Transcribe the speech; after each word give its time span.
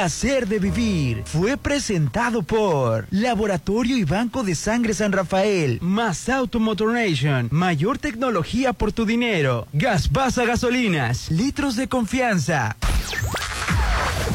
placer 0.00 0.48
de 0.48 0.58
vivir 0.58 1.24
fue 1.26 1.58
presentado 1.58 2.42
por 2.42 3.06
Laboratorio 3.10 3.98
y 3.98 4.04
Banco 4.04 4.42
de 4.42 4.54
Sangre 4.54 4.94
San 4.94 5.12
Rafael, 5.12 5.78
más 5.82 6.30
Automotor 6.30 6.94
Nation, 6.94 7.48
mayor 7.50 7.98
tecnología 7.98 8.72
por 8.72 8.92
tu 8.92 9.04
dinero, 9.04 9.68
Gaspasa 9.74 10.46
Gasolinas, 10.46 11.30
litros 11.30 11.76
de 11.76 11.86
confianza. 11.86 12.78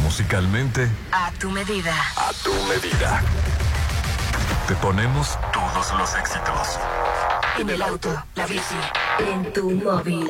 Musicalmente, 0.04 0.88
A 1.12 1.31
tu 1.40 1.50
medida. 1.50 1.96
a 2.16 2.31
tu 2.44 2.54
medida. 2.70 3.24
Te 4.68 4.75
ponemos 4.75 5.36
todos 5.52 5.98
los 5.98 6.16
éxitos. 6.16 6.78
En 7.58 7.72
el 7.72 7.81
auto, 7.81 8.24
la 8.36 8.46
bici, 8.46 8.75
en 9.18 9.52
tu 9.52 9.72
móvil. 9.72 10.30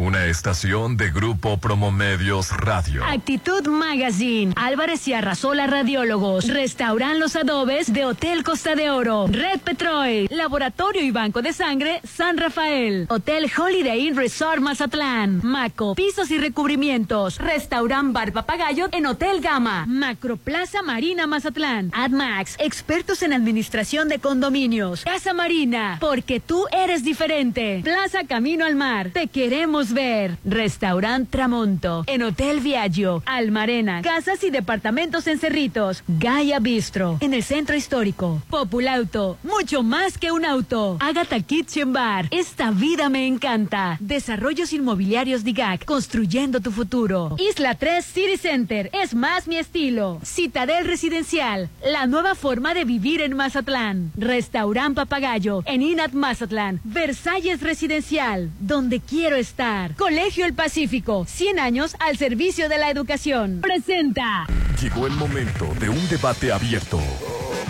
Una 0.00 0.26
estación 0.26 0.96
de 0.96 1.10
Grupo 1.10 1.56
Promomedios 1.56 2.56
Radio. 2.56 3.02
Actitud 3.04 3.66
Magazine, 3.66 4.52
Álvarez 4.54 5.08
y 5.08 5.12
Arrasola 5.12 5.66
Radiólogos, 5.66 6.46
Restauran 6.46 7.18
Los 7.18 7.34
Adobes 7.34 7.92
de 7.92 8.04
Hotel 8.04 8.44
Costa 8.44 8.76
de 8.76 8.90
Oro, 8.90 9.26
Red 9.26 9.58
Petrol, 9.58 10.28
Laboratorio 10.30 11.02
y 11.02 11.10
Banco 11.10 11.42
de 11.42 11.52
Sangre 11.52 12.00
San 12.04 12.36
Rafael, 12.38 13.06
Hotel 13.08 13.50
Holiday 13.58 14.06
Inn 14.06 14.16
Resort 14.16 14.60
Mazatlán, 14.60 15.40
Maco, 15.42 15.96
Pisos 15.96 16.30
y 16.30 16.38
Recubrimientos, 16.38 17.38
Restaurant 17.38 18.12
Bar 18.12 18.32
Papagayo 18.32 18.88
en 18.92 19.04
Hotel 19.04 19.40
Gama, 19.40 19.84
Macroplaza 19.88 20.80
Marina 20.82 21.26
Mazatlán, 21.26 21.90
AdMax, 21.92 22.54
expertos 22.60 23.24
en 23.24 23.32
administración 23.32 24.08
de 24.08 24.20
condominios, 24.20 25.02
Casa 25.02 25.34
Marina, 25.34 25.96
porque 26.00 26.38
tú 26.38 26.66
eres 26.70 27.02
diferente, 27.02 27.80
Plaza 27.82 28.20
Camino 28.28 28.64
al 28.64 28.76
Mar, 28.76 29.10
te 29.12 29.26
queremos 29.26 29.87
ver, 29.92 30.36
Restaurant 30.44 31.28
Tramonto, 31.28 32.04
en 32.06 32.22
Hotel 32.22 32.60
Viaggio, 32.60 33.22
Almarena, 33.26 34.02
casas 34.02 34.42
y 34.44 34.50
departamentos 34.50 35.26
en 35.26 35.38
Cerritos, 35.38 36.02
Gaia 36.06 36.58
Bistro, 36.58 37.18
en 37.20 37.34
el 37.34 37.42
centro 37.42 37.76
histórico, 37.76 38.42
Populauto, 38.50 39.38
mucho 39.42 39.82
más 39.82 40.18
que 40.18 40.32
un 40.32 40.44
auto, 40.44 40.96
Agatha 41.00 41.40
Kitchen 41.40 41.92
Bar, 41.92 42.28
esta 42.30 42.70
vida 42.70 43.08
me 43.08 43.26
encanta, 43.26 43.96
Desarrollos 44.00 44.72
Inmobiliarios 44.72 45.44
DIGAC, 45.44 45.84
construyendo 45.84 46.60
tu 46.60 46.70
futuro, 46.70 47.36
Isla 47.38 47.74
3 47.74 48.04
City 48.04 48.36
Center, 48.36 48.90
es 48.92 49.14
más 49.14 49.46
mi 49.46 49.56
estilo, 49.56 50.20
Citadel 50.24 50.86
Residencial, 50.86 51.68
la 51.84 52.06
nueva 52.06 52.34
forma 52.34 52.74
de 52.74 52.84
vivir 52.84 53.20
en 53.20 53.36
Mazatlán, 53.36 54.12
Restaurant 54.16 54.94
Papagayo, 54.94 55.62
en 55.66 55.82
Inat 55.82 56.12
Mazatlán, 56.12 56.80
Versalles 56.84 57.60
Residencial, 57.60 58.50
donde 58.60 59.00
quiero 59.00 59.36
estar, 59.36 59.77
Colegio 59.96 60.44
El 60.44 60.54
Pacífico, 60.54 61.24
100 61.26 61.58
años 61.58 61.96
al 62.00 62.16
servicio 62.16 62.68
de 62.68 62.78
la 62.78 62.90
educación, 62.90 63.60
presenta. 63.60 64.46
Llegó 64.80 65.06
el 65.06 65.12
momento 65.12 65.72
de 65.80 65.88
un 65.88 66.08
debate 66.08 66.52
abierto. 66.52 67.00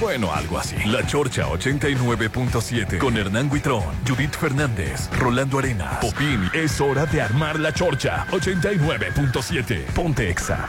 Bueno, 0.01 0.33
algo 0.33 0.59
así. 0.59 0.77
La 0.87 1.07
Chorcha 1.07 1.47
89.7 1.49 2.99
con 2.99 3.17
Hernán 3.17 3.51
Guitrón, 3.51 3.83
Judith 4.07 4.35
Fernández, 4.35 5.11
Rolando 5.19 5.59
Arenas, 5.59 5.99
Popín. 5.99 6.49
Es 6.55 6.81
hora 6.81 7.05
de 7.07 7.21
armar 7.21 7.59
la 7.59 7.73
Chorcha 7.73 8.27
89.7. 8.31 9.85
Ponte 9.93 10.31
Exa. 10.31 10.69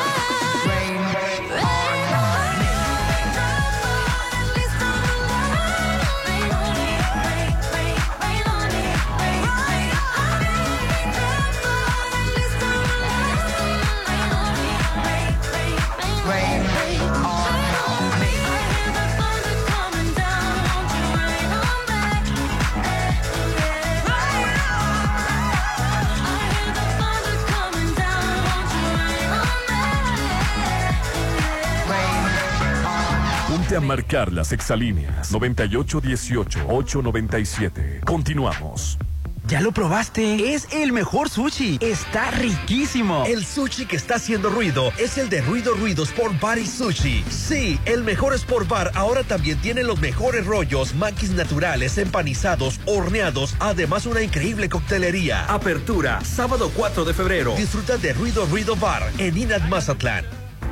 A 33.75 33.79
marcar 33.79 34.33
las 34.33 34.51
exalíneas 34.51 35.31
9818-897. 35.31 38.03
Continuamos. 38.03 38.97
¿Ya 39.47 39.61
lo 39.61 39.71
probaste? 39.71 40.53
Es 40.53 40.67
el 40.73 40.91
mejor 40.91 41.29
sushi. 41.29 41.77
Está 41.79 42.31
riquísimo. 42.31 43.23
El 43.25 43.45
sushi 43.45 43.85
que 43.85 43.95
está 43.95 44.15
haciendo 44.15 44.49
ruido 44.49 44.91
es 44.97 45.17
el 45.17 45.29
de 45.29 45.41
Ruido 45.41 45.73
Ruido 45.73 46.03
Sport 46.03 46.37
Bar 46.41 46.57
y 46.57 46.67
Sushi. 46.67 47.23
Sí, 47.29 47.79
el 47.85 48.03
mejor 48.03 48.33
Sport 48.33 48.67
Bar 48.67 48.91
ahora 48.93 49.23
también 49.23 49.57
tiene 49.59 49.83
los 49.83 50.01
mejores 50.01 50.45
rollos, 50.45 50.93
maquis 50.95 51.31
naturales, 51.31 51.97
empanizados, 51.97 52.81
horneados, 52.85 53.55
además 53.59 54.05
una 54.05 54.21
increíble 54.21 54.67
coctelería. 54.67 55.45
Apertura, 55.45 56.19
sábado 56.25 56.69
4 56.75 57.05
de 57.05 57.13
febrero. 57.13 57.55
Disfruta 57.55 57.95
de 57.97 58.11
Ruido 58.11 58.45
Ruido 58.47 58.75
Bar 58.75 59.09
en 59.17 59.37
Inat 59.37 59.63
Mazatlán. 59.69 60.40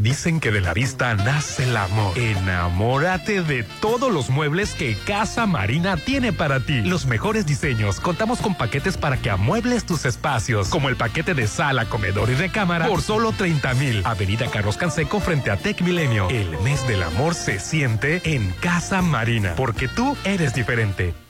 Dicen 0.00 0.40
que 0.40 0.50
de 0.50 0.60
la 0.60 0.74
vista 0.74 1.14
nace 1.14 1.64
el 1.64 1.76
amor. 1.76 2.16
Enamórate 2.18 3.42
de 3.42 3.64
todos 3.80 4.12
los 4.12 4.30
muebles 4.30 4.74
que 4.74 4.96
Casa 5.06 5.46
Marina 5.46 5.96
tiene 5.96 6.32
para 6.32 6.60
ti. 6.60 6.82
Los 6.82 7.06
mejores 7.06 7.46
diseños. 7.46 8.00
Contamos 8.00 8.40
con 8.40 8.54
paquetes 8.54 8.96
para 8.96 9.16
que 9.16 9.30
amuebles 9.30 9.84
tus 9.84 10.04
espacios, 10.04 10.68
como 10.68 10.88
el 10.88 10.96
paquete 10.96 11.34
de 11.34 11.46
sala, 11.46 11.86
comedor 11.86 12.30
y 12.30 12.34
recámara 12.34 12.86
por 12.86 13.02
solo 13.02 13.32
30 13.32 13.74
mil. 13.74 14.02
Avenida 14.04 14.46
Carlos 14.50 14.76
Canseco 14.76 15.20
frente 15.20 15.50
a 15.50 15.56
Tech 15.56 15.80
Milenio. 15.82 16.28
El 16.28 16.50
mes 16.60 16.86
del 16.86 17.02
amor 17.02 17.34
se 17.34 17.58
siente 17.58 18.20
en 18.24 18.52
Casa 18.60 19.02
Marina, 19.02 19.54
porque 19.56 19.88
tú 19.88 20.16
eres 20.24 20.54
diferente. 20.54 21.25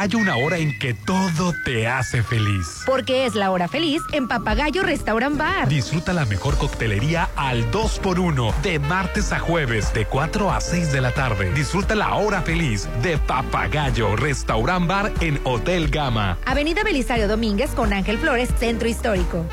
Hay 0.00 0.14
una 0.14 0.34
hora 0.36 0.56
en 0.56 0.78
que 0.78 0.94
todo 0.94 1.52
te 1.62 1.86
hace 1.86 2.22
feliz. 2.22 2.84
Porque 2.86 3.26
es 3.26 3.34
la 3.34 3.50
hora 3.50 3.68
feliz 3.68 4.00
en 4.12 4.28
Papagayo 4.28 4.82
Restaurant 4.82 5.36
Bar. 5.36 5.68
Disfruta 5.68 6.14
la 6.14 6.24
mejor 6.24 6.56
coctelería 6.56 7.28
al 7.36 7.70
2x1 7.70 8.62
de 8.62 8.78
martes 8.78 9.30
a 9.30 9.38
jueves 9.38 9.92
de 9.92 10.06
4 10.06 10.50
a 10.52 10.58
6 10.58 10.92
de 10.92 11.02
la 11.02 11.12
tarde. 11.12 11.52
Disfruta 11.52 11.94
la 11.94 12.14
hora 12.14 12.40
feliz 12.40 12.88
de 13.02 13.18
Papagayo 13.18 14.16
Restaurant 14.16 14.88
Bar 14.88 15.12
en 15.20 15.38
Hotel 15.44 15.90
Gama. 15.90 16.38
Avenida 16.46 16.82
Belisario 16.82 17.28
Domínguez 17.28 17.72
con 17.72 17.92
Ángel 17.92 18.16
Flores, 18.16 18.48
Centro 18.58 18.88
Histórico. 18.88 19.44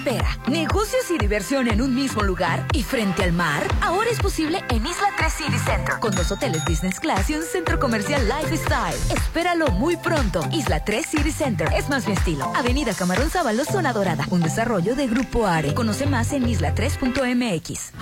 Espera, 0.00 0.38
negocios 0.48 1.10
y 1.10 1.18
diversión 1.18 1.68
en 1.68 1.82
un 1.82 1.94
mismo 1.94 2.22
lugar 2.22 2.66
y 2.72 2.82
frente 2.82 3.22
al 3.22 3.34
mar. 3.34 3.62
Ahora 3.82 4.08
es 4.10 4.18
posible 4.18 4.64
en 4.70 4.86
Isla 4.86 5.08
3 5.18 5.30
City 5.30 5.58
Center, 5.58 5.98
con 6.00 6.14
dos 6.14 6.32
hoteles 6.32 6.64
business 6.64 6.98
class 6.98 7.28
y 7.28 7.34
un 7.34 7.42
centro 7.42 7.78
comercial 7.78 8.26
lifestyle. 8.26 8.96
Espéralo 9.14 9.68
muy 9.72 9.98
pronto. 9.98 10.40
Isla 10.52 10.82
3 10.86 11.04
City 11.04 11.30
Center 11.30 11.68
es 11.76 11.90
más 11.90 12.06
mi 12.06 12.14
estilo. 12.14 12.50
Avenida 12.56 12.94
Camarón 12.94 13.28
Sábalo, 13.28 13.62
zona 13.66 13.92
dorada. 13.92 14.24
Un 14.30 14.40
desarrollo 14.40 14.96
de 14.96 15.06
Grupo 15.06 15.46
Are. 15.46 15.74
Conoce 15.74 16.06
más 16.06 16.32
en 16.32 16.46
isla3.mx. 16.46 17.92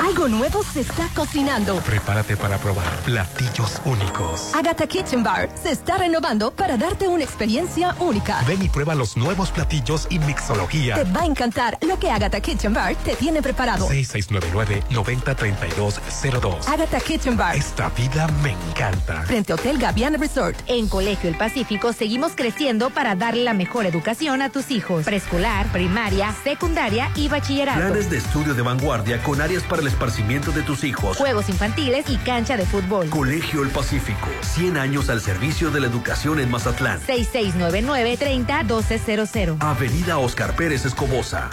Algo 0.00 0.28
nuevo 0.28 0.62
se 0.62 0.80
está 0.80 1.08
cocinando. 1.14 1.76
Prepárate 1.78 2.36
para 2.36 2.58
probar 2.58 2.84
platillos 3.04 3.80
únicos. 3.84 4.54
Agatha 4.54 4.86
Kitchen 4.86 5.22
Bar 5.22 5.48
se 5.60 5.70
está 5.70 5.96
renovando 5.98 6.50
para 6.50 6.76
darte 6.76 7.08
una 7.08 7.24
experiencia 7.24 7.94
única. 8.00 8.42
Ven 8.46 8.62
y 8.62 8.68
prueba 8.68 8.94
los 8.94 9.16
nuevos 9.16 9.50
platillos 9.50 10.06
y 10.10 10.18
mixología. 10.18 10.96
Te 10.96 11.04
va 11.04 11.22
a 11.22 11.26
encantar 11.26 11.78
lo 11.82 11.98
que 11.98 12.10
Agatha 12.10 12.40
Kitchen 12.40 12.74
Bar 12.74 12.94
te 12.96 13.14
tiene 13.14 13.40
preparado. 13.42 13.88
6699-903202. 13.88 16.68
Agatha 16.68 17.00
Kitchen 17.00 17.36
Bar. 17.36 17.56
Esta 17.56 17.88
vida 17.90 18.26
me 18.42 18.52
encanta. 18.52 19.22
Frente 19.22 19.52
a 19.52 19.54
Hotel 19.54 19.78
Gaviana 19.78 20.18
Resort. 20.18 20.56
En 20.66 20.88
Colegio 20.88 21.30
El 21.30 21.36
Pacífico 21.36 21.92
seguimos 21.92 22.32
creciendo 22.34 22.90
para 22.90 23.14
darle 23.14 23.44
la 23.44 23.54
mejor 23.54 23.86
educación 23.86 24.42
a 24.42 24.50
tus 24.50 24.70
hijos. 24.70 25.04
Preescolar, 25.04 25.66
primaria, 25.68 26.34
secundaria 26.42 27.10
y 27.14 27.28
bachillerato. 27.28 27.78
Planes 27.78 28.10
de 28.10 28.18
estudio 28.18 28.54
de 28.54 28.62
vanguardia 28.62 29.22
con 29.22 29.40
áreas 29.40 29.62
para 29.62 29.83
el 29.84 29.92
esparcimiento 29.92 30.50
de 30.50 30.62
tus 30.62 30.82
hijos. 30.84 31.18
Juegos 31.18 31.50
infantiles 31.50 32.08
y 32.08 32.16
cancha 32.16 32.56
de 32.56 32.64
fútbol. 32.66 33.10
Colegio 33.10 33.62
El 33.62 33.68
Pacífico, 33.68 34.28
100 34.40 34.78
años 34.78 35.10
al 35.10 35.20
servicio 35.20 35.70
de 35.70 35.80
la 35.80 35.86
educación 35.86 36.40
en 36.40 36.50
Mazatlán. 36.50 36.98
6699-301200. 37.06 39.58
Avenida 39.60 40.16
Oscar 40.18 40.56
Pérez 40.56 40.84
Escobosa. 40.86 41.50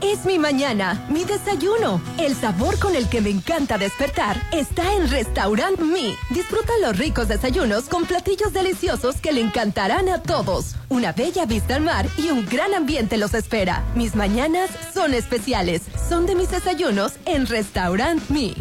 Es 0.00 0.24
mi 0.24 0.38
mañana, 0.38 1.04
mi 1.10 1.24
desayuno. 1.24 2.00
El 2.18 2.36
sabor 2.36 2.78
con 2.78 2.94
el 2.94 3.08
que 3.08 3.20
me 3.20 3.30
encanta 3.30 3.78
despertar 3.78 4.40
está 4.52 4.94
en 4.94 5.10
Restaurant 5.10 5.80
Mi. 5.80 6.14
Disfruta 6.30 6.72
los 6.80 6.96
ricos 6.96 7.26
desayunos 7.26 7.84
con 7.88 8.06
platillos 8.06 8.52
deliciosos 8.52 9.16
que 9.16 9.32
le 9.32 9.40
encantarán 9.40 10.08
a 10.08 10.22
todos. 10.22 10.76
Una 10.88 11.12
bella 11.12 11.46
vista 11.46 11.74
al 11.74 11.82
mar 11.82 12.06
y 12.16 12.30
un 12.30 12.46
gran 12.46 12.74
ambiente 12.74 13.16
los 13.16 13.34
espera. 13.34 13.84
Mis 13.96 14.14
mañanas 14.14 14.70
son 14.94 15.14
especiales. 15.14 15.82
Son 16.08 16.26
de 16.26 16.36
mis 16.36 16.50
desayunos 16.50 17.14
en 17.26 17.46
Restaurant 17.46 18.22
Mi. 18.30 18.54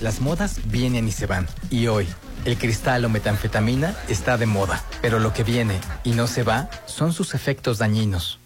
Las 0.00 0.20
modas 0.20 0.60
vienen 0.66 1.08
y 1.08 1.12
se 1.12 1.26
van. 1.26 1.48
Y 1.70 1.88
hoy, 1.88 2.06
el 2.44 2.56
cristal 2.56 3.04
o 3.04 3.08
metanfetamina 3.08 3.96
está 4.08 4.36
de 4.36 4.46
moda. 4.46 4.84
Pero 5.02 5.18
lo 5.18 5.32
que 5.32 5.42
viene 5.42 5.80
y 6.04 6.12
no 6.12 6.28
se 6.28 6.44
va 6.44 6.70
son 6.86 7.12
sus 7.12 7.34
efectos 7.34 7.78
dañinos. 7.78 8.38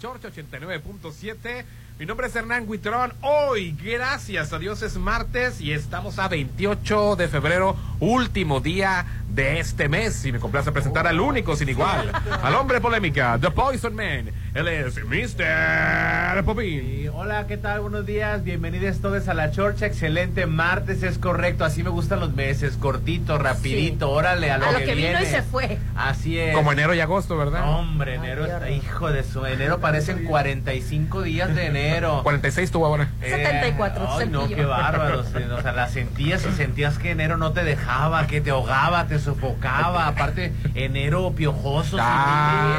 Chorcha 0.00 0.28
89.7. 0.28 1.64
Mi 2.00 2.06
nombre 2.06 2.28
es 2.28 2.34
Hernán 2.34 2.66
Guitrón. 2.66 3.12
Hoy, 3.20 3.76
gracias 3.84 4.54
a 4.54 4.58
Dios, 4.58 4.80
es 4.80 4.96
martes 4.96 5.60
y 5.60 5.72
estamos 5.72 6.18
a 6.18 6.28
28 6.28 7.14
de 7.16 7.28
febrero, 7.28 7.76
último 8.00 8.60
día 8.60 9.04
de 9.28 9.60
este 9.60 9.86
mes. 9.90 10.24
Y 10.24 10.32
me 10.32 10.38
complace 10.40 10.72
presentar 10.72 11.06
al 11.06 11.20
único 11.20 11.54
sin 11.56 11.68
igual, 11.68 12.10
al 12.42 12.54
hombre 12.54 12.80
polémica, 12.80 13.36
The 13.38 13.50
Poison 13.50 13.94
Man. 13.94 14.30
Él 14.54 14.66
es 14.66 14.96
Mr. 15.04 16.42
Popín. 16.42 16.80
Sí, 16.80 17.08
hola, 17.12 17.46
¿qué 17.46 17.58
tal? 17.58 17.80
Buenos 17.82 18.06
días, 18.06 18.42
bienvenidos 18.44 19.00
todos 19.02 19.28
a 19.28 19.34
la 19.34 19.50
chorcha. 19.50 19.84
Excelente 19.84 20.46
martes, 20.46 21.02
es 21.02 21.18
correcto. 21.18 21.66
Así 21.66 21.82
me 21.82 21.90
gustan 21.90 22.18
los 22.20 22.32
meses, 22.34 22.78
cortito, 22.78 23.36
rapidito, 23.36 24.06
Sí. 24.06 24.12
órale 24.12 24.50
a 24.50 24.56
lo, 24.56 24.64
A 24.66 24.72
lo 24.72 24.78
que, 24.78 24.86
que 24.86 24.94
vino 24.94 25.08
viene. 25.10 25.22
y 25.22 25.26
se 25.26 25.42
fue. 25.42 25.78
Así 25.94 26.38
es. 26.38 26.54
Como 26.56 26.72
enero 26.72 26.94
y 26.94 27.00
agosto, 27.00 27.36
¿verdad? 27.36 27.68
Hombre, 27.78 28.14
enero 28.14 28.46
está, 28.46 28.70
hijo 28.70 29.12
de 29.12 29.22
su 29.22 29.44
enero 29.44 29.80
parecen 29.80 30.24
45 30.24 31.22
días 31.22 31.54
de 31.54 31.66
enero. 31.66 31.89
46 32.22 32.70
tuvo 32.70 32.86
ahora. 32.86 33.08
Eh, 33.22 33.30
74, 33.30 34.08
Ay, 34.18 34.28
no, 34.28 34.48
qué 34.48 34.64
bárbaro. 34.64 35.20
O 35.20 35.60
sea, 35.62 35.72
la 35.72 35.88
sentías 35.88 36.44
y 36.46 36.52
sentías 36.52 36.98
que 36.98 37.10
enero 37.10 37.36
no 37.36 37.52
te 37.52 37.64
dejaba, 37.64 38.26
que 38.26 38.40
te 38.40 38.50
ahogaba, 38.50 39.06
te 39.06 39.18
sofocaba. 39.18 40.06
Aparte, 40.06 40.52
enero 40.74 41.32
piojoso. 41.34 41.96
sin 41.98 42.06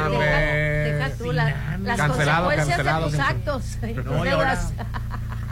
dinero. 0.08 0.20
Deja, 0.20 0.36
deja 1.06 1.10
tú 1.16 1.32
la- 1.32 1.54
las 1.82 1.96
Cancelado, 1.96 2.44
consecuencias 2.46 2.76
cancelado, 2.76 3.10
de 3.10 3.16
tus 3.16 3.20
actos. 3.26 3.78
No, 4.04 4.24
y 4.24 4.28
ahora-. 4.30 4.58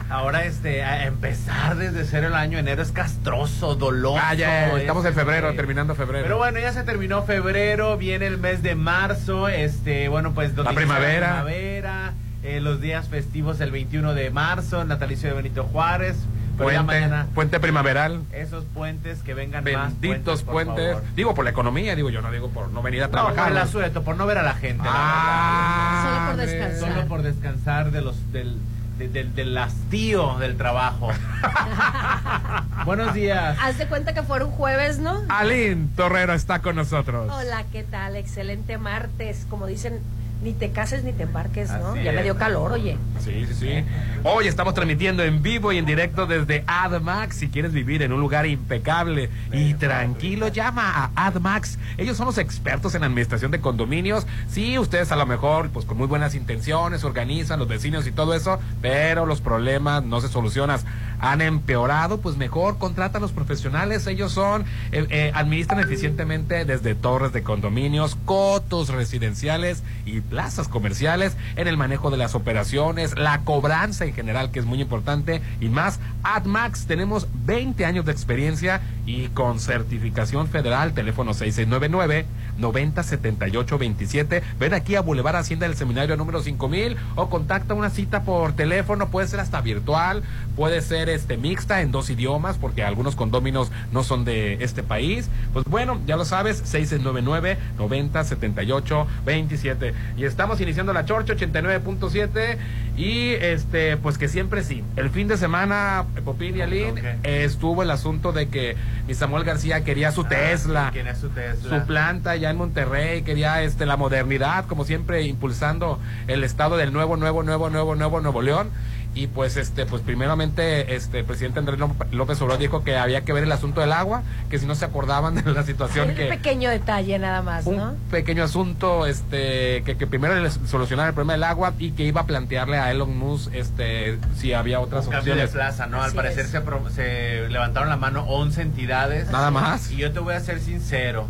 Ahora, 0.09 0.43
este, 0.43 0.83
a 0.83 1.05
empezar 1.05 1.77
desde 1.77 2.03
cero 2.03 2.27
el 2.27 2.33
año, 2.35 2.57
enero 2.57 2.81
es 2.81 2.91
castroso, 2.91 3.75
doloso. 3.75 4.19
Ah, 4.21 4.33
ya, 4.33 4.75
estamos 4.77 5.05
en 5.05 5.11
este, 5.11 5.21
febrero, 5.21 5.53
terminando 5.53 5.95
febrero. 5.95 6.23
Pero 6.25 6.37
bueno, 6.37 6.59
ya 6.59 6.73
se 6.73 6.83
terminó 6.83 7.23
febrero, 7.23 7.95
viene 7.97 8.27
el 8.27 8.37
mes 8.37 8.61
de 8.61 8.75
marzo, 8.75 9.47
este, 9.47 10.09
bueno, 10.09 10.33
pues 10.33 10.53
donde 10.53 10.69
La 10.73 10.75
primavera. 10.75 11.27
La 11.27 11.33
primavera, 11.45 12.13
eh, 12.43 12.59
los 12.61 12.81
días 12.81 13.07
festivos 13.07 13.59
el 13.61 13.71
21 13.71 14.13
de 14.13 14.29
marzo, 14.31 14.83
natalicio 14.85 15.29
de 15.29 15.35
Benito 15.35 15.63
Juárez. 15.65 16.15
Pero 16.57 16.65
Puente, 16.69 16.83
mañana, 16.83 17.27
puente 17.33 17.59
primaveral. 17.59 18.21
esos 18.33 18.65
puentes 18.65 19.19
que 19.23 19.33
vengan 19.33 19.63
más 19.63 19.99
Benditos 19.99 20.43
por 20.43 20.53
puentes. 20.65 20.93
favor. 20.95 21.03
Digo 21.15 21.33
por 21.33 21.43
la 21.45 21.51
economía, 21.51 21.95
digo 21.95 22.09
yo, 22.09 22.21
no 22.21 22.29
digo 22.31 22.49
por 22.49 22.69
no 22.69 22.81
venir 22.83 23.01
a 23.03 23.07
No, 23.07 23.11
por 23.11 23.21
trabajar. 23.33 23.51
el 23.53 23.57
asueto, 23.57 24.03
por 24.03 24.15
no 24.17 24.25
ver 24.27 24.37
a 24.37 24.43
la 24.43 24.53
gente. 24.53 24.83
la 24.83 24.91
Ah, 24.93 26.03
Solo 26.03 26.27
por 26.37 26.45
descansar. 26.45 26.93
Solo 26.93 27.07
por 27.07 27.21
descansar 27.23 27.91
de 27.91 28.01
los 28.01 28.31
del, 28.33 28.57
de- 28.99 29.07
del, 29.07 29.33
del 29.33 29.57
hastío 29.57 30.37
del 30.39 30.57
trabajo. 30.57 31.09
Buenos 32.85 33.13
días. 33.13 33.57
Haz 33.61 33.77
de 33.77 33.87
cuenta 33.87 34.13
que 34.13 34.21
fuera 34.23 34.45
un 34.45 34.51
jueves, 34.51 34.99
¿no? 34.99 35.21
Alín 35.29 35.89
Torrero 35.95 36.33
está 36.33 36.59
con 36.59 36.75
nosotros. 36.75 37.31
Hola, 37.33 37.63
¿qué 37.71 37.83
tal? 37.83 38.15
Excelente 38.15 38.77
martes. 38.77 39.45
Como 39.49 39.67
dicen, 39.67 39.99
ni 40.41 40.53
te 40.53 40.71
cases 40.71 41.03
ni 41.03 41.13
te 41.13 41.23
embarques, 41.23 41.69
¿no? 41.69 41.89
Así 41.89 42.03
ya 42.03 42.11
me 42.11 42.23
dio 42.23 42.35
calor, 42.37 42.71
oye. 42.71 42.97
Sí, 43.19 43.45
sí, 43.47 43.53
sí. 43.53 43.85
Hoy 44.23 44.47
estamos 44.47 44.73
transmitiendo 44.73 45.23
en 45.23 45.43
vivo 45.43 45.71
y 45.71 45.77
en 45.77 45.85
directo 45.85 46.25
desde 46.25 46.63
AdMax. 46.65 47.35
Si 47.35 47.49
quieres 47.49 47.73
vivir 47.73 48.01
en 48.01 48.11
un 48.11 48.19
lugar 48.19 48.45
impecable 48.47 49.29
y 49.51 49.75
tranquilo, 49.75 50.47
llama 50.47 51.11
a 51.15 51.27
AdMax. 51.27 51.77
Ellos 51.97 52.17
son 52.17 52.25
los 52.25 52.37
expertos 52.37 52.95
en 52.95 53.03
administración 53.03 53.51
de 53.51 53.61
condominios. 53.61 54.25
Sí, 54.49 54.79
ustedes 54.79 55.11
a 55.11 55.15
lo 55.15 55.25
mejor, 55.25 55.69
pues 55.69 55.85
con 55.85 55.97
muy 55.97 56.07
buenas 56.07 56.33
intenciones, 56.33 57.03
organizan 57.03 57.59
los 57.59 57.67
vecinos 57.67 58.07
y 58.07 58.11
todo 58.11 58.33
eso, 58.33 58.59
pero 58.81 59.25
los 59.25 59.41
problemas 59.41 60.03
no 60.03 60.21
se 60.21 60.27
solucionan. 60.27 60.79
Han 61.21 61.41
empeorado, 61.41 62.19
pues 62.19 62.35
mejor 62.35 62.77
contrata 62.77 63.19
a 63.19 63.21
los 63.21 63.31
profesionales. 63.31 64.07
Ellos 64.07 64.33
son, 64.33 64.65
eh, 64.91 65.05
eh, 65.09 65.31
administran 65.33 65.79
eficientemente 65.79 66.65
desde 66.65 66.95
torres 66.95 67.31
de 67.31 67.43
condominios, 67.43 68.17
cotos 68.25 68.89
residenciales 68.89 69.83
y 70.05 70.19
plazas 70.19 70.67
comerciales 70.67 71.37
en 71.55 71.67
el 71.67 71.77
manejo 71.77 72.11
de 72.11 72.17
las 72.17 72.35
operaciones, 72.35 73.17
la 73.17 73.41
cobranza 73.41 74.05
en 74.05 74.13
general, 74.13 74.51
que 74.51 74.59
es 74.59 74.65
muy 74.65 74.81
importante, 74.81 75.41
y 75.61 75.69
más. 75.69 75.99
AdMax, 76.23 76.85
tenemos 76.85 77.27
20 77.45 77.85
años 77.85 78.05
de 78.05 78.11
experiencia 78.11 78.81
y 79.05 79.27
con 79.29 79.59
certificación 79.59 80.47
federal, 80.47 80.93
teléfono 80.93 81.33
6699 81.33 82.25
907827. 82.61 84.41
Ven 84.59 84.73
aquí 84.73 84.95
a 84.95 85.01
Boulevard 85.01 85.35
Hacienda 85.35 85.67
del 85.67 85.75
Seminario 85.75 86.15
número 86.17 86.41
5000 86.41 86.97
o 87.15 87.29
contacta 87.29 87.73
una 87.73 87.89
cita 87.89 88.23
por 88.23 88.53
teléfono, 88.53 89.09
puede 89.09 89.27
ser 89.27 89.39
hasta 89.39 89.61
virtual, 89.61 90.23
puede 90.55 90.81
ser 90.81 91.09
este 91.09 91.37
mixta 91.37 91.81
en 91.81 91.91
dos 91.91 92.09
idiomas, 92.09 92.57
porque 92.57 92.83
algunos 92.83 93.15
condóminos 93.15 93.71
no 93.91 94.03
son 94.03 94.25
de 94.25 94.63
este 94.63 94.83
país. 94.83 95.29
Pues 95.53 95.65
bueno, 95.65 95.99
ya 96.05 96.17
lo 96.17 96.25
sabes, 96.25 96.57
6699 96.57 97.57
907827. 97.77 99.93
Y 100.17 100.25
estamos 100.25 100.61
iniciando 100.61 100.93
la 100.93 101.05
Chorcha 101.05 101.33
89.7 101.33 102.57
y 102.97 103.29
este 103.31 103.97
pues 103.97 104.17
que 104.17 104.27
siempre 104.27 104.63
sí. 104.63 104.83
El 104.95 105.09
fin 105.09 105.27
de 105.27 105.37
semana 105.37 106.05
Popín 106.25 106.57
y 106.57 106.61
Aline 106.61 107.17
estuvo 107.23 107.83
el 107.83 107.91
asunto 107.91 108.31
de 108.31 108.49
que 108.49 108.75
mi 109.07 109.13
Samuel 109.13 109.43
García 109.43 109.83
quería 109.83 110.11
su 110.11 110.23
Tesla 110.25 110.89
¿Quién 110.93 111.07
es 111.07 111.17
su 111.19 111.29
Tesla? 111.29 111.79
su 111.79 111.85
planta 111.87 112.35
ya 112.35 112.50
en 112.51 112.57
Monterrey, 112.57 113.23
quería 113.23 113.61
este 113.63 113.85
la 113.85 113.97
modernidad, 113.97 114.65
como 114.67 114.85
siempre 114.85 115.23
impulsando 115.23 115.99
el 116.27 116.43
estado 116.43 116.77
del 116.77 116.93
nuevo, 116.93 117.17
nuevo, 117.17 117.41
nuevo, 117.43 117.69
nuevo, 117.69 117.95
nuevo 117.95 118.21
Nuevo 118.21 118.41
León. 118.41 118.69
Y 119.13 119.27
pues 119.27 119.57
este, 119.57 119.85
pues 119.85 120.01
primeramente 120.01 120.95
este 120.95 121.19
el 121.19 121.25
presidente 121.25 121.59
Andrés 121.59 121.77
López 122.11 122.41
Obrador 122.41 122.61
dijo 122.61 122.81
que 122.85 122.95
había 122.95 123.25
que 123.25 123.33
ver 123.33 123.43
el 123.43 123.51
asunto 123.51 123.81
del 123.81 123.91
agua, 123.91 124.23
que 124.49 124.57
si 124.57 124.65
no 124.65 124.73
se 124.73 124.85
acordaban 124.85 125.35
de 125.43 125.51
la 125.51 125.63
situación 125.63 126.11
Un 126.11 126.15
que 126.15 126.27
pequeño 126.27 126.69
detalle 126.69 127.19
nada 127.19 127.41
más, 127.41 127.65
¿no? 127.67 127.89
un 127.89 127.97
pequeño 128.09 128.41
asunto 128.41 129.05
este 129.05 129.83
que, 129.83 129.97
que 129.97 130.07
primero 130.07 130.49
solucionara 130.65 131.09
el 131.09 131.13
problema 131.13 131.33
del 131.33 131.43
agua 131.43 131.73
y 131.77 131.91
que 131.91 132.03
iba 132.03 132.21
a 132.21 132.25
plantearle 132.25 132.77
a 132.77 132.89
Elon 132.89 133.17
Musk 133.17 133.53
este 133.53 134.17
si 134.37 134.53
había 134.53 134.79
otras 134.79 135.07
Un 135.07 135.11
cambio 135.11 135.35
de 135.35 135.43
opciones. 135.43 135.55
plaza, 135.67 135.87
¿no? 135.87 136.01
Al 136.01 136.13
parecer 136.13 136.45
es. 136.45 136.51
se, 136.51 136.61
pro- 136.61 136.89
se 136.89 137.49
levantaron 137.49 137.89
la 137.89 137.97
mano 137.97 138.23
11 138.29 138.61
entidades. 138.61 139.29
Nada 139.29 139.51
más. 139.51 139.91
Y 139.91 139.97
yo 139.97 140.13
te 140.13 140.19
voy 140.19 140.35
a 140.35 140.39
ser 140.39 140.61
sincero. 140.61 141.27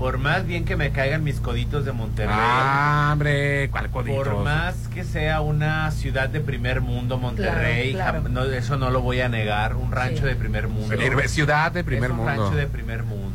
Por 0.00 0.16
más 0.16 0.46
bien 0.46 0.64
que 0.64 0.76
me 0.76 0.92
caigan 0.92 1.22
mis 1.22 1.40
coditos 1.40 1.84
de 1.84 1.92
Monterrey. 1.92 2.34
Ah, 2.34 3.10
hombre, 3.12 3.68
¿cuál 3.70 3.90
coditos? 3.90 4.26
Por 4.28 4.42
más 4.44 4.88
que 4.88 5.04
sea 5.04 5.42
una 5.42 5.90
ciudad 5.90 6.30
de 6.30 6.40
primer 6.40 6.80
mundo, 6.80 7.18
Monterrey, 7.18 7.92
Claro, 7.92 8.22
claro. 8.22 8.28
jam- 8.28 8.32
no, 8.32 8.44
eso 8.44 8.78
no 8.78 8.88
lo 8.90 9.02
voy 9.02 9.20
a 9.20 9.28
negar. 9.28 9.76
Un 9.76 9.92
rancho 9.92 10.22
Sí. 10.22 10.24
de 10.24 10.36
primer 10.36 10.68
mundo. 10.68 10.96
Ciudad 11.28 11.70
de 11.70 11.84
primer 11.84 12.04
Es 12.04 12.10
un 12.12 12.16
mundo. 12.16 12.30
rancho 12.44 12.56
de 12.56 12.66
primer 12.66 13.02
mundo. 13.02 13.29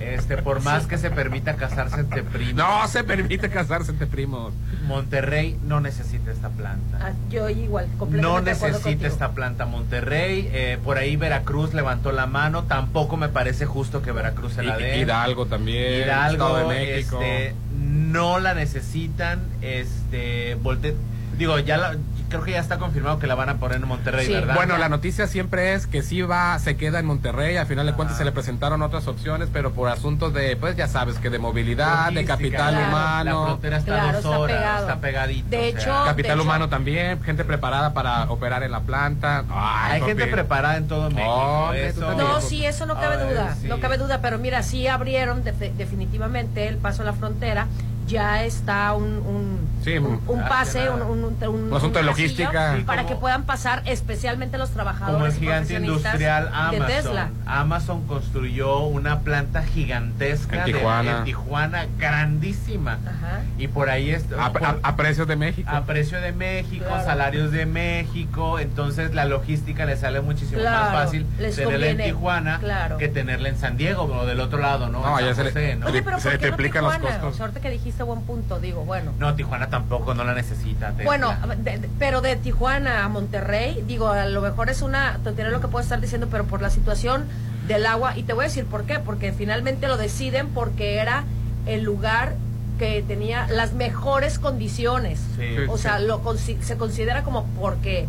Este, 0.00 0.38
por 0.38 0.62
más 0.62 0.86
que 0.86 0.96
se 0.98 1.10
permita 1.10 1.56
casarse 1.56 2.00
entre 2.00 2.22
primos. 2.22 2.54
No 2.54 2.88
se 2.88 3.04
permite 3.04 3.50
casarse 3.50 3.90
entre 3.92 4.06
primos. 4.06 4.52
Monterrey 4.86 5.58
no 5.62 5.80
necesita 5.80 6.32
esta 6.32 6.48
planta. 6.48 6.98
Ah, 7.02 7.12
yo 7.30 7.48
igual, 7.50 7.86
completamente 7.98 8.22
No 8.22 8.42
de 8.44 8.50
acuerdo 8.52 8.78
necesita 8.78 8.90
contigo. 8.90 9.06
esta 9.12 9.30
planta 9.32 9.66
Monterrey. 9.66 10.48
eh, 10.52 10.78
por 10.82 10.96
ahí 10.98 11.16
Veracruz 11.16 11.74
levantó 11.74 12.12
la 12.12 12.26
mano. 12.26 12.64
Tampoco 12.64 13.16
me 13.18 13.28
parece 13.28 13.66
justo 13.66 14.00
que 14.02 14.10
Veracruz 14.12 14.54
se 14.54 14.62
la 14.62 14.80
Y- 14.80 14.82
dé. 14.82 14.98
Hidalgo 15.00 15.46
también. 15.46 16.04
Hidalgo, 16.04 16.46
Estado 16.48 16.68
de 16.70 16.74
México. 16.74 17.20
este, 17.22 17.54
no 17.78 18.38
la 18.40 18.54
necesitan. 18.54 19.40
Este, 19.60 20.54
volte- 20.56 20.94
digo, 21.38 21.58
ya 21.58 21.76
la- 21.76 21.96
creo 22.30 22.42
que 22.42 22.52
ya 22.52 22.60
está 22.60 22.78
confirmado 22.78 23.18
que 23.18 23.26
la 23.26 23.34
van 23.34 23.50
a 23.50 23.56
poner 23.56 23.76
en 23.76 23.86
Monterrey, 23.86 24.26
¿verdad? 24.32 24.54
Bueno, 24.54 24.78
la 24.78 24.88
noticia 24.88 25.26
siempre 25.26 25.74
es 25.74 25.86
que 25.86 26.02
sí 26.02 26.22
va, 26.22 26.58
se 26.58 26.76
queda 26.78 26.98
en 26.98 27.04
Monterrey. 27.06 27.56
Al 27.58 27.66
final 27.66 27.84
de 27.84 27.92
cuentas 27.92 28.16
se 28.16 28.24
le 28.24 28.32
presentaron 28.32 28.80
otras 28.80 29.06
opciones, 29.08 29.48
pero 29.52 29.72
por 29.72 29.88
asuntos 29.88 30.32
de, 30.32 30.56
pues 30.56 30.76
ya 30.76 30.88
sabes, 30.88 31.18
que 31.18 31.28
de 31.28 31.38
movilidad, 31.38 32.10
de 32.12 32.24
capital 32.24 32.74
claro. 32.74 32.88
humano. 32.88 33.40
La 33.40 33.46
frontera 33.48 33.76
está 33.76 33.90
Claro, 33.92 34.08
a 34.08 34.12
dos 34.12 34.24
está 34.24 34.38
horas, 34.38 34.56
pegado. 34.56 34.88
está 34.88 35.00
pegadito. 35.00 35.48
De 35.50 35.56
o 35.56 35.60
sea. 35.60 35.68
hecho, 35.68 36.04
Capital 36.06 36.36
de 36.38 36.42
humano 36.44 36.68
también, 36.70 37.22
gente 37.22 37.44
preparada 37.44 37.92
para 37.92 38.30
operar 38.30 38.62
en 38.62 38.70
la 38.72 38.80
planta. 38.80 39.44
Ay, 39.50 40.00
Hay 40.00 40.08
gente 40.08 40.26
preparada 40.28 40.76
en 40.76 40.88
todo 40.88 41.10
México. 41.10 41.72
Eso-. 41.74 42.14
No, 42.14 42.40
sí, 42.40 42.64
eso 42.64 42.86
no 42.86 42.94
cabe 42.94 43.16
ver, 43.16 43.30
duda, 43.30 43.56
sí. 43.60 43.66
no 43.68 43.80
cabe 43.80 43.98
duda, 43.98 44.20
pero 44.22 44.38
mira, 44.38 44.62
sí 44.62 44.86
abrieron 44.86 45.42
defe- 45.44 45.72
definitivamente 45.74 46.68
el 46.68 46.76
paso 46.76 47.02
a 47.02 47.04
la 47.04 47.12
frontera, 47.12 47.66
ya 48.10 48.44
está 48.44 48.92
un, 48.94 49.04
un, 49.04 49.70
Sí, 49.84 49.96
un, 49.96 50.20
un 50.26 50.40
ah, 50.40 50.48
pase, 50.48 50.90
un, 50.90 50.98
nada. 50.98 51.10
un, 51.10 51.24
un- 51.24 51.36
un- 51.48 51.68
Un 51.70 51.74
asunto 51.74 51.98
de 52.00 52.04
logística. 52.04 52.76
Para 52.84 53.02
como- 53.04 53.14
que 53.14 53.20
puedan 53.20 53.44
pasar 53.44 53.82
especialmente 53.86 54.58
los 54.58 54.70
trabajadores 54.70 55.14
Como 55.14 55.26
el 55.26 55.32
gigante 55.32 55.74
industrial 55.74 56.44
de 56.50 56.56
Amazon. 56.56 56.86
Tesla. 56.86 57.28
Amazon 57.46 58.06
construyó 58.06 58.80
una 58.80 59.20
planta 59.20 59.62
gigantesca 59.62 60.58
En 60.60 60.64
de- 60.66 60.72
Tijuana. 60.72 61.18
en 61.18 61.24
Tijuana, 61.24 61.86
grandísima. 61.98 62.98
Ajá. 63.06 63.40
Y 63.58 63.68
por 63.68 63.88
ahí 63.90 64.10
es 64.10 64.24
A, 64.38 64.52
por- 64.52 64.64
a- 64.64 64.76
a 64.82 64.96
precios 64.96 65.26
de 65.26 65.36
México. 65.36 65.70
a 65.72 65.82
precio 65.84 66.20
de 66.20 66.32
México, 66.32 66.84
Claro. 66.86 67.04
salarios 67.04 67.50
de 67.52 67.64
México, 67.66 68.58
entonces 68.58 69.14
la 69.14 69.24
logística 69.24 69.86
le 69.86 69.96
sale 69.96 70.20
muchísimo 70.20 70.60
Claro, 70.60 70.92
más 70.92 71.04
fácil 71.04 71.26
les 71.38 71.56
tenerla 71.56 71.86
en 71.86 71.98
Tijuana 71.98 72.58
claro. 72.58 72.98
que 72.98 73.08
tenerla 73.08 73.48
en 73.48 73.56
San 73.56 73.76
Diego 73.76 74.02
o 74.04 74.26
del 74.26 74.40
otro 74.40 74.58
lado, 74.58 74.88
¿no? 74.88 75.00
No, 75.02 75.20
ya 75.20 75.34
se 75.34 75.44
le- 75.44 75.76
¿no? 75.76 75.86
Oye, 75.86 76.02
pero 76.02 76.18
se 76.20 76.30
¿por 76.30 76.38
qué 76.38 76.50
no 76.50 76.56
triplican 76.56 76.84
los 76.84 76.98
costos. 76.98 77.40
Ahorita 77.40 77.60
que 77.60 77.70
dijiste 77.70 77.99
buen 78.04 78.22
punto, 78.22 78.58
digo, 78.60 78.84
bueno. 78.84 79.12
No, 79.18 79.34
Tijuana 79.34 79.68
tampoco, 79.70 80.14
no 80.14 80.24
la 80.24 80.34
necesita. 80.34 80.88
Tesla. 80.90 81.04
Bueno, 81.04 81.34
de- 81.58 81.78
de- 81.78 81.88
pero 81.98 82.20
de 82.20 82.36
Tijuana 82.36 83.04
a 83.04 83.08
Monterrey, 83.08 83.82
digo, 83.86 84.08
a 84.08 84.26
lo 84.26 84.40
mejor 84.40 84.70
es 84.70 84.82
una 84.82 85.18
tontería 85.24 85.50
lo 85.50 85.60
que 85.60 85.68
puedo 85.68 85.82
estar 85.82 86.00
diciendo, 86.00 86.28
pero 86.30 86.44
por 86.44 86.62
la 86.62 86.70
situación 86.70 87.24
del 87.68 87.86
agua, 87.86 88.16
y 88.16 88.22
te 88.24 88.32
voy 88.32 88.44
a 88.44 88.48
decir 88.48 88.64
por 88.66 88.84
qué, 88.84 88.98
porque 88.98 89.32
finalmente 89.32 89.86
lo 89.88 89.96
deciden 89.96 90.48
porque 90.48 90.96
era 90.96 91.24
el 91.66 91.82
lugar 91.82 92.34
que 92.78 93.02
tenía 93.06 93.46
las 93.48 93.74
mejores 93.74 94.38
condiciones. 94.38 95.20
Sí. 95.36 95.56
O 95.68 95.76
sea, 95.78 95.98
lo 95.98 96.22
se 96.36 96.76
considera 96.78 97.22
como 97.22 97.44
porque 97.60 98.06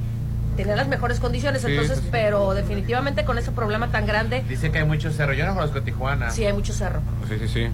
tenía 0.55 0.75
las 0.75 0.87
mejores 0.87 1.19
condiciones, 1.19 1.61
Sí, 1.61 1.67
entonces, 1.71 1.97
sí, 1.97 2.03
sí. 2.05 2.09
pero 2.11 2.53
definitivamente 2.53 3.23
con 3.25 3.37
ese 3.37 3.51
problema 3.51 3.89
tan 3.89 4.05
grande, 4.05 4.43
Dice 4.47 4.71
que 4.71 4.79
hay 4.79 4.85
muchos 4.85 5.15
cerros. 5.15 5.35
Yo 5.37 5.45
no 5.45 5.53
conozco 5.55 5.81
Tijuana. 5.81 6.29
sí 6.31 6.45
hay 6.45 6.53
mucho 6.53 6.73
cerro. 6.73 7.01
Sí, 7.27 7.35
sí, 7.39 7.47
sí. 7.47 7.67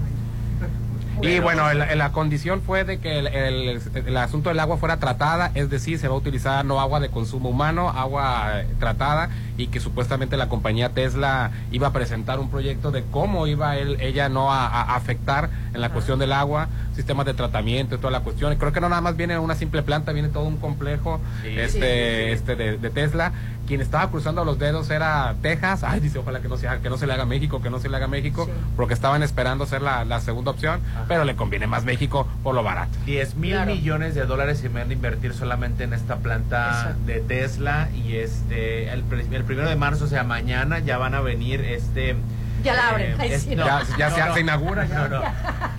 Y 1.21 1.39
bueno, 1.39 1.69
el- 1.71 1.81
el- 1.81 1.97
la 1.97 2.11
condición 2.11 2.61
fue 2.61 2.83
de 2.83 2.99
que 2.99 3.19
el, 3.19 3.27
el- 3.27 4.17
asunto 4.17 4.49
del 4.49 4.59
agua 4.59 4.77
fuera 4.77 4.97
tratada, 4.97 5.51
es 5.55 5.69
decir, 5.69 5.97
se 5.99 6.07
va 6.07 6.13
a 6.13 6.17
utilizar 6.17 6.63
no 6.65 6.79
agua 6.79 6.99
de 6.99 7.09
consumo 7.09 7.49
humano, 7.49 7.89
agua 7.89 8.61
eh, 8.61 8.67
tratada, 8.79 9.29
y 9.57 9.67
que 9.67 9.79
supuestamente 9.79 10.37
la 10.37 10.47
compañía 10.49 10.89
Tesla 10.89 11.51
iba 11.71 11.87
a 11.87 11.91
presentar 11.93 12.39
un 12.39 12.49
proyecto 12.51 12.91
de 12.91 13.03
cómo 13.09 13.47
iba 13.47 13.77
él, 13.77 13.97
ella 13.99 14.29
no 14.29 14.51
a, 14.53 14.67
a 14.67 14.95
afectar 14.95 15.49
en 15.73 15.81
la 15.81 15.89
cuestión 15.89 16.19
del 16.19 16.33
agua, 16.33 16.67
sistemas 16.95 17.25
de 17.25 17.33
tratamiento 17.33 17.95
y 17.95 17.97
toda 17.97 18.11
la 18.11 18.19
cuestión. 18.21 18.55
Creo 18.57 18.71
que 18.71 18.81
no 18.81 18.89
nada 18.89 19.01
más 19.01 19.17
viene 19.17 19.37
una 19.39 19.55
simple 19.55 19.81
planta, 19.81 20.11
viene 20.11 20.29
todo 20.29 20.43
un 20.43 20.57
complejo 20.57 21.19
Sí, 21.43 21.49
este, 21.57 21.67
sí, 21.67 21.71
sí, 21.71 22.27
sí. 22.27 22.31
este 22.33 22.55
de, 22.55 22.77
de 22.77 22.89
Tesla. 22.91 23.31
Quien 23.67 23.81
estaba 23.81 24.09
cruzando 24.09 24.43
los 24.45 24.57
dedos 24.57 24.89
era 24.89 25.35
Texas. 25.41 25.83
Ay, 25.83 25.99
dice, 25.99 26.19
ojalá 26.19 26.39
que 26.41 26.47
no, 26.47 26.57
sea, 26.57 26.79
que 26.79 26.89
no 26.89 26.97
se 26.97 27.05
le 27.05 27.13
haga 27.13 27.25
México, 27.25 27.61
que 27.61 27.69
no 27.69 27.79
se 27.79 27.89
le 27.89 27.97
haga 27.97 28.07
México, 28.07 28.45
Sí. 28.45 28.51
porque 28.75 28.93
estaban 28.93 29.23
esperando 29.23 29.65
ser 29.65 29.81
la, 29.81 30.05
la 30.05 30.21
segunda 30.21 30.51
opción, 30.51 30.79
pero 31.07 31.25
le 31.25 31.35
conviene 31.35 31.67
más 31.67 31.83
México 31.83 32.27
por 32.43 32.55
lo 32.55 32.63
barato. 32.63 32.97
10 33.05 33.35
mil 33.35 33.51
Claro. 33.51 33.73
millones 33.73 34.15
de 34.15 34.25
dólares 34.25 34.59
se 34.59 34.69
van 34.69 34.89
a 34.89 34.93
invertir 34.93 35.33
solamente 35.33 35.83
en 35.83 35.93
esta 35.93 36.17
planta 36.17 36.69
Exacto. 36.69 37.01
de 37.05 37.19
Tesla 37.19 37.89
y 37.93 38.15
este 38.15 38.89
el 38.93 39.03
primero 39.03 39.69
de 39.69 39.75
marzo, 39.75 40.05
o 40.05 40.07
sea, 40.07 40.23
mañana 40.23 40.79
ya 40.79 40.97
van 40.97 41.13
a 41.13 41.21
venir 41.21 41.61
este 41.61 42.15
Ya 42.63 42.73
la 42.73 42.89
abren. 42.89 43.15
Ay, 43.19 43.31
es- 43.33 43.47
no, 43.47 43.65
Ya- 43.65 43.81
ya 43.97 44.09
no, 44.09 44.15
se- 44.15 44.25
no. 44.25 44.33
se 44.33 44.39
inaugura, 44.41 44.85
ya. 44.85 45.07
No, 45.07 45.07
no. 45.09 45.23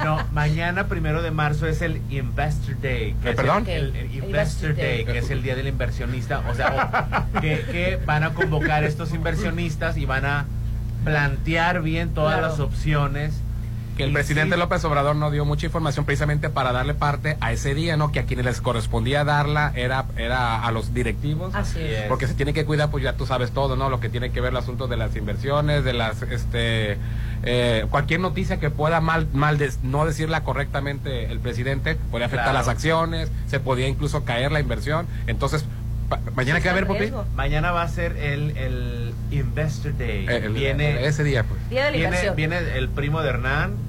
No, 0.04 0.24
mañana 0.32 0.86
primero 0.86 1.22
de 1.22 1.30
marzo 1.30 1.66
es 1.66 1.82
el 1.82 2.00
Investor 2.08 2.80
Day. 2.80 3.14
que 3.20 3.28
Eh, 3.28 3.30
es 3.30 3.36
¿perdón? 3.36 3.64
El, 3.68 3.94
el- 3.94 3.96
el 3.96 4.14
Investor 4.14 4.76
Day, 4.76 5.04
Day. 5.04 5.04
que 5.04 5.18
es 5.18 5.30
el 5.30 5.42
día 5.42 5.56
del 5.56 5.66
inversionista. 5.66 6.42
O 6.48 6.54
sea, 6.54 7.24
o- 7.34 7.40
que, 7.40 7.60
que 7.70 7.98
van 8.06 8.22
a 8.24 8.30
convocar 8.30 8.84
estos 8.84 9.12
inversionistas 9.12 9.96
y 9.96 10.06
van 10.06 10.24
a 10.24 10.44
plantear 11.04 11.82
bien 11.82 12.10
todas 12.14 12.38
Claro. 12.38 12.48
las 12.52 12.60
opciones. 12.60 13.34
Que 13.98 14.04
el 14.04 14.12
presidente 14.12 14.54
sí, 14.54 14.60
López 14.60 14.82
Obrador 14.84 15.16
no 15.16 15.30
dio 15.30 15.44
mucha 15.44 15.66
información 15.66 16.04
precisamente 16.06 16.48
para 16.48 16.72
darle 16.72 16.94
parte 16.94 17.36
a 17.40 17.52
ese 17.52 17.74
día, 17.74 17.96
¿no? 17.96 18.12
Que 18.12 18.20
a 18.20 18.24
quienes 18.24 18.46
les 18.46 18.60
correspondía 18.60 19.24
darla 19.24 19.72
era, 19.74 20.06
era 20.16 20.62
a 20.62 20.70
los 20.72 20.94
directivos. 20.94 21.54
Así 21.54 21.80
es. 21.80 22.04
Porque 22.08 22.26
se 22.26 22.34
tiene 22.34 22.52
que 22.54 22.64
cuidar, 22.64 22.90
pues 22.90 23.04
ya 23.04 23.14
tú 23.14 23.26
sabes 23.26 23.50
todo, 23.50 23.76
¿no? 23.76 23.90
Lo 23.90 24.00
que 24.00 24.08
tiene 24.08 24.30
que 24.30 24.40
ver 24.40 24.52
el 24.52 24.56
asunto 24.56 24.86
de 24.88 24.96
las 24.96 25.14
inversiones, 25.16 25.84
de 25.84 25.92
las, 25.92 26.22
este, 26.22 26.96
eh, 27.42 27.86
cualquier 27.90 28.20
noticia 28.20 28.58
que 28.60 28.70
pueda 28.70 29.00
mal, 29.00 29.26
mal 29.32 29.58
des- 29.58 29.80
no 29.82 30.06
decirla 30.06 30.44
correctamente 30.44 31.30
el 31.30 31.40
presidente, 31.40 31.96
puede 32.10 32.24
afectar 32.24 32.46
Claro. 32.46 32.58
las 32.58 32.68
acciones, 32.68 33.30
se 33.48 33.60
podía 33.60 33.88
incluso 33.88 34.24
caer 34.24 34.52
la 34.52 34.60
inversión. 34.60 35.06
Entonces, 35.26 35.64
pa- 36.08 36.20
mañana 36.36 36.60
que 36.60 36.68
va 36.68 36.74
a 36.76 36.78
en 36.78 36.86
Popi. 36.86 37.12
Mañana 37.34 37.72
va 37.72 37.82
a 37.82 37.88
ser 37.88 38.16
el, 38.16 38.56
el 38.56 39.12
Investor 39.32 39.96
Day. 39.98 40.26
El- 40.28 40.52
viene, 40.52 41.04
ese 41.06 41.24
día, 41.24 41.42
pues. 41.44 41.68
Día 41.68 41.86
de 41.86 41.98
la 41.98 42.10
viene, 42.10 42.30
viene 42.36 42.58
el 42.76 42.88
primo 42.88 43.22
de 43.22 43.30
Hernán. 43.30 43.87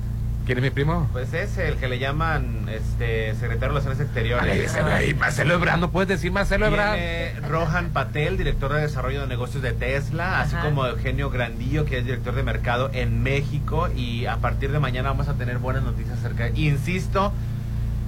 ¿Quién 0.50 0.58
es 0.58 0.64
mi 0.64 0.72
primo? 0.72 1.08
Pues 1.12 1.32
es 1.36 1.60
el 1.60 1.76
que 1.76 1.88
le 1.88 2.00
llaman 2.00 2.68
este 2.70 3.36
secretario 3.36 3.60
de 3.60 3.68
Relaciones 3.68 4.00
Exteriores. 4.00 4.74
Ay, 4.74 4.82
ay, 4.92 5.14
Marcelo 5.14 5.54
Ebrard, 5.54 5.80
¿no 5.80 5.92
puedes 5.92 6.10
decir 6.10 6.32
Marcelo 6.32 6.66
Ebrard? 6.66 6.96
Viene 6.96 7.34
Rohan 7.48 7.90
Patel, 7.90 8.36
director 8.36 8.74
de 8.74 8.82
desarrollo 8.82 9.22
de 9.22 9.28
negocios 9.28 9.62
de 9.62 9.74
Tesla, 9.74 10.42
así 10.42 10.56
como 10.56 10.88
Eugenio 10.88 11.30
Grandillo, 11.30 11.86
que 11.86 12.00
es 12.00 12.04
director 12.04 12.34
de 12.34 12.42
mercado 12.42 12.90
en 12.94 13.22
México. 13.22 13.90
Y 13.96 14.26
a 14.26 14.38
partir 14.38 14.72
de 14.72 14.80
mañana 14.80 15.10
vamos 15.10 15.28
a 15.28 15.36
tener 15.36 15.60
buenas 15.60 15.84
noticias 15.84 16.18
acerca 16.18 16.46
de. 16.46 16.60
Insisto, 16.60 17.32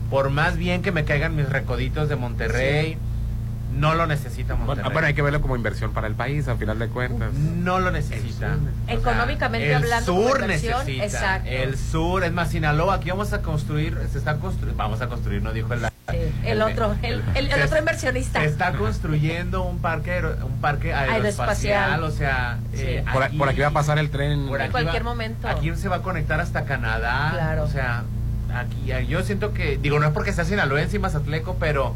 por 0.10 0.32
más 0.32 0.58
bien 0.58 0.82
que 0.82 0.92
me 0.92 1.06
caigan 1.06 1.36
mis 1.36 1.48
recoditos 1.48 2.10
de 2.10 2.16
Monterrey, 2.16 2.98
no 3.74 3.96
lo 3.96 4.06
necesita 4.08 4.54
Bueno, 4.54 4.66
Monterrey. 4.68 4.92
bueno, 4.94 5.08
hay 5.08 5.14
que 5.14 5.22
verlo 5.22 5.42
como 5.42 5.56
inversión 5.56 5.92
para 5.94 6.08
el 6.08 6.14
país, 6.16 6.48
a 6.48 6.56
final 6.56 6.78
de 6.80 6.88
cuentas. 6.88 7.34
No 7.34 7.80
lo 7.80 7.92
necesita. 7.92 8.58
Económicamente 8.88 9.70
el 9.70 9.76
hablando, 9.76 10.14
como 10.14 10.28
sur 10.30 10.48
necesita. 10.48 11.04
exacto. 11.06 11.50
El 11.50 11.78
sur, 11.78 12.24
es 12.24 12.32
más, 12.32 12.50
Sinaloa, 12.50 12.96
aquí 12.96 13.10
vamos 13.10 13.34
a 13.34 13.42
construir, 13.42 13.98
se 14.12 14.18
está 14.18 14.38
construyendo, 14.38 14.78
vamos 14.78 15.02
a 15.02 15.08
construir, 15.08 15.42
no 15.42 15.54
dijo 15.54 15.74
el... 15.74 15.82
Sí, 16.10 16.18
el 16.44 16.62
otro, 16.62 16.94
el, 17.04 17.24
el- 17.36 17.48
el 17.48 17.54
se- 17.54 17.64
otro 17.64 17.80
inversionista. 17.80 18.42
Se 18.42 18.48
está 18.48 18.74
construyendo 18.74 19.64
un 19.64 19.80
parque, 19.80 20.22
un 20.44 20.60
parque 20.60 20.94
Aeroespacial. 20.94 21.94
aeroespacial, 21.94 22.04
o 22.04 22.12
sea, 22.12 22.60
Sí. 22.74 22.82
eh, 22.84 23.06
Por, 23.14 23.24
aquí- 23.24 23.38
por 23.38 23.48
aquí 23.50 23.62
va 23.62 23.68
a 23.68 23.72
pasar 23.72 23.98
el 24.00 24.10
tren. 24.10 24.48
por 24.48 24.58
En 24.60 24.64
aquí 24.66 24.72
cualquier 24.72 25.04
va- 25.04 25.10
momento. 25.10 25.48
Aquí 25.48 25.74
se 25.76 25.88
va 25.88 25.98
a 25.98 26.02
conectar 26.02 26.42
hasta 26.42 26.66
Canadá, 26.66 27.30
Claro. 27.34 27.64
o 27.64 27.68
sea, 27.68 28.04
aquí 28.54 28.92
yo 29.08 29.24
siento 29.24 29.54
que, 29.54 29.78
digo, 29.78 30.00
no 30.00 30.08
es 30.08 30.12
porque 30.12 30.34
sea 30.34 30.44
sinaloense 30.44 30.98
y 30.98 31.00
mazatleco, 31.00 31.56
pero 31.60 31.96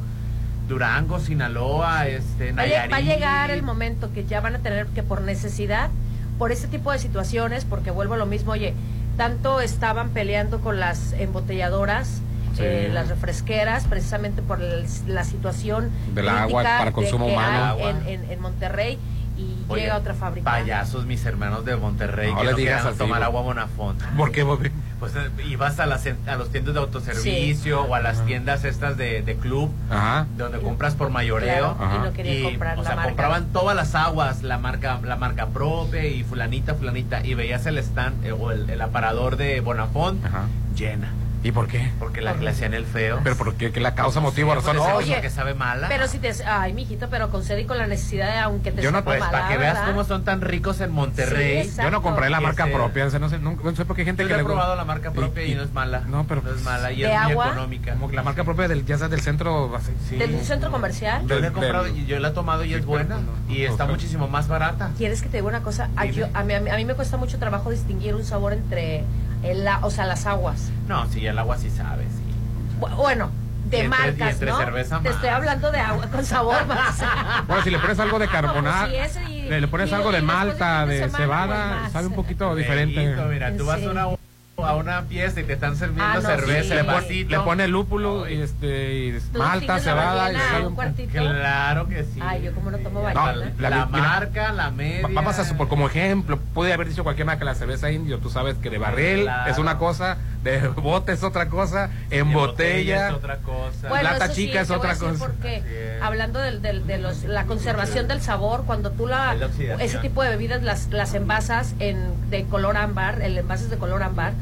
Durango, 0.68 1.20
Sinaloa, 1.20 2.08
este, 2.08 2.52
Va 2.54 2.64
a, 2.64 2.66
lle- 2.66 2.72
va 2.80 2.84
a 2.84 2.88
Nayarit. 2.88 3.06
llegar 3.08 3.52
el 3.52 3.62
momento 3.64 4.12
que 4.14 4.26
ya 4.26 4.42
van 4.42 4.56
a 4.56 4.60
tener 4.60 4.88
que 4.88 5.04
por 5.04 5.22
necesidad, 5.22 5.90
por 6.38 6.52
este 6.52 6.68
tipo 6.68 6.92
de 6.92 7.00
situaciones, 7.00 7.66
porque 7.66 7.92
vuelvo 7.92 8.16
a 8.16 8.18
lo 8.18 8.26
mismo, 8.26 8.52
oye, 8.54 8.74
tanto 9.18 9.62
estaban 9.62 10.10
peleando 10.10 10.60
con 10.60 10.80
las 10.80 11.14
embotelladoras, 11.14 12.22
Sí. 12.56 12.62
eh, 12.64 12.90
las 12.92 13.10
refresqueras, 13.10 13.84
precisamente 13.86 14.42
por 14.42 14.62
el- 14.62 14.86
la 15.08 15.24
situación 15.24 15.92
Del 16.14 16.30
agua 16.30 16.64
para 16.64 16.86
de 16.86 16.92
consumo 16.94 17.28
humano. 17.28 17.78
En, 17.80 18.08
en- 18.08 18.32
en 18.32 18.40
Monterrey 18.40 18.98
y 19.38 19.56
Oye, 19.68 19.82
llega 19.84 19.98
otra 19.98 20.14
fábrica. 20.14 20.50
Payasos, 20.50 21.06
mis 21.06 21.26
hermanos 21.26 21.66
de 21.66 21.76
Monterrey, 21.76 22.32
No 22.34 22.40
que 22.42 22.46
no 22.52 22.54
digas 22.56 22.86
así, 22.86 22.98
tomar 22.98 23.22
agua 23.24 23.42
Bonafont. 23.42 24.02
¿Por 24.18 24.32
qué, 24.32 24.44
Bobby? 24.44 24.72
Pues 25.06 25.16
eh, 25.24 25.30
ibas 25.48 25.80
a, 25.80 25.86
las, 25.86 26.08
a 26.26 26.36
los 26.36 26.50
tiendas 26.50 26.74
de 26.74 26.80
autoservicio 26.80 27.84
o 27.84 27.94
a 27.94 28.00
las 28.00 28.26
tiendas 28.26 28.64
estas 28.66 28.98
de, 28.98 29.22
de 29.22 29.36
club, 29.36 29.70
Ajá. 29.92 30.26
donde 30.36 30.60
compras 30.60 30.96
por 30.96 31.12
mayoreo. 31.12 31.76
Claro, 31.76 31.78
y 31.80 31.84
Ajá. 31.84 32.06
no 32.06 32.14
querían 32.14 32.38
Y, 32.38 32.44
comprar 32.44 32.80
o 32.80 32.82
la 32.82 32.88
sea, 32.88 32.96
marca. 32.96 33.10
compraban 33.12 33.46
todas 33.54 33.76
las 33.76 33.94
aguas, 33.94 34.42
la 34.42 34.58
marca 34.58 35.00
la 35.04 35.16
marca 35.16 35.46
propia 35.50 36.04
y 36.08 36.24
fulanita, 36.24 36.74
fulanita, 36.74 37.24
y 37.24 37.36
veías 37.36 37.68
el 37.68 37.78
stand 37.78 38.26
eh, 38.26 38.32
o 38.32 38.52
el, 38.52 38.68
el 38.68 38.82
aparador 38.82 39.38
de 39.38 39.60
Bonafont 39.60 40.26
Ajá. 40.26 40.46
llena, 40.76 41.10
¿Y 41.46 41.52
por 41.52 41.68
qué? 41.68 41.92
Porque 42.00 42.22
la, 42.22 42.34
le 42.34 42.50
hacían 42.50 42.74
el 42.74 42.86
feo. 42.88 43.20
¿Pero 43.24 43.36
por 43.36 43.54
qué? 43.54 43.72
¿Que 43.72 43.80
la 43.80 43.94
causa, 43.94 44.20
motivo, 44.20 44.50
Sí, 44.50 44.56
razón? 44.56 44.78
porque 44.78 44.94
Oye, 44.94 45.14
porque 45.14 45.30
sabe 45.30 45.54
mala. 45.54 45.88
Pero 45.90 46.08
si 46.08 46.18
te. 46.18 46.34
Ay, 46.44 46.74
mijito, 46.74 47.08
pero 47.12 47.30
con 47.30 47.44
sed 47.44 47.60
y 47.60 47.66
con 47.66 47.78
la 47.78 47.86
necesidad 47.86 48.34
de, 48.34 48.40
aunque 48.40 48.72
te 48.72 48.82
Yo 48.82 48.92
no- 48.92 48.98
sepa 48.98 49.12
pues, 49.12 49.20
mala, 49.20 49.32
para 49.32 49.48
que 49.50 49.58
veas 49.60 49.74
¿verdad? 49.76 49.90
cómo 49.90 50.04
son 50.06 50.24
tan 50.24 50.42
ricos 50.42 50.82
en 50.82 50.90
Monterrey. 50.92 51.66
Sí, 51.66 51.80
yo 51.84 51.92
no 51.92 52.02
compré 52.02 52.32
la 52.32 52.40
Que 52.40 52.44
marca 52.46 52.66
propia, 52.66 53.06
no 53.20 53.30
sé, 53.30 53.38
no, 53.38 53.56
no 53.64 53.76
sé 53.76 53.86
por 53.86 53.96
qué 53.96 54.02
hay 54.02 54.06
gente 54.08 54.24
Yo 54.24 54.30
que 54.30 54.34
le 54.38 54.42
he 54.42 54.44
probado 54.44 54.76
la 54.76 54.86
marca 54.86 55.12
propia 55.12 55.46
y, 55.46 55.54
no 55.54 55.62
es 55.62 55.72
mala. 55.72 56.00
No, 56.08 56.26
pero 56.26 56.42
no 56.42 56.50
es 56.52 56.64
mala 56.64 56.92
y 56.92 57.02
¿De 57.04 57.14
es 57.14 57.22
muy 57.22 57.32
agua? 57.34 57.46
económica. 57.50 57.94
Como 57.94 58.10
que 58.10 58.16
la 58.16 58.24
marca 58.24 58.44
propia 58.44 58.68
del, 58.68 58.84
ya 58.84 58.98
sea 58.98 59.08
del 59.08 59.22
centro, 59.22 59.76
así, 59.76 59.92
sí. 60.10 60.16
¿Del 60.16 60.42
centro 60.44 60.72
comercial? 60.72 61.28
Yo 61.28 61.40
la 61.40 61.50
he 61.50 61.52
comprado 61.52 61.88
y 61.88 62.08
yo 62.08 62.20
la 62.20 62.30
he 62.30 62.32
tomado 62.32 62.66
y 62.66 62.74
es 62.74 62.84
buena 62.88 63.20
y 63.48 63.62
está 63.66 63.86
muchísimo 63.86 64.28
más 64.28 64.48
barata. 64.48 64.90
¿Quieres 64.98 65.22
que 65.22 65.30
te 65.30 65.38
diga 65.38 65.48
una 65.50 65.62
cosa? 65.62 65.92
A, 65.96 66.06
yo- 66.06 66.26
a, 66.34 66.42
mí, 66.44 66.56
a 66.56 66.60
mí- 66.60 66.72
a 66.72 66.76
mí 66.76 66.86
me 66.86 66.96
cuesta 66.96 67.18
mucho 67.18 67.38
trabajo 67.38 67.70
distinguir 67.70 68.16
un 68.16 68.26
sabor 68.26 68.52
entre 68.54 69.04
el, 69.46 69.64
la- 69.64 69.80
o 69.84 69.90
sea, 69.92 70.06
las 70.06 70.26
aguas. 70.26 70.70
No, 70.88 71.08
sí, 71.10 71.26
el 71.26 71.38
agua 71.38 71.58
sí 71.58 71.70
sabe, 71.70 72.04
sí. 72.04 72.80
Bu- 72.80 72.96
Bueno, 72.96 73.30
de 73.70 73.78
Y 73.78 73.82
entre- 73.82 73.98
y 73.98 74.06
marcas, 74.12 74.34
entre 74.34 74.50
¿no? 74.52 74.58
cerveza 74.60 75.00
te 75.02 75.10
estoy 75.10 75.30
hablando 75.30 75.72
de 75.72 75.80
agua 75.80 76.08
con 76.08 76.24
sabor 76.26 76.66
más. 76.68 77.02
Bueno, 77.48 77.64
si 77.64 77.70
le 77.72 77.80
pones 77.80 78.00
algo 78.00 78.20
de 78.20 78.28
carbonato, 78.28 78.78
Como 78.86 78.90
si 78.92 78.96
ese 78.96 79.24
y- 79.32 79.50
le, 79.50 79.68
pones 79.68 79.90
y- 79.90 79.94
algo 79.94 80.12
de 80.12 80.18
y 80.18 80.22
de 80.22 80.28
malta, 80.28 80.86
de 80.86 81.00
de, 81.00 81.10
cebada, 81.10 81.78
pues, 81.82 81.92
sabe 81.94 82.08
un 82.08 82.14
poquito 82.14 82.56
diferente. 82.56 83.16
Mira, 83.30 83.56
tú 83.58 83.66
vas 83.66 83.82
a 83.84 83.90
una, 83.92 84.08
a 84.58 84.76
una 84.76 85.02
fiesta 85.04 85.42
y 85.42 85.44
te 85.44 85.54
están 85.54 85.76
sirviendo 85.76 86.04
Ah, 86.06 86.16
no, 86.16 86.22
cerveza, 86.22 86.64
sí. 86.64 86.70
le, 86.76 86.84
pon- 86.86 86.94
vasito. 86.94 87.30
le 87.30 87.40
pone 87.42 87.68
lúpulo 87.68 88.30
y, 88.30 88.42
este, 88.42 88.94
y 89.08 89.20
¿Tú 89.34 89.40
malta, 89.40 89.80
cebada. 89.80 90.32
y 90.32 90.66
un 90.66 90.76
cuartito? 90.76 91.12
Claro 91.12 91.88
que 91.90 92.04
sí. 92.06 92.20
Ay, 92.24 92.44
yo 92.44 92.54
como 92.54 92.72
no 92.72 92.78
tomo 92.78 93.02
No. 93.02 93.34
La, 93.60 93.70
la- 93.70 93.86
marca, 93.88 94.54
la 94.54 94.72
media. 94.72 95.02
Va- 95.08 95.10
Vamos 95.14 95.38
a 95.40 95.44
supor, 95.46 95.68
como 95.68 95.88
ejemplo, 95.88 96.40
pude 96.54 96.72
haber 96.72 96.88
dicho 96.88 97.04
cualquier 97.04 97.26
marca, 97.28 97.44
la 97.44 97.56
cerveza 97.56 97.92
indio, 97.92 98.20
tú 98.20 98.30
sabes 98.30 98.56
que 98.58 98.70
de 98.70 98.78
barril 98.78 99.24
Claro. 99.24 99.52
es 99.52 99.58
una 99.58 99.78
cosa, 99.78 100.18
de 100.46 100.68
bote 100.70 101.12
es 101.14 101.24
otra 101.24 101.50
cosa, 101.50 101.90
en 102.10 102.30
De 102.30 102.36
botella, 102.36 103.10
es 103.10 103.14
otra 103.16 103.38
cosa. 103.40 103.90
Bueno, 103.90 104.04
lata 104.12 104.28
sí, 104.30 104.46
chica 104.48 104.62
es 104.62 104.70
otra 104.72 104.96
cosa. 104.96 105.18
Porque 105.26 105.58
Así 105.58 105.66
es. 105.68 106.02
hablando 106.02 106.40
del, 106.40 106.62
del- 106.62 106.86
de 106.88 106.98
los, 107.00 107.24
la 107.24 107.46
conservación 107.46 108.08
del 108.08 108.22
sabor, 108.22 108.64
cuando 108.66 108.92
tú 108.92 109.08
la 109.08 109.36
ese 109.80 109.98
tipo 110.00 110.24
de 110.24 110.30
bebidas 110.30 110.64
las, 110.64 110.88
las 110.92 111.14
envasas 111.14 111.74
en 111.80 112.30
de 112.30 112.46
color 112.46 112.78
ámbar, 112.78 113.22
el 113.22 113.38
envase 113.38 113.66
es 113.66 113.70
de 113.70 113.78
color 113.78 114.04
ámbar, 114.04 114.34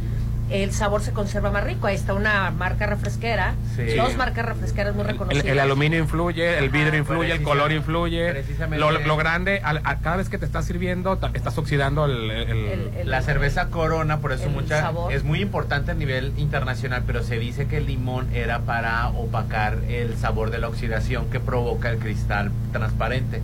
el 0.49 0.71
sabor 0.71 1.01
se 1.01 1.12
conserva 1.13 1.49
más 1.51 1.63
rico. 1.63 1.88
Ahí 1.88 1.95
está 1.95 2.13
una 2.13 2.51
marca 2.51 2.86
refresquera, 2.86 3.56
Sí. 3.75 3.95
dos 3.95 4.15
marcas 4.17 4.45
refresqueras 4.45 4.93
muy 4.95 5.03
reconocidas. 5.06 5.45
el 5.45 5.60
aluminio 5.60 5.99
influye, 5.99 6.58
el 6.60 6.69
vidrio 6.69 6.99
influye, 6.99 7.32
el 7.32 7.41
color 7.43 7.71
influye. 7.71 8.29
precisamente- 8.32 8.79
Lo, 8.79 8.91
lo 8.91 9.17
grande, 9.17 9.62
al- 9.63 9.82
a- 9.84 9.99
cada 9.99 10.17
vez 10.17 10.29
que 10.29 10.38
te 10.38 10.45
estás 10.45 10.65
sirviendo, 10.65 11.17
ta- 11.17 11.32
estás 11.34 11.58
oxidando 11.58 12.06
el. 12.06 12.29
el- 12.32 12.49
El- 12.49 12.91
el- 13.01 13.10
La 13.10 13.21
cerveza 13.21 13.67
Corona, 13.69 14.19
por 14.19 14.32
eso 14.32 14.49
mucha 14.49 14.82
sabor. 14.82 15.12
es 15.13 15.23
muy 15.23 15.41
importante 15.41 15.91
a 15.91 15.93
nivel 15.95 16.34
internacional, 16.38 17.03
pero 17.08 17.23
se 17.23 17.39
dice 17.39 17.67
que 17.67 17.77
el 17.77 17.86
limón 17.88 18.27
era 18.34 18.60
para 18.60 19.08
opacar 19.10 19.77
el 19.89 20.15
sabor 20.17 20.51
de 20.51 20.60
la 20.60 20.67
oxidación 20.67 21.29
que 21.29 21.39
provoca 21.39 21.89
el 21.89 21.97
cristal 21.99 22.51
transparente. 22.71 23.41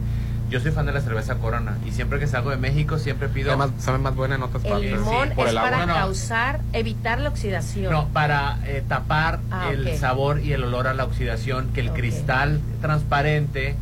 Yo 0.49 0.59
soy 0.59 0.71
fan 0.71 0.85
de 0.87 0.91
la 0.93 1.01
cerveza 1.01 1.35
Corona 1.35 1.77
y 1.85 1.91
siempre 1.91 2.17
que 2.19 2.25
salgo 2.25 2.49
de 2.49 2.57
México 2.57 2.97
siempre 2.97 3.29
pido 3.29 3.51
sabe, 3.51 3.57
más, 3.71 3.83
sabe 3.83 3.99
más 3.99 4.15
buena 4.15 4.35
en 4.35 4.41
otras 4.43 4.63
el 4.65 4.71
partes. 4.71 4.91
limón 4.91 5.29
por 5.35 5.45
es 5.45 5.51
el 5.51 5.57
agua. 5.59 5.69
para 5.69 5.85
No, 5.85 5.93
no. 5.93 5.99
causar, 5.99 6.59
evitar 6.73 7.19
la 7.19 7.29
oxidación. 7.29 7.91
no 7.91 8.07
para 8.09 8.57
eh, 8.65 8.83
tapar 8.87 9.39
Ah, 9.51 9.69
el 9.71 9.95
sabor 9.97 10.39
y 10.39 10.53
el 10.53 10.63
olor 10.63 10.87
a 10.87 10.93
la 10.95 11.03
oxidación 11.05 11.69
que 11.73 11.81
el 11.81 11.91
cristal 11.91 12.61
transparente 12.81 13.75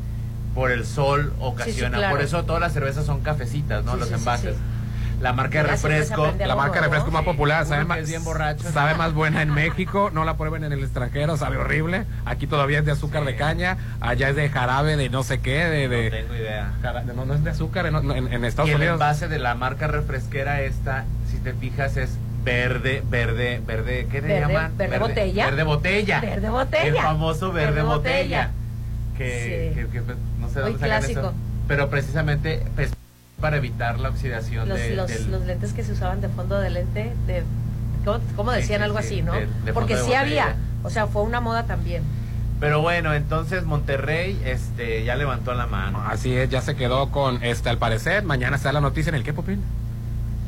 por 0.54 0.72
el 0.72 0.86
sol 0.86 1.34
ocasiona. 1.40 1.98
claro. 1.98 2.16
Por 2.16 2.24
eso 2.26 2.44
todas 2.44 2.60
las 2.62 2.74
cervezas 2.74 3.06
son 3.06 3.22
cafecitas, 3.22 3.86
¿no? 3.86 3.94
Sí, 3.94 4.00
Los 4.00 4.08
sí, 4.10 4.14
sí, 4.16 4.20
envases. 4.20 4.56
La 5.22 5.34
marca 5.34 5.64
de 5.64 5.66
se 5.66 5.72
refresco, 5.88 6.32
La 6.46 6.56
marca 6.56 6.76
de 6.76 6.82
refresco 6.88 7.10
más 7.10 7.24
popular, 7.24 7.66
sabe 7.66 7.86
más, 7.86 7.98
es 8.00 8.08
bien 8.10 8.24
borracho. 8.24 8.70
sabe 8.72 8.94
más 8.94 9.14
buena 9.14 9.42
en 9.42 9.50
México, 9.52 10.12
no 10.14 10.24
la 10.26 10.38
prueben 10.38 10.64
en 10.64 10.72
el 10.74 10.84
extranjero, 10.84 11.38
sabe 11.38 11.58
horrible. 11.58 12.04
Aquí 12.26 12.46
todavía 12.46 12.80
es 12.80 12.86
de 12.86 12.92
azúcar 12.92 13.26
de 13.26 13.36
caña, 13.36 13.78
allá 14.00 14.30
es 14.30 14.36
de 14.36 14.48
jarabe 14.50 14.96
de 14.96 15.10
no 15.10 15.24
sé 15.24 15.40
qué, 15.40 15.66
de... 15.66 15.88
de 15.90 16.10
no 16.12 16.18
tengo 16.18 16.36
idea. 16.36 16.72
no, 17.16 17.26
no 17.26 17.34
es 17.34 17.44
de 17.44 17.50
azúcar, 17.50 17.88
en, 17.88 17.96
en- 17.96 18.32
en 18.32 18.46
Estados 18.46 18.70
y 18.70 18.74
el 18.74 18.78
Unidos. 18.78 18.94
envase 18.96 19.28
de 19.28 19.40
la 19.40 19.56
marca 19.56 19.88
refresquera 19.88 20.62
esta, 20.62 21.06
si 21.32 21.38
te 21.38 21.54
fijas, 21.54 21.98
es 21.98 22.12
verde, 22.44 23.02
verde, 23.10 23.60
verde, 23.66 24.08
¿qué 24.12 24.22
le 24.22 24.28
Verde- 24.28 24.54
llaman? 24.54 24.78
verde 24.78 25.00
botella. 25.00 25.46
Verde 25.46 25.64
botella. 25.64 26.22
Verde 26.22 26.50
botella. 26.50 26.86
El 26.88 26.96
famoso 26.98 27.52
verde, 27.52 27.72
Verde 27.72 27.82
botella. 27.82 28.18
botella. 28.18 28.52
Que, 29.18 29.72
Sí. 29.74 29.80
que- 29.82 29.88
que, 29.88 30.02
pues, 30.04 30.18
no 30.40 30.48
sé 30.50 30.54
Muy 30.62 30.64
dónde 30.74 30.80
sacan 30.80 31.00
clásico. 31.00 31.20
eso. 31.22 31.34
Pero 31.68 31.90
precisamente 31.90 32.64
pues, 32.76 32.92
para 33.40 33.58
evitar 33.58 34.00
la 34.00 34.10
oxidación 34.10 34.68
los, 34.68 34.78
de- 34.80 34.96
los, 34.96 35.08
del... 35.08 35.32
los 35.32 35.46
lentes 35.46 35.74
que 35.74 35.84
se 35.84 35.92
usaban 35.92 36.22
de 36.22 36.30
fondo 36.30 36.60
de 36.60 36.70
lente, 36.70 37.14
de, 37.28 37.44
¿cómo, 38.36 38.52
decían 38.52 38.80
sí, 38.80 38.84
algo 38.86 39.00
sí, 39.00 39.06
así, 39.06 39.22
no? 39.22 39.34
de- 39.34 39.48
de 39.66 39.74
Porque 39.74 39.98
sí 39.98 40.14
había, 40.14 40.56
o 40.84 40.90
sea, 40.90 41.08
fue 41.08 41.22
una 41.24 41.40
moda 41.40 41.66
también. 41.66 42.04
Pero 42.60 42.82
bueno, 42.82 43.14
entonces 43.14 43.64
Monterrey 43.66 44.42
este 44.44 45.04
ya 45.04 45.16
levantó 45.16 45.54
la 45.54 45.68
mano. 45.68 46.02
Así 46.08 46.36
es, 46.36 46.50
ya 46.50 46.62
se 46.62 46.76
quedó 46.76 47.12
con, 47.12 47.44
este, 47.44 47.70
al 47.70 47.78
parecer, 47.78 48.24
mañana 48.24 48.58
se 48.58 48.64
da 48.66 48.74
la 48.74 48.82
noticia 48.82 49.10
en 49.10 49.16
el 49.16 49.24
qué, 49.24 49.32
Popín? 49.34 49.62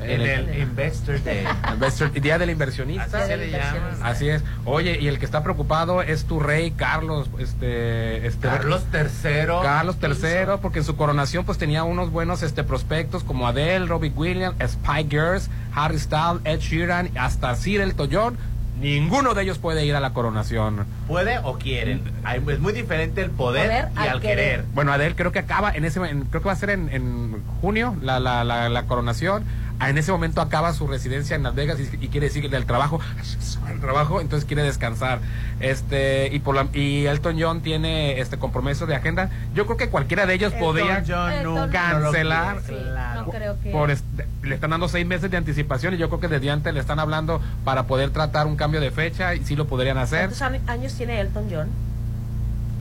En 0.02 0.22
el 0.22 0.60
Investor 0.60 1.24
Day. 1.24 1.44
Investor- 1.74 2.12
Día 2.12 2.38
del 2.38 2.50
Inversionista. 2.50 3.04
Así 3.20 3.28
se 3.28 3.38
le 3.38 3.52
llama. 3.52 3.90
Así 4.04 4.30
es. 4.30 4.44
Oye, 4.66 4.98
y 5.00 5.08
el 5.08 5.20
que 5.20 5.26
está 5.26 5.44
preocupado 5.44 6.02
es 6.02 6.26
tu 6.26 6.40
rey 6.40 6.72
Carlos, 6.72 7.30
este, 7.40 8.26
este 8.26 8.48
Carlos 8.48 8.84
III. 8.94 9.46
Carlos 9.62 9.98
III, 10.02 10.58
porque 10.62 10.80
en 10.80 10.86
su 10.86 10.96
coronación 10.96 11.46
pues 11.46 11.58
tenía 11.58 11.84
unos 11.84 12.12
buenos 12.12 12.44
este 12.44 12.64
prospectos 12.64 13.24
como 13.24 13.48
Adele, 13.48 13.86
Robbie 13.88 14.12
Williams, 14.16 14.56
Spy 14.66 15.06
Girls, 15.10 15.50
Harry 15.76 16.00
Styles, 16.00 16.42
Ed 16.46 16.60
Sheeran, 16.60 17.10
hasta 17.18 17.56
Sir 17.56 17.82
Elton 17.82 18.10
John. 18.12 18.38
Ninguno 18.80 19.34
de 19.34 19.44
ellos 19.44 19.58
puede 19.58 19.86
ir 19.86 19.94
a 19.96 20.00
la 20.00 20.14
coronación. 20.14 20.86
¿Puede 21.06 21.40
o 21.40 21.58
quieren? 21.58 22.02
Hay- 22.24 22.42
es 22.48 22.60
muy 22.60 22.72
diferente 22.72 23.22
el 23.22 23.30
poder, 23.30 23.68
Poder 23.68 23.88
y 23.94 24.00
al 24.00 24.10
al 24.10 24.22
querer. 24.22 24.64
Bueno, 24.74 24.94
Adele 24.94 25.16
creo 25.16 25.34
que 25.34 25.40
acaba 25.40 25.72
en 25.72 25.84
ese, 25.84 26.00
en- 26.00 26.22
creo 26.24 26.42
que 26.42 26.48
va 26.48 26.54
a 26.54 26.56
ser 26.56 26.70
en, 26.70 26.88
en 26.94 27.44
junio 27.60 27.98
la, 28.02 28.22
la, 28.22 28.46
la, 28.46 28.70
la 28.70 28.84
coronación. 28.84 29.44
En 29.82 29.98
ese 29.98 30.12
momento 30.12 30.42
acaba 30.42 30.74
su 30.74 30.88
residencia 30.88 31.36
en 31.36 31.44
Las 31.44 31.56
Vegas 31.56 31.80
y, 31.80 31.84
y 32.04 32.10
quiere 32.10 32.28
decir 32.28 32.50
del 32.50 32.66
trabajo, 32.66 33.00
el 33.72 33.80
trabajo, 33.80 34.20
entonces 34.20 34.46
quiere 34.46 34.62
descansar. 34.64 35.20
Este 35.62 36.30
y 36.34 36.40
por 36.40 36.56
la, 36.56 36.68
y 36.74 37.06
Elton 37.06 37.38
John 37.40 37.62
tiene 37.62 38.20
este 38.20 38.38
compromiso 38.38 38.86
de 38.86 38.96
agenda. 38.96 39.30
Yo 39.54 39.66
creo 39.66 39.78
que 39.78 39.90
cualquiera 39.90 40.26
de 40.26 40.34
ellos 40.34 40.52
Elton 40.54 40.66
podría 40.66 41.04
John 41.08 41.70
cancelar. 41.72 42.62
quiere, 42.62 42.80
Sí, 42.80 42.84
claro. 42.90 43.22
no 43.26 43.32
creo 43.32 43.60
que... 43.62 43.72
Por 43.72 43.92
este- 43.92 44.28
le 44.44 44.56
están 44.56 44.70
dando 44.72 44.88
seis 44.90 45.06
meses 45.06 45.30
de 45.32 45.38
anticipación 45.38 45.94
y 45.94 45.98
yo 45.98 46.08
creo 46.10 46.20
que 46.20 46.28
desde 46.28 46.50
antes 46.52 46.74
le 46.74 46.80
están 46.80 47.00
hablando 47.00 47.42
para 47.64 47.84
poder 47.84 48.10
tratar 48.10 48.48
un 48.48 48.56
cambio 48.56 48.82
de 48.82 48.92
fecha 48.92 49.36
y 49.36 49.44
sí 49.46 49.56
lo 49.56 49.66
podrían 49.68 49.98
hacer. 49.98 50.30
¿Cuántos 50.38 50.70
años 50.70 50.94
tiene 50.94 51.20
Elton 51.22 51.48
John? 51.52 51.68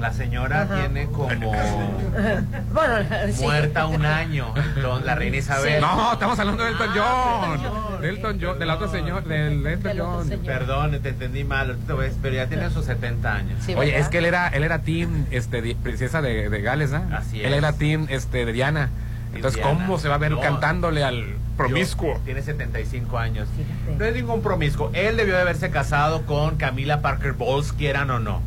La 0.01 0.13
señora 0.13 0.63
Ajá. 0.63 0.81
tiene 0.81 1.07
como 1.07 1.29
bueno, 2.73 2.99
sí. 3.33 3.43
muerta 3.43 3.87
un 3.87 4.05
año. 4.07 4.55
Entonces, 4.77 5.05
la 5.07 5.15
reina 5.17 5.37
Isabel. 5.39 5.81
No, 5.81 6.13
estamos 6.13 6.39
hablando 6.39 6.63
de 6.65 6.71
Elton 6.71 6.89
Ah, 6.99 7.41
John. 7.49 7.53
Elton 7.55 7.73
John. 7.73 8.01
De 8.03 8.09
Elton 8.09 8.39
John, 8.41 8.59
del 8.61 8.71
otro 8.71 8.89
señor, 8.91 9.25
del 9.25 9.67
Elton 9.67 9.93
John. 9.99 10.29
señor. 10.29 10.45
Perdón, 10.45 10.99
te 11.03 11.09
entendí 11.09 11.43
mal. 11.45 11.77
Pero 12.23 12.35
ya 12.35 12.47
tiene 12.47 12.71
sus 12.71 12.85
70 12.85 13.35
años. 13.35 13.59
Sí, 13.65 13.75
Oye, 13.75 13.99
es 13.99 14.09
que 14.09 14.19
él 14.19 14.25
era, 14.27 14.49
él 14.49 14.63
era 14.63 14.81
team, 14.83 15.27
este, 15.33 15.63
di- 15.63 15.75
princesa 15.75 16.23
de, 16.23 16.49
de 16.49 16.63
Gales, 16.63 16.91
¿no? 16.93 17.05
Así 17.17 17.41
Él 17.43 17.53
es. 17.53 17.59
era 17.59 17.73
team, 17.73 18.07
este, 18.09 18.47
de 18.47 18.53
Diana. 18.53 18.91
Entonces, 19.35 19.61
Diana. 19.63 19.79
¿cómo 19.85 19.99
se 19.99 20.09
va 20.09 20.15
a 20.15 20.19
ver 20.19 20.31
No. 20.33 20.41
cantándole 20.41 21.03
al 21.03 21.35
promiscuo? 21.57 22.15
Yo- 22.15 22.21
tiene 22.25 22.43
75 22.43 23.19
años. 23.19 23.49
Fíjate. 23.57 23.99
No 23.99 24.05
es 24.05 24.15
ningún 24.15 24.43
promiscuo. 24.43 24.91
Él 24.95 25.17
debió 25.17 25.35
de 25.35 25.41
haberse 25.41 25.71
casado 25.71 26.25
con 26.25 26.57
Camila 26.57 27.01
Parker 27.03 27.33
Bowles, 27.33 27.73
quieran 27.73 28.11
o 28.11 28.21
no. 28.21 28.41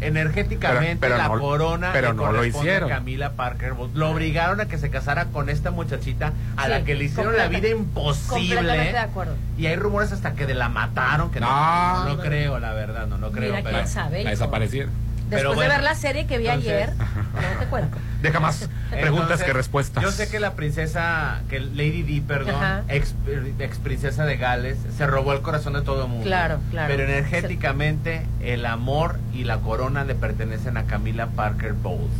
Energéticamente, 0.00 0.96
Pero- 1.00 1.14
pero 1.14 1.16
la 1.16 1.28
no- 1.28 1.40
corona 1.40 1.90
pero 1.92 2.08
le 2.08 2.14
no 2.14 2.22
lo 2.26 2.28
corresponde 2.38 2.70
a 2.70 2.72
hicieron. 2.74 2.88
Camila 2.88 3.30
Parker 3.32 3.72
Bowles. 3.74 3.96
Lo 3.96 4.10
obligaron 4.10 4.60
a 4.60 4.66
que 4.66 4.78
se 4.78 4.90
casara 4.90 5.26
con 5.26 5.48
esta 5.48 5.70
muchachita 5.70 6.32
a 6.56 6.64
Sí, 6.64 6.70
la 6.70 6.84
que 6.84 6.94
le 6.94 7.04
hicieron 7.04 7.36
la 7.36 7.48
vida 7.48 7.60
Completamente 7.60 7.68
de 7.68 7.76
imposible. 7.76 8.98
acuerdo. 8.98 9.34
Y 9.56 9.66
hay 9.66 9.76
rumores 9.76 10.12
hasta 10.12 10.34
que 10.34 10.46
de 10.46 10.54
la 10.54 10.68
mataron, 10.68 11.30
que 11.30 11.40
no, 11.40 11.46
No. 11.48 12.16
no, 12.16 12.18
creo, 12.22 12.58
la 12.58 12.72
verdad, 12.72 13.06
no 13.06 13.18
lo 13.18 13.30
creo. 13.32 13.50
Mira, 13.50 13.62
pero- 13.64 13.76
quién 13.78 13.88
sabe. 13.88 14.24
La 14.24 14.30
desaparecieron. 14.30 14.92
Después 15.28 15.58
de 15.58 15.68
ver 15.68 15.82
la 15.82 15.94
serie 15.94 16.26
que 16.26 16.38
vi 16.38 16.46
entonces- 16.46 16.72
ayer, 16.72 16.92
no 16.96 17.58
te 17.60 17.66
cuento. 17.66 17.96
Deja 18.22 18.40
más 18.40 18.68
preguntas 18.90 19.22
Entonces, 19.22 19.46
que 19.46 19.52
respuestas. 19.52 20.02
Yo 20.02 20.10
sé 20.10 20.28
que 20.28 20.40
la 20.40 20.54
princesa, 20.54 21.40
que 21.48 21.60
Lady 21.60 22.02
Di, 22.02 22.20
perdón, 22.20 22.56
Ajá. 22.56 22.82
ex, 22.88 23.14
ex 23.60 23.78
princesa 23.78 24.24
de 24.24 24.36
Gales, 24.36 24.78
se 24.96 25.06
robó 25.06 25.32
el 25.32 25.40
corazón 25.40 25.74
de 25.74 25.82
todo 25.82 26.02
el 26.04 26.08
mundo. 26.08 26.24
Claro, 26.24 26.58
claro. 26.70 26.88
Pero 26.88 27.04
energéticamente, 27.04 28.26
el 28.40 28.66
amor 28.66 29.18
y 29.32 29.44
la 29.44 29.58
corona 29.58 30.04
le 30.04 30.14
pertenecen 30.14 30.76
a 30.76 30.84
Camila 30.84 31.28
Parker 31.28 31.74
Bowles. 31.74 32.10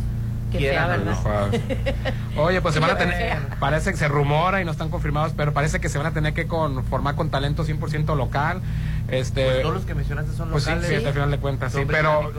Qué 0.51 0.57
Quieran. 0.57 1.03
Oye, 2.37 2.61
pues 2.61 2.73
se 2.73 2.79
van 2.79 2.91
a 2.91 2.97
tener, 2.97 3.37
parece 3.59 3.91
que 3.91 3.97
se 3.97 4.07
rumora 4.07 4.61
y 4.61 4.65
no 4.65 4.71
están 4.71 4.89
confirmados, 4.89 5.33
pero 5.35 5.53
parece 5.53 5.79
que 5.79 5.89
se 5.89 5.97
van 5.97 6.07
a 6.07 6.11
tener 6.11 6.33
que 6.33 6.47
conformar 6.47 7.15
con 7.15 7.29
talento 7.29 7.65
100% 7.65 8.15
local. 8.15 8.61
Este, 9.09 9.43
Pues 9.45 9.61
todos 9.63 9.73
los 9.73 9.85
que 9.85 9.95
mencionaste 9.95 10.33
son 10.33 10.49
Pues 10.51 10.63
sí, 10.63 10.69
locales. 10.69 10.99
sí, 11.01 11.05
al 11.05 11.13
final 11.13 11.31
de 11.31 11.37
cuentas, 11.39 11.73
sí, 11.73 11.81
pero 11.87 12.31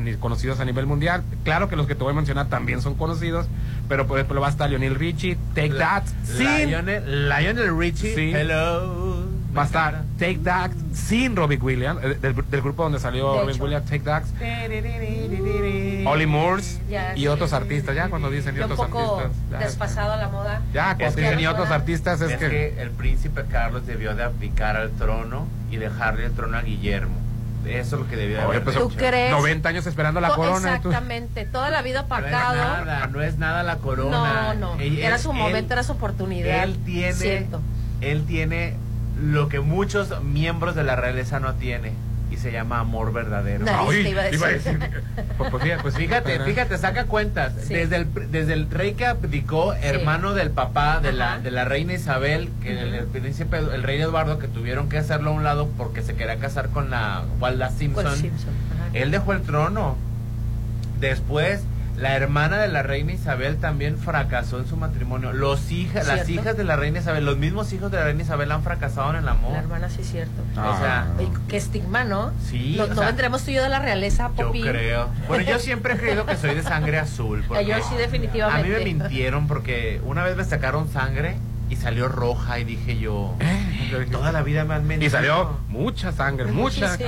ni 0.00 0.14
conocidos 0.14 0.58
a 0.60 0.64
nivel 0.64 0.86
mundial. 0.86 1.22
Claro 1.44 1.68
que 1.68 1.76
los 1.76 1.86
que 1.86 1.94
te 1.94 2.02
voy 2.02 2.12
a 2.12 2.16
mencionar 2.16 2.48
también 2.48 2.80
son 2.80 2.94
conocidos, 2.94 3.46
pero 3.88 4.06
por 4.06 4.18
ejemplo 4.18 4.40
va 4.40 4.46
a 4.48 4.50
estar 4.50 4.68
Lionel 4.70 4.94
Richie, 4.94 5.36
Take 5.54 5.68
La- 5.70 5.78
That, 5.78 6.04
sin, 6.24 6.68
Lionel, 6.70 7.28
Lionel 7.28 7.78
Richie, 7.78 8.14
Sí. 8.14 8.32
hello. 8.34 9.13
Va 9.56 9.62
a 9.62 9.66
estar 9.66 10.02
Take 10.18 10.38
That 10.44 10.70
sin 10.92 11.36
Robbie 11.36 11.58
Williams, 11.58 12.00
eh, 12.02 12.18
del, 12.20 12.34
del 12.34 12.60
grupo 12.62 12.82
donde 12.82 12.98
salió 12.98 13.48
hecho. 13.48 13.62
Williams, 13.62 13.84
Take 13.88 14.00
That. 14.00 14.24
Ollie 16.06 16.26
Moores 16.26 16.80
Ya, 16.88 17.12
y 17.14 17.20
sí, 17.20 17.28
otros 17.28 17.52
artistas, 17.52 17.94
ya 17.94 18.08
cuando 18.08 18.30
dicen 18.30 18.56
y 18.56 18.60
otros 18.60 18.78
poco 18.78 19.20
artistas. 19.20 19.42
ya. 19.52 19.58
despasado 19.58 20.12
a 20.12 20.16
la 20.16 20.28
moda. 20.28 20.60
Ya, 20.72 20.96
cuando 20.96 21.16
dicen 21.16 21.40
y 21.40 21.46
otros 21.46 21.70
artistas 21.70 22.20
es, 22.20 22.32
es 22.32 22.38
que... 22.38 22.48
que 22.48 22.82
el 22.82 22.90
príncipe 22.90 23.44
Carlos 23.50 23.86
debió 23.86 24.14
de 24.14 24.24
abdicar 24.24 24.76
al 24.76 24.90
trono 24.92 25.46
y 25.70 25.76
dejarle 25.76 26.26
el 26.26 26.32
trono 26.32 26.56
a 26.58 26.62
Guillermo. 26.62 27.16
Eso 27.66 27.96
es 27.96 28.02
lo 28.02 28.08
que 28.08 28.16
debió 28.16 28.36
de 28.36 28.42
haber 28.42 28.62
pues, 28.62 28.76
hecho. 28.76 28.88
¿Tú 28.88 28.94
crees? 28.96 29.30
90 29.30 29.68
años 29.70 29.86
esperando 29.86 30.20
la 30.20 30.34
corona. 30.34 30.76
Exactamente, 30.76 31.46
toda 31.46 31.70
la 31.70 31.80
vida 31.80 32.00
No 32.02 32.16
es 32.18 32.22
opacado. 32.24 32.54
nada, 32.56 33.06
no 33.06 33.22
es 33.22 33.38
nada 33.38 33.62
la 33.62 33.76
corona. 33.76 34.54
No, 34.54 34.74
no, 34.74 34.80
Él- 34.80 34.98
era 34.98 35.16
su 35.16 35.30
él- 35.30 35.38
momento, 35.38 35.72
era 35.72 35.82
su 35.82 35.92
oportunidad. 35.92 36.62
Él 36.64 36.76
tiene, 36.84 37.14
Siento. 37.14 37.62
él 38.02 38.24
tiene 38.26 38.76
lo 39.22 39.48
que 39.48 39.60
muchos 39.60 40.22
miembros 40.22 40.74
de 40.74 40.84
la 40.84 40.96
realeza 40.96 41.40
no 41.40 41.54
tiene 41.54 41.92
y 42.30 42.36
se 42.36 42.50
llama 42.50 42.80
amor 42.80 43.12
verdadero. 43.12 43.64
Ay, 43.68 44.02
te 44.02 44.08
iba 44.10 44.22
a 44.22 44.32
iba 44.34 44.46
a 44.46 44.50
decir. 44.50 44.78
Pues, 45.36 45.50
pues, 45.50 45.62
fíjate, 45.62 45.82
pues, 45.82 45.94
Fíjate, 45.96 46.40
fíjate, 46.40 46.78
saca 46.78 47.04
cuentas. 47.06 47.52
Sí. 47.66 47.74
Desde, 47.74 47.96
el, 47.96 48.12
pr- 48.12 48.28
desde 48.28 48.52
el 48.52 48.70
rey 48.70 48.94
que 48.94 49.04
abdicó, 49.06 49.72
hermano 49.74 50.32
del 50.32 50.50
papá 50.50 51.00
de 51.00 51.12
la, 51.12 51.38
de 51.38 51.50
la 51.50 51.64
reina 51.64 51.92
Isabel, 51.92 52.50
que 52.62 52.80
el, 52.80 52.94
el 52.94 53.06
príncipe, 53.06 53.58
el 53.58 53.82
rey 53.82 54.00
Eduardo, 54.00 54.38
que 54.38 54.46
tuvieron 54.48 54.88
que 54.88 54.98
hacerlo 54.98 55.30
a 55.30 55.32
un 55.34 55.42
lado 55.44 55.68
porque 55.76 56.02
se 56.02 56.14
quería 56.14 56.36
casar 56.38 56.68
con 56.70 56.90
la 56.90 57.24
Walda 57.40 57.70
Simpson. 57.70 58.14
Él 58.92 59.10
dejó 59.10 59.32
el 59.32 59.42
trono. 59.42 59.96
Después, 61.00 61.60
la 61.96 62.14
hermana 62.16 62.58
de 62.58 62.66
la 62.68 62.82
reina 62.82 63.12
Isabel 63.12 63.56
también 63.58 63.96
fracasó 63.98 64.58
en 64.58 64.66
su 64.66 64.76
matrimonio. 64.76 65.32
Los 65.32 65.70
hijas, 65.70 66.06
las 66.08 66.28
hijas 66.28 66.56
de 66.56 66.64
la 66.64 66.74
reina 66.76 66.98
Isabel, 66.98 67.24
los 67.24 67.36
mismos 67.36 67.72
hijos 67.72 67.90
de 67.90 67.98
la 67.98 68.04
reina 68.04 68.22
Isabel 68.22 68.50
han 68.50 68.62
fracasado 68.64 69.10
en 69.10 69.16
el 69.16 69.28
amor. 69.28 69.52
La 69.52 69.58
hermana 69.60 69.88
sí 69.88 70.00
es 70.00 70.08
cierto. 70.10 70.42
O 70.56 70.76
sea, 70.78 71.06
qué 71.48 71.56
estigma, 71.56 72.02
¿no? 72.04 72.32
Sí, 72.50 72.74
No, 72.76 72.86
no 72.88 72.94
sea, 72.96 73.06
vendremos 73.06 73.44
tú 73.44 73.52
y 73.52 73.54
yo 73.54 73.62
de 73.62 73.68
la 73.68 73.78
realeza, 73.78 74.30
yo 74.36 74.46
Popín. 74.48 74.66
creo. 74.66 75.08
Bueno, 75.28 75.44
yo 75.44 75.58
siempre 75.60 75.94
he 75.94 75.96
creído 75.96 76.26
que 76.26 76.36
soy 76.36 76.54
de 76.56 76.62
sangre 76.64 76.98
azul. 76.98 77.44
porque 77.46 77.64
Yo 77.64 77.76
sí, 77.88 77.94
A 77.94 77.98
definitivamente. 77.98 78.68
mí 78.68 78.74
me 78.74 78.84
mintieron 78.84 79.46
porque 79.46 80.00
una 80.04 80.24
vez 80.24 80.36
me 80.36 80.44
sacaron 80.44 80.88
sangre 80.88 81.36
y 81.70 81.76
salió 81.76 82.08
roja 82.08 82.58
y 82.58 82.64
dije 82.64 82.98
yo, 82.98 83.34
toda 84.12 84.32
la 84.32 84.42
vida 84.42 84.64
me 84.64 84.74
han 84.74 84.86
mentido. 84.86 85.06
Y 85.06 85.10
salió 85.10 85.58
mucha 85.68 86.12
sangre, 86.12 86.52
mucha. 86.52 86.96
Sí. 86.96 87.04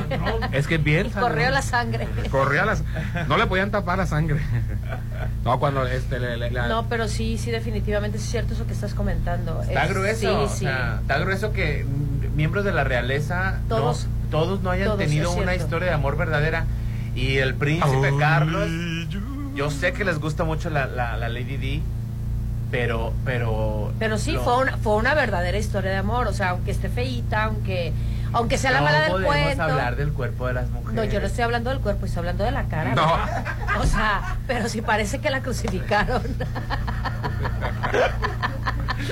Es 0.53 0.66
que 0.66 0.79
bien. 0.79 1.11
Corrió 1.11 1.51
la 1.51 1.62
sangre. 1.62 2.09
Corría 2.31 2.64
las. 2.64 2.83
No 3.29 3.37
le 3.37 3.47
podían 3.47 3.71
tapar 3.71 3.99
la 3.99 4.07
sangre. 4.07 4.40
No, 5.45 5.59
cuando 5.61 5.87
este. 5.87 6.19
le- 6.19 6.37
le- 6.37 6.51
la- 6.51 6.69
No, 6.69 6.88
pero 6.88 7.07
sí, 7.09 7.38
sí, 7.38 7.51
definitivamente 7.51 8.19
es 8.19 8.25
cierto 8.25 8.55
eso 8.55 8.66
que 8.66 8.73
estás 8.73 8.95
comentando. 8.95 9.62
Está 9.62 9.85
Es- 9.85 9.90
grueso, 9.90 10.21
Sí, 10.21 10.27
o 10.27 10.49
sí. 10.49 10.59
sea, 10.64 10.99
está 11.03 11.19
grueso 11.19 11.53
que 11.53 11.85
miembros 12.35 12.64
de 12.64 12.73
la 12.73 12.85
realeza 12.85 13.61
no- 13.69 13.77
Todos. 13.77 14.07
todos 14.31 14.61
no 14.62 14.71
hayan 14.71 14.87
Todos, 14.87 14.99
tenido 14.99 15.31
una 15.33 15.55
historia 15.55 15.88
de 15.88 15.95
amor 15.95 16.16
verdadera. 16.16 16.64
Y 17.14 17.37
el 17.38 17.55
príncipe 17.55 18.12
Carlos, 18.19 18.69
yo 19.55 19.71
sé 19.71 19.92
que 19.92 20.05
les 20.05 20.19
gusta 20.19 20.45
mucho 20.45 20.69
la, 20.71 20.87
la, 20.87 21.16
la 21.16 21.29
Lady 21.29 21.57
D, 21.57 21.83
pero, 22.71 23.13
pero... 23.25 23.93
Pero 23.99 24.19
sí, 24.19 24.33
lo- 24.33 24.43
fue, 24.43 24.59
una, 24.59 24.77
fue 24.77 24.95
una 24.97 25.15
verdadera 25.15 25.59
historia 25.59 25.91
de 25.91 25.97
amor. 25.99 26.27
O 26.29 26.33
sea, 26.33 26.51
aunque 26.51 26.71
esté 26.73 26.89
feíta, 26.89 27.45
aunque, 27.45 27.93
aunque 28.33 28.59
sea 28.59 28.71
la 28.73 28.81
mala 28.83 29.01
del 29.03 29.13
podemos 29.13 29.37
cuento. 29.45 29.63
hablar 29.63 29.97
del 29.97 30.13
cuerpo 30.13 30.47
de 30.49 30.55
las 30.55 30.69
mujeres. 30.71 30.95
No, 30.95 31.05
yo 31.05 31.21
no 31.21 31.27
estoy 31.27 31.45
hablando 31.45 31.71
del 31.71 31.81
cuerpo, 31.81 32.07
estoy 32.07 32.21
hablando 32.21 32.45
de 32.45 32.51
la 32.51 32.65
cara. 32.65 32.95
No. 32.95 33.15
O 33.81 33.85
sea, 33.87 34.37
pero 34.47 34.69
si 34.69 34.83
parece 34.83 35.19
que 35.21 35.31
la 35.31 35.41
crucificaron. 35.41 36.23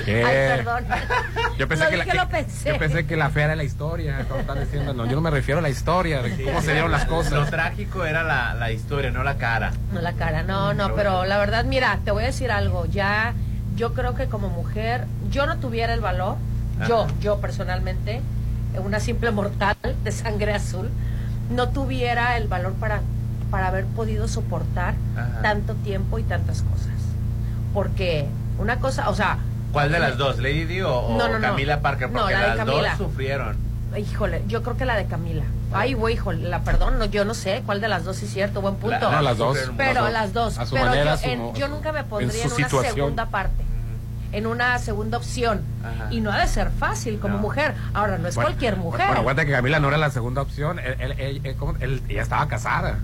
¿Qué? 0.03 0.23
Ay, 0.23 0.57
perdón. 0.57 0.85
Yo 1.57 1.67
pensé, 1.67 1.85
Lo 1.85 1.89
que 1.91 1.97
la, 1.97 2.05
que- 2.05 2.13
lo 2.17 2.27
pensé. 2.29 2.69
yo 2.69 2.77
pensé 2.79 3.05
que 3.07 3.15
la 3.15 3.29
fea 3.29 3.45
era 3.45 3.55
la 3.55 3.63
historia. 3.63 4.19
están 4.39 4.59
diciendo. 4.59 4.93
No, 4.93 5.05
yo 5.05 5.13
no 5.15 5.21
me 5.21 5.29
refiero 5.31 5.59
a 5.59 5.61
la 5.61 5.69
historia, 5.69 6.21
de 6.21 6.43
cómo 6.43 6.61
se 6.61 6.73
dieron 6.73 6.91
las 6.91 7.03
Lo 7.07 7.15
cosas. 7.15 7.49
trágico 7.49 8.03
era 8.05 8.23
la, 8.23 8.53
la 8.55 8.71
historia, 8.71 9.11
no 9.11 9.23
la 9.23 9.35
cara. 9.37 9.71
No 9.93 10.01
la 10.01 10.13
cara, 10.13 10.43
no, 10.43 10.73
no, 10.73 10.93
pero 10.95 11.25
la 11.25 11.37
verdad, 11.37 11.63
mira, 11.65 11.99
te 12.03 12.11
voy 12.11 12.23
a 12.23 12.27
decir 12.27 12.51
algo, 12.51 12.85
ya 12.87 13.33
yo 13.75 13.93
creo 13.93 14.15
que 14.15 14.27
como 14.27 14.49
mujer, 14.49 15.05
yo 15.31 15.45
no 15.45 15.57
tuviera 15.57 15.93
el 15.93 16.01
valor, 16.01 16.37
yo, 16.87 17.03
Ajá. 17.03 17.13
yo 17.21 17.39
personalmente, 17.39 18.21
una 18.83 18.99
simple 18.99 19.31
mortal 19.31 19.75
de 20.03 20.11
sangre 20.11 20.53
azul, 20.53 20.89
no 21.51 21.69
tuviera 21.69 22.37
el 22.37 22.47
valor 22.47 22.73
para, 22.73 23.01
para 23.51 23.67
haber 23.67 23.85
podido 23.85 24.27
soportar 24.27 24.95
Ajá. 25.15 25.41
tanto 25.41 25.73
tiempo 25.75 26.19
y 26.19 26.23
tantas 26.23 26.61
cosas. 26.63 26.87
Porque 27.73 28.27
una 28.57 28.79
cosa, 28.79 29.09
o 29.09 29.15
sea... 29.15 29.37
¿Cuál 29.71 29.91
de 29.91 29.99
las 29.99 30.17
dos, 30.17 30.37
Lady 30.39 30.81
o, 30.81 31.15
No, 31.17 31.27
no. 31.27 31.39
Camila 31.41 31.81
Parker? 31.81 32.09
No, 32.09 32.21
Porque 32.21 32.33
la 32.33 32.47
las 32.47 32.57
Camila. 32.57 32.89
dos 32.97 33.09
sufrieron. 33.09 33.57
Híjole, 33.97 34.43
yo 34.47 34.61
creo 34.63 34.77
que 34.77 34.85
la 34.85 34.95
de 34.95 35.05
Camila. 35.05 35.43
Ay, 35.73 35.93
güey, 35.93 36.13
híjole, 36.15 36.47
la 36.49 36.61
perdón, 36.63 36.99
no, 36.99 37.05
yo 37.05 37.25
no 37.25 37.33
sé 37.33 37.63
cuál 37.65 37.81
de 37.81 37.87
las 37.87 38.03
dos 38.05 38.21
es 38.23 38.29
cierto, 38.31 38.61
buen 38.61 38.75
punto. 38.75 39.11
No, 39.11 39.21
las 39.21 39.37
dos. 39.37 39.57
Pero 39.77 40.03
Las 40.03 40.13
las 40.13 40.33
dos. 40.33 40.57
A 40.57 40.65
su 40.65 40.73
pero 40.75 40.85
manera, 40.87 41.11
yo, 41.15 41.17
su- 41.21 41.29
en- 41.29 41.53
yo 41.55 41.67
nunca 41.67 41.91
me 41.91 42.03
pondría 42.03 42.31
en 42.31 42.43
en, 42.43 42.49
su 42.49 42.55
una 42.55 42.65
situación. 42.65 42.95
segunda 42.95 43.25
parte, 43.27 43.63
en 44.31 44.47
una 44.47 44.77
segunda 44.79 45.17
opción. 45.17 45.61
Ajá. 45.83 46.07
Y 46.13 46.21
no 46.21 46.31
ha 46.31 46.39
de 46.39 46.47
ser 46.47 46.69
fácil 46.71 47.19
como 47.19 47.35
No. 47.35 47.41
mujer. 47.41 47.73
Ahora, 47.93 48.17
no 48.17 48.27
es 48.27 48.35
Bueno, 48.35 48.49
cualquier 48.49 48.77
mujer. 48.77 49.05
Bueno, 49.07 49.21
aguanta 49.21 49.45
que 49.45 49.51
Camila 49.51 49.79
no 49.79 49.87
era 49.89 49.97
la 49.97 50.11
segunda 50.11 50.41
opción. 50.41 50.79
Él, 50.79 50.95
él- 50.99 51.15
él- 51.19 51.41
él- 51.43 51.55
¿cómo? 51.55 51.75
Él- 51.79 52.01
ella 52.09 52.21
estaba 52.21 52.47
casada. 52.47 52.99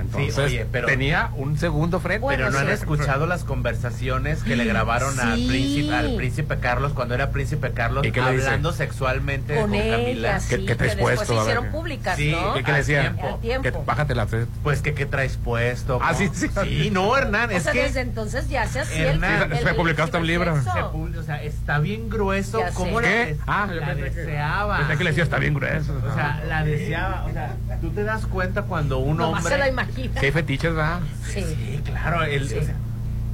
Entonces, 0.00 0.38
oye, 0.38 0.66
pero- 0.70 0.86
tenía 0.86 1.30
un 1.36 1.58
segundo 1.58 2.00
frente. 2.00 2.20
Bueno, 2.20 2.44
Pero 2.46 2.52
no 2.52 2.58
han 2.58 2.66
sí. 2.68 2.72
escuchado 2.72 3.26
las 3.26 3.44
conversaciones 3.44 4.42
que 4.42 4.56
le 4.56 4.64
grabaron 4.64 5.18
al, 5.20 5.36
Sí. 5.38 5.46
príncipe, 5.48 5.94
al 5.94 6.14
príncipe 6.16 6.56
Carlos 6.58 6.92
cuando 6.92 7.14
era 7.14 7.30
príncipe 7.30 7.72
Carlos 7.72 8.06
¿Y 8.06 8.12
qué 8.12 8.20
hablando 8.20 8.72
sexualmente 8.72 9.54
con, 9.54 9.64
con, 9.64 9.74
ella, 9.74 9.96
Camila. 9.96 10.40
sí, 10.40 10.48
¿Qué- 10.50 10.56
qué 10.60 10.66
que 10.66 10.74
traes 10.76 10.96
después 10.96 11.16
puesto? 11.16 11.32
se 11.32 11.32
ver, 11.34 11.42
hicieron 11.42 11.64
¿qué? 11.64 11.70
públicas, 11.70 12.16
Sí, 12.16 12.30
¿no? 12.30 12.54
¿Qué, 12.54 12.62
qué 12.62 12.70
le 12.70 12.76
al 12.76 12.80
decía? 12.82 13.14
tiempo. 13.40 13.62
Que 13.62 13.70
bájate 13.84 14.14
la 14.14 14.26
fe. 14.26 14.46
Pues 14.62 14.82
que 14.82 14.94
qué 14.94 15.06
traes 15.06 15.36
puesto. 15.36 15.98
Ah, 16.02 16.12
¿cómo? 16.12 16.18
sí, 16.18 16.30
sí. 16.34 16.48
Sí, 16.62 16.90
no, 16.90 17.16
Hernán, 17.16 17.50
O 17.50 17.52
es 17.52 17.62
sea, 17.64 17.72
que 17.72 17.82
desde 17.82 18.00
entonces 18.00 18.48
ya 18.48 18.66
se 18.66 18.80
hacía 18.80 19.10
Hernán, 19.12 19.52
el, 19.52 19.58
se 19.58 19.74
publicó 19.74 20.02
hasta 20.02 20.18
un 20.18 20.26
libro. 20.26 20.54
o 20.54 21.22
sea, 21.22 21.42
está 21.42 21.78
bien 21.78 22.08
grueso 22.08 22.60
la, 22.74 23.02
¿Qué? 23.08 23.36
Ah, 23.46 23.66
la 23.70 23.86
pensé 23.86 24.02
que- 24.02 24.10
deseaba. 24.20 24.78
Pensé 24.78 24.96
que 24.98 25.04
le 25.04 25.10
decía, 25.10 25.24
está 25.24 25.38
bien 25.38 25.54
grueso. 25.54 25.92
O 26.08 26.14
sea, 26.14 26.42
la 26.46 26.64
deseaba, 26.64 27.24
o 27.28 27.32
sea, 27.32 27.56
tú 27.80 27.90
te 27.90 28.04
das 28.04 28.26
cuenta 28.26 28.62
cuando 28.62 28.98
un 28.98 29.20
hombre 29.20 29.42
se 29.42 29.58
la 29.58 29.68
imagina. 29.90 30.20
Hay 30.20 30.30
fetiches, 30.30 30.74
¿verdad? 30.74 31.00
Sí. 31.26 31.42
Sí, 31.42 31.80
claro, 31.84 32.22
el, 32.24 32.48
Sí. 32.48 32.56
o 32.56 32.62
sea, 32.64 32.74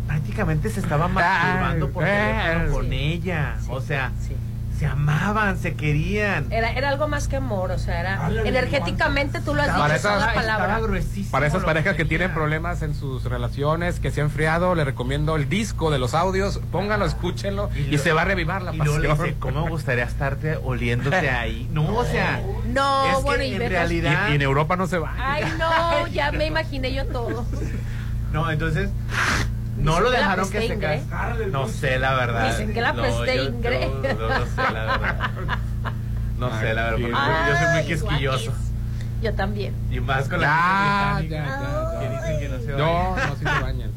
prácticamente 0.06 0.70
se 0.70 0.80
estaba 0.80 1.08
masturbando 1.08 1.90
por 1.90 2.04
teléfono 2.04 2.72
con 2.72 2.92
ella. 2.92 3.56
Sí, 3.60 3.66
o 3.70 3.80
sea, 3.80 4.12
sí. 4.20 4.34
Se 4.84 4.90
amaban, 4.90 5.56
se 5.58 5.74
querían. 5.74 6.52
Era, 6.52 6.70
era 6.72 6.90
algo 6.90 7.08
más 7.08 7.26
que 7.26 7.36
amor, 7.36 7.70
o 7.70 7.78
sea, 7.78 8.00
era 8.00 8.28
energéticamente 8.44 9.40
tú 9.40 9.54
lo 9.54 9.62
has 9.62 9.68
Para 9.68 9.94
dicho 9.94 10.08
esas- 10.08 10.34
palabra. 10.34 10.78
Para 11.30 11.46
esas 11.46 11.60
lo 11.62 11.66
parejas 11.66 11.96
que 11.96 12.04
tienen 12.04 12.34
problemas 12.34 12.82
en 12.82 12.94
sus 12.94 13.24
relaciones, 13.24 13.98
que 13.98 14.10
se 14.10 14.20
han 14.20 14.26
enfriado, 14.26 14.74
le 14.74 14.84
recomiendo 14.84 15.36
el 15.36 15.48
disco 15.48 15.90
de 15.90 15.98
los 15.98 16.12
audios, 16.12 16.60
pónganlo, 16.70 17.06
escúchenlo 17.06 17.70
y, 17.74 17.92
lo- 17.96 17.98
se 17.98 18.12
va 18.12 18.22
a 18.22 18.24
revivar 18.26 18.60
la 18.60 18.74
Y 18.74 18.78
pasión. 18.78 19.00
dice, 19.00 19.36
¿cómo 19.38 19.64
me 19.64 19.70
gustaría 19.70 20.04
estarte 20.04 20.58
oliéndote 20.62 21.30
ahí? 21.30 21.66
No, 21.72 21.96
o 21.96 22.04
sea, 22.04 22.42
No, 22.66 23.06
es 23.10 23.16
que 23.16 23.22
bueno, 23.22 23.42
y 23.44 23.54
en 23.54 23.70
realidad... 23.70 24.28
Y, 24.28 24.32
y 24.32 24.34
en 24.36 24.42
Europa 24.42 24.76
no 24.76 24.86
se 24.86 24.98
va. 24.98 25.14
Ay, 25.18 25.44
no, 25.58 26.06
ya 26.08 26.30
me 26.30 26.44
imaginé 26.46 26.92
yo 26.92 27.06
todo. 27.06 27.46
No, 28.32 28.50
entonces 28.50 28.90
no 29.84 30.00
lo 30.00 30.10
Dicen 30.10 30.10
que 30.10 30.10
la 30.10 30.18
dejaron 30.18 30.50
que 30.50 30.68
se 30.68 30.78
casara. 30.78 31.36
No 31.50 31.68
sé 31.68 31.98
la 31.98 32.14
verdad. 32.14 32.50
Dicen 32.50 32.74
que 32.74 32.80
la 32.80 32.92
No, 32.92 33.02
presté 33.02 33.36
yo- 33.36 33.42
Ingrid. 33.44 33.80
yo- 33.80 34.02
yo 34.18 34.28
no 34.28 34.46
sé 34.46 34.72
la 34.72 34.84
verdad. 34.98 35.30
No 36.38 36.60
sé 36.60 36.74
la 36.74 36.82
verdad, 36.90 36.98
yo 37.48 37.56
soy 37.58 37.74
muy 37.74 37.84
quisquilloso. 37.84 38.52
Yo 39.22 39.32
también. 39.34 39.72
Y 39.90 40.00
más 40.00 40.28
con 40.28 40.40
la 40.40 40.46
Ya, 40.46 41.14
gente 41.18 41.34
ya, 41.34 41.42
británica, 41.42 41.92
ya, 41.92 42.00
que 42.00 42.08
dicen 42.08 42.40
que 42.40 42.48
no 42.48 42.58
se 42.60 42.72
No, 42.72 43.10
baña. 43.14 43.26
no, 43.26 43.32
sí 43.36 43.38
se 43.38 43.62
bañan. 43.62 43.90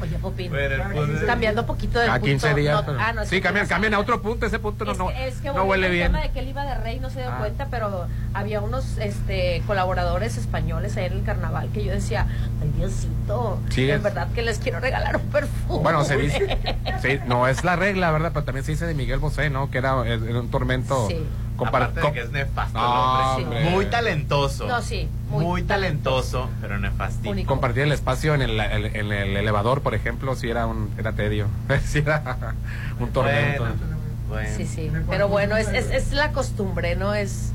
Oye, 0.00 0.18
Popín. 0.18 0.54
El 0.54 1.26
Cambiando 1.26 1.66
poquito 1.66 1.98
del 1.98 2.10
A 2.10 2.20
15 2.20 2.46
punto. 2.48 2.60
días. 2.60 2.74
no- 2.76 2.86
pero- 2.86 2.98
ah, 3.00 3.12
no, 3.12 3.24
sí, 3.24 3.40
cambian, 3.40 3.66
cambian 3.66 3.94
a 3.94 3.98
otro 3.98 4.22
punto. 4.22 4.46
Ese 4.46 4.58
punto 4.58 4.84
no, 4.84 4.92
Es 4.92 4.98
no, 4.98 5.08
que, 5.08 5.28
es 5.28 5.34
que 5.40 5.48
no 5.52 5.64
huele 5.64 5.86
al 5.86 5.92
bien. 5.92 6.06
tema 6.12 6.22
de 6.22 6.30
que 6.30 6.38
él 6.40 6.48
iba 6.48 6.64
de 6.64 6.74
rey, 6.76 7.00
no 7.00 7.10
se 7.10 7.20
dio 7.20 7.30
Ah. 7.30 7.38
cuenta, 7.38 7.66
pero 7.70 8.06
había 8.34 8.60
unos 8.60 8.98
este, 8.98 9.62
colaboradores 9.66 10.36
españoles 10.36 10.96
ahí 10.96 11.06
en 11.06 11.12
el 11.14 11.22
carnaval 11.24 11.68
que 11.72 11.84
yo 11.84 11.92
decía, 11.92 12.26
ay 12.62 12.70
Diosito, 12.76 13.58
Sí, 13.70 13.88
en 13.90 13.96
es- 13.96 14.02
verdad 14.02 14.28
que 14.34 14.42
les 14.42 14.58
quiero 14.58 14.80
regalar 14.80 15.16
un 15.16 15.22
perfume. 15.30 15.82
Bueno, 15.82 16.04
se 16.04 16.16
dice. 16.16 16.58
sí, 17.02 17.18
no 17.26 17.46
es 17.48 17.64
la 17.64 17.76
regla, 17.76 18.10
¿verdad? 18.10 18.30
Pero 18.32 18.44
también 18.44 18.64
se 18.64 18.72
dice 18.72 18.86
de 18.86 18.94
Miguel 18.94 19.18
Bosé, 19.18 19.50
¿no? 19.50 19.70
Que 19.70 19.78
era, 19.78 20.06
era 20.06 20.40
un 20.40 20.50
tormento. 20.50 21.08
Sí. 21.08 21.18
Compar- 21.58 21.82
Aparte 21.90 22.00
de 22.00 22.12
que 22.12 22.20
es 22.20 22.30
nefasto 22.30 22.78
No, 22.78 23.36
el 23.38 23.42
hombre. 23.44 23.58
hombre. 23.58 23.70
Muy 23.74 23.86
talentoso. 23.86 24.66
No, 24.66 24.80
sí, 24.80 25.08
Muy, 25.28 25.44
muy 25.44 25.62
talentoso, 25.64 26.48
pero 26.62 26.78
nefastico. 26.78 27.30
Único. 27.30 27.48
Compartir 27.48 27.82
el 27.82 27.92
espacio 27.92 28.34
en 28.34 28.40
el, 28.42 28.58
el- 28.58 28.86
en 28.96 29.12
el 29.12 29.36
elevador, 29.36 29.82
por 29.82 29.94
ejemplo, 29.94 30.34
si 30.36 30.48
era 30.48 30.66
un 30.66 30.90
era 30.96 31.12
tedio. 31.12 31.48
si 31.84 31.98
era 31.98 32.38
un 33.00 33.10
tormento. 33.10 33.64
Bueno, 33.64 33.76
bueno. 34.28 34.56
Sí, 34.56 34.66
sí. 34.66 34.90
Pero 35.10 35.28
bueno, 35.28 35.56
es, 35.56 35.68
es, 35.68 35.90
es 35.90 36.12
la 36.12 36.32
costumbre, 36.32 36.96
¿no? 36.96 37.14
Es. 37.14 37.52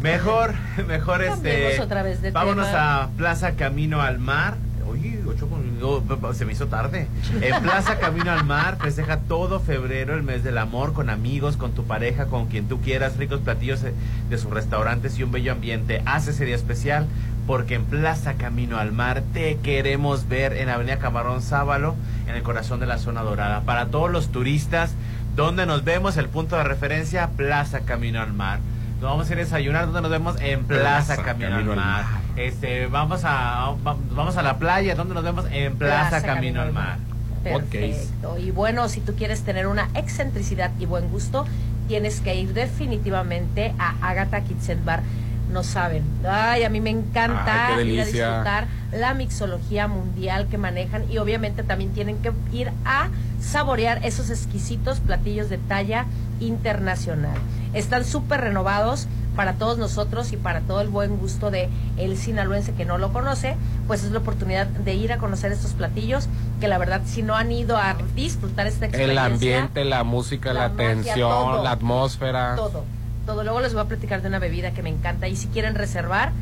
Mejor, 0.00 0.54
mejor 0.88 1.24
Cambiemos 1.24 1.70
este. 1.72 1.80
otra 1.80 2.02
vez 2.02 2.20
de 2.22 2.30
vámonos 2.32 2.66
tema. 2.66 3.02
a 3.04 3.08
Plaza 3.16 3.52
Camino 3.52 4.00
al 4.02 4.18
Mar. 4.18 4.56
Uy, 5.02 5.10
Sí, 5.10 5.20
ocho 5.28 5.48
con- 5.48 5.80
no, 5.80 6.34
se 6.34 6.44
me 6.44 6.52
hizo 6.52 6.66
tarde. 6.68 7.08
En 7.40 7.62
Plaza 7.62 7.98
Camino 7.98 8.30
al 8.30 8.44
Mar 8.44 8.78
festeja 8.80 9.18
todo 9.18 9.60
febrero 9.60 10.14
el 10.14 10.22
mes 10.22 10.44
del 10.44 10.58
amor 10.58 10.92
con 10.92 11.10
amigos, 11.10 11.56
con 11.56 11.72
tu 11.72 11.84
pareja, 11.84 12.26
con 12.26 12.46
quien 12.46 12.68
tú 12.68 12.80
quieras, 12.80 13.16
ricos 13.16 13.40
platillos 13.40 13.80
de, 13.82 13.92
de 14.30 14.38
sus 14.38 14.50
restaurantes 14.50 15.18
y 15.18 15.22
un 15.22 15.32
bello 15.32 15.52
ambiente. 15.52 16.02
Hace 16.06 16.30
ese 16.30 16.44
día 16.44 16.54
especial 16.56 17.06
porque 17.46 17.74
en 17.74 17.84
Plaza 17.84 18.34
Camino 18.34 18.78
al 18.78 18.92
Mar 18.92 19.22
te 19.32 19.56
queremos 19.58 20.28
ver 20.28 20.52
en 20.52 20.68
Avenida 20.68 20.98
Camarón 20.98 21.42
Sábalo, 21.42 21.96
en 22.28 22.36
el 22.36 22.42
corazón 22.44 22.78
de 22.78 22.86
la 22.86 22.98
zona 22.98 23.22
dorada. 23.22 23.62
Para 23.62 23.86
todos 23.86 24.10
los 24.10 24.28
turistas, 24.30 24.92
donde 25.34 25.66
nos 25.66 25.82
vemos, 25.82 26.16
el 26.16 26.28
punto 26.28 26.56
de 26.56 26.62
referencia, 26.64 27.30
Plaza 27.30 27.80
Camino 27.80 28.20
al 28.20 28.32
Mar. 28.32 28.60
Nos 29.00 29.10
vamos 29.10 29.28
a 29.28 29.32
ir 29.32 29.38
a 29.40 29.42
desayunar, 29.42 29.86
donde 29.86 30.02
nos 30.02 30.10
vemos 30.12 30.40
en 30.40 30.62
Plaza, 30.64 31.14
Plaza 31.16 31.22
Camino, 31.24 31.50
Camino 31.50 31.72
al 31.72 31.78
al 31.80 31.84
Mar. 31.84 32.04
Este, 32.36 32.86
vamos 32.86 33.24
a 33.24 33.74
va- 33.86 33.96
vamos 34.10 34.36
a 34.36 34.42
la 34.42 34.58
playa, 34.58 34.94
donde 34.94 35.14
nos 35.14 35.22
vemos 35.24 35.44
en 35.52 35.76
Plaza, 35.76 36.22
Camino, 36.22 36.60
al 36.62 36.72
Mar. 36.72 36.98
Perfecto. 37.44 38.38
Y 38.38 38.50
bueno, 38.52 38.88
si 38.88 39.00
tú 39.00 39.14
quieres 39.14 39.42
tener 39.42 39.66
una 39.66 39.88
excentricidad 39.94 40.70
y 40.78 40.86
buen 40.86 41.08
gusto, 41.08 41.44
tienes 41.88 42.20
que 42.20 42.34
ir 42.36 42.54
definitivamente 42.54 43.74
a 43.78 43.94
Agatha 44.00 44.40
Kitchen 44.42 44.84
Bar. 44.84 45.02
No 45.50 45.62
saben. 45.62 46.02
Ay, 46.26 46.62
a 46.64 46.70
mí 46.70 46.80
me 46.80 46.90
encanta 46.90 47.68
Ay, 47.68 47.74
qué 47.84 47.84
ir 47.92 48.00
a 48.00 48.04
disfrutar 48.04 48.66
la 48.92 49.14
mixología 49.14 49.88
mundial 49.88 50.48
que 50.48 50.58
manejan 50.58 51.10
y 51.10 51.18
obviamente 51.18 51.62
también 51.62 51.92
tienen 51.92 52.18
que 52.18 52.32
ir 52.52 52.70
a 52.84 53.08
saborear 53.40 54.04
esos 54.04 54.30
exquisitos 54.30 55.00
platillos 55.00 55.48
de 55.48 55.58
talla 55.58 56.06
internacional. 56.40 57.36
Están 57.72 58.04
súper 58.04 58.42
renovados 58.42 59.08
para 59.34 59.54
todos 59.54 59.78
nosotros 59.78 60.32
y 60.32 60.36
para 60.36 60.60
todo 60.60 60.82
el 60.82 60.88
buen 60.88 61.16
gusto 61.16 61.50
de 61.50 61.70
el 61.96 62.18
sinaloense 62.18 62.74
que 62.74 62.84
no 62.84 62.98
lo 62.98 63.12
conoce, 63.14 63.56
pues 63.86 64.04
es 64.04 64.10
la 64.10 64.18
oportunidad 64.18 64.66
de 64.66 64.94
ir 64.94 65.10
a 65.12 65.18
conocer 65.18 65.52
estos 65.52 65.72
platillos 65.72 66.28
que 66.60 66.68
la 66.68 66.76
verdad 66.76 67.00
si 67.06 67.22
no 67.22 67.34
han 67.34 67.50
ido 67.50 67.78
a 67.78 67.96
disfrutar 68.14 68.66
esta 68.66 68.86
El 68.86 68.90
experiencia 68.90 69.24
ambiente, 69.26 69.84
la 69.84 70.04
música, 70.04 70.52
la, 70.52 70.68
la 70.68 70.68
magia, 70.68 70.90
atención, 70.90 71.30
todo. 71.30 71.62
la 71.64 71.70
atmósfera. 71.70 72.56
todo, 72.56 72.84
todo. 73.24 73.42
Luego 73.42 73.60
les 73.60 73.72
voy 73.72 73.82
a 73.82 73.86
platicar 73.86 74.20
de 74.20 74.28
una 74.28 74.38
bebida 74.38 74.72
que 74.72 74.82
me 74.82 74.90
encanta 74.90 75.28
y 75.28 75.36
si 75.36 75.48
quieren 75.48 75.74
reservar 75.74 76.32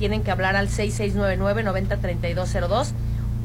tienen 0.00 0.24
que 0.24 0.32
hablar 0.32 0.56
al 0.56 0.68
6699-903202. 0.68 2.92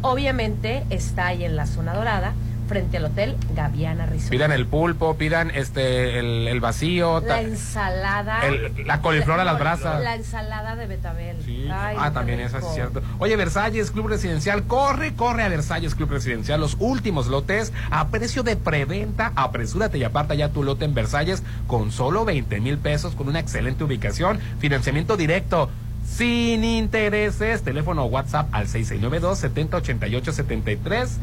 Obviamente 0.02 0.84
está 0.90 1.28
ahí 1.28 1.46
en 1.46 1.56
la 1.56 1.66
zona 1.68 1.94
dorada, 1.94 2.34
frente 2.70 2.98
al 2.98 3.06
hotel 3.06 3.36
Gaviana 3.56 4.06
Resort. 4.06 4.30
Pidan 4.32 4.52
el 4.52 4.66
pulpo, 4.66 5.16
pidan 5.18 5.52
este 5.52 6.20
el, 6.20 6.48
el 6.48 6.60
vacío, 6.62 7.22
La 7.22 7.42
ensalada. 7.42 8.46
El- 8.48 8.86
la 8.88 9.02
coliflor 9.02 9.40
a 9.40 9.44
las 9.44 9.60
brasas. 9.66 10.02
La 10.04 10.16
ensalada 10.16 10.76
de 10.76 10.88
betabel. 10.88 11.38
Ay, 11.72 11.96
ah, 12.00 12.12
también 12.12 12.40
eso 12.40 12.58
es 12.60 12.66
cierto. 12.74 13.02
Oye, 13.20 13.36
Versalles 13.36 13.92
Club 13.92 14.08
Residencial, 14.08 14.64
corre, 14.66 15.14
corre 15.16 15.44
a 15.44 15.50
Versalles 15.50 15.96
Club 15.96 16.12
Residencial. 16.12 16.60
Los 16.62 16.78
últimos 16.80 17.28
lotes 17.28 17.74
a 17.92 18.08
precio 18.08 18.44
de 18.44 18.56
preventa. 18.56 19.32
Apresúrate 19.36 19.98
y 19.98 20.04
aparta 20.04 20.36
ya 20.36 20.50
tu 20.50 20.64
lote 20.64 20.86
en 20.86 20.94
Versalles 20.94 21.44
con 21.68 21.92
solo 21.92 22.26
20 22.26 22.60
mil 22.62 22.78
pesos, 22.78 23.16
con 23.16 23.28
una 23.28 23.40
excelente 23.40 23.84
ubicación, 23.84 24.40
financiamiento 24.60 25.18
directo. 25.18 25.70
Sin 26.06 26.64
intereses, 26.64 27.62
teléfono 27.64 28.06
o 28.06 28.08
WhatsApp 28.08 28.48
al 28.54 28.68
6692 28.68 29.40
7088 29.40 30.32
73. 30.32 31.20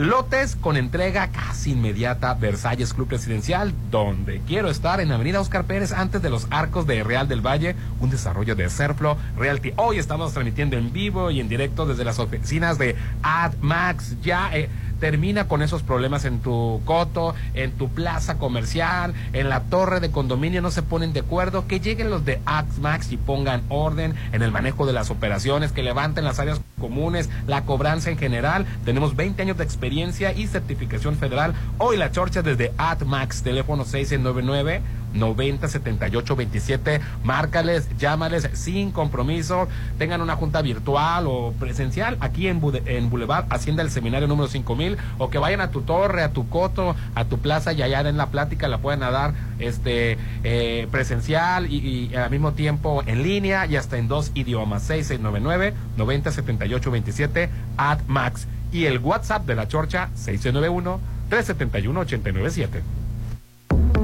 Lotes 0.00 0.56
con 0.56 0.78
entrega 0.78 1.28
casi 1.28 1.72
inmediata, 1.72 2.32
Versalles 2.32 2.94
Club 2.94 3.10
Residencial, 3.10 3.74
donde 3.90 4.40
quiero 4.46 4.70
estar 4.70 4.98
en 5.00 5.12
Avenida 5.12 5.40
Oscar 5.40 5.64
Pérez, 5.64 5.92
antes 5.92 6.22
de 6.22 6.30
los 6.30 6.46
arcos 6.50 6.86
de 6.86 7.04
Real 7.04 7.28
del 7.28 7.44
Valle, 7.44 7.76
un 8.00 8.08
desarrollo 8.08 8.56
de 8.56 8.70
Serflo 8.70 9.18
Realty. 9.36 9.74
Hoy 9.76 9.98
estamos 9.98 10.32
transmitiendo 10.32 10.78
en 10.78 10.90
vivo 10.90 11.30
y 11.30 11.40
en 11.40 11.50
directo 11.50 11.84
desde 11.84 12.04
las 12.04 12.18
oficinas 12.18 12.78
de 12.78 12.96
AdMax. 13.22 14.22
Ya 14.22 14.56
eh, 14.56 14.70
termina 15.00 15.48
con 15.48 15.62
esos 15.62 15.82
problemas 15.82 16.24
en 16.24 16.40
tu 16.40 16.80
coto, 16.84 17.34
en 17.54 17.72
tu 17.72 17.88
plaza 17.88 18.38
comercial, 18.38 19.14
en 19.32 19.48
la 19.48 19.62
torre 19.64 20.00
de 20.00 20.10
condominio, 20.10 20.62
no 20.62 20.70
se 20.70 20.82
ponen 20.82 21.12
de 21.12 21.20
acuerdo. 21.20 21.66
Que 21.66 21.80
lleguen 21.80 22.10
los 22.10 22.24
de 22.24 22.40
AdMax 22.44 23.12
y 23.12 23.16
pongan 23.16 23.62
orden 23.68 24.14
en 24.32 24.42
el 24.42 24.52
manejo 24.52 24.86
de 24.86 24.92
las 24.92 25.10
operaciones, 25.10 25.72
que 25.72 25.82
levanten 25.82 26.24
las 26.24 26.38
áreas 26.38 26.60
comunes, 26.78 27.28
la 27.46 27.64
cobranza 27.64 28.10
en 28.10 28.18
general. 28.18 28.66
Tenemos 28.84 29.16
20 29.16 29.42
años 29.42 29.56
de 29.56 29.64
experiencia 29.64 30.32
y 30.32 30.46
certificación 30.46 31.16
federal. 31.16 31.54
Hoy 31.78 31.96
la 31.96 32.12
chorcha 32.12 32.42
desde 32.42 32.72
AdMax, 32.76 33.42
teléfono 33.42 33.84
699 33.84 34.82
90 35.14 35.68
78 35.68 36.36
27. 36.36 37.00
Márcales, 37.24 37.88
llámales 37.98 38.48
sin 38.52 38.90
compromiso. 38.90 39.68
Tengan 39.98 40.20
una 40.20 40.36
junta 40.36 40.62
virtual 40.62 41.26
o 41.26 41.52
presencial 41.58 42.16
aquí 42.20 42.48
en, 42.48 42.60
en 42.86 43.10
Boulevard 43.10 43.46
Hacienda 43.50 43.82
del 43.82 43.92
Seminario 43.92 44.28
número 44.28 44.48
5000 44.48 44.96
o 45.18 45.30
que 45.30 45.38
vayan 45.38 45.60
a 45.60 45.70
tu 45.70 45.82
torre, 45.82 46.22
a 46.22 46.30
tu 46.30 46.48
coto, 46.48 46.94
a 47.14 47.24
tu 47.24 47.38
plaza 47.38 47.72
y 47.72 47.82
allá 47.82 48.00
en 48.00 48.16
la 48.16 48.26
plática 48.26 48.68
la 48.68 48.78
pueden 48.78 49.00
dar 49.00 49.34
este 49.58 50.18
eh, 50.44 50.88
presencial 50.90 51.70
y, 51.70 52.10
y 52.10 52.14
al 52.14 52.30
mismo 52.30 52.52
tiempo 52.52 53.02
en 53.06 53.22
línea 53.22 53.66
y 53.66 53.76
hasta 53.76 53.98
en 53.98 54.08
dos 54.08 54.30
idiomas 54.34 54.82
6699 54.82 55.74
90 55.96 56.32
78 56.32 56.90
27 56.90 57.50
AdMax 57.76 58.46
y 58.72 58.86
el 58.86 58.98
WhatsApp 58.98 59.46
de 59.46 59.54
la 59.54 59.68
Chorcha 59.68 60.10
691 60.14 61.00
371 61.28 62.00
897. 62.00 62.99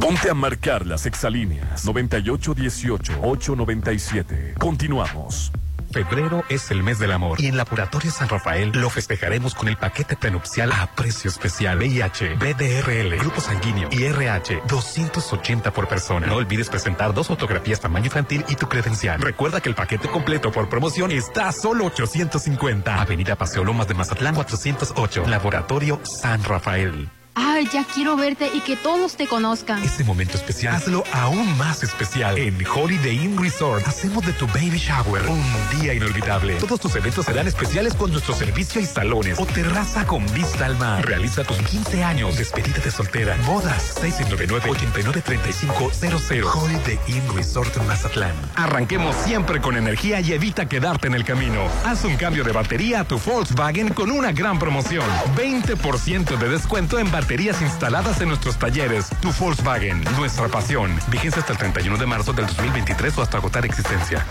Ponte 0.00 0.30
a 0.30 0.34
marcar 0.34 0.86
las 0.86 1.04
exalíneas 1.06 1.86
9818-897. 1.86 4.54
Continuamos. 4.58 5.52
Febrero 5.90 6.44
es 6.48 6.70
el 6.70 6.82
mes 6.82 6.98
del 6.98 7.12
amor 7.12 7.38
y 7.40 7.46
en 7.46 7.56
Laboratorio 7.56 8.10
San 8.10 8.28
Rafael 8.28 8.70
lo 8.74 8.90
festejaremos 8.90 9.54
con 9.54 9.68
el 9.68 9.78
paquete 9.78 10.14
prenupcial 10.16 10.70
a 10.72 10.88
precio 10.94 11.30
especial. 11.30 11.78
VIH, 11.78 12.34
BDRL, 12.34 13.16
grupo 13.18 13.40
sanguíneo 13.40 13.88
y 13.90 14.04
RH, 14.04 14.64
280 14.68 15.72
por 15.72 15.88
persona. 15.88 16.26
No 16.26 16.36
olvides 16.36 16.68
presentar 16.68 17.14
dos 17.14 17.28
fotografías 17.28 17.80
tamaño 17.80 18.04
infantil 18.06 18.44
y 18.48 18.56
tu 18.56 18.68
credencial. 18.68 19.18
Recuerda 19.20 19.60
que 19.60 19.70
el 19.70 19.74
paquete 19.74 20.08
completo 20.08 20.52
por 20.52 20.68
promoción 20.68 21.10
está 21.12 21.48
a 21.48 21.52
solo 21.52 21.86
850. 21.86 23.00
Avenida 23.00 23.36
Paseo 23.36 23.64
Lomas 23.64 23.88
de 23.88 23.94
Mazatlán 23.94 24.34
408. 24.34 25.26
Laboratorio 25.26 25.98
San 26.04 26.44
Rafael. 26.44 27.08
Ay, 27.38 27.68
ya 27.70 27.84
quiero 27.84 28.16
verte 28.16 28.50
y 28.54 28.60
que 28.60 28.76
todos 28.76 29.14
te 29.14 29.26
conozcan. 29.26 29.84
Este 29.84 30.04
momento 30.04 30.38
especial, 30.38 30.74
hazlo 30.74 31.04
aún 31.12 31.58
más 31.58 31.82
especial. 31.82 32.38
En 32.38 32.56
Holiday 32.66 33.24
Inn 33.24 33.36
Resort, 33.36 33.86
hacemos 33.86 34.24
de 34.24 34.32
tu 34.32 34.46
baby 34.46 34.78
shower 34.78 35.22
un 35.28 35.44
día 35.78 35.92
inolvidable. 35.92 36.54
Todos 36.54 36.80
tus 36.80 36.96
eventos 36.96 37.26
serán 37.26 37.46
especiales 37.46 37.92
con 37.94 38.10
nuestro 38.10 38.34
servicio 38.34 38.80
y 38.80 38.86
salones 38.86 39.38
o 39.38 39.44
terraza 39.44 40.06
con 40.06 40.24
vista 40.32 40.64
al 40.64 40.78
mar. 40.78 41.04
Realiza 41.04 41.44
tus 41.44 41.58
15 41.58 42.02
años, 42.02 42.38
despedida 42.38 42.78
de 42.78 42.90
soltera, 42.90 43.36
bodas, 43.46 44.02
699-893500. 44.02 46.42
Holiday 46.54 46.98
Inn 47.08 47.36
Resort 47.36 47.76
Mazatlán. 47.82 48.32
Arranquemos 48.54 49.14
siempre 49.14 49.60
con 49.60 49.76
energía 49.76 50.20
y 50.20 50.32
evita 50.32 50.70
quedarte 50.70 51.08
en 51.08 51.14
el 51.14 51.24
camino. 51.24 51.60
Haz 51.84 52.02
un 52.06 52.16
cambio 52.16 52.44
de 52.44 52.52
batería 52.52 53.00
a 53.00 53.04
tu 53.04 53.18
Volkswagen 53.18 53.92
con 53.92 54.10
una 54.10 54.32
gran 54.32 54.58
promoción. 54.58 55.04
20% 55.36 56.38
de 56.38 56.48
descuento 56.48 56.98
en 56.98 57.10
baterías 57.26 57.60
instaladas 57.60 58.20
en 58.20 58.28
nuestros 58.28 58.56
talleres. 58.56 59.10
Tu 59.20 59.32
Volkswagen, 59.32 60.00
nuestra 60.16 60.46
pasión. 60.46 60.96
Vigencia 61.08 61.40
hasta 61.40 61.54
el 61.54 61.58
31 61.58 61.98
de 61.98 62.06
marzo 62.06 62.32
del 62.32 62.46
2023 62.46 63.18
o 63.18 63.22
hasta 63.22 63.38
agotar 63.38 63.66
existencia. 63.66 64.24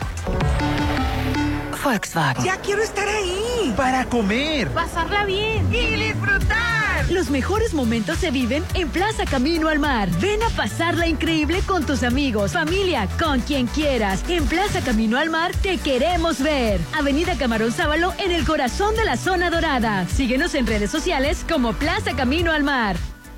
Volkswagen. 1.86 2.44
Ya 2.44 2.58
quiero 2.58 2.82
estar 2.82 3.08
ahí. 3.08 3.72
Para 3.78 4.06
comer. 4.06 4.70
Pasarla 4.72 5.24
bien. 5.26 5.72
Y 5.72 5.96
disfrutar. 5.96 7.10
Los 7.12 7.30
mejores 7.30 7.76
momentos 7.76 8.18
se 8.18 8.32
viven 8.32 8.64
en 8.74 8.90
Plaza 8.90 9.26
Camino 9.26 9.70
al 9.70 9.78
Mar. 9.78 10.10
Ven 10.20 10.42
a 10.42 10.50
pasarla 10.50 11.06
increíble 11.06 11.62
con 11.68 11.86
tus 11.86 12.02
amigos, 12.02 12.54
familia, 12.54 13.08
con 13.20 13.40
quien 13.42 13.68
quieras. 13.68 14.24
En 14.28 14.46
Plaza 14.48 14.82
Camino 14.82 15.20
al 15.20 15.30
Mar 15.30 15.52
te 15.62 15.78
queremos 15.78 16.42
ver. 16.42 16.82
Avenida 16.98 17.38
Camarón 17.38 17.72
Sábalo 17.72 18.14
en 18.18 18.32
el 18.32 18.46
corazón 18.46 18.96
de 18.96 19.06
la 19.06 19.16
zona 19.16 19.52
dorada. 19.52 20.08
Síguenos 20.08 20.56
en 20.56 20.66
redes 20.66 20.90
sociales 20.90 21.46
como 21.48 21.74
Plaza 21.74 22.16
Camino 22.16 22.52
al 22.52 22.64
Mar. 22.64 22.96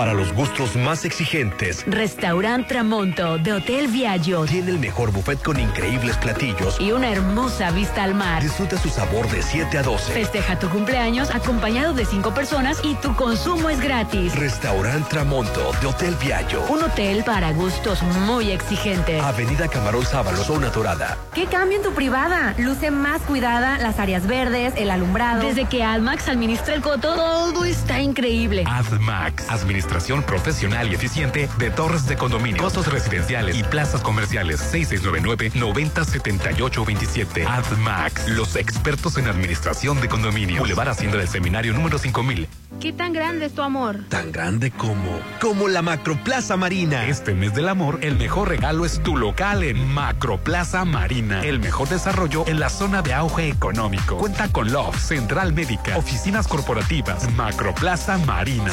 Para 0.00 0.14
los 0.14 0.32
gustos 0.32 0.76
más 0.76 1.04
exigentes, 1.04 1.84
Restaurant 1.86 2.66
Tramonto 2.66 3.36
de 3.36 3.52
Hotel 3.52 3.86
Viaggio 3.88 4.46
tiene 4.46 4.70
el 4.70 4.78
mejor 4.78 5.12
buffet 5.12 5.42
con 5.42 5.60
increíbles 5.60 6.16
platillos. 6.16 6.80
y 6.80 6.90
una 6.92 7.10
hermosa 7.10 7.70
vista 7.70 8.04
al 8.04 8.14
mar. 8.14 8.42
Disfruta 8.42 8.78
su 8.78 8.88
sabor 8.88 9.28
de 9.28 9.42
7 9.42 9.76
a 9.76 9.82
12. 9.82 10.14
Festeja 10.14 10.58
tu 10.58 10.70
cumpleaños 10.70 11.30
acompañado 11.30 11.92
de 11.92 12.06
cinco 12.06 12.32
personas 12.32 12.80
y 12.82 12.94
tu 12.94 13.14
consumo 13.14 13.68
es 13.68 13.78
gratis. 13.78 14.34
Restaurant 14.36 15.06
Tramonto 15.06 15.70
de 15.82 15.88
Hotel 15.88 16.16
Viaggio. 16.18 16.64
Un 16.70 16.82
hotel 16.82 17.22
para 17.22 17.52
gustos 17.52 18.02
muy 18.26 18.52
exigentes. 18.52 19.22
Avenida 19.22 19.68
Camarón 19.68 20.06
Sábalo, 20.06 20.42
zona 20.44 20.70
dorada. 20.70 21.18
¿Qué 21.34 21.44
cambio 21.44 21.76
en 21.76 21.84
tu 21.84 21.92
privada? 21.92 22.54
Luce 22.56 22.90
más 22.90 23.20
cuidada, 23.20 23.76
las 23.76 23.98
áreas 23.98 24.26
verdes, 24.26 24.72
el 24.78 24.90
alumbrado. 24.90 25.42
Desde 25.42 25.66
que 25.66 25.84
AdMax 25.84 26.26
administra 26.30 26.72
el 26.72 26.80
coto, 26.80 27.14
todo 27.14 27.66
está 27.66 28.00
increíble. 28.00 28.64
AdMax, 28.66 29.50
administración 29.90 30.22
profesional 30.22 30.88
y 30.90 30.94
eficiente 30.94 31.48
de 31.58 31.70
torres 31.70 32.06
de 32.06 32.16
condominio, 32.16 32.62
costos 32.62 32.86
residenciales 32.86 33.56
y 33.56 33.64
plazas 33.64 34.02
comerciales. 34.02 34.60
6699-907827. 34.72 37.44
AdMax, 37.44 38.28
los 38.28 38.54
expertos 38.54 39.18
en 39.18 39.26
administración 39.26 40.00
de 40.00 40.08
condominio. 40.08 40.60
Boulevard 40.60 40.90
Hacienda 40.90 41.18
del 41.18 41.26
Seminario 41.26 41.72
número 41.72 41.98
5000. 41.98 42.46
¿Qué 42.80 42.92
tan 42.92 43.12
grande 43.12 43.46
es 43.46 43.52
tu 43.52 43.62
amor? 43.62 44.04
Tan 44.08 44.30
grande 44.32 44.70
como. 44.70 45.20
Como 45.40 45.66
la 45.68 45.82
Macroplaza 45.82 46.56
Marina. 46.56 47.06
Este 47.06 47.34
mes 47.34 47.52
del 47.54 47.68
amor, 47.68 47.98
el 48.00 48.16
mejor 48.16 48.48
regalo 48.48 48.86
es 48.86 49.02
tu 49.02 49.16
local 49.16 49.64
en 49.64 49.92
Macroplaza 49.92 50.84
Marina. 50.84 51.42
El 51.42 51.58
mejor 51.58 51.88
desarrollo 51.88 52.44
en 52.46 52.60
la 52.60 52.70
zona 52.70 53.02
de 53.02 53.12
auge 53.12 53.48
económico. 53.48 54.16
Cuenta 54.16 54.52
con 54.52 54.70
Love, 54.72 54.96
Central 54.96 55.52
Médica, 55.52 55.98
oficinas 55.98 56.46
corporativas, 56.46 57.28
Macroplaza 57.32 58.18
Marina. 58.18 58.72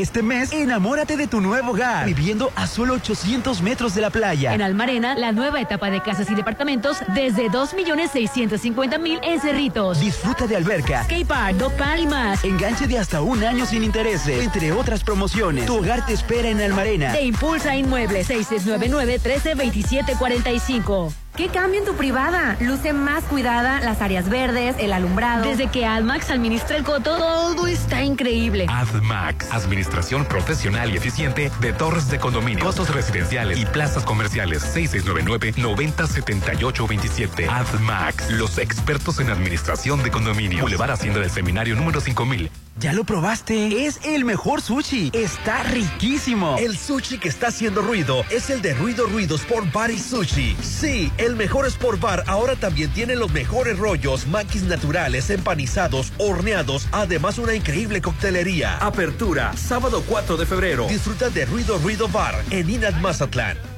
Este 0.00 0.22
mes, 0.22 0.52
enamórate 0.54 1.18
de 1.18 1.26
tu 1.26 1.42
nuevo 1.42 1.72
hogar, 1.72 2.06
viviendo 2.06 2.50
a 2.56 2.66
solo 2.66 2.94
800 2.94 3.60
metros 3.60 3.94
de 3.94 4.00
la 4.00 4.08
playa. 4.08 4.54
En 4.54 4.62
Almarena, 4.62 5.14
la 5.14 5.32
nueva 5.32 5.60
etapa 5.60 5.90
de 5.90 6.00
casas 6.00 6.30
y 6.30 6.34
departamentos 6.34 6.96
desde 7.08 7.50
2.650.000 7.50 9.20
en 9.22 9.40
Cerritos. 9.42 10.00
Disfruta 10.00 10.46
de 10.46 10.56
alberca, 10.56 11.04
Skate 11.04 11.26
Park, 11.26 11.58
Dog 11.58 11.74
Park 11.74 11.98
y 12.00 12.06
más. 12.06 12.42
enganche 12.44 12.86
de 12.86 12.98
hasta 12.98 13.20
un 13.20 13.44
año 13.44 13.66
sin 13.66 13.84
intereses, 13.84 14.42
entre 14.42 14.72
otras 14.72 15.04
promociones. 15.04 15.66
Tu 15.66 15.76
hogar 15.76 16.06
te 16.06 16.14
espera 16.14 16.48
en 16.48 16.62
Almarena. 16.62 17.12
Te 17.12 17.20
impulsa 17.20 17.76
Inmuebles 17.76 18.30
6699-132745. 18.30 21.12
¿Qué 21.40 21.48
cambio 21.48 21.80
en 21.80 21.86
tu 21.86 21.94
privada? 21.94 22.58
Luce 22.60 22.92
más 22.92 23.24
cuidada, 23.24 23.80
las 23.80 24.02
áreas 24.02 24.28
verdes, 24.28 24.76
el 24.78 24.92
alumbrado. 24.92 25.48
Desde 25.48 25.68
que 25.68 25.86
AdMax 25.86 26.28
administra 26.28 26.76
el 26.76 26.84
coto, 26.84 27.16
todo 27.16 27.66
está 27.66 28.04
increíble. 28.04 28.66
AdMax, 28.68 29.50
administración 29.50 30.26
profesional 30.26 30.90
y 30.90 30.98
eficiente 30.98 31.50
de 31.62 31.72
torres 31.72 32.10
de 32.10 32.18
condominio, 32.18 32.62
costos 32.62 32.94
residenciales 32.94 33.58
y 33.58 33.64
plazas 33.64 34.04
comerciales. 34.04 34.62
6699-907827. 34.76 37.48
AdMax, 37.48 38.32
los 38.32 38.58
expertos 38.58 39.18
en 39.18 39.30
administración 39.30 40.02
de 40.02 40.10
condominio. 40.10 40.60
Boulevard 40.60 40.90
Hacienda 40.90 41.20
del 41.20 41.30
Seminario 41.30 41.74
número 41.74 42.02
5000. 42.02 42.50
¿Ya 42.80 42.94
lo 42.94 43.04
probaste? 43.04 43.84
Es 43.84 44.00
el 44.04 44.24
mejor 44.24 44.62
sushi. 44.62 45.10
Está 45.12 45.62
riquísimo. 45.64 46.56
El 46.58 46.78
sushi 46.78 47.18
que 47.18 47.28
está 47.28 47.48
haciendo 47.48 47.82
ruido 47.82 48.24
es 48.30 48.48
el 48.48 48.62
de 48.62 48.72
Ruido 48.72 49.06
Ruido 49.06 49.36
Sport 49.36 49.70
Bar 49.70 49.90
y 49.90 49.98
Sushi. 49.98 50.56
Sí, 50.62 51.12
el 51.18 51.29
mejor 51.36 51.66
Sport 51.66 52.00
Bar 52.00 52.24
ahora 52.26 52.56
también 52.56 52.90
tiene 52.92 53.16
los 53.16 53.32
mejores 53.32 53.78
rollos, 53.78 54.26
maquis 54.26 54.62
naturales, 54.62 55.30
empanizados, 55.30 56.12
horneados, 56.18 56.88
además 56.92 57.38
una 57.38 57.54
increíble 57.54 58.00
coctelería. 58.00 58.76
Apertura, 58.78 59.56
sábado 59.56 60.02
4 60.06 60.36
de 60.36 60.46
febrero. 60.46 60.86
Disfruta 60.88 61.30
de 61.30 61.46
Ruido 61.46 61.78
Ruido 61.78 62.08
Bar 62.08 62.42
en 62.50 62.70
Inat 62.70 62.94
Mazatlán. 63.00 63.69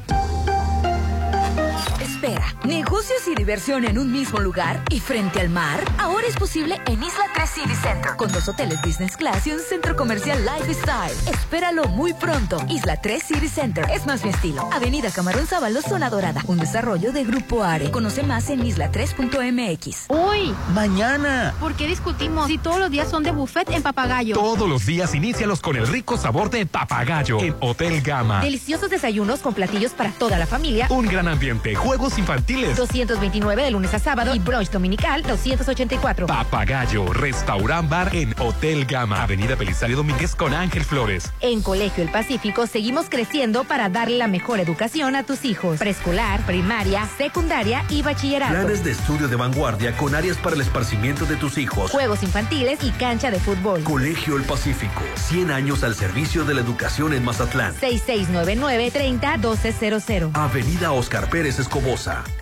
Espera, 2.23 2.55
negocios 2.63 3.27
y 3.27 3.35
diversión 3.35 3.85
en 3.85 3.99
un 3.99 4.13
mismo 4.13 4.39
lugar 4.39 4.81
y 4.91 5.01
frente 5.01 5.41
al 5.41 5.49
mar. 5.49 5.81
Ahora 5.99 6.25
es 6.29 6.37
posible 6.37 6.81
en 6.87 7.03
Isla 7.03 7.25
3 7.35 7.51
City 7.51 7.75
Center, 7.75 8.13
con 8.17 8.31
dos 8.31 8.49
hoteles 8.49 8.81
business 8.81 9.17
class 9.17 9.45
y 9.49 9.51
un 9.51 9.59
centro 9.59 9.97
comercial 9.97 10.39
lifestyle. 10.45 11.11
Espéralo 11.27 11.89
muy 11.89 12.15
pronto. 12.15 12.65
Isla 12.69 13.01
3 13.01 13.25
City 13.25 13.49
Center 13.49 13.87
es 13.93 14.07
más 14.07 14.23
mi 14.23 14.31
estilo. 14.31 14.71
Avenida 14.73 15.11
Camarón 15.11 15.49
Sábalo, 15.49 15.83
zona 15.83 16.11
dorada. 16.11 16.45
Un 16.47 16.59
desarrollo 16.59 17.11
de 17.11 17.25
Grupo 17.25 17.65
Are. 17.65 17.91
Conoce 17.91 18.23
más 18.23 18.51
en 18.51 18.63
isla3.mx. 18.63 20.07
Uy, 20.09 20.55
Mañana. 20.75 21.55
¿por 21.59 21.75
qué 21.75 21.89
discutimos 21.89 22.47
si 22.47 22.57
todos 22.57 22.79
los 22.79 22.93
días 22.93 23.11
son 23.11 23.25
de 23.25 23.33
buffet 23.33 23.69
en 23.71 23.83
Papagayo? 23.83 24.37
Todos 24.37 24.69
los 24.69 24.87
días 24.87 25.13
inícialos 25.17 25.61
con 25.61 25.75
el 25.75 25.89
rico 25.89 26.17
sabor 26.17 26.51
de 26.51 26.67
papagayo 26.67 27.41
en 27.41 27.57
Hotel 27.59 28.01
Gama. 28.01 28.43
Deliciosos 28.43 28.91
desayunos 28.91 29.41
con 29.41 29.55
platillos 29.55 29.91
para 29.91 30.13
toda 30.13 30.39
la 30.39 30.47
familia. 30.47 30.87
Un 30.89 31.07
gran 31.07 31.27
ambiente, 31.27 31.75
juegos 31.75 32.12
infantiles. 32.19 32.77
229 32.77 33.63
de 33.63 33.71
lunes 33.71 33.95
a 33.95 33.99
sábado 33.99 34.35
y 34.35 34.39
brunch 34.39 34.71
dominical 34.71 35.23
284. 35.23 36.27
Papagayo, 36.27 37.11
restaurant 37.13 37.89
bar 37.89 38.15
en 38.15 38.35
Hotel 38.39 38.85
Gama, 38.85 39.23
Avenida 39.23 39.55
Belisario 39.55 39.97
Domínguez 39.97 40.35
con 40.35 40.53
Ángel 40.55 40.85
Flores. 40.85 41.33
En 41.41 41.63
Colegio 41.63 42.03
El 42.03 42.11
Pacífico 42.11 42.67
seguimos 42.67 43.07
creciendo 43.09 43.65
para 43.65 43.89
darle 43.89 44.19
la 44.19 44.29
mejor 44.29 44.61
educación 44.61 45.17
a 45.17 45.25
tus 45.25 45.45
hijos. 45.45 45.79
Preescolar, 45.79 46.45
primaria, 46.47 47.09
secundaria 47.17 47.85
y 47.89 48.03
bachillerato. 48.03 48.53
Planes 48.53 48.85
de 48.85 48.91
estudio 48.93 49.29
de 49.29 49.37
vanguardia 49.37 49.97
con 49.97 50.15
áreas 50.15 50.37
para 50.37 50.55
el 50.57 50.63
esparcimiento 50.63 51.25
de 51.27 51.37
tus 51.37 51.59
hijos. 51.59 51.91
Juegos 51.91 52.23
infantiles 52.23 52.81
y 52.83 52.91
cancha 52.91 53.31
de 53.31 53.39
fútbol. 53.41 53.83
Colegio 53.85 54.37
El 54.37 54.43
Pacífico, 54.45 55.03
100 55.15 55.51
años 55.51 55.83
al 55.85 55.95
servicio 55.95 56.45
de 56.45 56.53
la 56.55 56.61
educación 56.61 57.15
en 57.15 57.25
Mazatlán. 57.25 57.75
6699-301200. 57.81 60.31
Avenida 60.35 60.93
Oscar 60.93 61.31
Pérez 61.31 61.59
Escobosa. 61.59 62.02
Mendoza. 62.05 62.42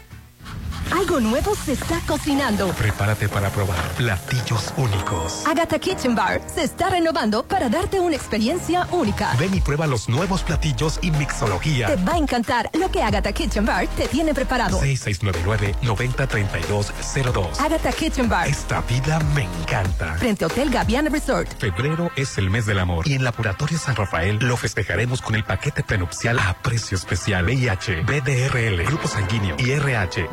Algo 0.93 1.21
nuevo 1.21 1.55
se 1.55 1.73
está 1.73 2.01
cocinando. 2.07 2.69
Prepárate 2.73 3.29
para 3.29 3.49
probar 3.51 3.79
platillos 3.97 4.73
únicos. 4.77 5.45
Agatha 5.47 5.79
Kitchen 5.79 6.15
Bar 6.15 6.41
se 6.53 6.65
está 6.65 6.91
renovando 6.91 7.43
para 7.45 7.69
darte 7.69 8.01
una 8.01 8.17
experiencia 8.17 8.87
única. 8.91 9.35
Ven 9.39 9.55
y 9.55 9.61
prueba 9.61 9.87
los 9.87 10.09
nuevos 10.09 10.43
platillos 10.43 10.99
y 11.03 11.11
mixología. 11.13 11.87
Te 11.89 11.97
va 11.97 12.15
a 12.15 12.19
encantar 12.19 12.71
lo 12.75 12.91
que 12.91 13.03
Agatha 13.03 13.33
Kitchen 13.33 13.65
Bar 13.65 13.87
te 13.89 14.09
tiene 14.09 14.35
preparado. 14.35 14.81
6699-903202. 14.81 17.61
Agatha 17.61 17.93
Kitchen 17.93 18.29
Bar, 18.29 18.49
Esta 18.49 18.81
vida 18.83 19.19
me 19.35 19.45
encanta. 19.45 20.15
frente 20.17 20.45
a 20.45 20.49
Hotel 20.49 20.71
Gaviana 20.71 21.11
Resort. 21.11 21.49
Febrero 21.59 22.11
es 22.17 22.37
el 22.39 22.51
mes 22.51 22.67
del 22.67 22.79
amor 22.81 23.07
y 23.07 23.15
en 23.15 23.25
Laboratorio 23.25 23.79
San 23.79 23.95
Rafael 23.97 24.39
lo 24.41 24.57
festejaremos 24.57 25.21
con 25.23 25.35
el 25.35 25.45
paquete 25.45 25.83
prenupcial 25.85 26.39
a 26.39 26.55
precio 26.63 26.97
especial. 26.97 27.45
VIH, 27.45 28.03
BDRL, 28.03 28.85
grupo 28.85 29.09
sanguíneo 29.09 29.57
y 29.59 29.71
RH, 29.73 30.29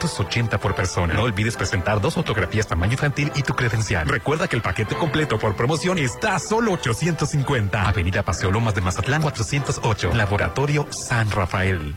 280 0.00 0.58
por 0.58 0.74
persona. 0.74 1.14
No 1.14 1.22
olvides 1.22 1.56
presentar 1.56 2.00
dos 2.00 2.14
fotografías 2.14 2.66
tamaño 2.66 2.92
infantil 2.92 3.30
y 3.36 3.42
tu 3.42 3.54
credencial. 3.54 4.08
Recuerda 4.08 4.48
que 4.48 4.56
el 4.56 4.62
paquete 4.62 4.96
completo 4.96 5.38
por 5.38 5.54
promoción 5.54 5.98
está 5.98 6.34
a 6.34 6.38
solo 6.40 6.72
850. 6.72 7.88
Avenida 7.88 8.22
Paseo 8.22 8.50
Lomas 8.50 8.74
de 8.74 8.80
Mazatlán 8.80 9.22
408. 9.22 10.14
Laboratorio 10.14 10.86
San 10.90 11.30
Rafael. 11.30 11.96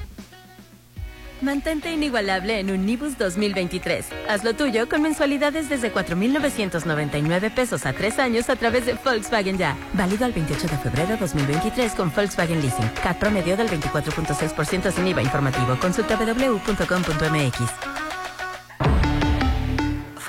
Mantente 1.41 1.91
inigualable 1.91 2.59
en 2.59 2.69
un 2.69 2.85
Nibus 2.85 3.17
2023. 3.17 4.05
Haz 4.29 4.43
lo 4.43 4.53
tuyo 4.53 4.87
con 4.87 5.01
mensualidades 5.01 5.69
desde 5.69 5.91
4,999 5.91 7.49
pesos 7.49 7.85
a 7.85 7.93
tres 7.93 8.19
años 8.19 8.49
a 8.49 8.55
través 8.55 8.85
de 8.85 8.93
Volkswagen 8.93 9.57
Ya. 9.57 9.75
Válido 9.93 10.25
al 10.25 10.33
28 10.33 10.67
de 10.67 10.77
febrero 10.77 11.17
2023 11.17 11.93
con 11.93 12.11
Volkswagen 12.13 12.61
Leasing. 12.61 12.89
CAT 13.03 13.17
promedio 13.17 13.57
del 13.57 13.69
24.6% 13.69 14.91
sin 14.91 15.07
IVA 15.07 15.23
informativo. 15.23 15.77
Consulta 15.79 16.15
www.com.mx. 16.15 17.90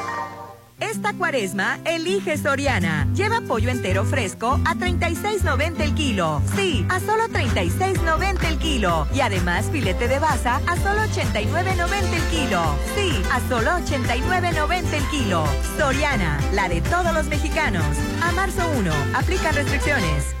Esta 0.81 1.13
cuaresma, 1.13 1.79
elige 1.85 2.37
Soriana. 2.37 3.07
Lleva 3.13 3.41
pollo 3.41 3.69
entero 3.69 4.03
fresco 4.03 4.59
a 4.65 4.75
36.90 4.75 5.79
el 5.79 5.93
kilo. 5.93 6.41
Sí, 6.55 6.85
a 6.89 6.99
solo 6.99 7.23
36.90 7.27 8.43
el 8.45 8.57
kilo. 8.57 9.07
Y 9.13 9.21
además 9.21 9.69
filete 9.71 10.07
de 10.07 10.19
baza 10.19 10.59
a 10.67 10.75
solo 10.77 11.01
89.90 11.01 12.13
el 12.13 12.23
kilo. 12.23 12.63
Sí, 12.95 13.21
a 13.31 13.39
solo 13.47 13.71
89.90 13.71 14.93
el 14.93 15.03
kilo. 15.09 15.45
Soriana, 15.77 16.39
la 16.53 16.67
de 16.67 16.81
todos 16.81 17.13
los 17.13 17.27
mexicanos. 17.27 17.85
A 18.23 18.31
marzo 18.31 18.63
1, 18.77 18.91
aplican 19.15 19.55
restricciones. 19.55 20.40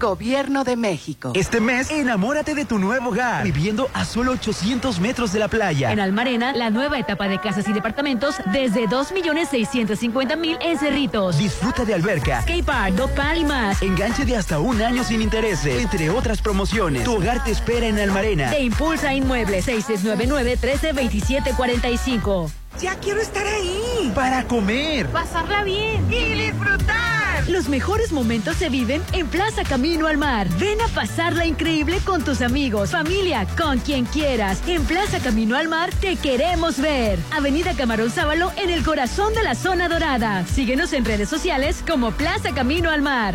Gobierno 0.00 0.64
de 0.64 0.74
México. 0.76 1.32
Este 1.34 1.60
mes, 1.60 1.90
enamórate 1.90 2.54
de 2.54 2.64
tu 2.64 2.78
nuevo 2.78 3.10
hogar, 3.10 3.44
viviendo 3.44 3.90
a 3.92 4.06
solo 4.06 4.32
800 4.32 4.98
metros 4.98 5.30
de 5.32 5.38
la 5.38 5.48
playa. 5.48 5.92
En 5.92 6.00
Almarena, 6.00 6.54
la 6.54 6.70
nueva 6.70 6.98
etapa 6.98 7.28
de 7.28 7.38
casas 7.38 7.68
y 7.68 7.74
departamentos 7.74 8.36
desde 8.46 8.88
2.650.000 8.88 10.56
en 10.62 10.78
Cerritos. 10.78 11.36
Disfruta 11.38 11.84
de 11.84 11.92
alberca, 11.94 12.40
skate 12.42 12.64
park, 12.64 12.94
dopal 12.94 13.38
y 13.38 13.44
más. 13.44 13.82
Enganche 13.82 14.24
de 14.24 14.36
hasta 14.36 14.58
un 14.58 14.80
año 14.80 15.04
sin 15.04 15.20
intereses, 15.20 15.82
entre 15.82 16.08
otras 16.08 16.40
promociones. 16.40 17.04
Tu 17.04 17.14
hogar 17.14 17.44
te 17.44 17.50
espera 17.50 17.86
en 17.86 17.98
Almarena. 17.98 18.48
Te 18.50 18.62
impulsa 18.62 19.12
Inmuebles 19.12 19.68
6699-132745. 19.68 22.59
Ya 22.78 22.94
quiero 22.96 23.20
estar 23.20 23.46
ahí. 23.46 24.12
Para 24.14 24.46
comer. 24.46 25.06
Pasarla 25.08 25.64
bien. 25.64 26.06
Y 26.10 26.34
disfrutar. 26.34 27.48
Los 27.48 27.68
mejores 27.68 28.12
momentos 28.12 28.56
se 28.56 28.68
viven 28.68 29.02
en 29.12 29.26
Plaza 29.26 29.64
Camino 29.64 30.06
al 30.06 30.16
Mar. 30.16 30.48
Ven 30.58 30.80
a 30.80 30.88
pasarla 30.88 31.46
increíble 31.46 31.98
con 32.04 32.22
tus 32.24 32.42
amigos, 32.42 32.90
familia, 32.90 33.46
con 33.58 33.78
quien 33.78 34.04
quieras. 34.04 34.62
En 34.66 34.84
Plaza 34.84 35.18
Camino 35.18 35.56
al 35.56 35.68
Mar 35.68 35.90
te 36.00 36.16
queremos 36.16 36.80
ver. 36.80 37.18
Avenida 37.32 37.74
Camarón 37.74 38.10
Sábalo 38.10 38.52
en 38.56 38.70
el 38.70 38.84
corazón 38.84 39.34
de 39.34 39.42
la 39.42 39.54
zona 39.54 39.88
dorada. 39.88 40.46
Síguenos 40.46 40.92
en 40.92 41.04
redes 41.04 41.28
sociales 41.28 41.82
como 41.86 42.12
Plaza 42.12 42.54
Camino 42.54 42.90
al 42.90 43.02
Mar. 43.02 43.34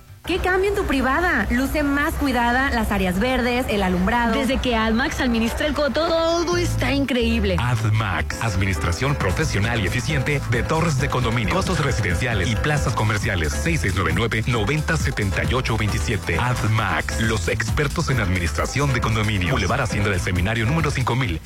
¿Qué 0.25 0.37
cambio 0.37 0.69
en 0.69 0.75
tu 0.75 0.85
privada? 0.85 1.47
Luce 1.49 1.81
más 1.81 2.13
cuidada, 2.13 2.69
las 2.69 2.91
áreas 2.91 3.19
verdes, 3.19 3.65
el 3.69 3.81
alumbrado. 3.81 4.35
Desde 4.35 4.59
que 4.59 4.75
AdMax 4.75 5.19
administra 5.19 5.65
el 5.65 5.73
coto, 5.73 6.07
todo 6.07 6.57
está 6.57 6.93
increíble. 6.93 7.55
AdMax, 7.59 8.43
administración 8.43 9.15
profesional 9.15 9.81
y 9.81 9.87
eficiente 9.87 10.39
de 10.51 10.61
torres 10.61 10.99
de 10.99 11.09
condominio, 11.09 11.55
costos 11.55 11.83
residenciales 11.83 12.47
y 12.49 12.55
plazas 12.55 12.93
comerciales. 12.93 13.65
6699-907827. 13.65 16.39
AdMax, 16.39 17.21
los 17.21 17.47
expertos 17.47 18.11
en 18.11 18.19
administración 18.19 18.93
de 18.93 19.01
condominio. 19.01 19.49
Boulevard 19.49 19.81
Hacienda 19.81 20.11
del 20.11 20.19
Seminario 20.19 20.67
número 20.67 20.91
5000. 20.91 21.39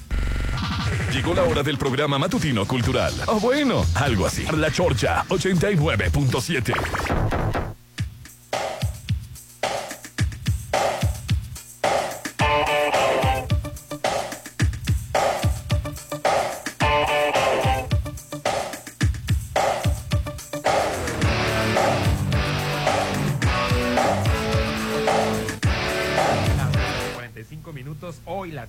Llegó 1.14 1.34
la 1.34 1.44
hora 1.44 1.64
del 1.64 1.78
programa 1.78 2.20
matutino 2.20 2.68
cultural. 2.68 3.14
O 3.28 3.40
bueno, 3.40 3.86
algo 3.96 4.26
así. 4.26 4.46
La 4.58 4.70
Chorcha 4.70 5.24
89.7. 5.30 7.45